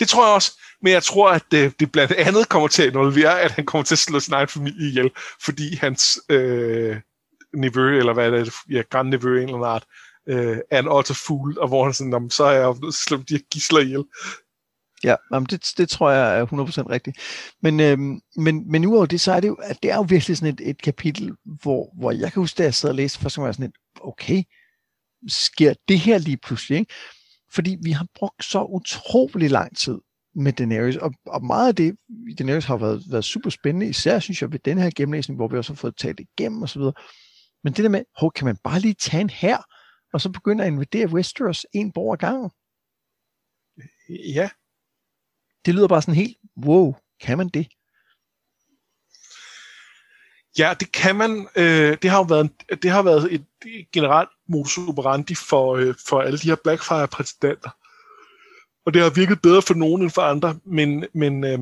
Det 0.00 0.08
tror 0.08 0.26
jeg 0.26 0.34
også, 0.34 0.52
men 0.82 0.92
jeg 0.92 1.02
tror, 1.02 1.30
at 1.30 1.42
det, 1.50 1.80
det 1.80 1.92
blandt 1.92 2.12
andet 2.12 2.48
kommer 2.48 2.68
til 2.68 2.82
at 2.82 2.88
involvere, 2.88 3.40
at 3.40 3.50
han 3.50 3.66
kommer 3.66 3.84
til 3.84 3.94
at 3.94 3.98
slå 3.98 4.20
sin 4.20 4.34
egen 4.34 4.48
familie 4.48 4.88
ihjel, 4.88 5.10
fordi 5.44 5.76
hans 5.76 6.20
øh, 6.28 6.96
nevø, 7.54 7.98
eller 7.98 8.12
hvad 8.12 8.26
er 8.26 8.30
det, 8.30 8.54
ja, 8.70 8.82
grandnevø 8.90 9.36
en 9.36 9.42
eller 9.42 9.54
anden 9.54 9.70
art, 9.70 9.84
øh, 10.28 10.58
er 10.70 10.78
en 10.78 10.88
otter 10.88 11.14
fugl, 11.14 11.58
og 11.58 11.68
hvor 11.68 11.84
han 11.84 11.94
sådan, 11.94 12.30
så 12.30 12.44
er 12.44 12.52
jeg 12.52 12.92
slået 12.92 13.28
de 13.28 13.34
her 13.34 13.42
gisler 13.50 13.80
ihjel. 13.80 14.04
Ja, 15.04 15.14
jamen 15.32 15.46
det, 15.46 15.74
det 15.78 15.88
tror 15.88 16.10
jeg 16.10 16.38
er 16.38 16.46
100% 16.46 16.50
rigtigt. 16.90 17.18
Men, 17.62 17.80
øhm, 17.80 18.20
men, 18.36 18.70
men 18.70 18.84
uover 18.84 19.06
det, 19.06 19.20
så 19.20 19.32
er 19.32 19.40
det 19.40 19.48
jo, 19.48 19.54
at 19.54 19.82
det 19.82 19.90
er 19.90 19.96
jo 19.96 20.06
virkelig 20.08 20.36
sådan 20.36 20.54
et, 20.54 20.70
et 20.70 20.82
kapitel, 20.82 21.32
hvor, 21.44 21.92
hvor 21.98 22.10
jeg 22.10 22.32
kan 22.32 22.42
huske, 22.42 22.58
da 22.58 22.62
jeg 22.62 22.74
sad 22.74 22.88
og 22.88 22.94
læste, 22.94 23.18
først 23.18 23.38
var 23.38 23.52
sådan 23.52 23.66
et, 23.66 23.74
okay, 24.00 24.42
sker 25.28 25.74
det 25.88 25.98
her 25.98 26.18
lige 26.18 26.36
pludselig, 26.36 26.78
ikke? 26.78 26.94
Fordi 27.52 27.76
vi 27.82 27.90
har 27.90 28.06
brugt 28.14 28.44
så 28.44 28.62
utrolig 28.62 29.50
lang 29.50 29.76
tid 29.76 29.98
med 30.34 30.52
Daenerys, 30.52 30.96
og, 30.96 31.14
og 31.26 31.44
meget 31.44 31.68
af 31.68 31.74
det, 31.74 31.96
Daenerys 32.38 32.64
har 32.64 32.76
været, 32.76 33.02
været 33.10 33.24
super 33.24 33.50
spændende, 33.50 33.88
især 33.88 34.18
synes 34.18 34.42
jeg 34.42 34.52
ved 34.52 34.58
den 34.58 34.78
her 34.78 34.90
gennemlæsning, 34.96 35.36
hvor 35.36 35.48
vi 35.48 35.56
også 35.56 35.72
har 35.72 35.76
fået 35.76 35.96
talt 35.96 36.20
igennem 36.20 36.62
og 36.62 36.68
så 36.68 36.78
videre. 36.78 36.94
Men 37.64 37.72
det 37.72 37.84
der 37.84 37.90
med, 37.90 38.02
hov, 38.16 38.32
kan 38.32 38.44
man 38.44 38.56
bare 38.64 38.80
lige 38.80 38.94
tage 38.94 39.20
en 39.20 39.30
her, 39.30 39.58
og 40.12 40.20
så 40.20 40.30
begynde 40.30 40.64
at 40.64 40.72
invadere 40.72 41.08
Westeros 41.08 41.66
en 41.72 41.92
borg 41.92 42.12
ad 42.12 42.18
gangen? 42.18 42.50
Ja. 44.34 44.48
Det 45.66 45.74
lyder 45.74 45.88
bare 45.88 46.02
sådan 46.02 46.14
helt, 46.14 46.36
wow, 46.64 46.94
kan 47.20 47.38
man 47.38 47.48
det? 47.48 47.68
Ja, 50.58 50.74
det 50.80 50.92
kan 50.92 51.16
man. 51.16 51.48
Øh, 51.56 51.96
det 52.02 52.10
har 52.10 52.18
jo 52.18 52.22
været, 52.22 52.50
det 52.82 52.90
har 52.90 53.02
været 53.02 53.34
et, 53.34 53.44
generelt 53.92 54.28
modus 54.48 54.78
operandi 54.78 55.34
for, 55.34 55.76
øh, 55.76 55.94
for 56.08 56.20
alle 56.20 56.38
de 56.38 56.48
her 56.48 56.56
Blackfire-præsidenter. 56.64 57.70
Og 58.86 58.94
det 58.94 59.02
har 59.02 59.10
virket 59.10 59.42
bedre 59.42 59.62
for 59.62 59.74
nogen 59.74 60.02
end 60.02 60.10
for 60.10 60.22
andre, 60.22 60.58
men, 60.64 61.04
men, 61.14 61.44
øh, 61.44 61.58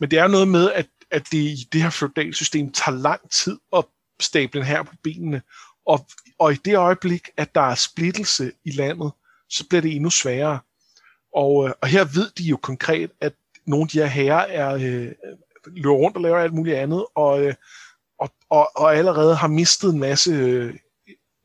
men 0.00 0.10
det 0.10 0.18
er 0.18 0.28
noget 0.28 0.48
med, 0.48 0.72
at, 0.72 0.86
at 1.10 1.26
det 1.32 1.38
i 1.38 1.68
det 1.72 1.82
her 1.82 1.90
feudalsystem 1.90 2.72
tager 2.72 2.96
lang 2.96 3.30
tid 3.30 3.58
at 3.76 3.84
stable 4.20 4.64
her 4.64 4.82
på 4.82 4.94
benene. 5.02 5.42
Og, 5.86 6.06
og 6.38 6.52
i 6.52 6.56
det 6.56 6.76
øjeblik, 6.76 7.28
at 7.36 7.54
der 7.54 7.60
er 7.60 7.74
splittelse 7.74 8.52
i 8.64 8.70
landet, 8.70 9.12
så 9.48 9.68
bliver 9.68 9.82
det 9.82 9.96
endnu 9.96 10.10
sværere. 10.10 10.58
Og, 11.34 11.68
øh, 11.68 11.74
og 11.82 11.88
her 11.88 12.04
ved 12.04 12.30
de 12.38 12.42
jo 12.42 12.56
konkret, 12.56 13.10
at 13.20 13.32
nogle 13.66 13.82
af 13.82 13.88
de 13.88 13.98
her 13.98 14.06
herrer 14.06 14.46
er, 14.46 14.74
øh, 14.74 15.12
løber 15.66 15.94
rundt 15.94 16.16
og 16.16 16.22
laver 16.22 16.38
alt 16.38 16.54
muligt 16.54 16.76
andet, 16.76 17.06
og, 17.14 17.46
øh, 17.46 17.54
og, 18.18 18.30
og, 18.50 18.70
og 18.76 18.96
allerede 18.96 19.36
har 19.36 19.48
mistet 19.48 19.92
en 19.92 20.00
masse, 20.00 20.30
øh, 20.30 20.74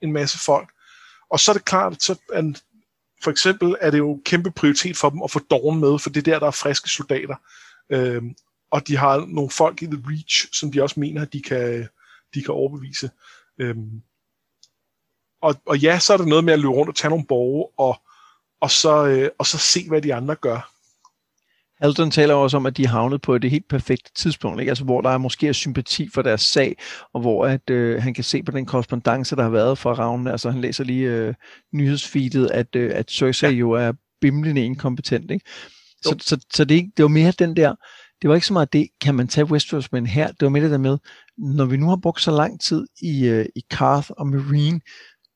en 0.02 0.12
masse 0.12 0.40
folk. 0.46 0.70
Og 1.30 1.40
så 1.40 1.52
er 1.52 1.54
det 1.54 1.66
klart, 1.66 2.04
så 2.04 2.20
at 2.34 2.64
for 3.24 3.32
eksempel 3.32 3.76
er 3.82 3.92
det 3.92 3.98
jo 3.98 4.22
kæmpe 4.26 4.52
prioritet 4.52 4.98
for 4.98 5.10
dem 5.10 5.24
at 5.24 5.32
få 5.32 5.40
Dawn 5.52 5.80
med, 5.80 6.00
for 6.00 6.10
det 6.10 6.28
er 6.28 6.32
der, 6.32 6.40
der 6.40 6.48
er 6.48 6.52
friske 6.52 6.90
soldater. 6.90 7.36
Øh, 7.90 8.24
og 8.72 8.88
de 8.88 8.98
har 8.98 9.26
nogle 9.28 9.50
folk 9.50 9.82
i 9.82 9.86
The 9.86 10.02
Reach, 10.08 10.60
som 10.60 10.72
de 10.72 10.84
også 10.84 11.00
mener, 11.00 11.22
at 11.22 11.34
de 11.34 11.42
kan, 11.42 11.88
de 12.34 12.44
kan 12.44 12.54
overbevise. 12.54 13.12
Øh, 13.60 13.76
og, 15.42 15.56
og 15.66 15.78
ja, 15.78 16.00
så 16.00 16.14
er 16.14 16.18
det 16.18 16.28
noget 16.28 16.44
med 16.44 16.54
at 16.54 16.60
løbe 16.60 16.74
rundt 16.74 16.90
og 16.90 16.96
tage 16.96 17.10
nogle 17.10 17.26
borge, 17.26 17.68
og, 17.78 18.02
og, 18.64 18.72
så, 18.72 19.06
øh, 19.06 19.30
og 19.40 19.46
så 19.46 19.58
se, 19.58 19.88
hvad 19.88 20.02
de 20.02 20.14
andre 20.14 20.36
gør. 20.36 20.70
Aldon 21.80 22.12
taler 22.12 22.34
også 22.34 22.58
om, 22.58 22.66
at 22.66 22.78
de 22.78 22.84
er 22.84 22.88
havnet 22.88 23.22
på 23.22 23.38
det 23.38 23.52
helt 23.52 23.68
perfekte 23.68 24.12
tidspunkt, 24.16 24.60
ikke? 24.60 24.70
Altså, 24.70 24.84
hvor 24.84 25.02
der 25.02 25.10
er 25.10 25.18
måske 25.18 25.48
er 25.48 25.54
sympati 25.54 26.10
for 26.14 26.22
deres 26.22 26.42
sag, 26.42 26.78
og 27.14 27.22
hvor 27.22 27.46
at, 27.46 27.70
øh, 27.70 28.04
han 28.04 28.14
kan 28.14 28.24
se 28.24 28.44
på 28.44 28.52
den 28.52 28.66
korrespondence, 28.66 29.36
der 29.36 29.44
har 29.44 29.50
været 29.50 29.78
fra 29.78 29.94
Ravnen. 29.94 30.28
Altså, 30.28 30.52
han 30.52 30.62
læser 30.62 30.84
lige 30.84 31.10
øh, 31.10 31.34
nyhedsfeedet, 31.74 32.52
at, 32.52 32.76
øh, 32.76 32.92
at 32.96 33.12
Cersei 33.12 33.50
ja. 33.50 33.56
jo 33.56 33.72
er 33.72 33.92
bimlende 34.22 34.66
inkompetent. 34.66 35.32
Ikke? 35.32 35.46
Så, 36.02 36.16
så, 36.22 36.46
så 36.54 36.66
det, 36.66 36.92
det 36.98 37.04
var 37.04 37.10
mere 37.10 37.32
den 37.40 37.56
der, 37.56 37.76
det 38.22 38.30
var 38.30 38.36
ikke 38.36 38.48
så 38.48 38.54
meget 38.54 38.74
det, 38.74 38.88
kan 39.02 39.16
man 39.16 39.28
tage 39.28 39.46
Westeros 39.46 39.92
med 39.92 40.02
her, 40.02 40.28
det 40.28 40.42
var 40.42 40.50
mere 40.50 40.64
det 40.64 40.72
der 40.72 40.78
med, 40.78 40.98
når 41.38 41.66
vi 41.66 41.78
nu 41.78 41.90
har 41.90 41.96
brugt 41.96 42.22
så 42.22 42.32
lang 42.32 42.62
tid 42.62 42.88
i, 43.02 43.26
øh, 43.26 43.46
i 43.56 43.64
Karth 43.72 44.10
og 44.18 44.28
Marine 44.28 44.82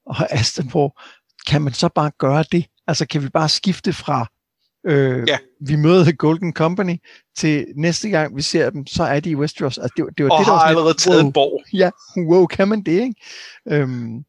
og 0.05 0.33
Astenborg, 0.33 0.99
kan 1.47 1.61
man 1.61 1.73
så 1.73 1.89
bare 1.95 2.11
gøre 2.19 2.43
det? 2.51 2.65
Altså 2.87 3.07
kan 3.07 3.23
vi 3.23 3.29
bare 3.29 3.49
skifte 3.49 3.93
fra 3.93 4.27
øh, 4.87 5.23
ja. 5.27 5.37
vi 5.59 5.75
møder 5.75 6.03
The 6.03 6.15
Golden 6.15 6.53
Company 6.53 6.95
til 7.35 7.65
næste 7.75 8.09
gang 8.09 8.35
vi 8.35 8.41
ser 8.41 8.69
dem, 8.69 8.87
så 8.87 9.03
er 9.03 9.19
de 9.19 9.29
i 9.29 9.35
Westeros. 9.35 9.77
Altså, 9.77 9.93
det, 9.97 10.17
det 10.17 10.25
var 10.25 10.31
og 10.31 10.39
det, 10.39 10.47
der 10.47 10.53
har 10.53 10.59
var 10.59 10.69
allerede 10.69 10.93
taget 10.93 11.17
wow, 11.17 11.27
en 11.27 11.33
borg. 11.33 11.63
Ja, 11.73 11.89
wow, 12.17 12.45
kan 12.45 12.67
man 12.67 12.81
det, 12.81 13.01
ikke? 13.01 13.15
Øhm, 13.67 14.23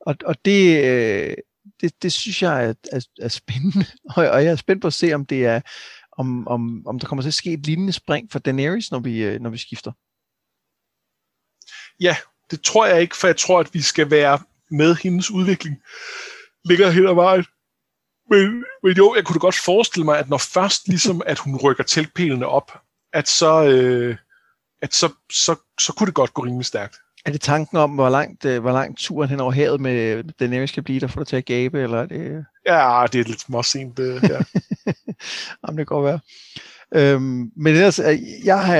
og, 0.00 0.16
og 0.24 0.44
det, 0.44 0.84
øh, 0.84 1.34
det, 1.80 2.02
det 2.02 2.12
synes 2.12 2.42
jeg 2.42 2.64
er, 2.64 2.74
er, 2.92 3.06
er 3.20 3.28
spændende, 3.28 3.86
og, 4.16 4.28
og 4.28 4.44
jeg 4.44 4.52
er 4.52 4.56
spændt 4.56 4.82
på 4.82 4.86
at 4.86 4.94
se, 4.94 5.12
om 5.12 5.26
det 5.26 5.46
er 5.46 5.60
om, 6.18 6.48
om, 6.48 6.86
om 6.86 6.98
der 6.98 7.06
kommer 7.06 7.22
til 7.22 7.30
at 7.30 7.34
ske 7.34 7.52
et 7.52 7.66
lignende 7.66 7.92
spring 7.92 8.32
for 8.32 8.38
Daenerys, 8.38 8.90
når 8.90 8.98
vi, 8.98 9.22
øh, 9.24 9.40
når 9.40 9.50
vi 9.50 9.58
skifter. 9.58 9.92
Ja, 12.00 12.16
det 12.50 12.62
tror 12.62 12.86
jeg 12.86 13.00
ikke, 13.00 13.16
for 13.16 13.26
jeg 13.26 13.36
tror, 13.36 13.60
at 13.60 13.74
vi 13.74 13.80
skal 13.80 14.10
være 14.10 14.38
med 14.70 14.94
hendes 14.94 15.30
udvikling 15.30 15.76
ligger 16.64 16.90
hen 16.90 17.06
ad 17.06 17.14
vejen. 17.14 17.44
Men, 18.32 18.64
men 18.82 18.92
jo, 18.96 19.14
jeg 19.14 19.24
kunne 19.24 19.40
godt 19.40 19.54
forestille 19.64 20.04
mig, 20.04 20.18
at 20.18 20.28
når 20.28 20.38
først 20.38 20.88
ligesom, 20.88 21.22
at 21.26 21.38
hun 21.38 21.56
rykker 21.56 21.84
teltpælene 21.84 22.46
op, 22.46 22.72
at 23.12 23.28
så, 23.28 23.64
øh, 23.64 24.16
at 24.82 24.94
så, 24.94 25.12
så, 25.32 25.54
så 25.80 25.92
kunne 25.92 26.06
det 26.06 26.14
godt 26.14 26.34
gå 26.34 26.42
rimelig 26.42 26.66
stærkt. 26.66 26.96
Er 27.26 27.32
det 27.32 27.40
tanken 27.40 27.76
om, 27.76 27.90
hvor 27.90 28.08
langt, 28.08 28.44
øh, 28.44 28.60
hvor 28.60 28.72
langt 28.72 28.98
turen 28.98 29.30
hen 29.30 29.40
over 29.40 29.52
havet 29.52 29.80
med 29.80 30.24
Daenerys 30.24 30.70
skal 30.70 30.82
blive, 30.82 31.00
der 31.00 31.06
får 31.06 31.20
dig 31.20 31.26
til 31.26 31.36
at 31.36 31.44
gabe, 31.44 31.80
eller 31.80 31.98
er 31.98 32.06
det... 32.06 32.44
Ja, 32.66 33.06
det 33.12 33.20
er 33.20 33.24
lidt 33.24 33.40
småsent, 33.40 33.96
det 33.96 34.22
ja. 34.22 34.28
Jamen, 35.62 35.78
det 35.78 35.86
kan 35.86 35.86
godt 35.86 36.04
være. 36.04 36.20
Øhm, 36.94 37.50
men 37.56 37.74
ellers, 37.74 37.98
øh, 37.98 38.18
jeg 38.44 38.64
har, 38.64 38.76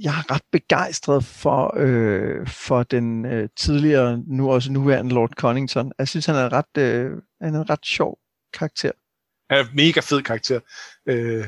jeg 0.00 0.14
er 0.18 0.32
ret 0.32 0.42
begejstret 0.52 1.24
for, 1.24 1.74
øh, 1.76 2.46
for 2.46 2.82
den 2.82 3.26
øh, 3.26 3.48
tidligere, 3.56 4.22
nu 4.26 4.50
også 4.52 4.72
nuværende 4.72 5.14
Lord 5.14 5.30
Connington. 5.30 5.92
Jeg 5.98 6.08
synes, 6.08 6.26
han 6.26 6.36
er 6.36 6.52
ret, 6.52 6.78
øh, 6.78 7.10
han 7.42 7.54
er 7.54 7.60
en 7.60 7.70
ret 7.70 7.86
sjov 7.86 8.18
karakter. 8.58 8.90
Er 9.50 9.64
mega 9.74 10.00
fed 10.00 10.22
karakter. 10.22 10.60
Øh, 11.06 11.46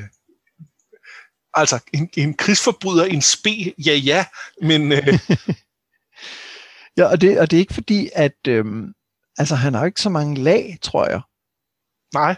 altså, 1.53 1.79
en, 1.93 2.09
en 2.17 2.33
krigsforbryder, 2.33 3.05
en 3.05 3.21
spe, 3.21 3.73
ja 3.85 3.93
ja, 3.93 4.25
men... 4.61 4.91
Øh... 4.91 5.07
ja, 6.97 7.05
og 7.05 7.21
det, 7.21 7.39
og 7.39 7.51
det 7.51 7.57
er 7.57 7.61
ikke 7.61 7.73
fordi, 7.73 8.09
at 8.15 8.47
øh, 8.47 8.65
altså, 9.37 9.55
han 9.55 9.73
har 9.73 9.85
ikke 9.85 10.01
så 10.01 10.09
mange 10.09 10.43
lag, 10.43 10.77
tror 10.81 11.09
jeg. 11.09 11.21
Nej. 12.13 12.35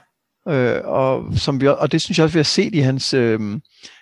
Øh, 0.47 0.81
og, 0.85 1.37
som 1.37 1.61
vi, 1.61 1.67
og 1.67 1.91
det 1.91 2.01
synes 2.01 2.17
jeg 2.17 2.23
også, 2.23 2.33
vi 2.33 2.39
har 2.39 2.43
set 2.43 2.75
i 2.75 2.79
hans, 2.79 3.13
øh, 3.13 3.39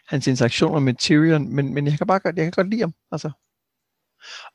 hans 0.07 0.28
interaktioner 0.28 0.80
med 0.80 0.93
Tyrion, 0.93 1.55
men, 1.55 1.74
men 1.74 1.88
jeg 1.88 1.97
kan 1.97 2.07
bare 2.07 2.20
godt, 2.20 2.36
jeg 2.36 2.45
kan 2.45 2.51
godt 2.51 2.70
lide 2.70 2.82
ham. 2.82 2.93
Altså. 3.11 3.32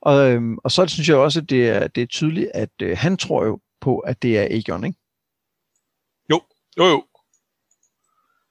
Og, 0.00 0.30
øh, 0.30 0.42
og 0.64 0.70
så 0.70 0.86
synes 0.86 1.08
jeg 1.08 1.16
også, 1.16 1.40
at 1.40 1.50
det 1.50 1.68
er, 1.68 1.88
det 1.88 2.02
er 2.02 2.06
tydeligt, 2.06 2.50
at 2.54 2.70
øh, 2.82 2.98
han 2.98 3.16
tror 3.16 3.44
jo 3.44 3.60
på, 3.80 3.98
at 3.98 4.22
det 4.22 4.38
er 4.38 4.42
Aegon, 4.42 4.84
ikke? 4.84 4.98
Jo, 6.78 6.84
jo. 6.84 7.04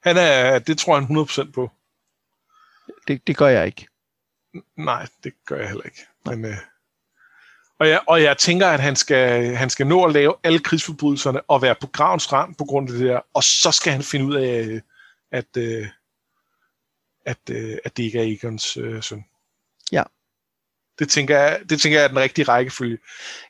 Han 0.03 0.17
er, 0.17 0.59
det 0.59 0.77
tror 0.77 0.97
jeg 0.97 1.07
100% 1.47 1.51
på. 1.51 1.71
Det, 3.07 3.27
det 3.27 3.37
gør 3.37 3.47
jeg 3.47 3.65
ikke. 3.65 3.87
Nej, 4.77 5.07
det 5.23 5.33
gør 5.45 5.57
jeg 5.57 5.67
heller 5.67 5.83
ikke. 5.83 6.07
Men, 6.25 6.45
øh, 6.45 6.57
og, 7.79 7.89
jeg, 7.89 8.01
og 8.07 8.23
jeg 8.23 8.37
tænker, 8.37 8.67
at 8.67 8.79
han 8.79 8.95
skal, 8.95 9.55
han 9.55 9.69
skal 9.69 9.87
nå 9.87 10.05
at 10.05 10.13
lave 10.13 10.35
alle 10.43 10.59
krigsforbrydelserne 10.59 11.41
og 11.41 11.61
være 11.61 11.75
på 11.81 11.87
gravens 11.87 12.33
rand 12.33 12.55
på 12.55 12.65
grund 12.65 12.89
af 12.89 12.97
det 12.97 13.07
der, 13.07 13.19
og 13.33 13.43
så 13.43 13.71
skal 13.71 13.93
han 13.93 14.03
finde 14.03 14.25
ud 14.25 14.35
af, 14.35 14.81
at, 15.31 15.57
øh, 15.57 15.87
at, 17.25 17.37
øh, 17.51 17.77
at 17.85 17.97
det 17.97 18.03
ikke 18.03 18.19
er 18.19 18.23
Egons 18.23 18.77
øh, 18.77 19.03
søn. 19.03 19.25
Ja. 19.91 20.03
Det 20.99 21.09
tænker, 21.09 21.39
jeg, 21.39 21.61
det 21.69 21.81
tænker 21.81 21.99
jeg 21.99 22.03
er 22.03 22.07
den 22.07 22.19
rigtige 22.19 22.45
rækkefølge. 22.45 22.97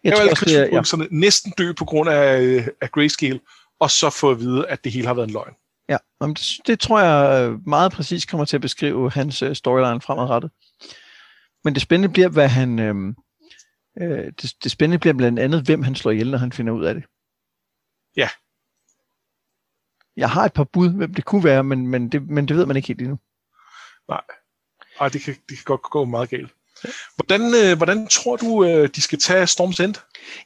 Jeg, 0.03 0.09
jeg 0.09 0.13
tror 0.13 0.21
alle 0.21 0.35
krigsforbrydelserne 0.35 1.03
ja. 1.03 1.09
næsten 1.11 1.53
dø 1.57 1.73
på 1.73 1.85
grund 1.85 2.09
af, 2.09 2.41
øh, 2.41 2.67
af 2.81 2.91
grayscale, 2.91 3.39
og 3.83 3.91
så 3.91 4.09
få 4.09 4.31
at 4.31 4.39
vide, 4.39 4.67
at 4.67 4.83
det 4.83 4.91
hele 4.91 5.07
har 5.07 5.13
været 5.13 5.27
en 5.27 5.33
løgn. 5.33 5.53
Ja, 5.89 5.97
det, 6.21 6.51
det 6.67 6.79
tror 6.79 6.99
jeg 6.99 7.49
øh, 7.49 7.67
meget 7.67 7.91
præcis 7.91 8.25
kommer 8.25 8.45
til 8.45 8.57
at 8.57 8.61
beskrive 8.61 9.11
hans 9.11 9.41
øh, 9.41 9.55
storyline 9.55 10.01
fremadrettet. 10.01 10.51
Men 11.63 11.73
det 11.73 11.81
spændende 11.81 12.13
bliver, 12.13 12.29
hvad 12.29 12.47
han... 12.47 12.79
Øh, 12.79 12.95
øh, 14.01 14.25
det, 14.41 14.53
det 14.63 14.71
spændende 14.71 14.99
bliver 14.99 15.13
blandt 15.13 15.39
andet, 15.39 15.61
hvem 15.61 15.83
han 15.83 15.95
slår 15.95 16.11
ihjel, 16.11 16.31
når 16.31 16.37
han 16.37 16.51
finder 16.51 16.73
ud 16.73 16.85
af 16.85 16.93
det. 16.93 17.03
Ja. 18.17 18.29
Jeg 20.17 20.29
har 20.29 20.45
et 20.45 20.53
par 20.53 20.63
bud, 20.63 20.89
hvem 20.89 21.13
det 21.13 21.25
kunne 21.25 21.43
være, 21.43 21.63
men, 21.63 21.87
men, 21.87 22.09
det, 22.09 22.29
men 22.29 22.47
det 22.47 22.57
ved 22.57 22.65
man 22.65 22.75
ikke 22.75 22.87
helt 22.87 23.01
endnu. 23.01 23.19
Nej. 24.09 24.21
Ej, 24.99 25.09
det 25.09 25.21
kan, 25.21 25.33
det 25.33 25.57
kan 25.57 25.65
godt 25.65 25.81
gå 25.81 26.05
meget 26.05 26.29
galt. 26.29 26.51
Hvordan, 27.15 27.41
øh, 27.41 27.77
hvordan 27.77 28.07
tror 28.07 28.35
du, 28.35 28.65
øh, 28.65 28.89
de 28.95 29.01
skal 29.01 29.19
tage 29.19 29.43
Storm's 29.43 29.83
End? 29.83 29.95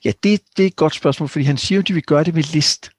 Ja, 0.05 0.11
det, 0.23 0.41
det 0.57 0.63
er 0.63 0.67
et 0.67 0.75
godt 0.75 0.95
spørgsmål, 0.95 1.29
fordi 1.29 1.45
han 1.45 1.57
siger, 1.57 1.79
at 1.79 1.87
de 1.87 1.93
vil 1.93 2.03
gøre 2.03 2.23
det 2.23 2.33
med 2.33 2.43
list. 2.43 2.91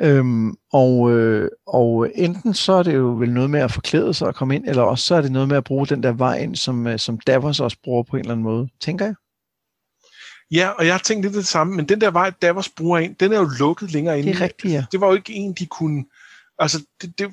Øhm, 0.00 0.54
og, 0.72 1.12
øh, 1.12 1.50
og 1.66 2.10
enten 2.14 2.54
så 2.54 2.72
er 2.72 2.82
det 2.82 2.94
jo 2.94 3.06
vel 3.06 3.30
noget 3.30 3.50
med 3.50 3.60
at 3.60 3.72
forklæde 3.72 4.14
sig 4.14 4.28
og 4.28 4.34
komme 4.34 4.54
ind, 4.54 4.68
eller 4.68 4.82
også 4.82 5.04
så 5.04 5.14
er 5.14 5.20
det 5.20 5.32
noget 5.32 5.48
med 5.48 5.56
at 5.56 5.64
bruge 5.64 5.86
den 5.86 6.02
der 6.02 6.12
vej 6.12 6.38
ind, 6.38 6.56
som, 6.56 6.86
øh, 6.86 6.98
som 6.98 7.18
Davos 7.20 7.60
også 7.60 7.76
bruger 7.84 8.02
på 8.02 8.16
en 8.16 8.20
eller 8.20 8.32
anden 8.32 8.44
måde, 8.44 8.68
tænker 8.80 9.04
jeg. 9.04 9.14
Ja, 10.50 10.68
og 10.68 10.86
jeg 10.86 10.94
har 10.94 10.98
tænkt 10.98 11.24
lidt 11.24 11.34
det 11.34 11.46
samme, 11.46 11.76
men 11.76 11.88
den 11.88 12.00
der 12.00 12.10
vej, 12.10 12.30
Davos 12.30 12.68
bruger 12.68 12.98
ind, 12.98 13.16
den 13.16 13.32
er 13.32 13.38
jo 13.38 13.48
lukket 13.58 13.92
længere 13.92 14.18
inde. 14.18 14.32
Det 14.32 14.40
er 14.40 14.44
rigtigt, 14.44 14.74
ja. 14.74 14.84
Det 14.92 15.00
var 15.00 15.06
jo 15.06 15.14
ikke 15.14 15.32
en, 15.32 15.52
de 15.52 15.66
kunne... 15.66 16.04
Altså, 16.58 16.86
det, 17.02 17.18
det, 17.18 17.30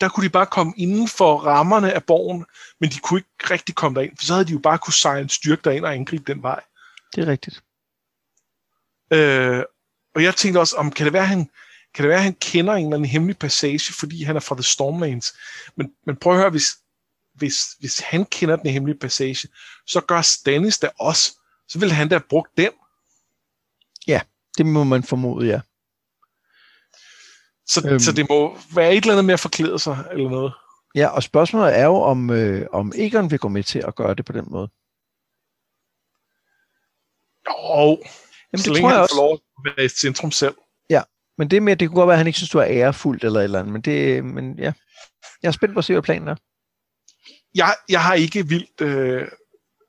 der 0.00 0.08
kunne 0.08 0.24
de 0.24 0.30
bare 0.30 0.46
komme 0.46 0.72
inden 0.76 1.08
for 1.08 1.36
rammerne 1.36 1.92
af 1.92 2.04
borgen, 2.04 2.44
men 2.80 2.90
de 2.90 2.98
kunne 2.98 3.18
ikke 3.18 3.54
rigtig 3.54 3.74
komme 3.74 4.00
derind, 4.00 4.16
for 4.16 4.24
så 4.24 4.32
havde 4.32 4.46
de 4.46 4.52
jo 4.52 4.58
bare 4.58 4.78
kunne 4.78 4.92
sejle 4.92 5.22
en 5.22 5.28
styrke 5.28 5.62
derind 5.64 5.84
og 5.84 5.94
angribe 5.94 6.32
den 6.32 6.42
vej. 6.42 6.60
Det 7.14 7.22
er 7.22 7.26
rigtigt. 7.26 7.62
Øh, 9.12 9.62
og 10.14 10.22
jeg 10.22 10.34
tænkte 10.34 10.58
også, 10.58 10.76
om 10.76 10.90
kan 10.90 11.04
det 11.04 11.12
være, 11.12 11.22
at 11.22 11.28
han, 11.28 11.50
kan 11.94 12.02
det 12.02 12.08
være, 12.08 12.18
at 12.18 12.24
han 12.24 12.34
kender 12.34 12.72
en 12.72 12.84
eller 12.84 12.96
anden 12.96 13.10
hemmelig 13.10 13.38
passage, 13.38 13.92
fordi 13.92 14.22
han 14.22 14.36
er 14.36 14.40
fra 14.40 14.54
The 14.54 14.62
Stormlands. 14.62 15.36
Men, 15.76 15.92
men 16.06 16.16
prøv 16.16 16.32
at 16.32 16.38
høre, 16.38 16.50
hvis, 16.50 16.66
hvis, 17.34 17.56
hvis 17.80 17.98
han 17.98 18.24
kender 18.24 18.56
den 18.56 18.70
hemmelige 18.70 18.98
passage, 18.98 19.48
så 19.86 20.00
gør 20.00 20.22
Stannis 20.22 20.78
da 20.78 20.90
også. 21.00 21.38
Så 21.68 21.78
vil 21.78 21.92
han 21.92 22.08
da 22.08 22.14
have 22.14 22.24
brugt 22.28 22.56
den. 22.56 22.70
Ja, 24.06 24.20
det 24.58 24.66
må 24.66 24.84
man 24.84 25.02
formode, 25.02 25.46
ja. 25.46 25.60
Så, 27.66 27.88
øhm. 27.88 27.98
så 27.98 28.12
det 28.12 28.28
må 28.28 28.58
være 28.74 28.92
et 28.94 28.96
eller 29.02 29.12
andet 29.12 29.24
med 29.24 29.34
at 29.34 29.40
forklæde 29.40 29.78
sig, 29.78 30.04
eller 30.12 30.30
noget. 30.30 30.52
Ja, 30.94 31.08
og 31.08 31.22
spørgsmålet 31.22 31.78
er 31.78 31.84
jo, 31.84 31.96
om, 31.96 32.30
øh, 32.30 32.66
om 32.72 32.92
Egon 32.96 33.30
vil 33.30 33.38
gå 33.38 33.48
med 33.48 33.62
til 33.62 33.78
at 33.78 33.94
gøre 33.94 34.14
det 34.14 34.24
på 34.24 34.32
den 34.32 34.44
måde. 34.48 34.68
Jo, 37.48 38.02
Jamen, 38.52 38.62
så 38.62 38.64
det 38.64 38.66
længe 38.66 38.80
tror 38.80 38.88
jeg 38.88 38.96
han 38.96 39.02
også. 39.02 39.14
får 39.14 39.22
lov 39.22 39.32
at 39.32 39.76
være 39.76 39.84
i 39.84 39.88
centrum 39.88 40.30
selv. 40.30 40.54
Men 41.38 41.50
det 41.50 41.62
med, 41.62 41.76
det 41.76 41.88
kunne 41.88 41.96
godt 41.96 42.06
være, 42.06 42.14
at 42.14 42.18
han 42.18 42.26
ikke 42.26 42.36
synes, 42.36 42.50
du 42.50 42.58
er 42.58 42.66
ærefuldt 42.68 43.24
eller 43.24 43.40
et 43.40 43.44
eller 43.44 43.58
andet, 43.58 43.72
men, 43.72 43.82
det, 43.82 44.24
men 44.24 44.58
ja, 44.58 44.72
jeg 45.42 45.48
er 45.48 45.52
spændt 45.52 45.74
på 45.74 45.78
at 45.78 45.84
se, 45.84 45.92
hvad 45.92 46.02
planen 46.02 46.28
er. 46.28 46.36
Jeg, 47.54 47.76
jeg 47.88 48.02
har 48.02 48.14
ikke 48.14 48.48
vildt 48.48 48.80
øh, 48.80 49.28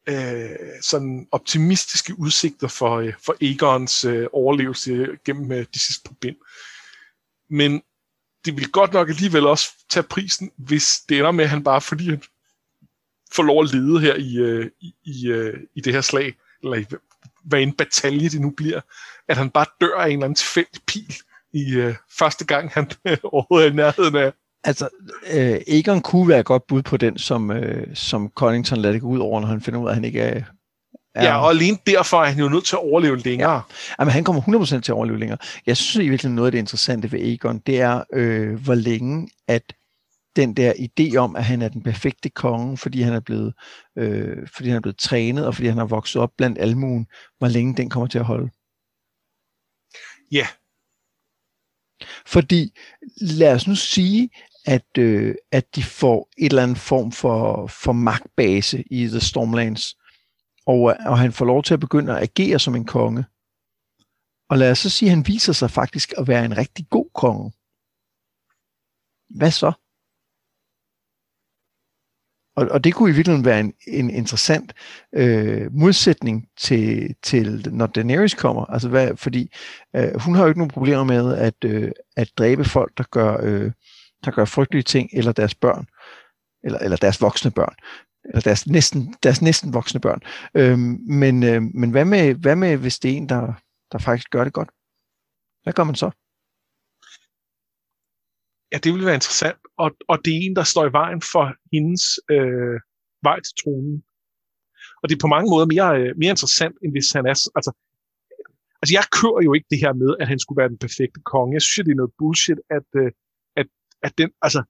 øh, 0.10 0.50
sådan 0.82 1.28
optimistiske 1.32 2.20
udsigter 2.20 2.68
for, 2.68 2.98
øh, 2.98 3.14
for 3.26 3.36
Egons 3.42 4.06
øh, 4.06 4.28
overlevelse 4.34 5.08
gennem 5.26 5.52
øh, 5.52 5.66
de 5.74 5.80
sidste 5.80 6.10
par 6.10 6.16
bind. 6.22 6.36
Men 7.50 7.82
det 8.46 8.58
vil 8.58 8.72
godt 8.72 8.94
nok 8.94 9.10
alligevel 9.10 9.48
også 9.48 9.70
tage 9.90 10.04
prisen, 10.04 10.52
hvis 10.56 11.00
det 11.10 11.18
ender 11.18 11.32
med, 11.32 11.44
at 11.44 11.50
han 11.50 11.64
bare, 11.64 11.82
fordi 11.82 12.10
han 12.10 12.24
får 13.32 13.44
lov 13.44 13.64
at 13.64 13.74
lede 13.74 14.02
her 14.02 14.16
i, 14.16 14.38
øh, 14.38 14.72
i, 14.80 14.96
i, 15.04 15.28
øh, 15.28 15.60
i 15.76 15.82
det 15.82 15.94
her 15.94 16.02
slag, 16.02 16.36
eller 16.64 16.78
i 16.78 16.86
hvad 17.44 17.62
en 17.62 17.74
batalje 17.74 18.30
det 18.30 18.42
nu 18.42 18.50
bliver, 18.50 18.82
at 19.28 19.38
han 19.38 19.50
bare 19.50 19.66
dør 19.82 19.98
af 19.98 20.06
en 20.06 20.12
eller 20.12 20.26
anden 20.26 20.36
tilfældig 20.36 20.82
pil 20.88 21.16
i 21.56 21.76
øh, 21.76 21.96
første 22.20 22.46
gang, 22.46 22.72
han 22.72 22.90
overhovedet 23.24 23.68
er 23.68 23.72
i 23.72 23.76
nærheden 23.76 24.16
af. 24.16 24.32
Altså, 24.64 24.90
øh, 25.34 25.62
Egon 25.68 26.02
kunne 26.02 26.28
være 26.28 26.40
et 26.40 26.46
godt 26.46 26.68
bud 26.68 26.82
på 26.82 26.98
den, 26.98 27.18
som, 27.18 27.52
øh, 27.52 27.96
som 27.96 28.30
Connington 28.36 28.78
lader 28.78 28.94
det 28.94 29.02
gå 29.02 29.08
ud 29.08 29.20
over, 29.20 29.42
når 29.42 29.48
han 29.48 29.62
finder 29.62 29.80
ud 29.80 29.86
af, 29.86 29.90
at 29.90 29.96
han 29.96 30.06
ikke 30.06 30.22
er... 30.22 30.42
er 31.16 31.24
ja, 31.24 31.38
og 31.38 31.50
alene 31.50 31.78
derfor 31.86 32.22
er 32.22 32.26
han 32.26 32.40
jo 32.40 32.50
nødt 32.50 32.66
til 32.66 32.76
at 32.76 32.80
overleve 32.92 33.18
længere. 33.18 33.54
Ja. 33.54 33.62
Jamen, 34.00 34.12
han 34.12 34.24
kommer 34.24 34.42
100% 34.42 34.66
til 34.66 34.92
at 34.92 34.96
overleve 34.96 35.20
længere. 35.20 35.38
Jeg 35.66 35.78
synes 35.78 36.06
i 36.06 36.10
virkeligheden, 36.10 36.36
noget 36.36 36.48
af 36.48 36.52
det 36.52 36.60
interessante 36.60 37.12
ved 37.12 37.20
Egon, 37.22 37.60
det 37.60 37.82
er, 37.82 38.04
øh, 38.14 38.64
hvor 38.64 38.76
længe 38.76 39.30
at 39.48 39.74
den 40.36 40.54
der 40.54 40.74
idé 40.74 41.16
om, 41.18 41.36
at 41.36 41.44
han 41.44 41.62
er 41.62 41.70
den 41.70 41.84
perfekte 41.84 42.30
konge, 42.30 42.78
fordi 42.78 43.02
han 43.02 43.14
er 43.14 43.20
blevet, 43.20 43.54
øh, 43.98 44.48
fordi 44.56 44.70
han 44.70 44.78
er 44.78 44.82
blevet 44.82 44.98
trænet, 44.98 45.48
og 45.48 45.56
fordi 45.56 45.68
han 45.68 45.78
har 45.78 45.86
vokset 45.86 46.22
op 46.22 46.32
blandt 46.38 46.60
almuen, 46.60 47.08
hvor 47.38 47.48
længe 47.48 47.78
den 47.78 47.90
kommer 47.90 48.08
til 48.08 48.20
at 48.20 48.26
holde. 48.26 48.50
Ja. 50.32 50.48
Fordi 52.26 52.78
lad 53.22 53.54
os 53.54 53.68
nu 53.68 53.76
sige, 53.76 54.30
at, 54.66 54.98
øh, 54.98 55.36
at 55.52 55.76
de 55.76 55.84
får 55.84 56.30
et 56.38 56.50
eller 56.50 56.64
andet 56.64 56.78
form 56.78 57.12
for, 57.12 57.68
for 57.68 57.92
magtbase 57.92 58.84
i 58.92 59.08
The 59.08 59.20
Stormlands, 59.20 59.98
og, 60.66 60.80
og 61.06 61.20
han 61.20 61.34
får 61.34 61.46
lov 61.46 61.64
til 61.64 61.74
at 61.74 61.80
begynde 61.80 62.18
at 62.18 62.24
agere 62.24 62.60
som 62.60 62.76
en 62.76 62.86
konge. 62.86 63.26
Og 64.50 64.58
lad 64.58 64.72
os 64.72 64.80
så 64.80 64.90
sige, 64.90 65.10
at 65.10 65.16
han 65.16 65.28
viser 65.28 65.54
sig 65.54 65.72
faktisk 65.72 66.14
at 66.18 66.28
være 66.28 66.46
en 66.46 66.58
rigtig 66.58 66.86
god 66.90 67.10
konge. 67.14 67.52
Hvad 69.30 69.52
så? 69.52 69.72
Og, 72.56 72.68
og 72.72 72.84
det 72.84 72.94
kunne 72.94 73.10
i 73.10 73.16
virkeligheden 73.16 73.46
være 73.46 73.60
en, 73.60 73.74
en 73.88 74.10
interessant 74.10 74.74
øh, 75.14 75.74
modsætning 75.74 76.48
til, 76.58 77.16
til, 77.24 77.68
når 77.72 77.88
Daenerys 77.88 78.34
kommer. 78.34 78.66
Altså 78.66 78.90
hvad, 78.90 79.18
fordi 79.18 79.54
øh, 79.96 80.20
hun 80.20 80.36
har 80.36 80.42
jo 80.42 80.48
ikke 80.48 80.60
nogen 80.60 80.72
problemer 80.72 81.04
med 81.04 81.38
at, 81.38 81.54
øh, 81.66 81.92
at 82.18 82.32
dræbe 82.38 82.66
folk, 82.66 82.98
der 82.98 83.04
gør, 83.12 83.38
øh, 83.42 83.72
der 84.26 84.32
gør 84.32 84.46
frygtelige 84.46 84.84
ting, 84.84 85.10
eller 85.14 85.32
deres 85.32 85.56
børn, 85.56 85.86
eller, 86.64 86.80
eller 86.80 86.98
deres 86.98 87.22
voksne 87.22 87.52
børn, 87.52 87.76
eller 88.26 88.42
deres 88.42 88.68
næsten, 88.68 89.16
deres 89.24 89.42
næsten 89.42 89.74
voksne 89.74 90.00
børn. 90.00 90.22
Øh, 90.56 90.80
men 91.10 91.44
øh, 91.44 91.62
men 91.62 91.92
hvad, 91.92 92.06
med, 92.06 92.34
hvad 92.34 92.56
med, 92.56 92.78
hvis 92.78 93.00
det 93.00 93.12
er 93.12 93.18
en, 93.18 93.30
der, 93.30 93.54
der 93.92 93.98
faktisk 93.98 94.30
gør 94.30 94.44
det 94.44 94.54
godt? 94.54 94.70
Hvad 95.64 95.74
gør 95.74 95.84
man 95.84 95.96
så? 95.96 96.12
Ja, 98.72 98.78
det 98.84 98.94
ville 98.94 99.06
være 99.06 99.20
interessant, 99.22 99.58
og, 99.78 99.90
og 100.08 100.18
det 100.26 100.32
er 100.34 100.40
en, 100.42 100.56
der 100.56 100.64
står 100.64 100.86
i 100.88 100.98
vejen 101.02 101.22
for 101.34 101.46
hendes 101.74 102.04
øh, 102.32 102.80
vej 103.28 103.40
til 103.46 103.54
tronen. 103.62 104.04
Og 105.02 105.10
det 105.10 105.16
er 105.16 105.26
på 105.26 105.34
mange 105.36 105.50
måder 105.54 105.66
mere, 105.74 105.90
øh, 106.00 106.12
mere 106.22 106.34
interessant, 106.36 106.76
end 106.84 106.92
hvis 106.96 107.12
han 107.18 107.26
er... 107.32 107.36
Altså, 107.58 107.72
altså, 108.82 108.94
jeg 108.98 109.06
kører 109.20 109.42
jo 109.48 109.52
ikke 109.54 109.70
det 109.74 109.80
her 109.84 109.94
med, 109.94 110.12
at 110.22 110.28
han 110.32 110.40
skulle 110.40 110.60
være 110.62 110.74
den 110.74 110.84
perfekte 110.86 111.20
konge. 111.32 111.54
Jeg 111.58 111.62
synes, 111.62 111.86
det 111.86 111.92
er 111.92 112.02
noget 112.02 112.18
bullshit, 112.20 112.60
at, 112.78 112.90
øh, 113.02 113.12
at, 113.60 113.68
at 114.06 114.14
den... 114.20 114.30
Altså, 114.46 114.62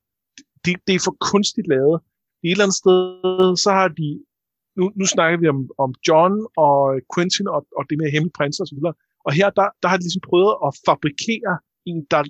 det, 0.66 0.74
det 0.88 0.93
er 0.96 1.04
for 1.08 1.16
kunstigt 1.32 1.68
lavet. 1.74 1.98
Et 2.43 2.52
eller 2.52 2.66
andet 2.66 2.82
sted, 2.84 3.58
så 3.66 3.70
har 3.80 3.88
de... 4.00 4.08
Nu, 4.80 4.86
nu 5.00 5.06
snakker 5.06 5.38
vi 5.39 5.48
om, 5.48 5.60
om 5.84 5.89
John 6.08 6.34
og 6.66 6.80
Quentin 7.14 7.48
og, 7.56 7.62
og 7.78 7.84
det 7.89 7.98
med 7.98 8.12
hemmelige 8.14 8.38
prinser 8.38 8.64
osv. 8.64 8.82
Og 9.26 9.32
her, 9.39 9.50
der, 9.60 9.68
der 9.82 9.88
har 9.89 9.98
de 9.98 10.06
ligesom 10.08 10.28
prøvet 10.30 10.54
at 10.66 10.72
fabrikere 10.86 11.56
en, 11.89 12.00
der, 12.14 12.24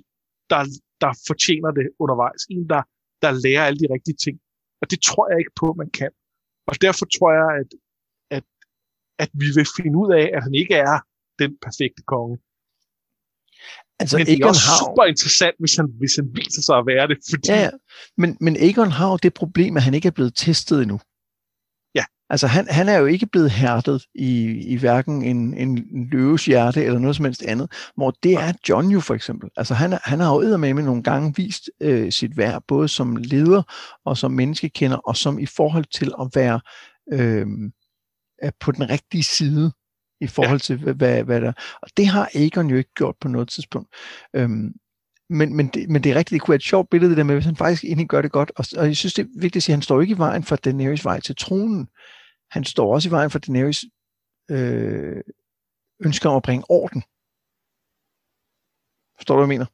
der 0.50 0.60
der 1.02 1.12
fortjener 1.28 1.70
det 1.78 1.86
undervejs. 2.02 2.42
En, 2.50 2.68
der, 2.72 2.82
der 3.22 3.30
lærer 3.44 3.64
alle 3.68 3.78
de 3.82 3.88
rigtige 3.94 4.18
ting. 4.24 4.36
Og 4.80 4.90
det 4.90 4.98
tror 5.08 5.24
jeg 5.30 5.38
ikke 5.42 5.56
på, 5.62 5.68
man 5.82 5.90
kan. 5.90 6.10
Og 6.70 6.74
derfor 6.84 7.04
tror 7.16 7.30
jeg, 7.40 7.48
at, 7.60 7.70
at, 8.36 8.44
at 9.24 9.30
vi 9.42 9.48
vil 9.56 9.66
finde 9.76 9.96
ud 10.02 10.10
af, 10.20 10.26
at 10.36 10.42
han 10.46 10.54
ikke 10.62 10.74
er 10.74 10.96
den 11.42 11.50
perfekte 11.66 12.02
konge. 12.12 12.36
Altså, 14.00 14.16
men 14.16 14.26
det 14.26 14.40
er 14.40 14.46
også 14.46 14.66
har... 14.70 14.78
super 14.82 15.04
interessant, 15.12 15.56
hvis 15.62 15.74
han, 15.78 15.86
hvis 16.00 16.14
han 16.18 16.26
viser 16.40 16.62
sig 16.62 16.76
at 16.78 16.86
være 16.92 17.06
det. 17.10 17.18
Fordi... 17.30 17.48
Ja, 17.48 17.58
ja. 17.66 17.70
Men, 18.16 18.30
men 18.40 18.54
Egon 18.66 18.92
har 18.98 19.08
jo 19.10 19.16
det 19.16 19.34
problem, 19.34 19.76
at 19.76 19.82
han 19.82 19.94
ikke 19.94 20.08
er 20.08 20.16
blevet 20.18 20.34
testet 20.44 20.82
endnu. 20.82 20.98
Altså 22.30 22.46
han, 22.46 22.66
han 22.70 22.88
er 22.88 22.98
jo 22.98 23.06
ikke 23.06 23.26
blevet 23.26 23.50
hærdet 23.50 24.02
i, 24.14 24.44
i 24.66 24.76
hverken 24.76 25.22
en, 25.22 25.54
en 25.54 26.08
løves 26.12 26.44
hjerte 26.44 26.84
eller 26.84 26.98
noget 26.98 27.16
som 27.16 27.24
helst 27.24 27.42
andet, 27.42 27.70
hvor 27.96 28.10
det 28.22 28.32
er 28.32 28.52
John 28.68 28.88
jo 28.90 29.00
for 29.00 29.14
eksempel. 29.14 29.50
Altså 29.56 29.74
han, 29.74 29.98
han 30.04 30.20
har 30.20 30.34
jo 30.34 30.56
med 30.56 30.74
nogle 30.74 31.02
gange 31.02 31.34
vist 31.36 31.70
øh, 31.80 32.12
sit 32.12 32.36
værd, 32.36 32.62
både 32.68 32.88
som 32.88 33.16
leder 33.16 33.62
og 34.04 34.16
som 34.16 34.32
menneskekender, 34.32 34.96
og 34.96 35.16
som 35.16 35.38
i 35.38 35.46
forhold 35.46 35.84
til 35.84 36.12
at 36.20 36.28
være 36.34 36.60
øh, 37.12 37.46
på 38.60 38.72
den 38.72 38.90
rigtige 38.90 39.22
side 39.22 39.72
i 40.20 40.26
forhold 40.26 40.60
til, 40.60 40.76
hvad, 40.76 41.22
hvad 41.22 41.40
der... 41.40 41.52
Og 41.82 41.88
det 41.96 42.06
har 42.06 42.30
Egon 42.34 42.70
jo 42.70 42.76
ikke 42.76 42.94
gjort 42.94 43.14
på 43.20 43.28
noget 43.28 43.48
tidspunkt. 43.48 43.88
Øhm, 44.36 44.72
men, 45.30 45.56
men, 45.56 45.66
det, 45.66 45.90
men 45.90 46.04
det 46.04 46.12
er 46.12 46.16
rigtigt, 46.16 46.30
det 46.30 46.40
kunne 46.40 46.52
være 46.52 46.56
et 46.56 46.62
sjovt 46.62 46.90
billede, 46.90 47.10
det 47.10 47.16
der 47.16 47.24
med, 47.24 47.34
hvis 47.34 47.44
han 47.44 47.56
faktisk 47.56 47.84
egentlig 47.84 48.08
gør 48.08 48.22
det 48.22 48.32
godt. 48.32 48.52
Og, 48.56 48.64
og 48.76 48.86
jeg 48.86 48.96
synes, 48.96 49.14
det 49.14 49.22
er 49.22 49.28
vigtigt 49.40 49.56
at 49.56 49.62
sige, 49.62 49.72
at 49.72 49.76
han 49.76 49.82
står 49.82 50.00
ikke 50.00 50.14
i 50.14 50.18
vejen 50.18 50.44
for 50.44 50.56
Daenerys 50.56 51.04
vej 51.04 51.20
til 51.20 51.36
tronen. 51.36 51.88
Han 52.50 52.64
står 52.64 52.94
også 52.94 53.08
i 53.08 53.12
vejen 53.12 53.30
for 53.30 53.38
Daenerys 53.38 53.84
øh, 54.50 55.20
ønsker 56.04 56.30
om 56.30 56.36
at 56.36 56.42
bringe 56.42 56.64
orden. 56.68 57.02
Forstår 59.16 59.34
du, 59.34 59.46
hvad 59.46 59.54
jeg 59.54 59.58
mener? 59.58 59.66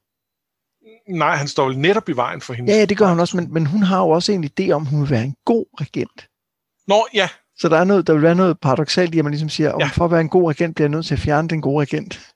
Nej, 1.07 1.35
han 1.35 1.47
står 1.47 1.67
vel 1.67 1.77
netop 1.77 2.09
i 2.09 2.11
vejen 2.11 2.41
for 2.41 2.53
hende. 2.53 2.73
Ja, 2.73 2.85
det 2.85 2.97
gør 2.97 3.05
han 3.05 3.19
også, 3.19 3.37
men, 3.37 3.53
men 3.53 3.65
hun 3.65 3.83
har 3.83 3.99
jo 3.99 4.09
også 4.09 4.31
en 4.31 4.43
idé 4.43 4.71
om, 4.71 4.81
at 4.81 4.87
hun 4.87 5.01
vil 5.01 5.09
være 5.09 5.23
en 5.23 5.35
god 5.45 5.65
regent. 5.81 6.29
Nå, 6.87 7.07
ja. 7.13 7.29
Så 7.57 7.69
der, 7.69 7.77
er 7.77 7.83
noget, 7.83 8.07
der 8.07 8.13
vil 8.13 8.21
være 8.21 8.35
noget 8.35 8.59
paradoxalt 8.59 9.15
i, 9.15 9.19
at 9.19 9.25
man 9.25 9.31
ligesom 9.31 9.49
siger, 9.49 9.75
ja. 9.79 9.85
for 9.85 10.05
at 10.05 10.11
være 10.11 10.21
en 10.21 10.29
god 10.29 10.49
regent, 10.49 10.75
bliver 10.75 10.85
jeg 10.85 10.91
nødt 10.91 11.05
til 11.05 11.13
at 11.13 11.19
fjerne 11.19 11.47
den 11.47 11.61
gode 11.61 11.81
regent. 11.81 12.33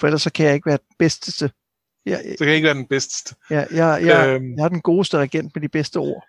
For 0.00 0.06
ellers 0.06 0.22
så 0.22 0.32
kan 0.32 0.46
jeg 0.46 0.54
ikke 0.54 0.66
være 0.66 0.78
den 0.88 0.96
bedste. 0.98 1.50
Ja, 2.06 2.16
så 2.16 2.38
kan 2.38 2.46
jeg 2.46 2.56
ikke 2.56 2.66
være 2.66 2.74
den 2.74 2.86
bedste. 2.86 3.34
Ja, 3.50 3.64
jeg, 3.70 4.06
jeg, 4.06 4.28
øhm, 4.28 4.54
jeg 4.56 4.64
er 4.64 4.68
den 4.68 4.80
godeste 4.80 5.18
regent 5.18 5.54
med 5.54 5.62
de 5.62 5.68
bedste 5.68 5.96
ord. 5.96 6.24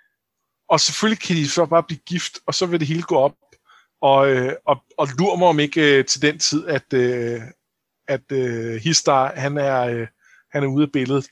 Og 0.70 0.80
selvfølgelig 0.80 1.22
kan 1.22 1.36
de 1.36 1.50
så 1.50 1.66
bare 1.66 1.84
blive 1.84 2.00
gift, 2.06 2.40
og 2.46 2.54
så 2.54 2.66
vil 2.66 2.80
det 2.80 2.88
hele 2.88 3.02
gå 3.02 3.16
op. 3.16 3.36
Og, 4.02 4.32
øh, 4.32 4.54
og, 4.66 4.84
og 4.98 5.08
lurer 5.18 5.38
mig 5.38 5.48
om 5.48 5.60
ikke 5.60 5.98
øh, 5.98 6.06
til 6.06 6.22
den 6.22 6.40
tid, 6.40 6.68
at, 6.68 6.94
øh, 6.94 7.42
at 8.08 8.32
øh, 8.32 8.76
Histar, 8.76 9.36
han 9.36 9.58
er, 9.58 9.82
øh, 9.82 10.08
han 10.52 10.64
er 10.64 10.68
ude 10.68 10.84
af 10.84 10.92
billedet. 10.92 11.28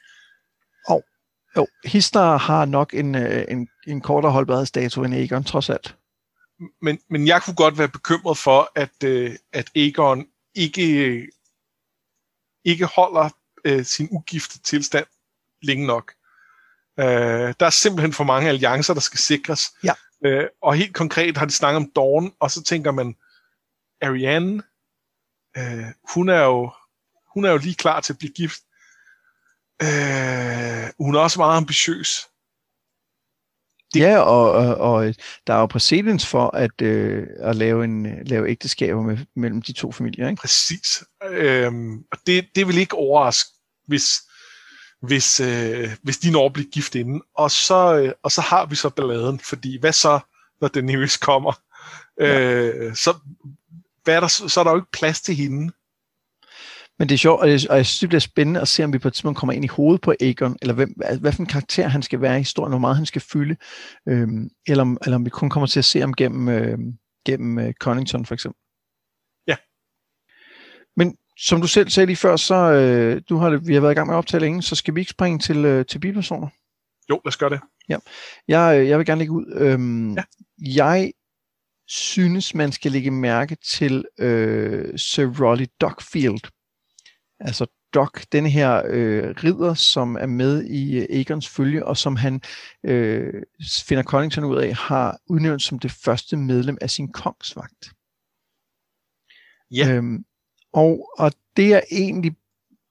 Og, 0.87 1.03
jo, 1.57 1.67
Histar 1.85 2.37
har 2.37 2.65
nok 2.65 2.93
en, 2.93 3.15
en, 3.15 3.67
en 3.87 4.01
kortere 4.01 4.31
holdbarhedsdato 4.31 5.03
end 5.03 5.13
Egon, 5.13 5.43
trods 5.43 5.69
alt. 5.69 5.95
Men, 6.81 6.99
men 7.09 7.27
jeg 7.27 7.41
kunne 7.41 7.55
godt 7.55 7.77
være 7.77 7.89
bekymret 7.89 8.37
for, 8.37 8.71
at, 8.75 9.03
øh, 9.03 9.35
at 9.53 9.71
Egon 9.75 10.27
ikke, 10.55 11.27
ikke 12.65 12.85
holder 12.85 13.29
øh, 13.65 13.85
sin 13.85 14.07
ugifte 14.11 14.59
tilstand 14.59 15.05
længe 15.61 15.87
nok. 15.87 16.13
Øh, 16.99 17.53
der 17.59 17.65
er 17.65 17.69
simpelthen 17.69 18.13
for 18.13 18.23
mange 18.23 18.49
alliancer, 18.49 18.93
der 18.93 19.01
skal 19.01 19.19
sikres. 19.19 19.61
Ja. 19.83 19.93
Øh, 20.25 20.47
og 20.61 20.75
helt 20.75 20.95
konkret 20.95 21.37
har 21.37 21.45
de 21.45 21.51
snakket 21.51 21.77
om 21.77 21.91
Dawn, 21.95 22.31
og 22.39 22.51
så 22.51 22.63
tænker 22.63 22.91
man, 22.91 23.15
Ariane, 24.01 24.63
øh, 25.57 25.85
hun, 26.13 26.29
er 26.29 26.43
jo, 26.43 26.71
hun 27.33 27.45
er 27.45 27.51
jo 27.51 27.57
lige 27.57 27.75
klar 27.75 27.99
til 27.99 28.13
at 28.13 28.17
blive 28.19 28.33
gift. 28.33 28.59
Øh, 29.81 30.89
hun 30.99 31.15
er 31.15 31.19
også 31.19 31.39
meget 31.39 31.57
ambitiøs. 31.57 32.27
Det... 33.93 33.99
Ja, 33.99 34.19
og, 34.19 34.51
og, 34.51 34.75
og 34.75 35.15
der 35.47 35.53
er 35.53 35.59
jo 35.59 35.65
præcedens 35.65 36.27
for 36.27 36.55
at, 36.55 36.81
øh, 36.81 37.27
at 37.39 37.55
lave, 37.55 37.83
en, 37.83 38.25
lave 38.25 38.49
ægteskaber 38.49 39.01
med, 39.01 39.17
mellem 39.35 39.61
de 39.61 39.73
to 39.73 39.91
familier. 39.91 40.29
Ikke? 40.29 40.39
Præcis. 40.39 41.03
Øhm, 41.23 41.97
og 42.11 42.17
det, 42.27 42.47
det 42.55 42.67
vil 42.67 42.77
ikke 42.77 42.95
overraske, 42.95 43.49
hvis, 43.87 44.11
hvis, 45.01 45.39
øh, 45.39 45.89
hvis 46.03 46.17
de 46.17 46.31
når 46.31 46.45
at 46.45 46.53
blive 46.53 46.69
gift 46.71 46.95
inden. 46.95 47.21
Og 47.35 47.51
så, 47.51 47.99
øh, 47.99 48.11
og 48.23 48.31
så 48.31 48.41
har 48.41 48.65
vi 48.65 48.75
så 48.75 48.89
balladen, 48.89 49.39
fordi 49.39 49.79
hvad 49.79 49.93
så, 49.93 50.19
når 50.61 50.67
Daenerys 50.67 51.17
kommer? 51.17 51.53
Ja. 52.19 52.41
Øh, 52.41 52.95
så, 52.95 53.17
hvad 54.03 54.15
er 54.15 54.19
der, 54.19 54.27
så 54.27 54.59
er 54.59 54.63
der 54.63 54.71
jo 54.71 54.77
ikke 54.77 54.91
plads 54.91 55.21
til 55.21 55.35
hende. 55.35 55.71
Men 56.99 57.09
det 57.09 57.15
er 57.15 57.17
sjovt, 57.19 57.41
og 57.41 57.49
jeg, 57.49 57.59
og 57.69 57.77
jeg 57.77 57.85
synes, 57.85 57.99
det 57.99 58.09
bliver 58.09 58.19
spændende 58.19 58.61
at 58.61 58.67
se, 58.67 58.83
om 58.83 58.93
vi 58.93 58.97
på 58.97 59.07
et 59.07 59.13
tidspunkt 59.13 59.39
kommer 59.39 59.53
ind 59.53 59.65
i 59.65 59.67
hovedet 59.67 60.01
på 60.01 60.13
Aegon, 60.21 60.57
eller 60.61 60.73
hvem, 60.73 60.93
hvad 61.19 61.31
for 61.31 61.39
en 61.39 61.45
karakter 61.45 61.87
han 61.87 62.01
skal 62.01 62.21
være 62.21 62.35
i 62.35 62.39
historien, 62.39 62.71
hvor 62.71 62.79
meget 62.79 62.95
han 62.95 63.05
skal 63.05 63.21
fylde, 63.21 63.55
øhm, 64.07 64.49
eller, 64.67 64.81
om, 64.81 64.97
eller 65.05 65.15
om 65.15 65.25
vi 65.25 65.29
kun 65.29 65.49
kommer 65.49 65.67
til 65.67 65.79
at 65.79 65.85
se 65.85 65.99
ham 65.99 66.13
gennem, 66.13 66.49
øh, 66.49 66.77
gennem 67.25 67.59
øh, 67.59 67.73
Connington 67.73 68.25
for 68.25 68.33
eksempel. 68.33 68.60
Som 71.43 71.61
du 71.61 71.67
selv 71.67 71.89
sagde 71.89 72.07
lige 72.07 72.17
før, 72.17 72.35
så 72.35 72.55
øh, 72.55 73.21
du 73.29 73.37
har 73.37 73.57
vi 73.57 73.73
har 73.73 73.81
været 73.81 73.91
i 73.91 73.95
gang 73.95 74.07
med 74.07 74.15
at 74.15 74.17
optage 74.17 74.41
længe, 74.41 74.61
så 74.61 74.75
skal 74.75 74.95
vi 74.95 74.99
ikke 74.99 75.11
springe 75.11 75.39
til, 75.39 75.65
øh, 75.65 75.85
til 75.85 75.99
bipersoner? 75.99 76.47
Jo, 77.09 77.15
lad 77.15 77.27
os 77.27 77.37
gøre 77.37 77.49
det. 77.49 77.59
Ja. 77.89 77.97
Jeg, 78.47 78.79
øh, 78.79 78.87
jeg 78.87 78.97
vil 78.97 79.05
gerne 79.05 79.19
lægge 79.19 79.33
ud. 79.33 79.53
Øhm, 79.55 80.13
ja. 80.13 80.23
Jeg 80.59 81.11
synes, 81.87 82.55
man 82.55 82.71
skal 82.71 82.91
lægge 82.91 83.11
mærke 83.11 83.55
til 83.55 84.05
øh, 84.19 84.99
Sir 84.99 85.45
Rolly 85.45 85.65
Dockfield, 85.81 86.51
altså 87.39 87.65
Doc, 87.93 88.21
den 88.31 88.45
her 88.45 88.83
øh, 88.87 89.35
ridder, 89.43 89.73
som 89.73 90.15
er 90.15 90.25
med 90.25 90.63
i 90.63 90.97
øh, 90.97 91.05
Aegons 91.09 91.49
følge, 91.49 91.85
og 91.85 91.97
som 91.97 92.15
han 92.15 92.41
øh, 92.85 93.43
finder 93.87 94.03
Connington 94.03 94.43
ud 94.43 94.57
af, 94.57 94.73
har 94.73 95.17
udnævnt 95.29 95.61
som 95.61 95.79
det 95.79 95.91
første 95.91 96.37
medlem 96.37 96.77
af 96.81 96.89
sin 96.89 97.11
kongsvagt. 97.11 97.91
Ja. 99.71 99.93
Øhm, 99.93 100.25
og, 100.73 101.09
og 101.17 101.31
det 101.57 101.73
er 101.73 101.81
egentlig 101.91 102.31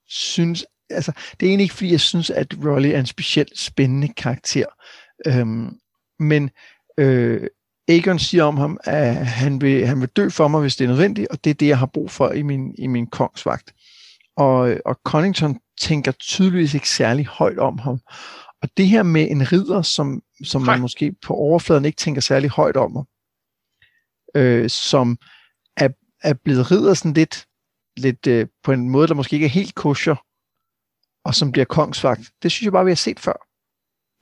synes, 0.07 0.65
altså, 0.89 1.11
det 1.39 1.45
er 1.45 1.49
egentlig 1.49 1.63
ikke, 1.63 1.75
fordi 1.75 1.91
jeg 1.91 2.01
synes, 2.01 2.29
at 2.29 2.55
Rolly 2.65 2.87
er 2.87 2.99
en 2.99 3.05
specielt 3.05 3.59
spændende 3.59 4.07
karakter. 4.07 4.65
Øhm, 5.27 5.79
men 6.19 6.49
øh, 6.97 7.47
Aegon 7.87 8.19
siger 8.19 8.43
om 8.43 8.57
ham, 8.57 8.77
at 8.83 9.15
han 9.27 9.61
vil, 9.61 9.87
han 9.87 10.01
vil 10.01 10.09
dø 10.09 10.29
for 10.29 10.47
mig, 10.47 10.61
hvis 10.61 10.75
det 10.75 10.85
er 10.85 10.89
nødvendigt, 10.89 11.27
og 11.27 11.43
det 11.43 11.49
er 11.49 11.53
det, 11.53 11.67
jeg 11.67 11.79
har 11.79 11.85
brug 11.85 12.11
for 12.11 12.31
i 12.31 12.41
min, 12.41 12.75
i 12.77 12.87
min 12.87 13.07
kongsvagt. 13.07 13.73
Og, 14.37 14.77
og 14.85 14.99
Connington 15.05 15.59
tænker 15.81 16.11
tydeligvis 16.11 16.73
ikke 16.73 16.89
særlig 16.89 17.25
højt 17.25 17.59
om 17.59 17.79
ham. 17.79 17.99
Og 18.61 18.69
det 18.77 18.87
her 18.87 19.03
med 19.03 19.27
en 19.29 19.51
ridder, 19.51 19.81
som, 19.81 20.21
som 20.43 20.61
man 20.61 20.81
måske 20.81 21.15
på 21.25 21.33
overfladen 21.33 21.85
ikke 21.85 21.95
tænker 21.95 22.21
særlig 22.21 22.49
højt 22.49 22.77
om, 22.77 23.07
øh, 24.35 24.69
som 24.69 25.17
er, 25.77 25.89
er 26.23 26.33
blevet 26.33 26.71
ridder 26.71 26.93
sådan 26.93 27.13
lidt, 27.13 27.45
lidt 28.01 28.27
øh, 28.27 28.47
på 28.63 28.71
en 28.71 28.89
måde, 28.89 29.07
der 29.07 29.13
måske 29.13 29.33
ikke 29.33 29.45
er 29.45 29.49
helt 29.49 29.75
kosher, 29.75 30.15
og 31.25 31.35
som 31.35 31.51
bliver 31.51 31.65
kongsvagt, 31.65 32.21
det 32.43 32.51
synes 32.51 32.65
jeg 32.65 32.71
bare, 32.71 32.85
vi 32.85 32.91
har 32.91 32.95
set 32.95 33.19
før. 33.19 33.47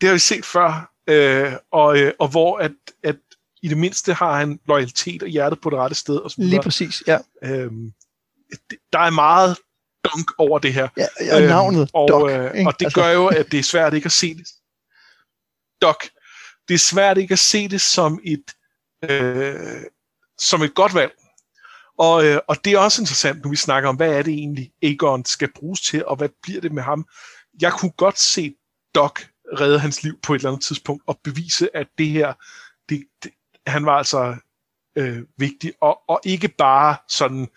Det 0.01 0.07
har 0.09 0.13
vi 0.13 0.19
set 0.19 0.45
før, 0.45 0.91
øh, 1.09 1.53
og, 1.71 1.97
øh, 1.97 2.13
og 2.19 2.27
hvor 2.27 2.57
at, 2.57 2.71
at 3.03 3.15
i 3.61 3.67
det 3.67 3.77
mindste 3.77 4.13
har 4.13 4.37
han 4.37 4.59
loyalitet 4.67 5.23
og 5.23 5.29
hjertet 5.29 5.61
på 5.61 5.69
det 5.69 5.77
rette 5.77 5.95
sted. 5.95 6.15
Og 6.15 6.31
Lige 6.37 6.61
præcis, 6.61 7.03
ja. 7.07 7.17
Øhm, 7.43 7.93
der 8.93 8.99
er 8.99 9.09
meget 9.09 9.57
dunk 10.03 10.31
over 10.37 10.59
det 10.59 10.73
her. 10.73 10.87
Ja, 10.97 11.47
navnet 11.47 11.81
øhm, 11.81 11.89
og, 11.93 12.07
Doc, 12.09 12.31
øh, 12.31 12.65
og 12.65 12.79
det 12.79 12.85
altså. 12.85 13.01
gør 13.01 13.09
jo, 13.09 13.27
at 13.27 13.51
det 13.51 13.59
er 13.59 13.63
svært 13.63 13.93
ikke 13.93 14.05
at 14.05 14.11
se 14.11 14.35
det. 14.35 14.47
Doc. 15.81 15.95
Det 16.67 16.73
er 16.73 16.79
svært 16.79 17.17
ikke 17.17 17.31
at 17.31 17.39
se 17.39 17.67
det 17.67 17.81
som 17.81 18.19
et, 18.23 18.43
øh, 19.09 19.81
som 20.39 20.61
et 20.61 20.75
godt 20.75 20.93
valg. 20.93 21.11
Og, 21.99 22.25
øh, 22.25 22.39
og 22.47 22.65
det 22.65 22.73
er 22.73 22.79
også 22.79 23.01
interessant, 23.01 23.43
når 23.43 23.49
vi 23.49 23.55
snakker 23.55 23.89
om, 23.89 23.95
hvad 23.95 24.13
er 24.13 24.21
det 24.21 24.33
egentlig, 24.33 24.71
Aegon 24.83 25.25
skal 25.25 25.51
bruges 25.55 25.81
til, 25.81 26.05
og 26.05 26.15
hvad 26.15 26.29
bliver 26.43 26.61
det 26.61 26.71
med 26.71 26.83
ham. 26.83 27.05
Jeg 27.61 27.73
kunne 27.73 27.91
godt 27.91 28.19
se 28.19 28.55
Doc 28.95 29.19
redde 29.59 29.79
hans 29.79 30.03
liv 30.03 30.19
på 30.23 30.33
et 30.33 30.39
eller 30.39 30.49
andet 30.49 30.65
tidspunkt, 30.65 31.03
og 31.07 31.19
bevise, 31.23 31.75
at 31.77 31.87
det 31.97 32.09
her, 32.09 32.33
det, 32.89 33.03
det, 33.23 33.31
han 33.67 33.85
var 33.85 33.97
altså 33.97 34.35
øh, 34.95 35.23
vigtig, 35.37 35.73
og, 35.81 35.99
og 36.09 36.21
ikke 36.23 36.47
bare 36.47 36.97
sådan 37.09 37.47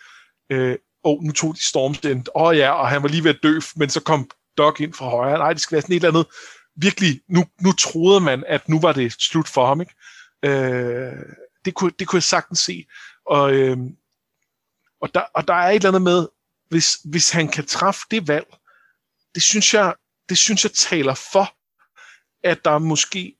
øh, 0.49 0.77
oh, 1.03 1.23
nu 1.23 1.31
tog 1.31 1.55
de 1.55 1.59
Storm's 1.59 2.23
åh 2.35 2.41
oh, 2.41 2.57
ja, 2.57 2.71
og 2.71 2.89
han 2.89 3.03
var 3.03 3.09
lige 3.09 3.23
ved 3.23 3.35
at 3.35 3.43
dø, 3.43 3.59
men 3.75 3.89
så 3.89 3.99
kom 3.99 4.29
Doc 4.57 4.79
ind 4.79 4.93
fra 4.93 5.09
højre. 5.09 5.37
Nej, 5.37 5.53
det 5.53 5.61
skal 5.61 5.75
være 5.75 5.81
sådan 5.81 5.95
et 5.95 6.03
eller 6.03 6.19
andet, 6.19 6.27
virkelig, 6.75 7.21
nu, 7.29 7.45
nu 7.61 7.71
troede 7.71 8.19
man, 8.19 8.43
at 8.47 8.69
nu 8.69 8.79
var 8.79 8.93
det 8.93 9.11
slut 9.11 9.47
for 9.47 9.65
ham, 9.65 9.81
ikke? 9.81 9.93
Øh, 10.45 11.13
det, 11.65 11.73
kunne, 11.73 11.91
det 11.99 12.07
kunne 12.07 12.17
jeg 12.17 12.23
sagtens 12.23 12.59
se. 12.59 12.85
Og, 13.25 13.53
øh, 13.53 13.77
og, 15.03 15.13
der, 15.13 15.21
og 15.33 15.47
der 15.47 15.53
er 15.53 15.69
et 15.69 15.75
eller 15.75 15.89
andet 15.89 16.01
med, 16.01 16.27
hvis, 16.69 16.93
hvis 17.05 17.29
han 17.29 17.47
kan 17.47 17.65
træffe 17.65 18.01
det 18.11 18.27
valg, 18.27 18.47
det 19.35 19.43
synes 19.43 19.73
jeg, 19.73 19.93
det 20.29 20.37
synes 20.37 20.63
jeg 20.63 20.71
taler 20.71 21.13
for, 21.13 21.55
at 22.47 22.65
der 22.65 22.77
måske, 22.77 23.35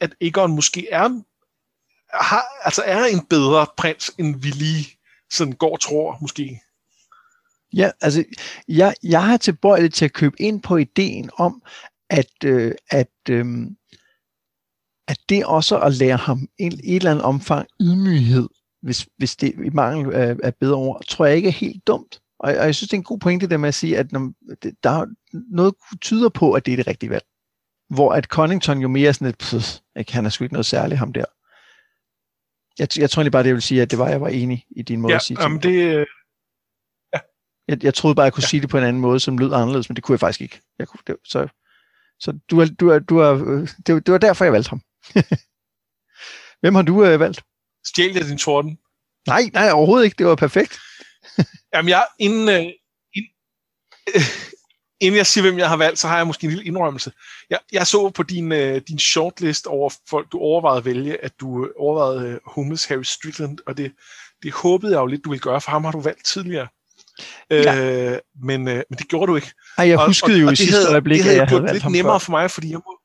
at 0.00 0.14
Egon 0.20 0.54
måske 0.54 0.90
er, 0.90 1.08
har, 2.22 2.44
altså 2.64 2.82
er 2.82 3.04
en 3.04 3.26
bedre 3.26 3.66
prins, 3.76 4.10
end 4.18 4.42
vi 4.42 4.48
lige 4.48 4.86
sådan 5.30 5.52
går 5.52 5.76
tror, 5.76 6.18
måske. 6.20 6.60
Ja, 7.72 7.90
altså, 8.00 8.24
jeg, 8.68 8.94
jeg 9.02 9.24
har 9.24 9.36
tilbøjelig 9.36 9.92
til 9.92 10.04
at 10.04 10.12
købe 10.12 10.42
ind 10.42 10.62
på 10.62 10.76
ideen 10.76 11.30
om, 11.38 11.62
at, 12.10 12.44
øh, 12.44 12.74
at, 12.90 13.12
øh, 13.30 13.46
at 15.08 15.18
det 15.28 15.46
også 15.46 15.78
at 15.78 15.94
lære 15.94 16.16
ham 16.16 16.48
en, 16.58 16.72
et 16.72 16.96
eller 16.96 17.10
andet 17.10 17.24
omfang 17.24 17.66
ydmyghed, 17.80 18.48
hvis, 18.84 19.06
hvis 19.16 19.36
det 19.36 19.54
i 19.64 19.70
mangel 19.70 20.14
af, 20.14 20.36
af 20.42 20.54
bedre 20.54 20.74
ord, 20.74 21.04
tror 21.08 21.26
jeg 21.26 21.36
ikke 21.36 21.48
er 21.48 21.52
helt 21.52 21.86
dumt. 21.86 22.20
Og, 22.38 22.54
og 22.54 22.64
jeg 22.66 22.74
synes, 22.74 22.88
det 22.88 22.96
er 22.96 23.00
en 23.00 23.04
god 23.04 23.18
pointe 23.18 23.48
der 23.48 23.56
med 23.56 23.68
at 23.68 23.74
sige, 23.74 23.98
at 23.98 24.12
når, 24.12 24.32
der 24.82 24.90
er 24.90 25.06
noget 25.32 25.74
tyder 26.00 26.28
på, 26.28 26.52
at 26.52 26.66
det 26.66 26.72
er 26.72 26.76
det 26.76 26.86
rigtige 26.86 27.10
valg. 27.10 27.24
Hvor 27.88 28.12
at 28.12 28.24
Connington 28.24 28.78
jo 28.78 28.88
mere 28.88 29.14
sådan 29.14 29.28
et, 29.28 29.38
pff, 29.38 29.78
ikke, 29.98 30.12
han 30.12 30.26
er 30.26 30.30
sgu 30.30 30.44
ikke 30.44 30.54
noget 30.54 30.66
særligt 30.66 30.98
ham 30.98 31.12
der. 31.12 31.24
Jeg, 32.78 32.88
jeg 32.98 33.10
tror 33.10 33.20
egentlig 33.20 33.32
bare, 33.32 33.42
det 33.42 33.54
vil 33.54 33.62
sige, 33.62 33.82
at 33.82 33.90
det 33.90 33.98
var, 33.98 34.08
jeg 34.08 34.20
var 34.20 34.28
enig 34.28 34.64
i 34.70 34.82
din 34.82 35.00
måde 35.00 35.12
ja, 35.12 35.16
at 35.16 35.22
sige 35.22 35.42
jamen 35.42 35.62
det, 35.62 36.06
jeg, 37.68 37.84
jeg 37.84 37.94
troede 37.94 38.14
bare, 38.14 38.24
jeg 38.24 38.32
kunne 38.32 38.44
ja. 38.44 38.48
sige 38.48 38.60
det 38.60 38.70
på 38.70 38.78
en 38.78 38.84
anden 38.84 39.00
måde, 39.00 39.20
som 39.20 39.38
lød 39.38 39.52
anderledes, 39.52 39.88
men 39.88 39.96
det 39.96 40.04
kunne 40.04 40.14
jeg 40.14 40.20
faktisk 40.20 40.40
ikke. 40.40 40.60
Jeg 40.78 40.88
kunne, 40.88 41.00
det, 41.06 41.16
så 41.24 41.48
så 42.20 42.38
du 42.50 42.60
er, 42.60 42.66
du 42.80 42.88
er, 42.88 42.98
du 42.98 43.18
er, 43.18 43.34
det, 43.86 44.06
det 44.06 44.12
var 44.12 44.18
derfor, 44.18 44.44
jeg 44.44 44.52
valgte 44.52 44.70
ham. 44.70 44.80
Hvem 46.60 46.74
har 46.74 46.82
du 46.82 47.04
øh, 47.04 47.20
valgt? 47.20 47.44
Stjæl 47.86 48.14
jeg 48.14 48.24
din 48.24 48.38
torden? 48.38 48.78
Nej, 49.26 49.50
nej, 49.52 49.70
overhovedet 49.70 50.04
ikke. 50.04 50.18
Det 50.18 50.26
var 50.26 50.34
perfekt. 50.34 50.80
Jamen, 51.74 51.88
jeg, 51.88 52.06
inden, 52.18 52.48
øh, 52.48 52.72
inden, 53.14 53.30
øh, 54.14 54.22
inden 55.00 55.18
jeg 55.18 55.26
siger, 55.26 55.42
hvem 55.42 55.58
jeg 55.58 55.68
har 55.68 55.76
valgt, 55.76 55.98
så 55.98 56.08
har 56.08 56.16
jeg 56.16 56.26
måske 56.26 56.44
en 56.44 56.50
lille 56.50 56.64
indrømmelse. 56.64 57.12
Jeg, 57.50 57.58
jeg 57.72 57.86
så 57.86 58.10
på 58.10 58.22
din, 58.22 58.52
øh, 58.52 58.80
din 58.88 58.98
shortlist 58.98 59.66
over 59.66 59.90
folk, 60.10 60.32
du 60.32 60.38
overvejede 60.38 60.78
at 60.78 60.84
vælge, 60.84 61.24
at 61.24 61.32
du 61.40 61.68
overvejede 61.78 62.30
øh, 62.30 62.40
Holmes 62.46 62.84
Harry 62.84 63.02
Strickland, 63.02 63.58
og 63.66 63.76
det, 63.76 63.92
det 64.42 64.52
håbede 64.52 64.92
jeg 64.92 65.00
jo 65.00 65.06
lidt, 65.06 65.24
du 65.24 65.30
ville 65.30 65.42
gøre, 65.42 65.60
for 65.60 65.70
ham 65.70 65.84
har 65.84 65.92
du 65.92 66.00
valgt 66.00 66.24
tidligere. 66.24 66.68
Ja. 67.50 68.12
Øh, 68.12 68.18
men, 68.42 68.68
øh, 68.68 68.82
men 68.90 68.98
det 68.98 69.08
gjorde 69.08 69.30
du 69.30 69.36
ikke. 69.36 69.52
Ej, 69.78 69.88
jeg 69.88 70.06
huskede 70.06 70.36
og, 70.36 70.40
jo 70.40 70.46
og, 70.46 70.52
i 70.52 70.56
sidste 70.56 70.88
øjeblik, 70.90 71.20
at 71.20 71.36
jeg 71.36 71.46
havde 71.46 71.62
valgt 71.62 71.72
lidt 71.72 71.92
nemmere 71.92 72.20
for 72.20 72.30
mig, 72.30 72.50
fordi 72.50 72.70
jeg 72.70 72.78
må... 72.86 72.98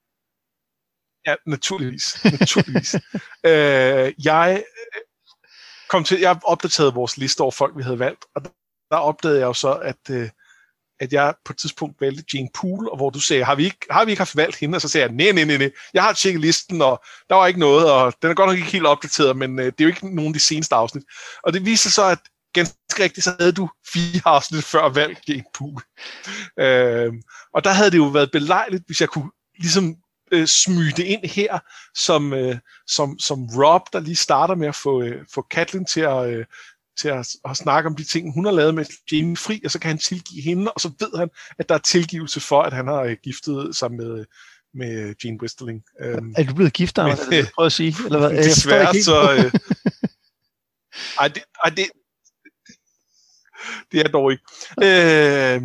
Ja, 1.29 1.35
naturligvis. 1.45 2.23
naturligvis. 2.39 2.95
øh, 3.49 4.13
jeg 4.25 4.63
øh, 4.95 5.01
kom 5.89 6.03
til, 6.03 6.19
jeg 6.19 6.39
opdaterede 6.43 6.93
vores 6.93 7.17
liste 7.17 7.41
over 7.41 7.51
folk, 7.51 7.77
vi 7.77 7.83
havde 7.83 7.99
valgt, 7.99 8.25
og 8.35 8.41
der 8.91 8.97
opdagede 8.97 9.39
jeg 9.39 9.45
jo 9.45 9.53
så, 9.53 9.73
at, 9.73 10.09
øh, 10.09 10.29
at 10.99 11.13
jeg 11.13 11.33
på 11.45 11.53
et 11.53 11.57
tidspunkt 11.57 12.01
valgte 12.01 12.23
Jane 12.33 12.49
Poole, 12.53 12.91
og 12.91 12.97
hvor 12.97 13.09
du 13.09 13.19
sagde, 13.19 13.43
har 13.43 13.55
vi 13.55 13.63
ikke, 13.63 13.85
har 13.91 14.05
vi 14.05 14.11
ikke 14.11 14.19
haft 14.19 14.35
valgt 14.35 14.55
hende? 14.55 14.75
Og 14.75 14.81
så 14.81 14.87
sagde 14.87 15.07
jeg, 15.07 15.15
nej, 15.15 15.31
nej, 15.31 15.43
nej, 15.43 15.57
nej, 15.57 15.71
jeg 15.93 16.03
har 16.03 16.13
tjekket 16.13 16.41
listen, 16.41 16.81
og 16.81 17.03
der 17.29 17.35
var 17.35 17.47
ikke 17.47 17.59
noget, 17.59 17.91
og 17.91 18.13
den 18.21 18.31
er 18.31 18.35
godt 18.35 18.49
nok 18.49 18.57
ikke 18.57 18.71
helt 18.71 18.85
opdateret, 18.85 19.37
men 19.37 19.59
øh, 19.59 19.65
det 19.65 19.81
er 19.81 19.83
jo 19.83 19.87
ikke 19.87 20.15
nogen 20.15 20.29
af 20.29 20.33
de 20.33 20.39
seneste 20.39 20.75
afsnit. 20.75 21.03
Og 21.43 21.53
det 21.53 21.65
viser 21.65 21.89
så, 21.89 22.05
at 22.05 22.19
ganske 22.53 23.03
rigtigt, 23.03 23.23
så 23.23 23.35
havde 23.39 23.51
du 23.51 23.69
fire 23.93 24.21
afsnit 24.25 24.63
før 24.63 24.89
valgt 24.89 25.19
Jane 25.27 25.43
Poole. 25.53 25.83
Øh, 26.59 27.13
og 27.53 27.63
der 27.63 27.69
havde 27.69 27.91
det 27.91 27.97
jo 27.97 28.07
været 28.07 28.31
belejligt, 28.31 28.83
hvis 28.85 29.01
jeg 29.01 29.09
kunne 29.09 29.31
ligesom 29.59 29.95
øh, 30.31 30.47
smyge 30.47 30.93
det 30.97 31.03
ind 31.03 31.25
her, 31.25 31.59
som, 31.95 32.33
øh, 32.33 32.57
som, 32.87 33.19
som 33.19 33.47
Rob, 33.57 33.81
der 33.93 33.99
lige 33.99 34.15
starter 34.15 34.55
med 34.55 34.67
at 34.67 34.75
få, 34.75 35.03
øh, 35.03 35.25
få 35.33 35.41
Katlin 35.41 35.85
til 35.85 36.01
at, 36.01 36.29
øh, 36.29 36.45
til 36.99 37.07
at, 37.07 37.27
at 37.49 37.57
snakke 37.57 37.87
om 37.87 37.95
de 37.95 38.03
ting, 38.03 38.33
hun 38.33 38.45
har 38.45 38.51
lavet 38.51 38.75
med 38.75 38.85
Jamie 39.11 39.37
fri, 39.37 39.61
og 39.65 39.71
så 39.71 39.79
kan 39.79 39.87
han 39.87 39.97
tilgive 39.97 40.41
hende, 40.41 40.71
og 40.71 40.81
så 40.81 40.91
ved 40.99 41.17
han, 41.17 41.29
at 41.59 41.69
der 41.69 41.75
er 41.75 41.79
tilgivelse 41.79 42.39
for, 42.39 42.61
at 42.61 42.73
han 42.73 42.87
har 42.87 43.01
øh, 43.01 43.17
giftet 43.23 43.75
sig 43.75 43.91
med, 43.91 44.25
med 44.73 45.15
Jane 45.23 45.37
Westerling. 45.41 45.83
Øhm, 46.01 46.33
er 46.37 46.43
du 46.43 46.53
blevet 46.53 46.73
gift, 46.73 46.97
Anders? 46.97 47.19
Men, 47.29 47.45
prøv 47.55 47.65
at 47.65 47.71
sige. 47.71 47.95
Eller 48.05 48.19
hvad? 48.19 48.43
Desværre, 48.43 49.01
så... 49.01 49.33
Øh, 49.33 49.51
ej, 51.21 51.27
det, 51.27 51.43
ej 51.63 51.69
det, 51.69 51.85
det 53.91 53.99
er 53.99 54.07
dog 54.07 54.31
ikke. 54.31 54.43
Øh, 54.83 55.61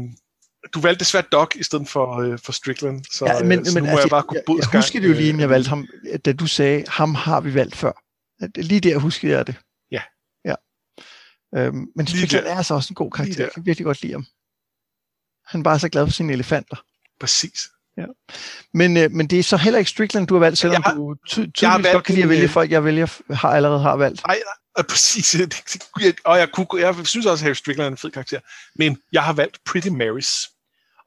du 0.74 0.80
valgte 0.80 1.04
desværre 1.04 1.24
Doc 1.32 1.48
i 1.54 1.62
stedet 1.62 1.88
for, 1.88 2.20
øh, 2.20 2.38
for 2.38 2.52
Strickland, 2.52 3.04
så, 3.12 3.26
ja, 3.26 3.42
men, 3.42 3.64
så 3.64 3.70
nu 3.70 3.74
men, 3.74 3.84
må 3.84 3.90
altså, 3.90 4.02
jeg 4.02 4.10
bare 4.10 4.22
gå 4.22 4.34
jeg, 4.34 4.72
jeg 4.72 4.80
husker 4.80 5.00
det 5.00 5.08
jo 5.08 5.12
lige, 5.12 5.28
inden 5.28 5.40
jeg 5.40 5.50
valgte 5.50 5.68
ham, 5.68 5.86
da 6.24 6.32
du 6.32 6.46
sagde, 6.46 6.84
ham 6.88 7.14
har 7.14 7.40
vi 7.40 7.54
valgt 7.54 7.76
før. 7.76 7.92
Lige 8.56 8.80
der 8.80 8.98
husker 8.98 9.28
jeg 9.28 9.46
det. 9.46 9.54
Ja. 9.90 10.02
ja. 10.44 10.54
Øhm, 11.56 11.86
men 11.96 12.06
Strickland 12.06 12.46
er 12.46 12.56
altså 12.56 12.74
også 12.74 12.88
en 12.90 12.94
god 12.94 13.10
karakter. 13.10 13.44
Jeg 13.44 13.52
kan 13.54 13.66
virkelig 13.66 13.84
godt 13.84 14.02
lide 14.02 14.12
ham. 14.12 14.26
Han 15.46 15.60
er 15.60 15.64
bare 15.64 15.78
så 15.78 15.88
glad 15.88 16.06
for 16.06 16.12
sine 16.12 16.32
elefanter. 16.32 16.76
Præcis. 17.20 17.60
Ja. 17.96 18.06
Men, 18.74 18.96
øh, 18.96 19.10
men 19.10 19.26
det 19.26 19.38
er 19.38 19.42
så 19.42 19.56
heller 19.56 19.78
ikke 19.78 19.90
Strickland, 19.90 20.26
du 20.26 20.34
har 20.34 20.40
valgt, 20.40 20.58
selvom 20.58 20.82
har, 20.82 20.94
du 20.94 21.14
ty- 21.28 21.46
tydeligvis 21.54 21.92
godt 21.92 22.04
kan 22.04 22.14
lide 22.14 22.22
at 22.22 22.28
vælge 22.28 22.42
øh, 22.42 22.50
folk, 22.50 22.70
jeg 22.70 22.84
vælger, 22.84 23.34
har 23.34 23.48
allerede 23.48 23.80
har 23.80 23.96
valgt. 23.96 24.22
Nej, 24.26 24.36
præcis. 24.88 25.36
Og 26.24 26.38
jeg, 26.38 26.48
kunne, 26.52 26.66
jeg 26.80 27.06
synes 27.06 27.26
også, 27.26 27.42
at 27.42 27.46
Harry 27.46 27.54
Strickland 27.54 27.86
er 27.86 27.90
en 27.90 27.96
fed 27.96 28.10
karakter. 28.10 28.40
Men 28.76 28.98
jeg 29.12 29.22
har 29.22 29.32
valgt 29.32 29.58
Pretty 29.66 29.88
Marys. 29.88 30.30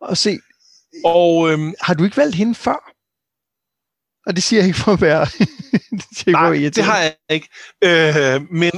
Og 0.01 0.17
se, 0.17 0.39
og, 1.05 1.51
øhm, 1.51 1.73
har 1.81 1.93
du 1.93 2.03
ikke 2.03 2.17
valgt 2.17 2.35
hende 2.35 2.55
før? 2.55 2.93
Og 4.27 4.35
det 4.35 4.43
siger 4.43 4.59
jeg 4.59 4.67
ikke 4.67 4.79
for 4.79 4.91
at 4.91 5.01
være... 5.01 5.25
det 6.17 6.27
nej, 6.27 6.51
det 6.75 6.83
har 6.83 6.99
jeg 6.99 7.15
ikke. 7.29 7.49
Øh, 7.83 8.51
men, 8.51 8.71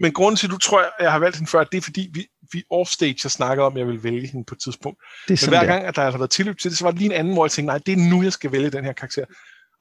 men 0.00 0.12
grunden 0.12 0.36
til, 0.36 0.46
at 0.46 0.50
du 0.50 0.58
tror, 0.58 0.80
at 0.80 0.92
jeg 1.00 1.12
har 1.12 1.18
valgt 1.18 1.36
hende 1.36 1.50
før, 1.50 1.64
det 1.64 1.78
er 1.78 1.82
fordi, 1.82 2.10
vi, 2.12 2.26
vi 2.52 2.62
offstage 2.70 3.18
har 3.22 3.28
snakket 3.28 3.64
om, 3.64 3.72
at 3.72 3.78
jeg 3.78 3.86
vil 3.86 4.04
vælge 4.04 4.26
hende 4.26 4.44
på 4.44 4.54
et 4.54 4.60
tidspunkt. 4.60 5.02
Det 5.28 5.42
Men 5.42 5.48
hver 5.48 5.66
gang, 5.66 5.84
at 5.84 5.96
der 5.96 6.10
har 6.10 6.18
været 6.18 6.30
tilløb 6.30 6.58
til 6.58 6.70
det, 6.70 6.78
så 6.78 6.84
var 6.84 6.90
det 6.90 7.00
lige 7.00 7.10
en 7.10 7.20
anden, 7.20 7.32
hvor 7.32 7.44
jeg 7.44 7.50
tænkte, 7.50 7.66
nej, 7.66 7.78
det 7.86 7.92
er 7.92 8.10
nu, 8.10 8.22
jeg 8.22 8.32
skal 8.32 8.52
vælge 8.52 8.70
den 8.70 8.84
her 8.84 8.92
karakter. 8.92 9.24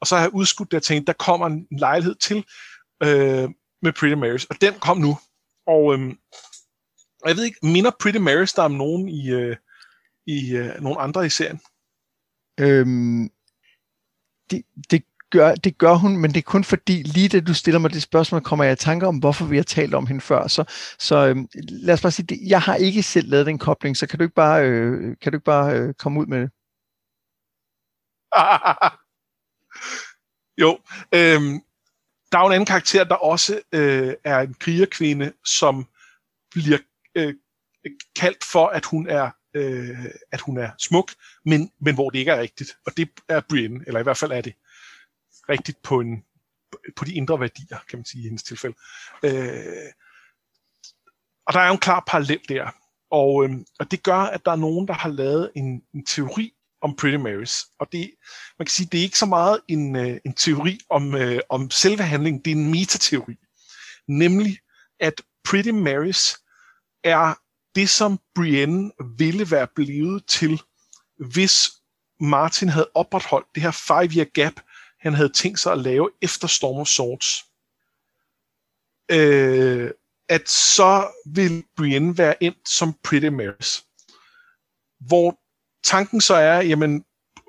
Og 0.01 0.07
så 0.07 0.15
har 0.15 0.23
jeg 0.23 0.33
udskudt 0.33 0.71
det 0.71 0.77
og 0.77 0.83
tænkt, 0.83 1.07
der 1.07 1.13
kommer 1.13 1.47
en 1.47 1.67
lejlighed 1.71 2.15
til 2.15 2.37
øh, 3.03 3.49
med 3.81 3.93
Pretty 3.93 4.15
Marys, 4.15 4.45
og 4.45 4.61
den 4.61 4.73
kom 4.73 4.97
nu. 4.97 5.17
Og 5.67 5.93
øh, 5.93 6.13
jeg 7.25 7.35
ved 7.35 7.43
ikke, 7.43 7.59
minder 7.63 7.91
Pretty 7.99 8.19
Marys 8.19 8.53
der 8.53 8.61
om 8.61 8.71
nogen 8.71 9.09
i, 9.09 9.29
øh, 9.29 9.55
i 10.27 10.55
øh, 10.55 10.81
nogle 10.81 10.99
andre 10.99 11.25
i 11.25 11.29
serien? 11.29 11.59
Øhm, 12.59 13.29
det, 14.51 14.63
det 14.91 15.03
gør, 15.29 15.55
det 15.55 15.77
gør 15.77 15.93
hun, 15.93 16.17
men 16.17 16.31
det 16.31 16.37
er 16.37 16.51
kun 16.51 16.63
fordi, 16.63 17.03
lige 17.03 17.29
da 17.29 17.39
du 17.39 17.53
stiller 17.53 17.79
mig 17.79 17.93
det 17.93 18.01
spørgsmål, 18.01 18.41
kommer 18.41 18.65
jeg 18.65 18.73
i 18.73 18.75
tanke 18.75 19.07
om, 19.07 19.17
hvorfor 19.17 19.45
vi 19.45 19.55
har 19.55 19.63
talt 19.63 19.93
om 19.93 20.07
hende 20.07 20.21
før. 20.21 20.47
Så, 20.47 20.63
så 20.99 21.27
øhm, 21.27 21.49
lad 21.55 21.93
os 21.93 22.01
bare 22.01 22.11
sige, 22.11 22.25
det, 22.25 22.39
jeg 22.47 22.61
har 22.61 22.75
ikke 22.75 23.03
selv 23.03 23.29
lavet 23.29 23.45
den 23.45 23.57
kobling, 23.57 23.97
så 23.97 24.07
kan 24.07 24.19
du 24.19 24.23
ikke 24.23 24.35
bare, 24.35 24.65
øh, 24.65 25.17
kan 25.21 25.31
du 25.31 25.37
ikke 25.37 25.45
bare 25.45 25.79
øh, 25.79 25.93
komme 25.93 26.19
ud 26.19 26.25
med 26.25 26.41
det? 26.41 26.51
jo, 30.63 30.79
øhm, 31.13 31.61
der 32.31 32.37
er 32.37 32.41
jo 32.41 32.47
en 32.47 32.53
anden 32.53 32.65
karakter, 32.65 33.03
der 33.03 33.15
også 33.15 33.61
øh, 33.71 34.13
er 34.23 34.39
en 34.39 34.53
krigerkvinde, 34.53 35.33
som 35.45 35.85
bliver 36.51 36.77
øh, 37.15 37.33
kaldt 38.15 38.43
for, 38.51 38.67
at 38.67 38.85
hun 38.85 39.09
er 39.09 39.31
øh, 39.57 40.05
at 40.31 40.41
hun 40.41 40.57
er 40.57 40.71
smuk, 40.79 41.13
men, 41.45 41.71
men 41.81 41.95
hvor 41.95 42.09
det 42.09 42.19
ikke 42.19 42.31
er 42.31 42.41
rigtigt. 42.41 42.77
Og 42.85 42.97
det 42.97 43.09
er 43.29 43.41
Brienne, 43.49 43.83
eller 43.87 43.99
i 43.99 44.03
hvert 44.03 44.17
fald 44.17 44.31
er 44.31 44.41
det 44.41 44.53
rigtigt 45.49 45.81
på, 45.81 45.99
en, 45.99 46.23
på 46.95 47.05
de 47.05 47.13
indre 47.13 47.39
værdier, 47.39 47.77
kan 47.89 47.99
man 47.99 48.05
sige 48.05 48.21
i 48.21 48.23
hendes 48.23 48.43
tilfælde. 48.43 48.75
Øh, 49.23 49.91
og 51.47 51.53
der 51.53 51.59
er 51.59 51.67
jo 51.67 51.73
en 51.73 51.79
klar 51.79 52.03
parallel 52.07 52.41
der. 52.49 52.71
Og, 53.11 53.43
øh, 53.43 53.51
og 53.79 53.91
det 53.91 54.03
gør, 54.03 54.19
at 54.19 54.45
der 54.45 54.51
er 54.51 54.55
nogen, 54.55 54.87
der 54.87 54.93
har 54.93 55.09
lavet 55.09 55.51
en, 55.55 55.81
en 55.93 56.05
teori 56.05 56.53
om 56.81 56.95
Pretty 56.95 57.17
Marys. 57.17 57.65
Og 57.79 57.91
det, 57.91 58.11
man 58.59 58.65
kan 58.65 58.71
sige, 58.71 58.89
det 58.91 58.97
er 58.97 59.03
ikke 59.03 59.17
så 59.19 59.25
meget 59.25 59.61
en, 59.67 59.95
øh, 59.95 60.17
en 60.25 60.33
teori 60.33 60.79
om, 60.89 61.15
øh, 61.15 61.39
om 61.49 61.71
selve 61.71 62.03
handlingen, 62.03 62.41
det 62.45 62.51
er 62.51 62.55
en 62.55 62.71
metateori. 62.71 63.35
Nemlig, 64.07 64.59
at 64.99 65.21
Pretty 65.43 65.69
Marys 65.69 66.37
er 67.03 67.39
det, 67.77 67.89
som 67.89 68.19
Brienne 68.35 68.91
ville 69.17 69.51
være 69.51 69.67
blevet 69.75 70.25
til, 70.25 70.61
hvis 71.19 71.69
Martin 72.19 72.69
havde 72.69 72.89
opretholdt 72.93 73.47
det 73.55 73.63
her 73.63 73.71
five-year 73.71 74.25
gap, 74.33 74.53
han 74.99 75.13
havde 75.13 75.29
tænkt 75.29 75.59
sig 75.59 75.71
at 75.71 75.77
lave 75.77 76.09
efter 76.21 76.47
Storm 76.47 76.79
of 76.79 76.87
Swords, 76.87 77.45
øh, 79.11 79.91
at 80.29 80.49
så 80.49 81.07
vil 81.25 81.63
Brienne 81.75 82.17
være 82.17 82.43
endt 82.43 82.69
som 82.69 82.93
Pretty 83.03 83.27
Maris. 83.27 83.83
Hvor 84.99 85.39
tanken 85.83 86.21
så 86.21 86.35
er, 86.35 86.61
jamen, 86.61 87.03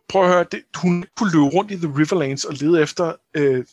prøv 0.08 0.22
at 0.22 0.28
høre, 0.28 0.46
det, 0.52 0.64
hun 0.74 1.04
kunne 1.16 1.32
løbe 1.32 1.44
rundt 1.44 1.70
i 1.70 1.76
The 1.76 1.94
Riverlands 1.96 2.44
og 2.44 2.54
lede 2.54 2.82
efter 2.82 3.14
øh, 3.34 3.64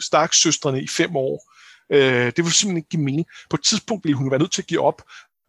Stark-søstrene 0.00 0.82
i 0.82 0.88
fem 0.88 1.16
år. 1.16 1.50
Øh, 1.90 2.26
det 2.26 2.36
ville 2.36 2.52
simpelthen 2.52 2.76
ikke 2.76 2.88
give 2.88 3.02
mening. 3.02 3.26
På 3.50 3.56
et 3.56 3.64
tidspunkt 3.64 4.04
ville 4.04 4.16
hun 4.16 4.30
være 4.30 4.40
nødt 4.40 4.52
til 4.52 4.62
at 4.62 4.68
give 4.68 4.80
op, 4.80 5.02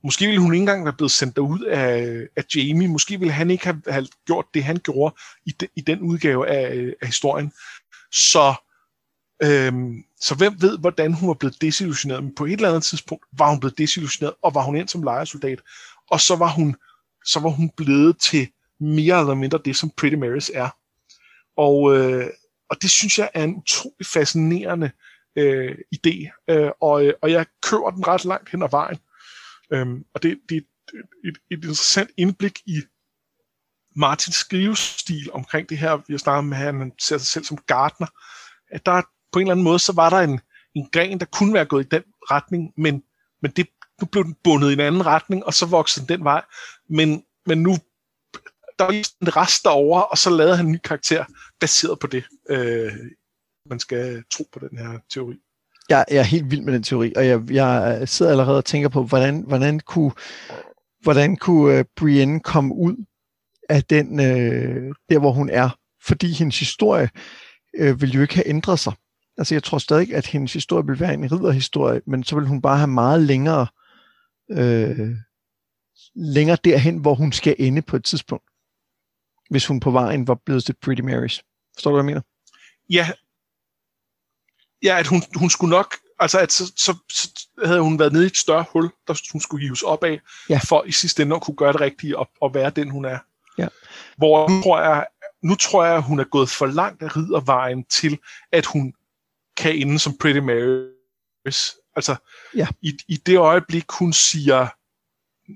Måske 0.06 0.26
ville 0.26 0.42
hun 0.42 0.54
ikke 0.54 0.62
engang 0.62 0.86
være 0.86 0.94
blevet 0.94 1.12
sendt 1.12 1.36
derud 1.36 1.62
af, 1.64 2.20
af 2.36 2.44
Jamie. 2.56 2.88
Måske 2.88 3.20
ville 3.20 3.32
han 3.32 3.52
ikke 3.52 3.66
have, 3.66 3.82
have 3.88 4.08
gjort 4.26 4.46
det, 4.54 4.64
han 4.64 4.78
gjorde 4.78 5.16
i, 5.46 5.52
de, 5.52 5.68
i 5.76 5.82
den 5.82 6.00
udgave 6.02 6.48
af, 6.48 6.94
af 7.02 7.08
historien. 7.08 7.52
Så, 8.12 8.54
øhm, 9.44 10.04
så 10.22 10.36
hvem 10.36 10.62
ved, 10.62 10.78
hvordan 10.78 11.14
hun 11.14 11.28
var 11.28 11.34
blevet 11.34 11.62
desillusioneret. 11.62 12.24
Men 12.24 12.36
på 12.36 12.46
et 12.46 12.52
eller 12.52 12.70
andet 12.70 12.84
tidspunkt 12.84 13.26
var 13.38 13.50
hun 13.50 13.60
blevet 13.60 13.78
desillusioneret, 13.78 14.36
og 14.42 14.56
var 14.56 14.64
hun 14.64 14.76
ind 14.76 14.88
som 14.88 15.04
lejesoldat. 15.04 15.60
Og 16.12 16.22
så 16.22 16.36
var 16.36 16.50
hun, 16.50 16.76
så 17.26 17.40
var 17.40 17.50
hun 17.50 17.70
blevet 17.70 18.18
til 18.20 18.48
mere 18.80 19.20
eller 19.20 19.36
mindre 19.36 19.60
det, 19.66 19.76
som 19.76 19.90
Pretty 19.98 20.16
Marys 20.16 20.52
er. 20.54 20.70
Og, 21.58 21.98
øh, 21.98 22.28
og 22.70 22.82
det 22.82 22.90
synes 22.90 23.20
jeg 23.20 23.30
er 23.34 23.44
en 23.44 23.56
utrolig 23.56 24.06
fascinerende 24.14 24.92
øh, 25.36 25.78
idé. 25.96 26.44
Øh, 26.50 26.72
og, 26.82 27.06
øh, 27.06 27.14
og 27.22 27.32
jeg 27.32 27.46
kører 27.62 27.90
den 27.90 28.08
ret 28.08 28.26
langt 28.26 28.52
hen 28.52 28.64
ad 28.64 28.70
vejen. 28.72 28.98
Øhm, 29.72 30.06
og 30.14 30.24
det, 30.24 30.40
det 30.50 30.58
er 30.58 30.62
et, 31.00 31.06
et, 31.26 31.38
interessant 31.52 32.12
indblik 32.18 32.60
i 32.66 32.82
Martins 33.96 34.36
skrivestil 34.36 35.32
omkring 35.32 35.70
det 35.70 35.78
her. 35.78 35.98
Vi 36.08 36.14
har 36.14 36.18
snakket 36.18 36.50
med, 36.50 36.58
at 36.58 36.64
han 36.64 36.92
ser 37.00 37.18
sig 37.18 37.28
selv 37.28 37.44
som 37.44 37.58
gartner. 37.58 38.08
At 38.72 38.86
der 38.86 39.02
på 39.32 39.40
en 39.40 39.46
eller 39.46 39.52
anden 39.52 39.64
måde, 39.64 39.80
så 39.80 39.94
var 39.94 40.10
der 40.10 40.18
en, 40.18 40.40
en 40.76 40.90
gren, 40.92 41.20
der 41.20 41.26
kunne 41.26 41.54
være 41.54 41.66
gået 41.66 41.86
i 41.86 41.90
den 41.92 42.04
retning, 42.32 42.74
men, 42.78 43.04
men 43.42 43.52
det, 43.52 43.68
nu 44.02 44.08
blev 44.08 44.24
den 44.24 44.36
bundet 44.44 44.70
i 44.70 44.74
en 44.74 44.80
anden 44.80 45.06
retning, 45.06 45.46
og 45.46 45.54
så 45.54 45.66
voksede 45.66 46.08
den 46.08 46.18
den 46.18 46.24
vej. 46.24 46.46
Men, 46.90 47.24
men 47.46 47.64
nu 47.64 47.78
der 48.80 48.86
var 48.86 48.92
en 48.92 49.36
rest 49.36 49.64
derovre, 49.64 50.06
og 50.06 50.18
så 50.18 50.30
lavede 50.30 50.58
han 50.58 50.66
en 50.66 50.72
ny 50.72 50.78
karakter 50.84 51.26
baseret 51.60 52.00
på 52.00 52.08
det. 52.08 52.24
Øh, 52.50 52.94
man 53.70 53.80
skal 53.80 54.24
tro 54.32 54.44
på 54.54 54.60
den 54.60 54.78
her 54.78 55.00
teori 55.10 55.40
jeg, 55.90 56.06
jeg 56.12 56.18
er 56.18 56.24
helt 56.24 56.52
vild 56.52 56.62
med 56.62 56.74
den 56.74 56.84
teori, 56.84 57.14
og 57.16 57.28
jeg, 57.28 57.52
jeg 57.52 58.10
sidder 58.10 58.32
allerede 58.32 58.58
og 58.58 58.66
tænker 58.66 58.90
på, 58.90 59.04
hvordan, 59.04 59.44
hvordan 59.48 59.80
kunne, 59.80 60.12
hvordan 61.02 61.36
kunne 61.36 61.80
uh, 61.80 61.86
Brienne 61.96 62.40
komme 62.40 62.76
ud 62.76 63.06
af 63.70 63.84
den, 63.84 64.20
øh, 64.20 64.94
der 65.10 65.20
hvor 65.20 65.32
hun 65.32 65.50
er, 65.50 65.70
fordi 66.04 66.32
hendes 66.32 66.60
historie 66.60 67.10
øh, 67.78 68.02
vil 68.02 68.12
jo 68.12 68.22
ikke 68.22 68.36
have 68.36 68.48
ændret 68.48 68.80
sig. 68.80 68.94
Altså 69.38 69.56
jeg 69.56 69.64
tror 69.64 69.78
stadig, 69.78 70.16
at 70.16 70.26
hendes 70.26 70.54
historie 70.54 70.86
vil 70.86 71.00
være 71.00 71.14
en 71.14 71.32
ridderhistorie, 71.32 72.02
men 72.08 72.24
så 72.24 72.36
vil 72.36 72.48
hun 72.48 72.62
bare 72.62 72.78
have 72.78 72.88
meget 72.88 73.22
længere, 73.22 73.68
øh, 74.52 75.16
længere 76.16 76.58
derhen, 76.64 76.98
hvor 76.98 77.16
hun 77.16 77.32
skal 77.32 77.56
ende 77.60 77.82
på 77.82 77.96
et 77.96 78.04
tidspunkt, 78.04 78.46
hvis 79.50 79.68
hun 79.68 79.80
på 79.80 79.92
vejen 79.92 80.28
var 80.28 80.36
blevet 80.46 80.64
til 80.64 80.76
Pretty 80.82 81.02
Marys. 81.02 81.44
Forstår 81.74 81.92
du, 81.92 81.96
hvad 81.96 82.04
jeg 82.04 82.06
mener? 82.06 82.22
Ja, 82.90 83.10
ja, 84.84 85.00
at 85.00 85.08
hun, 85.08 85.24
hun 85.36 85.50
skulle 85.50 85.72
nok, 85.72 85.96
altså 86.20 86.40
at 86.40 86.52
så, 86.52 86.74
så, 86.76 86.98
så 87.10 87.30
havde 87.66 87.82
hun 87.82 88.00
været 88.00 88.14
nede 88.14 88.24
i 88.24 88.28
et 88.28 88.38
større 88.38 88.66
hul, 88.72 88.92
der 89.08 89.22
hun 89.32 89.42
skulle 89.42 89.66
hives 89.66 89.82
op 89.82 90.04
af, 90.04 90.20
ja. 90.50 90.60
for 90.68 90.84
i 90.84 90.92
sidste 90.92 91.24
ende 91.24 91.36
at 91.36 91.42
kunne 91.42 91.58
gøre 91.58 91.74
det 91.74 91.82
rigtige 91.82 92.18
og, 92.18 92.30
og 92.42 92.54
være 92.54 92.70
den, 92.70 92.90
hun 92.90 93.06
er. 93.06 93.20
Ja. 93.58 93.68
Hvor 94.18 94.50
nu 94.50 94.62
tror, 94.62 94.82
jeg, 94.82 95.08
nu 95.44 95.56
tror 95.56 95.86
jeg, 95.86 96.00
hun 96.00 96.20
er 96.20 96.24
gået 96.24 96.50
for 96.50 96.66
langt 96.66 97.04
af 97.04 97.16
riddervejen 97.16 97.84
til, 97.84 98.18
at 98.52 98.66
hun 98.66 98.94
kan 99.58 99.76
ende 99.76 100.00
som 100.00 100.18
Pretty 100.18 100.40
Marys. 100.40 101.76
Altså, 101.96 102.16
ja. 102.56 102.68
i, 102.82 102.98
i 103.08 103.18
det 103.18 103.38
øjeblik, 103.38 103.86
hun 103.92 104.14
siger 104.14 104.68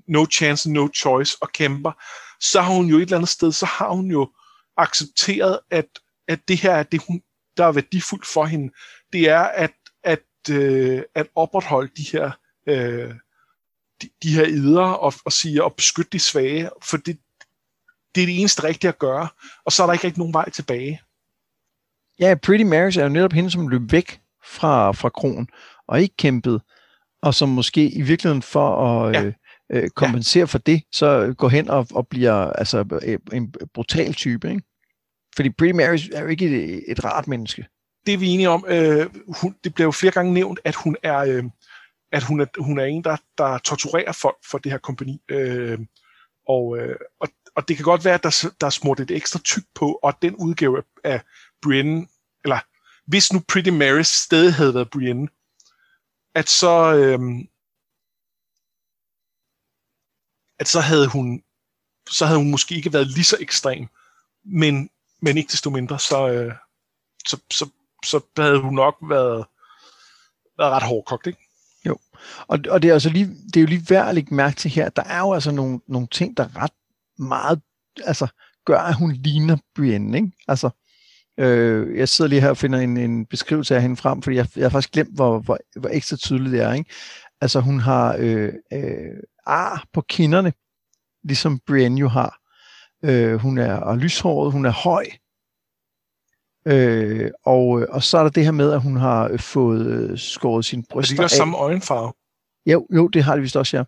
no 0.06 0.26
chance, 0.32 0.70
no 0.70 0.88
choice 0.96 1.36
og 1.40 1.52
kæmper, 1.52 1.92
så 2.40 2.60
har 2.60 2.74
hun 2.74 2.86
jo 2.86 2.96
et 2.96 3.02
eller 3.02 3.16
andet 3.16 3.28
sted, 3.28 3.52
så 3.52 3.66
har 3.66 3.90
hun 3.90 4.10
jo 4.10 4.30
accepteret, 4.76 5.58
at, 5.70 5.86
at 6.28 6.40
det 6.48 6.58
her 6.58 6.72
er 6.72 6.82
det, 6.82 7.02
hun, 7.08 7.22
der 7.56 7.66
er 7.66 7.72
værdifuldt 7.72 8.26
for 8.26 8.44
hende 8.44 8.72
det 9.12 9.28
er 9.28 9.40
at, 9.40 9.72
at, 10.04 10.50
øh, 10.50 11.02
at 11.14 11.26
opretholde 11.34 11.90
de 11.96 12.04
her 12.12 12.30
øh, 12.66 13.14
de, 14.02 14.08
de 14.22 14.34
her 14.34 14.44
eder 14.44 14.86
og, 14.86 15.12
og 15.24 15.32
sige 15.32 15.64
og 15.64 15.74
beskytte 15.74 16.10
de 16.12 16.18
svage, 16.18 16.70
for 16.82 16.96
det, 16.96 17.18
det 18.14 18.22
er 18.22 18.26
det 18.26 18.40
eneste 18.40 18.64
rigtige 18.64 18.88
at 18.88 18.98
gøre, 18.98 19.28
og 19.64 19.72
så 19.72 19.82
er 19.82 19.86
der 19.86 19.92
ikke 19.92 20.04
rigtig 20.04 20.18
nogen 20.18 20.34
vej 20.34 20.50
tilbage. 20.50 21.00
Ja, 22.20 22.34
Pretty 22.42 22.64
Marys 22.64 22.96
er 22.96 23.02
jo 23.02 23.08
netop 23.08 23.32
hende, 23.32 23.50
som 23.50 23.68
løb 23.68 23.92
væk 23.92 24.20
fra, 24.44 24.92
fra 24.92 25.08
kronen, 25.08 25.48
og 25.86 26.00
ikke 26.00 26.16
kæmpede, 26.16 26.60
og 27.22 27.34
som 27.34 27.48
måske 27.48 27.90
i 27.90 28.02
virkeligheden 28.02 28.42
for 28.42 28.76
at 28.76 29.14
ja. 29.14 29.24
øh, 29.24 29.32
øh 29.70 29.90
kompensere 29.90 30.40
ja. 30.40 30.44
for 30.44 30.58
det, 30.58 30.82
så 30.92 31.34
går 31.38 31.48
hen 31.48 31.70
og, 31.70 31.86
og 31.90 32.08
bliver 32.08 32.34
altså, 32.34 33.00
en 33.32 33.54
brutal 33.74 34.14
type. 34.14 34.50
Ikke? 34.50 34.62
Fordi 35.36 35.50
Pretty 35.50 35.76
Marys 35.76 36.08
er 36.08 36.22
jo 36.22 36.26
ikke 36.26 36.46
et, 36.46 36.84
et 36.88 37.04
rart 37.04 37.28
menneske 37.28 37.66
det 38.06 38.14
er 38.14 38.18
vi 38.18 38.28
enige 38.28 38.48
om. 38.48 38.64
Øh, 38.68 39.10
hun, 39.40 39.56
det 39.64 39.74
blev 39.74 39.86
jo 39.86 39.90
flere 39.90 40.12
gange 40.12 40.34
nævnt, 40.34 40.60
at 40.64 40.74
hun 40.74 40.96
er, 41.02 41.18
øh, 41.18 41.44
at 42.12 42.22
hun 42.22 42.40
er, 42.40 42.46
hun 42.58 42.78
er 42.78 42.84
en, 42.84 43.04
der, 43.04 43.16
der 43.38 43.58
torturerer 43.58 44.12
folk 44.12 44.36
for 44.50 44.58
det 44.58 44.72
her 44.72 44.78
kompani. 44.78 45.22
Øh, 45.28 45.78
og, 46.48 46.78
øh, 46.78 46.96
og, 47.20 47.28
og 47.54 47.68
det 47.68 47.76
kan 47.76 47.84
godt 47.84 48.04
være, 48.04 48.14
at 48.14 48.22
der, 48.22 48.52
der 48.60 48.66
er 48.66 48.70
smurt 48.70 49.00
et 49.00 49.10
ekstra 49.10 49.38
tyk 49.38 49.64
på, 49.74 49.98
og 50.02 50.14
den 50.22 50.34
udgave 50.34 50.82
af 51.04 51.22
Brienne, 51.62 52.06
eller 52.44 52.58
hvis 53.06 53.32
nu 53.32 53.42
Pretty 53.48 53.70
Mary 53.70 54.02
stadig 54.02 54.54
havde 54.54 54.74
været 54.74 54.90
Brienne, 54.90 55.28
at 56.34 56.48
så, 56.48 56.94
øh, 56.94 57.20
at 60.58 60.68
så 60.68 60.80
havde 60.80 61.08
hun 61.08 61.42
så 62.10 62.26
havde 62.26 62.38
hun 62.38 62.50
måske 62.50 62.74
ikke 62.74 62.92
været 62.92 63.06
lige 63.06 63.24
så 63.24 63.36
ekstrem, 63.40 63.86
men, 64.44 64.90
men 65.22 65.36
ikke 65.36 65.50
desto 65.52 65.70
mindre, 65.70 65.98
så, 65.98 66.28
øh, 66.28 66.54
så, 67.28 67.40
så, 67.50 67.68
så 68.04 68.20
havde 68.36 68.60
hun 68.60 68.74
nok 68.74 68.96
været, 69.08 69.44
været 70.58 70.72
ret 70.72 70.82
hårdkogt, 70.82 71.26
ikke? 71.26 71.38
Jo, 71.86 71.96
og, 72.48 72.58
og 72.70 72.82
det, 72.82 72.88
er 72.88 72.92
altså 72.92 73.10
lige, 73.10 73.26
det 73.26 73.56
er 73.56 73.60
jo 73.60 73.66
lige 73.66 73.86
værd 73.90 74.08
at 74.08 74.14
lægge 74.14 74.34
mærke 74.34 74.56
til 74.56 74.70
her, 74.70 74.88
der 74.88 75.02
er 75.02 75.18
jo 75.18 75.32
altså 75.32 75.50
nogle, 75.50 75.80
nogle 75.88 76.08
ting, 76.10 76.36
der 76.36 76.62
ret 76.62 76.72
meget 77.18 77.60
altså, 78.04 78.26
gør, 78.66 78.78
at 78.78 78.94
hun 78.94 79.12
ligner 79.12 79.56
Brienne, 79.74 80.18
ikke? 80.18 80.32
Altså, 80.48 80.70
øh, 81.38 81.98
jeg 81.98 82.08
sidder 82.08 82.28
lige 82.28 82.40
her 82.40 82.48
og 82.48 82.56
finder 82.56 82.78
en, 82.78 82.96
en 82.96 83.26
beskrivelse 83.26 83.76
af 83.76 83.82
hende 83.82 83.96
frem, 83.96 84.22
fordi 84.22 84.36
jeg, 84.36 84.46
jeg 84.56 84.64
har 84.64 84.70
faktisk 84.70 84.92
glemt, 84.92 85.14
hvor, 85.14 85.38
hvor, 85.38 85.58
hvor 85.76 85.88
ekstra 85.92 86.16
tydeligt 86.16 86.52
det 86.52 86.60
er, 86.60 86.72
ikke? 86.72 86.90
Altså, 87.40 87.60
hun 87.60 87.80
har 87.80 88.16
øh, 88.18 88.52
øh, 88.72 89.22
ar 89.46 89.84
på 89.92 90.00
kinderne, 90.00 90.52
ligesom 91.24 91.60
Brienne 91.66 92.00
jo 92.00 92.08
har. 92.08 92.36
Øh, 93.04 93.34
hun 93.34 93.58
er 93.58 93.76
og 93.76 93.98
lyshåret, 93.98 94.52
hun 94.52 94.66
er 94.66 94.70
høj, 94.70 95.06
Øh, 96.70 97.30
og, 97.44 97.66
og 97.68 98.02
så 98.02 98.18
er 98.18 98.22
der 98.22 98.30
det 98.30 98.44
her 98.44 98.50
med, 98.50 98.72
at 98.72 98.82
hun 98.82 98.96
har 98.96 99.28
øh, 99.28 99.38
fået 99.38 99.86
øh, 99.86 100.18
skåret 100.18 100.64
sine 100.64 100.82
bryster 100.90 101.14
af. 101.14 101.18
Er 101.18 101.22
det 101.22 101.32
ikke 101.32 101.36
samme 101.36 101.56
øjenfarve? 101.56 102.12
Jo, 102.66 102.86
jo, 102.94 103.08
det 103.08 103.24
har 103.24 103.34
det 103.34 103.42
vist 103.42 103.56
også, 103.56 103.76
ja. 103.76 103.84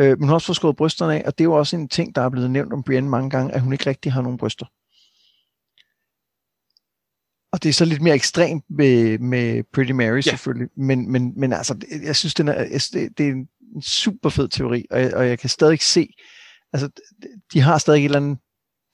Øh, 0.00 0.08
men 0.08 0.18
hun 0.18 0.28
har 0.28 0.34
også 0.34 0.46
fået 0.46 0.56
skåret 0.56 0.76
brysterne 0.76 1.14
af, 1.14 1.22
og 1.26 1.38
det 1.38 1.44
er 1.44 1.48
jo 1.48 1.52
også 1.52 1.76
en 1.76 1.88
ting, 1.88 2.14
der 2.14 2.22
er 2.22 2.28
blevet 2.28 2.50
nævnt 2.50 2.72
om 2.72 2.82
Brienne 2.82 3.08
mange 3.08 3.30
gange, 3.30 3.54
at 3.54 3.60
hun 3.60 3.72
ikke 3.72 3.86
rigtig 3.86 4.12
har 4.12 4.22
nogen 4.22 4.38
bryster. 4.38 4.66
Og 7.52 7.62
det 7.62 7.68
er 7.68 7.72
så 7.72 7.84
lidt 7.84 8.02
mere 8.02 8.14
ekstremt 8.14 8.64
med, 8.68 9.18
med 9.18 9.62
Pretty 9.72 9.92
Mary 9.92 10.16
ja. 10.16 10.20
selvfølgelig, 10.20 10.68
men, 10.76 11.12
men, 11.12 11.32
men 11.36 11.52
altså, 11.52 11.76
jeg 12.02 12.16
synes, 12.16 12.34
den 12.34 12.48
er, 12.48 12.64
det, 12.92 13.18
det 13.18 13.28
er 13.28 13.30
en 13.30 13.48
super 13.82 14.28
fed 14.28 14.48
teori, 14.48 14.84
og 14.90 15.00
jeg, 15.00 15.14
og 15.14 15.28
jeg 15.28 15.38
kan 15.38 15.50
stadig 15.50 15.80
se, 15.80 16.08
altså, 16.72 16.88
de 17.52 17.60
har 17.60 17.78
stadig 17.78 18.00
et 18.00 18.04
eller 18.04 18.20
andet 18.20 18.38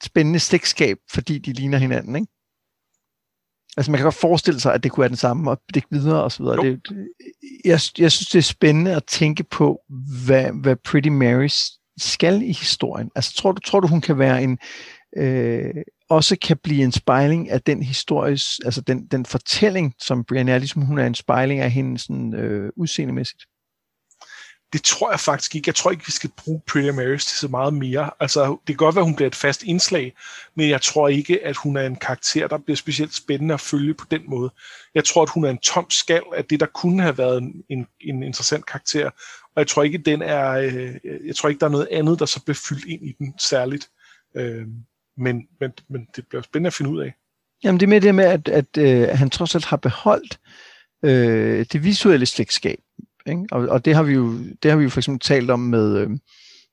spændende 0.03 0.39
slægtskab, 0.39 0.97
fordi 1.11 1.39
de 1.39 1.53
ligner 1.53 1.79
hinanden, 1.79 2.17
ikke? 2.17 2.29
Altså 3.77 3.91
man 3.91 3.99
kan 3.99 4.05
godt 4.05 4.15
forestille 4.15 4.61
sig, 4.61 4.75
at 4.75 4.83
det 4.83 4.93
kunne 4.93 5.03
være 5.03 5.09
den 5.09 5.17
samme, 5.17 5.51
og 5.51 5.61
det 5.75 5.85
videre 5.91 6.23
og 6.23 6.33
så 6.33 6.43
videre. 6.43 6.57
Det, 6.57 6.81
jeg, 7.65 7.81
jeg 7.99 8.13
synes, 8.13 8.29
det 8.29 8.39
er 8.39 8.43
spændende 8.43 8.97
at 8.97 9.05
tænke 9.05 9.45
på, 9.45 9.81
hvad, 10.27 10.51
hvad 10.63 10.77
Pretty 10.77 11.09
Mary 11.09 11.49
skal 11.99 12.43
i 12.43 12.53
historien. 12.53 13.11
Altså 13.15 13.35
tror 13.35 13.53
du, 13.53 13.61
tror 13.61 13.81
du 13.81 13.89
hun 13.89 14.01
kan 14.01 14.19
være 14.19 14.43
en, 14.43 14.59
øh, 15.17 15.75
også 16.11 16.37
kan 16.43 16.57
blive 16.57 16.85
en 16.85 16.93
spejling 16.93 17.51
af 17.51 17.63
den 17.63 17.83
historis, 17.83 18.61
altså 18.65 18.81
den, 18.81 19.07
den 19.07 19.27
fortælling, 19.27 19.95
som 19.99 20.25
Brienne 20.25 20.53
er, 20.53 20.59
ligesom 20.59 20.83
hun 20.83 20.99
er 20.99 21.07
en 21.07 21.15
spejling 21.15 21.61
af 21.61 21.71
hende 21.71 21.99
sådan, 21.99 22.35
øh, 22.35 22.73
udseendemæssigt? 22.77 23.43
Det 24.73 24.83
tror 24.83 25.11
jeg 25.11 25.21
faktisk 25.21 25.55
ikke. 25.55 25.69
Jeg 25.69 25.75
tror 25.75 25.91
ikke, 25.91 26.07
vi 26.07 26.13
skal 26.13 26.31
bruge 26.37 26.61
Pretty 26.67 26.89
Marys 26.89 27.27
til 27.27 27.37
så 27.37 27.49
meget 27.49 27.75
mere. 27.75 28.11
Altså, 28.21 28.45
det 28.45 28.67
kan 28.67 28.77
godt 28.77 28.95
være, 28.95 29.03
at 29.03 29.07
hun 29.07 29.17
bliver 29.17 29.27
et 29.27 29.35
fast 29.35 29.63
indslag, 29.63 30.15
men 30.55 30.69
jeg 30.69 30.83
tror 30.83 31.09
ikke, 31.09 31.47
at 31.47 31.57
hun 31.57 31.77
er 31.77 31.87
en 31.87 31.97
karakter, 31.97 32.49
der 32.49 32.59
bliver 32.59 32.77
specielt 32.77 33.15
spændende 33.15 33.55
at 33.55 33.61
følge 33.61 33.95
på 33.95 34.07
den 34.11 34.23
måde. 34.27 34.51
Jeg 34.95 35.05
tror, 35.05 35.23
at 35.23 35.31
hun 35.31 35.45
er 35.45 35.51
en 35.51 35.59
tom 35.59 35.91
skal 35.91 36.23
af 36.37 36.45
det, 36.45 36.61
der 36.61 36.67
kunne 36.67 37.03
have 37.03 37.19
været 37.19 37.39
en, 37.39 37.63
en, 37.69 37.87
en 38.01 38.23
interessant 38.23 38.67
karakter, 38.67 39.07
og 39.45 39.57
jeg 39.57 39.67
tror 39.67 39.83
ikke, 39.83 39.99
den 39.99 40.23
er, 40.23 40.51
øh, 40.51 40.95
jeg 41.27 41.37
tror 41.37 41.49
ikke, 41.49 41.61
der 41.61 41.67
er 41.67 41.71
noget 41.71 41.89
andet, 41.91 42.19
der 42.19 42.27
så 42.27 42.43
bliver 42.45 42.59
fyldt 42.69 42.85
ind 42.85 43.03
i 43.03 43.13
den 43.19 43.35
særligt. 43.39 43.89
Øh, 44.37 44.67
men, 45.17 45.49
men, 45.61 45.73
men 45.89 46.07
det 46.17 46.27
bliver 46.29 46.43
spændende 46.43 46.67
at 46.67 46.75
finde 46.75 46.91
ud 46.91 47.01
af. 47.01 47.15
Jamen 47.65 47.81
det 47.81 47.87
er 47.87 47.91
med 47.91 48.01
det 48.01 48.15
med, 48.15 48.25
at, 48.25 48.49
at 48.49 48.79
øh, 48.79 49.09
han 49.09 49.31
trods 49.31 49.55
alt 49.55 49.65
har 49.65 49.77
beholdt 49.77 50.41
øh, 51.05 51.67
det 51.73 51.85
visuelle 51.85 52.27
slægtskab 52.27 52.79
ikke? 53.31 53.47
Og, 53.53 53.69
og 53.69 53.85
det 53.85 53.95
har 53.95 54.03
vi 54.03 54.13
jo 54.13 54.39
det 54.63 54.71
har 54.71 54.79
vi 54.79 54.85
jo 54.85 54.91
for 54.91 55.01
eksempel 55.01 55.21
talt 55.21 55.51
om 55.51 55.61
med 55.61 55.97
øh, 55.97 56.11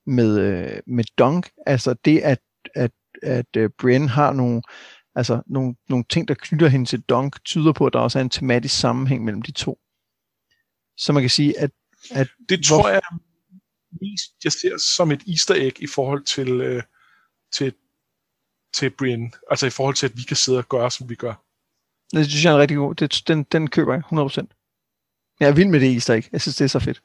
med 0.05 0.39
øh, 0.39 0.79
med 0.87 1.03
Dunk, 1.17 1.49
altså 1.65 1.95
det 2.05 2.19
at 2.19 2.39
at 2.75 2.91
at 3.23 3.57
uh, 3.57 3.69
Brienne 3.79 4.09
har 4.09 4.33
nogle 4.33 4.61
altså 5.17 5.41
nogle, 5.47 5.75
nogle 5.89 6.05
ting, 6.09 6.27
der 6.27 6.33
knytter 6.33 6.67
hende 6.67 6.85
til 6.85 7.01
Dunk, 7.01 7.45
tyder 7.45 7.73
på, 7.73 7.85
at 7.85 7.93
der 7.93 7.99
også 7.99 8.19
er 8.19 8.23
en 8.23 8.29
tematisk 8.29 8.79
sammenhæng 8.79 9.23
mellem 9.23 9.41
de 9.41 9.51
to. 9.51 9.79
Så 10.97 11.13
man 11.13 11.23
kan 11.23 11.29
sige, 11.29 11.59
at... 11.59 11.71
at 12.11 12.27
det 12.49 12.65
tror 12.65 12.81
hvor... 12.81 12.89
jeg 12.89 13.01
mest, 14.01 14.43
jeg 14.43 14.51
ser 14.51 14.77
som 14.95 15.11
et 15.11 15.23
easter 15.27 15.55
egg 15.55 15.81
i 15.81 15.87
forhold 15.87 16.23
til, 16.23 16.61
øh, 16.61 16.83
til, 17.53 17.73
til 18.73 18.89
Brienne. 18.89 19.31
Altså 19.49 19.67
i 19.67 19.69
forhold 19.69 19.95
til, 19.95 20.07
at 20.07 20.17
vi 20.17 20.21
kan 20.21 20.37
sidde 20.37 20.57
og 20.57 20.69
gøre, 20.69 20.91
som 20.91 21.09
vi 21.09 21.15
gør. 21.15 21.43
Det 22.13 22.25
synes 22.25 22.45
jeg 22.45 22.53
er 22.53 22.57
rigtig 22.57 22.77
god. 22.77 22.95
Det, 22.95 23.23
den, 23.27 23.43
den 23.43 23.69
køber 23.69 23.93
jeg 23.93 24.03
100%. 24.13 24.56
Jeg 25.39 25.49
er 25.49 25.53
vild 25.53 25.69
med 25.69 25.79
det 25.79 25.93
easter 25.93 26.13
egg. 26.13 26.29
Jeg 26.31 26.41
synes, 26.41 26.55
det 26.55 26.63
er 26.63 26.69
så 26.69 26.79
fedt. 26.79 27.01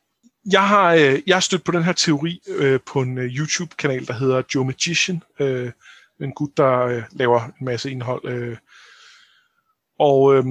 Jeg 0.52 0.68
har, 0.68 0.94
øh, 0.94 1.22
jeg 1.26 1.36
har 1.36 1.40
stødt 1.40 1.64
på 1.64 1.72
den 1.72 1.82
her 1.82 1.92
teori 1.92 2.40
øh, 2.48 2.80
på 2.86 3.00
en 3.00 3.18
øh, 3.18 3.24
YouTube-kanal, 3.24 4.06
der 4.06 4.12
hedder 4.12 4.42
Joe 4.54 4.64
Magician. 4.64 5.22
Øh, 5.40 5.72
en 6.20 6.32
gut, 6.32 6.56
der 6.56 6.78
øh, 6.78 7.02
laver 7.12 7.44
en 7.44 7.64
masse 7.64 7.90
indhold. 7.90 8.28
Øh, 8.28 8.56
og, 9.98 10.34
øh, 10.34 10.44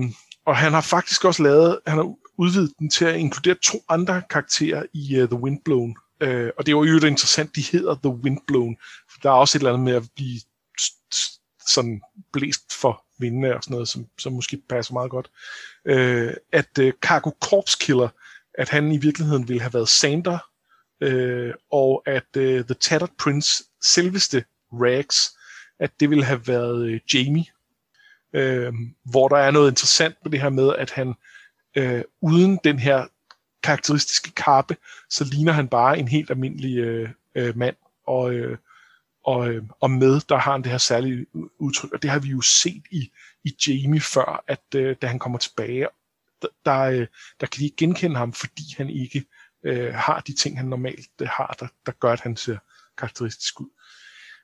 og 0.45 0.57
han 0.57 0.73
har 0.73 0.81
faktisk 0.81 1.25
også 1.25 1.43
lavet, 1.43 1.79
han 1.87 1.97
har 1.97 2.15
udvidet 2.37 2.73
den 2.79 2.89
til 2.89 3.05
at 3.05 3.15
inkludere 3.15 3.55
to 3.63 3.83
andre 3.89 4.21
karakterer 4.29 4.83
i 4.93 5.15
øh, 5.15 5.27
The 5.27 5.39
Windblown. 5.39 5.95
Øh, 6.21 6.51
og 6.57 6.65
det 6.65 6.75
var 6.75 6.83
jo 6.83 7.05
interessant, 7.05 7.55
de 7.55 7.61
hedder 7.61 7.95
The 7.95 8.13
Windblown. 8.23 8.77
For 9.11 9.19
der 9.23 9.29
er 9.29 9.33
også 9.33 9.57
et 9.57 9.59
eller 9.59 9.73
andet 9.73 9.85
med 9.85 9.93
at 9.93 10.03
blive 10.15 10.39
sådan 11.67 12.01
blæst 12.33 12.73
for 12.81 13.05
vindene 13.21 13.55
og 13.55 13.63
sådan 13.63 13.73
noget, 13.73 13.87
som, 13.87 14.05
som 14.17 14.33
måske 14.33 14.61
passer 14.69 14.93
meget 14.93 15.11
godt. 15.11 15.31
Øh, 15.85 16.33
at 16.51 16.79
øh, 16.79 16.93
Cargo 17.01 17.31
Corpse 17.41 17.77
Killer, 17.81 18.09
at 18.53 18.69
han 18.69 18.91
i 18.91 18.97
virkeligheden 18.97 19.47
ville 19.47 19.61
have 19.61 19.73
været 19.73 19.89
Sander, 19.89 20.37
øh, 21.01 21.53
og 21.71 22.03
at 22.05 22.37
øh, 22.37 22.65
The 22.65 22.73
Tattered 22.73 23.13
Prince, 23.17 23.63
selveste 23.81 24.43
Rags, 24.73 25.37
at 25.79 25.91
det 25.99 26.09
ville 26.09 26.23
have 26.23 26.47
været 26.47 26.85
øh, 26.85 26.99
Jamie. 27.13 27.45
Øh, 28.33 28.73
hvor 29.03 29.27
der 29.27 29.37
er 29.37 29.51
noget 29.51 29.69
interessant 29.69 30.15
med 30.23 30.31
det 30.31 30.41
her 30.41 30.49
med, 30.49 30.75
at 30.77 30.91
han 30.91 31.13
øh, 31.75 32.01
uden 32.21 32.59
den 32.63 32.79
her 32.79 33.05
karakteristiske 33.63 34.31
kappe, 34.31 34.77
så 35.09 35.23
ligner 35.23 35.51
han 35.51 35.67
bare 35.67 35.99
en 35.99 36.07
helt 36.07 36.31
almindelig 36.31 36.77
øh, 36.77 37.09
øh, 37.35 37.57
mand. 37.57 37.75
Og, 38.07 38.33
øh, 38.33 38.57
og, 39.23 39.49
øh, 39.49 39.63
og 39.79 39.91
med, 39.91 40.21
der 40.29 40.37
har 40.37 40.51
han 40.51 40.61
det 40.61 40.71
her 40.71 40.77
særlige 40.77 41.25
udtryk, 41.59 41.91
og 41.91 42.01
det 42.01 42.09
har 42.09 42.19
vi 42.19 42.27
jo 42.27 42.41
set 42.41 42.83
i, 42.91 43.11
i 43.43 43.55
Jamie 43.67 44.01
før, 44.01 44.43
at 44.47 44.75
øh, 44.75 44.95
da 45.01 45.07
han 45.07 45.19
kommer 45.19 45.37
tilbage, 45.37 45.87
der, 46.41 46.47
der, 46.65 46.79
øh, 46.81 47.07
der 47.39 47.47
kan 47.47 47.59
de 47.59 47.63
ikke 47.63 47.75
genkende 47.77 48.15
ham, 48.15 48.33
fordi 48.33 48.63
han 48.77 48.89
ikke 48.89 49.25
øh, 49.65 49.93
har 49.93 50.19
de 50.19 50.33
ting, 50.33 50.57
han 50.57 50.65
normalt 50.65 51.09
øh, 51.21 51.27
har, 51.27 51.55
der, 51.59 51.67
der 51.85 51.91
gør, 51.91 52.13
at 52.13 52.21
han 52.21 52.37
ser 52.37 52.57
karakteristisk 52.97 53.61
ud. 53.61 53.69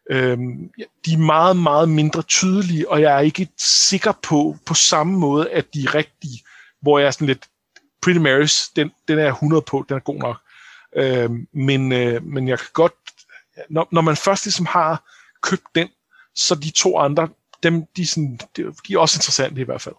Øhm, 0.10 0.72
de 1.06 1.14
er 1.14 1.18
meget, 1.18 1.58
meget 1.58 1.90
mindre 1.90 2.22
tydelige, 2.22 2.90
og 2.90 3.02
jeg 3.02 3.16
er 3.16 3.20
ikke 3.20 3.48
sikker 3.58 4.12
på, 4.12 4.58
på 4.66 4.74
samme 4.74 5.20
måde, 5.20 5.50
at 5.50 5.74
de 5.74 5.84
er 5.84 5.96
rigtige, 5.96 6.44
hvor 6.82 7.00
jeg 7.00 7.08
er 7.08 7.12
sådan 7.12 7.28
lidt, 7.28 7.48
Pretty 8.02 8.20
Marys, 8.20 8.70
den, 8.70 8.92
den 9.08 9.20
er 9.20 9.28
100 9.28 9.62
på, 9.62 9.86
den 9.90 9.96
er 9.96 10.00
god 10.00 10.20
nok. 10.20 10.38
Øhm, 10.96 11.48
men, 11.54 11.92
øh, 11.92 12.24
men 12.24 12.48
jeg 12.48 12.60
kan 12.60 12.68
godt 12.74 12.94
når, 13.70 13.88
når 13.92 14.02
man 14.02 14.16
først 14.16 14.46
ligesom 14.46 14.66
har 14.66 15.12
købt 15.42 15.68
den, 15.76 15.88
så 16.36 16.56
de 16.56 16.70
to 16.70 16.98
andre, 16.98 17.28
dem, 17.64 17.86
de, 17.98 18.08
sådan, 18.08 18.40
de 18.58 18.94
er 18.94 18.98
også 18.98 19.18
interessante 19.18 19.62
i 19.62 19.64
hvert 19.64 19.82
fald. 19.82 19.96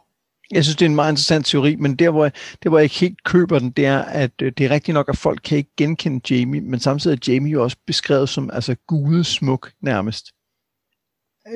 Jeg 0.51 0.65
synes, 0.65 0.77
det 0.77 0.85
er 0.85 0.89
en 0.89 0.95
meget 0.95 1.13
interessant 1.13 1.47
teori, 1.47 1.77
men 1.77 1.97
der 1.97 2.11
hvor, 2.11 2.25
jeg, 2.25 2.33
der, 2.63 2.69
hvor 2.69 2.79
jeg 2.79 2.85
ikke 2.85 2.99
helt 2.99 3.25
køber 3.25 3.59
den, 3.59 3.71
det 3.71 3.87
er, 3.87 3.99
at 3.99 4.31
øh, 4.43 4.53
det 4.59 4.67
er 4.67 4.71
rigtigt 4.71 4.95
nok, 4.95 5.09
at 5.09 5.17
folk 5.17 5.41
kan 5.45 5.59
ikke 5.59 5.71
genkende 5.77 6.35
Jamie, 6.35 6.61
men 6.61 6.81
samtidig 6.81 7.15
er 7.15 7.33
Jamie 7.33 7.53
jo 7.53 7.63
også 7.63 7.77
beskrevet 7.87 8.29
som 8.29 8.51
altså 8.53 8.77
gudesmuk 8.87 9.73
nærmest. 9.83 10.27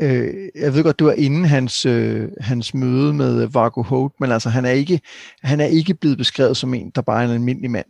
Øh, 0.03 0.49
jeg 0.55 0.75
ved 0.75 0.83
godt, 0.83 0.99
det 0.99 1.07
var 1.07 1.13
inden 1.13 1.45
hans, 1.45 1.87
øh, 1.87 2.29
hans 2.41 2.75
møde 2.75 3.13
med 3.13 3.47
Vargo 3.47 3.83
Holt, 3.83 4.13
men 4.21 4.33
altså 4.33 4.49
han 4.49 4.65
er, 4.65 4.71
ikke, 4.71 5.01
han 5.43 5.61
er 5.61 5.67
ikke 5.67 5.95
blevet 5.95 6.19
beskrevet 6.19 6.57
som 6.57 6.75
en, 6.75 6.91
der 6.91 7.03
bare 7.03 7.23
er 7.23 7.29
en 7.29 7.35
almindelig 7.35 7.71
mand. 7.71 7.87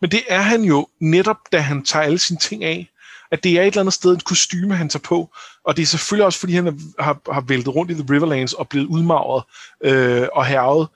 Men 0.00 0.10
det 0.10 0.22
er 0.28 0.40
han 0.40 0.62
jo 0.62 0.88
netop, 1.00 1.36
da 1.52 1.58
han 1.58 1.84
tager 1.84 2.04
alle 2.04 2.18
sine 2.18 2.38
ting 2.38 2.64
af. 2.64 2.90
At 3.30 3.44
det 3.44 3.58
er 3.58 3.62
et 3.62 3.66
eller 3.66 3.80
andet 3.80 3.94
sted 3.94 4.14
en 4.14 4.20
kostyme, 4.20 4.76
han 4.76 4.88
tager 4.88 5.02
på. 5.02 5.34
Og 5.64 5.76
det 5.76 5.82
er 5.82 5.86
selvfølgelig 5.86 6.26
også, 6.26 6.38
fordi 6.38 6.52
han 6.54 6.80
har, 6.98 7.32
har 7.32 7.40
væltet 7.40 7.74
rundt 7.74 7.90
i 7.90 7.94
The 7.94 8.06
Riverlands 8.10 8.52
og 8.52 8.68
blevet 8.68 8.86
udmagret 8.86 9.44
øh, 9.84 10.28
og 10.32 10.46
hervet. 10.46 10.88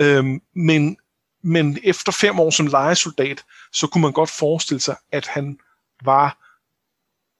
Øh, 0.00 0.24
men, 0.54 0.96
men 1.42 1.78
efter 1.82 2.12
fem 2.12 2.40
år 2.40 2.50
som 2.50 2.66
legesoldat, 2.66 3.44
så 3.72 3.86
kunne 3.86 4.02
man 4.02 4.12
godt 4.12 4.30
forestille 4.30 4.80
sig, 4.80 4.96
at 5.12 5.26
han 5.26 5.58
var 6.04 6.36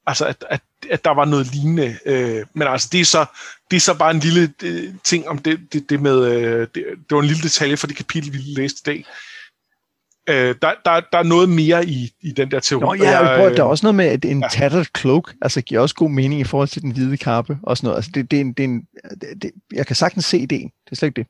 altså 0.07 0.27
at, 0.27 0.45
at, 0.51 0.61
at 0.91 1.05
der 1.05 1.11
var 1.11 1.25
noget 1.25 1.55
lignende. 1.55 1.99
Øh, 2.07 2.47
men 2.55 2.69
altså, 2.69 2.89
det 2.93 3.01
er, 3.01 3.05
så, 3.05 3.27
det 3.71 3.77
er 3.77 3.81
så 3.81 3.95
bare 3.95 4.11
en 4.11 4.21
lille 4.21 4.55
øh, 4.63 4.95
ting 5.05 5.29
om 5.29 5.39
det, 5.39 5.61
det, 5.73 5.91
det 5.91 6.01
med, 6.01 6.25
øh, 6.25 6.61
det, 6.61 6.75
det 6.75 7.11
var 7.11 7.21
en 7.21 7.27
lille 7.27 7.43
detalje 7.43 7.77
for 7.77 7.87
det 7.87 7.97
kapitel, 7.97 8.33
vi 8.33 8.39
læste 8.39 8.81
i 8.81 8.95
dag. 8.95 9.07
Øh, 10.29 10.55
der, 10.63 10.73
der, 10.85 11.01
der 11.13 11.19
er 11.19 11.23
noget 11.23 11.49
mere 11.49 11.87
i, 11.87 12.11
i 12.21 12.33
den 12.33 12.51
der 12.51 12.61
teori. 12.61 12.99
Nå, 12.99 13.05
ja, 13.05 13.19
jeg, 13.19 13.39
prøv, 13.39 13.57
der 13.57 13.63
er 13.63 13.67
også 13.67 13.87
noget 13.87 13.95
med, 13.95 14.05
at 14.05 14.25
en 14.25 14.41
ja. 14.41 14.49
tattered 14.53 14.87
cloak, 14.99 15.33
altså 15.43 15.61
giver 15.63 15.81
også 15.81 15.95
god 15.95 16.11
mening 16.11 16.41
i 16.41 16.45
forhold 16.45 16.69
til 16.69 16.83
den 16.83 16.93
hvide 16.93 17.17
kappe 17.17 17.59
og 17.63 17.77
sådan 17.77 17.87
noget. 17.87 17.97
Altså, 17.97 18.11
det, 18.15 18.31
det, 18.31 18.37
er 18.37 18.41
en, 18.41 18.53
det, 18.53 18.65
er 18.65 18.69
en, 18.69 18.87
det, 19.21 19.43
det, 19.43 19.51
jeg 19.73 19.87
kan 19.87 19.97
sagtens 19.97 20.25
se 20.25 20.41
det. 20.41 20.51
Det 20.51 20.93
er 20.93 20.97
slet 20.97 21.09
ikke 21.09 21.21
det. 21.21 21.27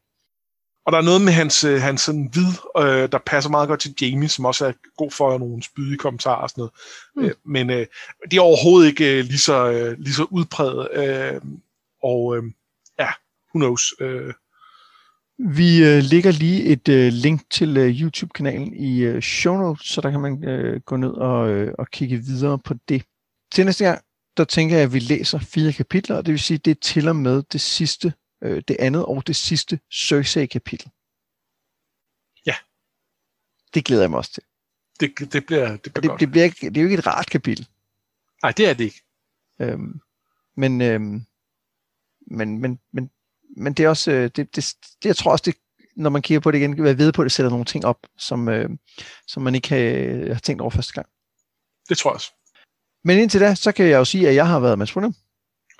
Og 0.87 0.93
der 0.93 0.99
er 0.99 1.03
noget 1.03 1.21
med 1.21 1.33
hans, 1.33 1.65
øh, 1.65 1.81
hans 1.81 2.01
sådan 2.01 2.29
hvid, 2.33 2.53
øh, 2.79 3.09
der 3.13 3.19
passer 3.27 3.51
meget 3.51 3.69
godt 3.69 3.81
til 3.81 3.95
Jamie, 4.01 4.29
som 4.29 4.45
også 4.45 4.67
er 4.67 4.73
god 4.97 5.11
for 5.11 5.39
nogle 5.39 5.63
spydige 5.63 5.99
kommentarer 5.99 6.43
og 6.43 6.51
sådan 6.51 6.61
noget. 6.61 6.73
Mm. 7.17 7.25
Øh, 7.25 7.35
men 7.45 7.71
øh, 7.71 7.87
det 8.31 8.37
er 8.37 8.41
overhovedet 8.41 8.89
ikke 8.89 9.19
øh, 9.19 9.25
lige, 9.25 9.39
så, 9.39 9.71
øh, 9.71 9.99
lige 9.99 10.15
så 10.15 10.27
udpræget. 10.31 10.89
Øh, 10.93 11.41
og 12.03 12.37
øh, 12.37 12.43
ja, 12.99 13.09
who 13.55 13.59
knows. 13.59 13.95
Øh, 14.01 14.35
Vi 15.45 15.85
øh, 15.85 16.03
lægger 16.03 16.31
lige 16.33 16.65
et 16.65 16.89
øh, 16.89 17.13
link 17.13 17.51
til 17.51 17.77
øh, 17.77 18.01
YouTube-kanalen 18.01 18.75
i 18.75 19.01
øh, 19.01 19.23
show 19.23 19.57
notes, 19.57 19.87
så 19.87 20.01
der 20.01 20.11
kan 20.11 20.21
man 20.21 20.45
øh, 20.45 20.81
gå 20.81 20.97
ned 20.97 21.11
og, 21.11 21.51
øh, 21.51 21.75
og 21.79 21.89
kigge 21.91 22.17
videre 22.17 22.59
på 22.59 22.75
det. 22.89 23.05
Til 23.55 23.65
næste 23.65 23.85
gang, 23.85 24.05
der 24.37 24.45
tænker 24.45 24.77
jeg, 24.77 24.85
at 24.85 24.93
vi 24.93 24.99
læser 24.99 25.39
fire 25.39 25.73
kapitler, 25.73 26.17
og 26.17 26.27
det 26.27 26.33
vil 26.33 26.41
sige, 26.41 26.59
det 26.59 26.71
er 26.71 26.81
til 26.81 27.09
og 27.09 27.17
med 27.17 27.43
det 27.43 27.61
sidste, 27.61 28.13
øh, 28.43 28.63
det 28.69 28.77
andet 28.81 29.05
og 29.05 29.27
det 29.27 29.37
sidste 29.37 29.81
Cersei-kapitel. 29.93 30.91
Ja. 32.47 32.55
Det 33.75 33.85
glæder 33.85 34.03
jeg 34.03 34.11
mig 34.11 34.19
også 34.19 34.33
til. 34.33 34.43
det, 35.01 35.33
det 35.33 35.47
bliver, 35.47 35.77
det 35.77 35.83
bliver 35.83 36.01
Det, 36.01 36.11
godt. 36.11 36.21
det, 36.21 36.31
bliver 36.31 36.49
det 36.49 36.77
er 36.77 36.83
jo 36.83 36.89
ikke 36.89 36.99
et 36.99 37.07
rart 37.07 37.31
kapitel. 37.31 37.69
Nej, 38.43 38.53
det 38.53 38.69
er 38.69 38.75
det 38.75 38.85
ikke. 38.85 39.03
Øhm, 39.61 40.01
men, 40.57 40.81
øhm, 40.81 41.25
men, 42.27 42.59
men, 42.59 42.81
men, 42.93 43.11
men 43.57 43.73
det 43.73 43.85
er 43.85 43.89
også, 43.89 44.11
øh, 44.11 44.23
det, 44.23 44.37
det, 44.37 44.75
det, 45.03 45.05
jeg 45.05 45.17
tror 45.17 45.33
også, 45.33 45.43
det, 45.47 45.55
når 45.97 46.11
man 46.11 46.23
kigger 46.23 46.41
på 46.41 46.51
det 46.51 46.59
igen, 46.59 46.75
kan 46.75 46.85
være 46.85 46.99
ved 46.99 47.13
på, 47.13 47.23
at 47.23 47.25
det 47.25 47.33
sætter 47.33 47.51
nogle 47.51 47.65
ting 47.65 47.85
op, 47.85 47.99
som, 48.19 48.49
øh, 48.49 48.71
som 49.27 49.43
man 49.43 49.55
ikke 49.55 49.69
har, 49.69 50.33
har 50.33 50.41
tænkt 50.41 50.61
over 50.61 50.71
første 50.71 50.93
gang. 50.93 51.07
Det 51.89 51.99
tror 51.99 52.11
jeg 52.11 52.15
også. 52.15 52.33
Men 53.05 53.19
indtil 53.19 53.41
da, 53.41 53.55
så 53.55 53.73
kan 53.73 53.87
jeg 53.87 53.99
jo 53.99 54.05
sige, 54.05 54.29
at 54.29 54.35
jeg 54.35 54.47
har 54.47 54.61
været 54.61 54.79
Mads 54.79 54.93
Brunham. 54.93 55.15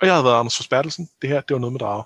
Og 0.01 0.07
jeg 0.07 0.15
har 0.15 0.23
været 0.23 0.39
Anders 0.39 0.55
Forsbertelsen. 0.55 1.09
Det 1.21 1.29
her, 1.29 1.41
det 1.41 1.53
var 1.53 1.59
noget 1.59 1.73
med 1.73 1.79
drager. 1.79 2.03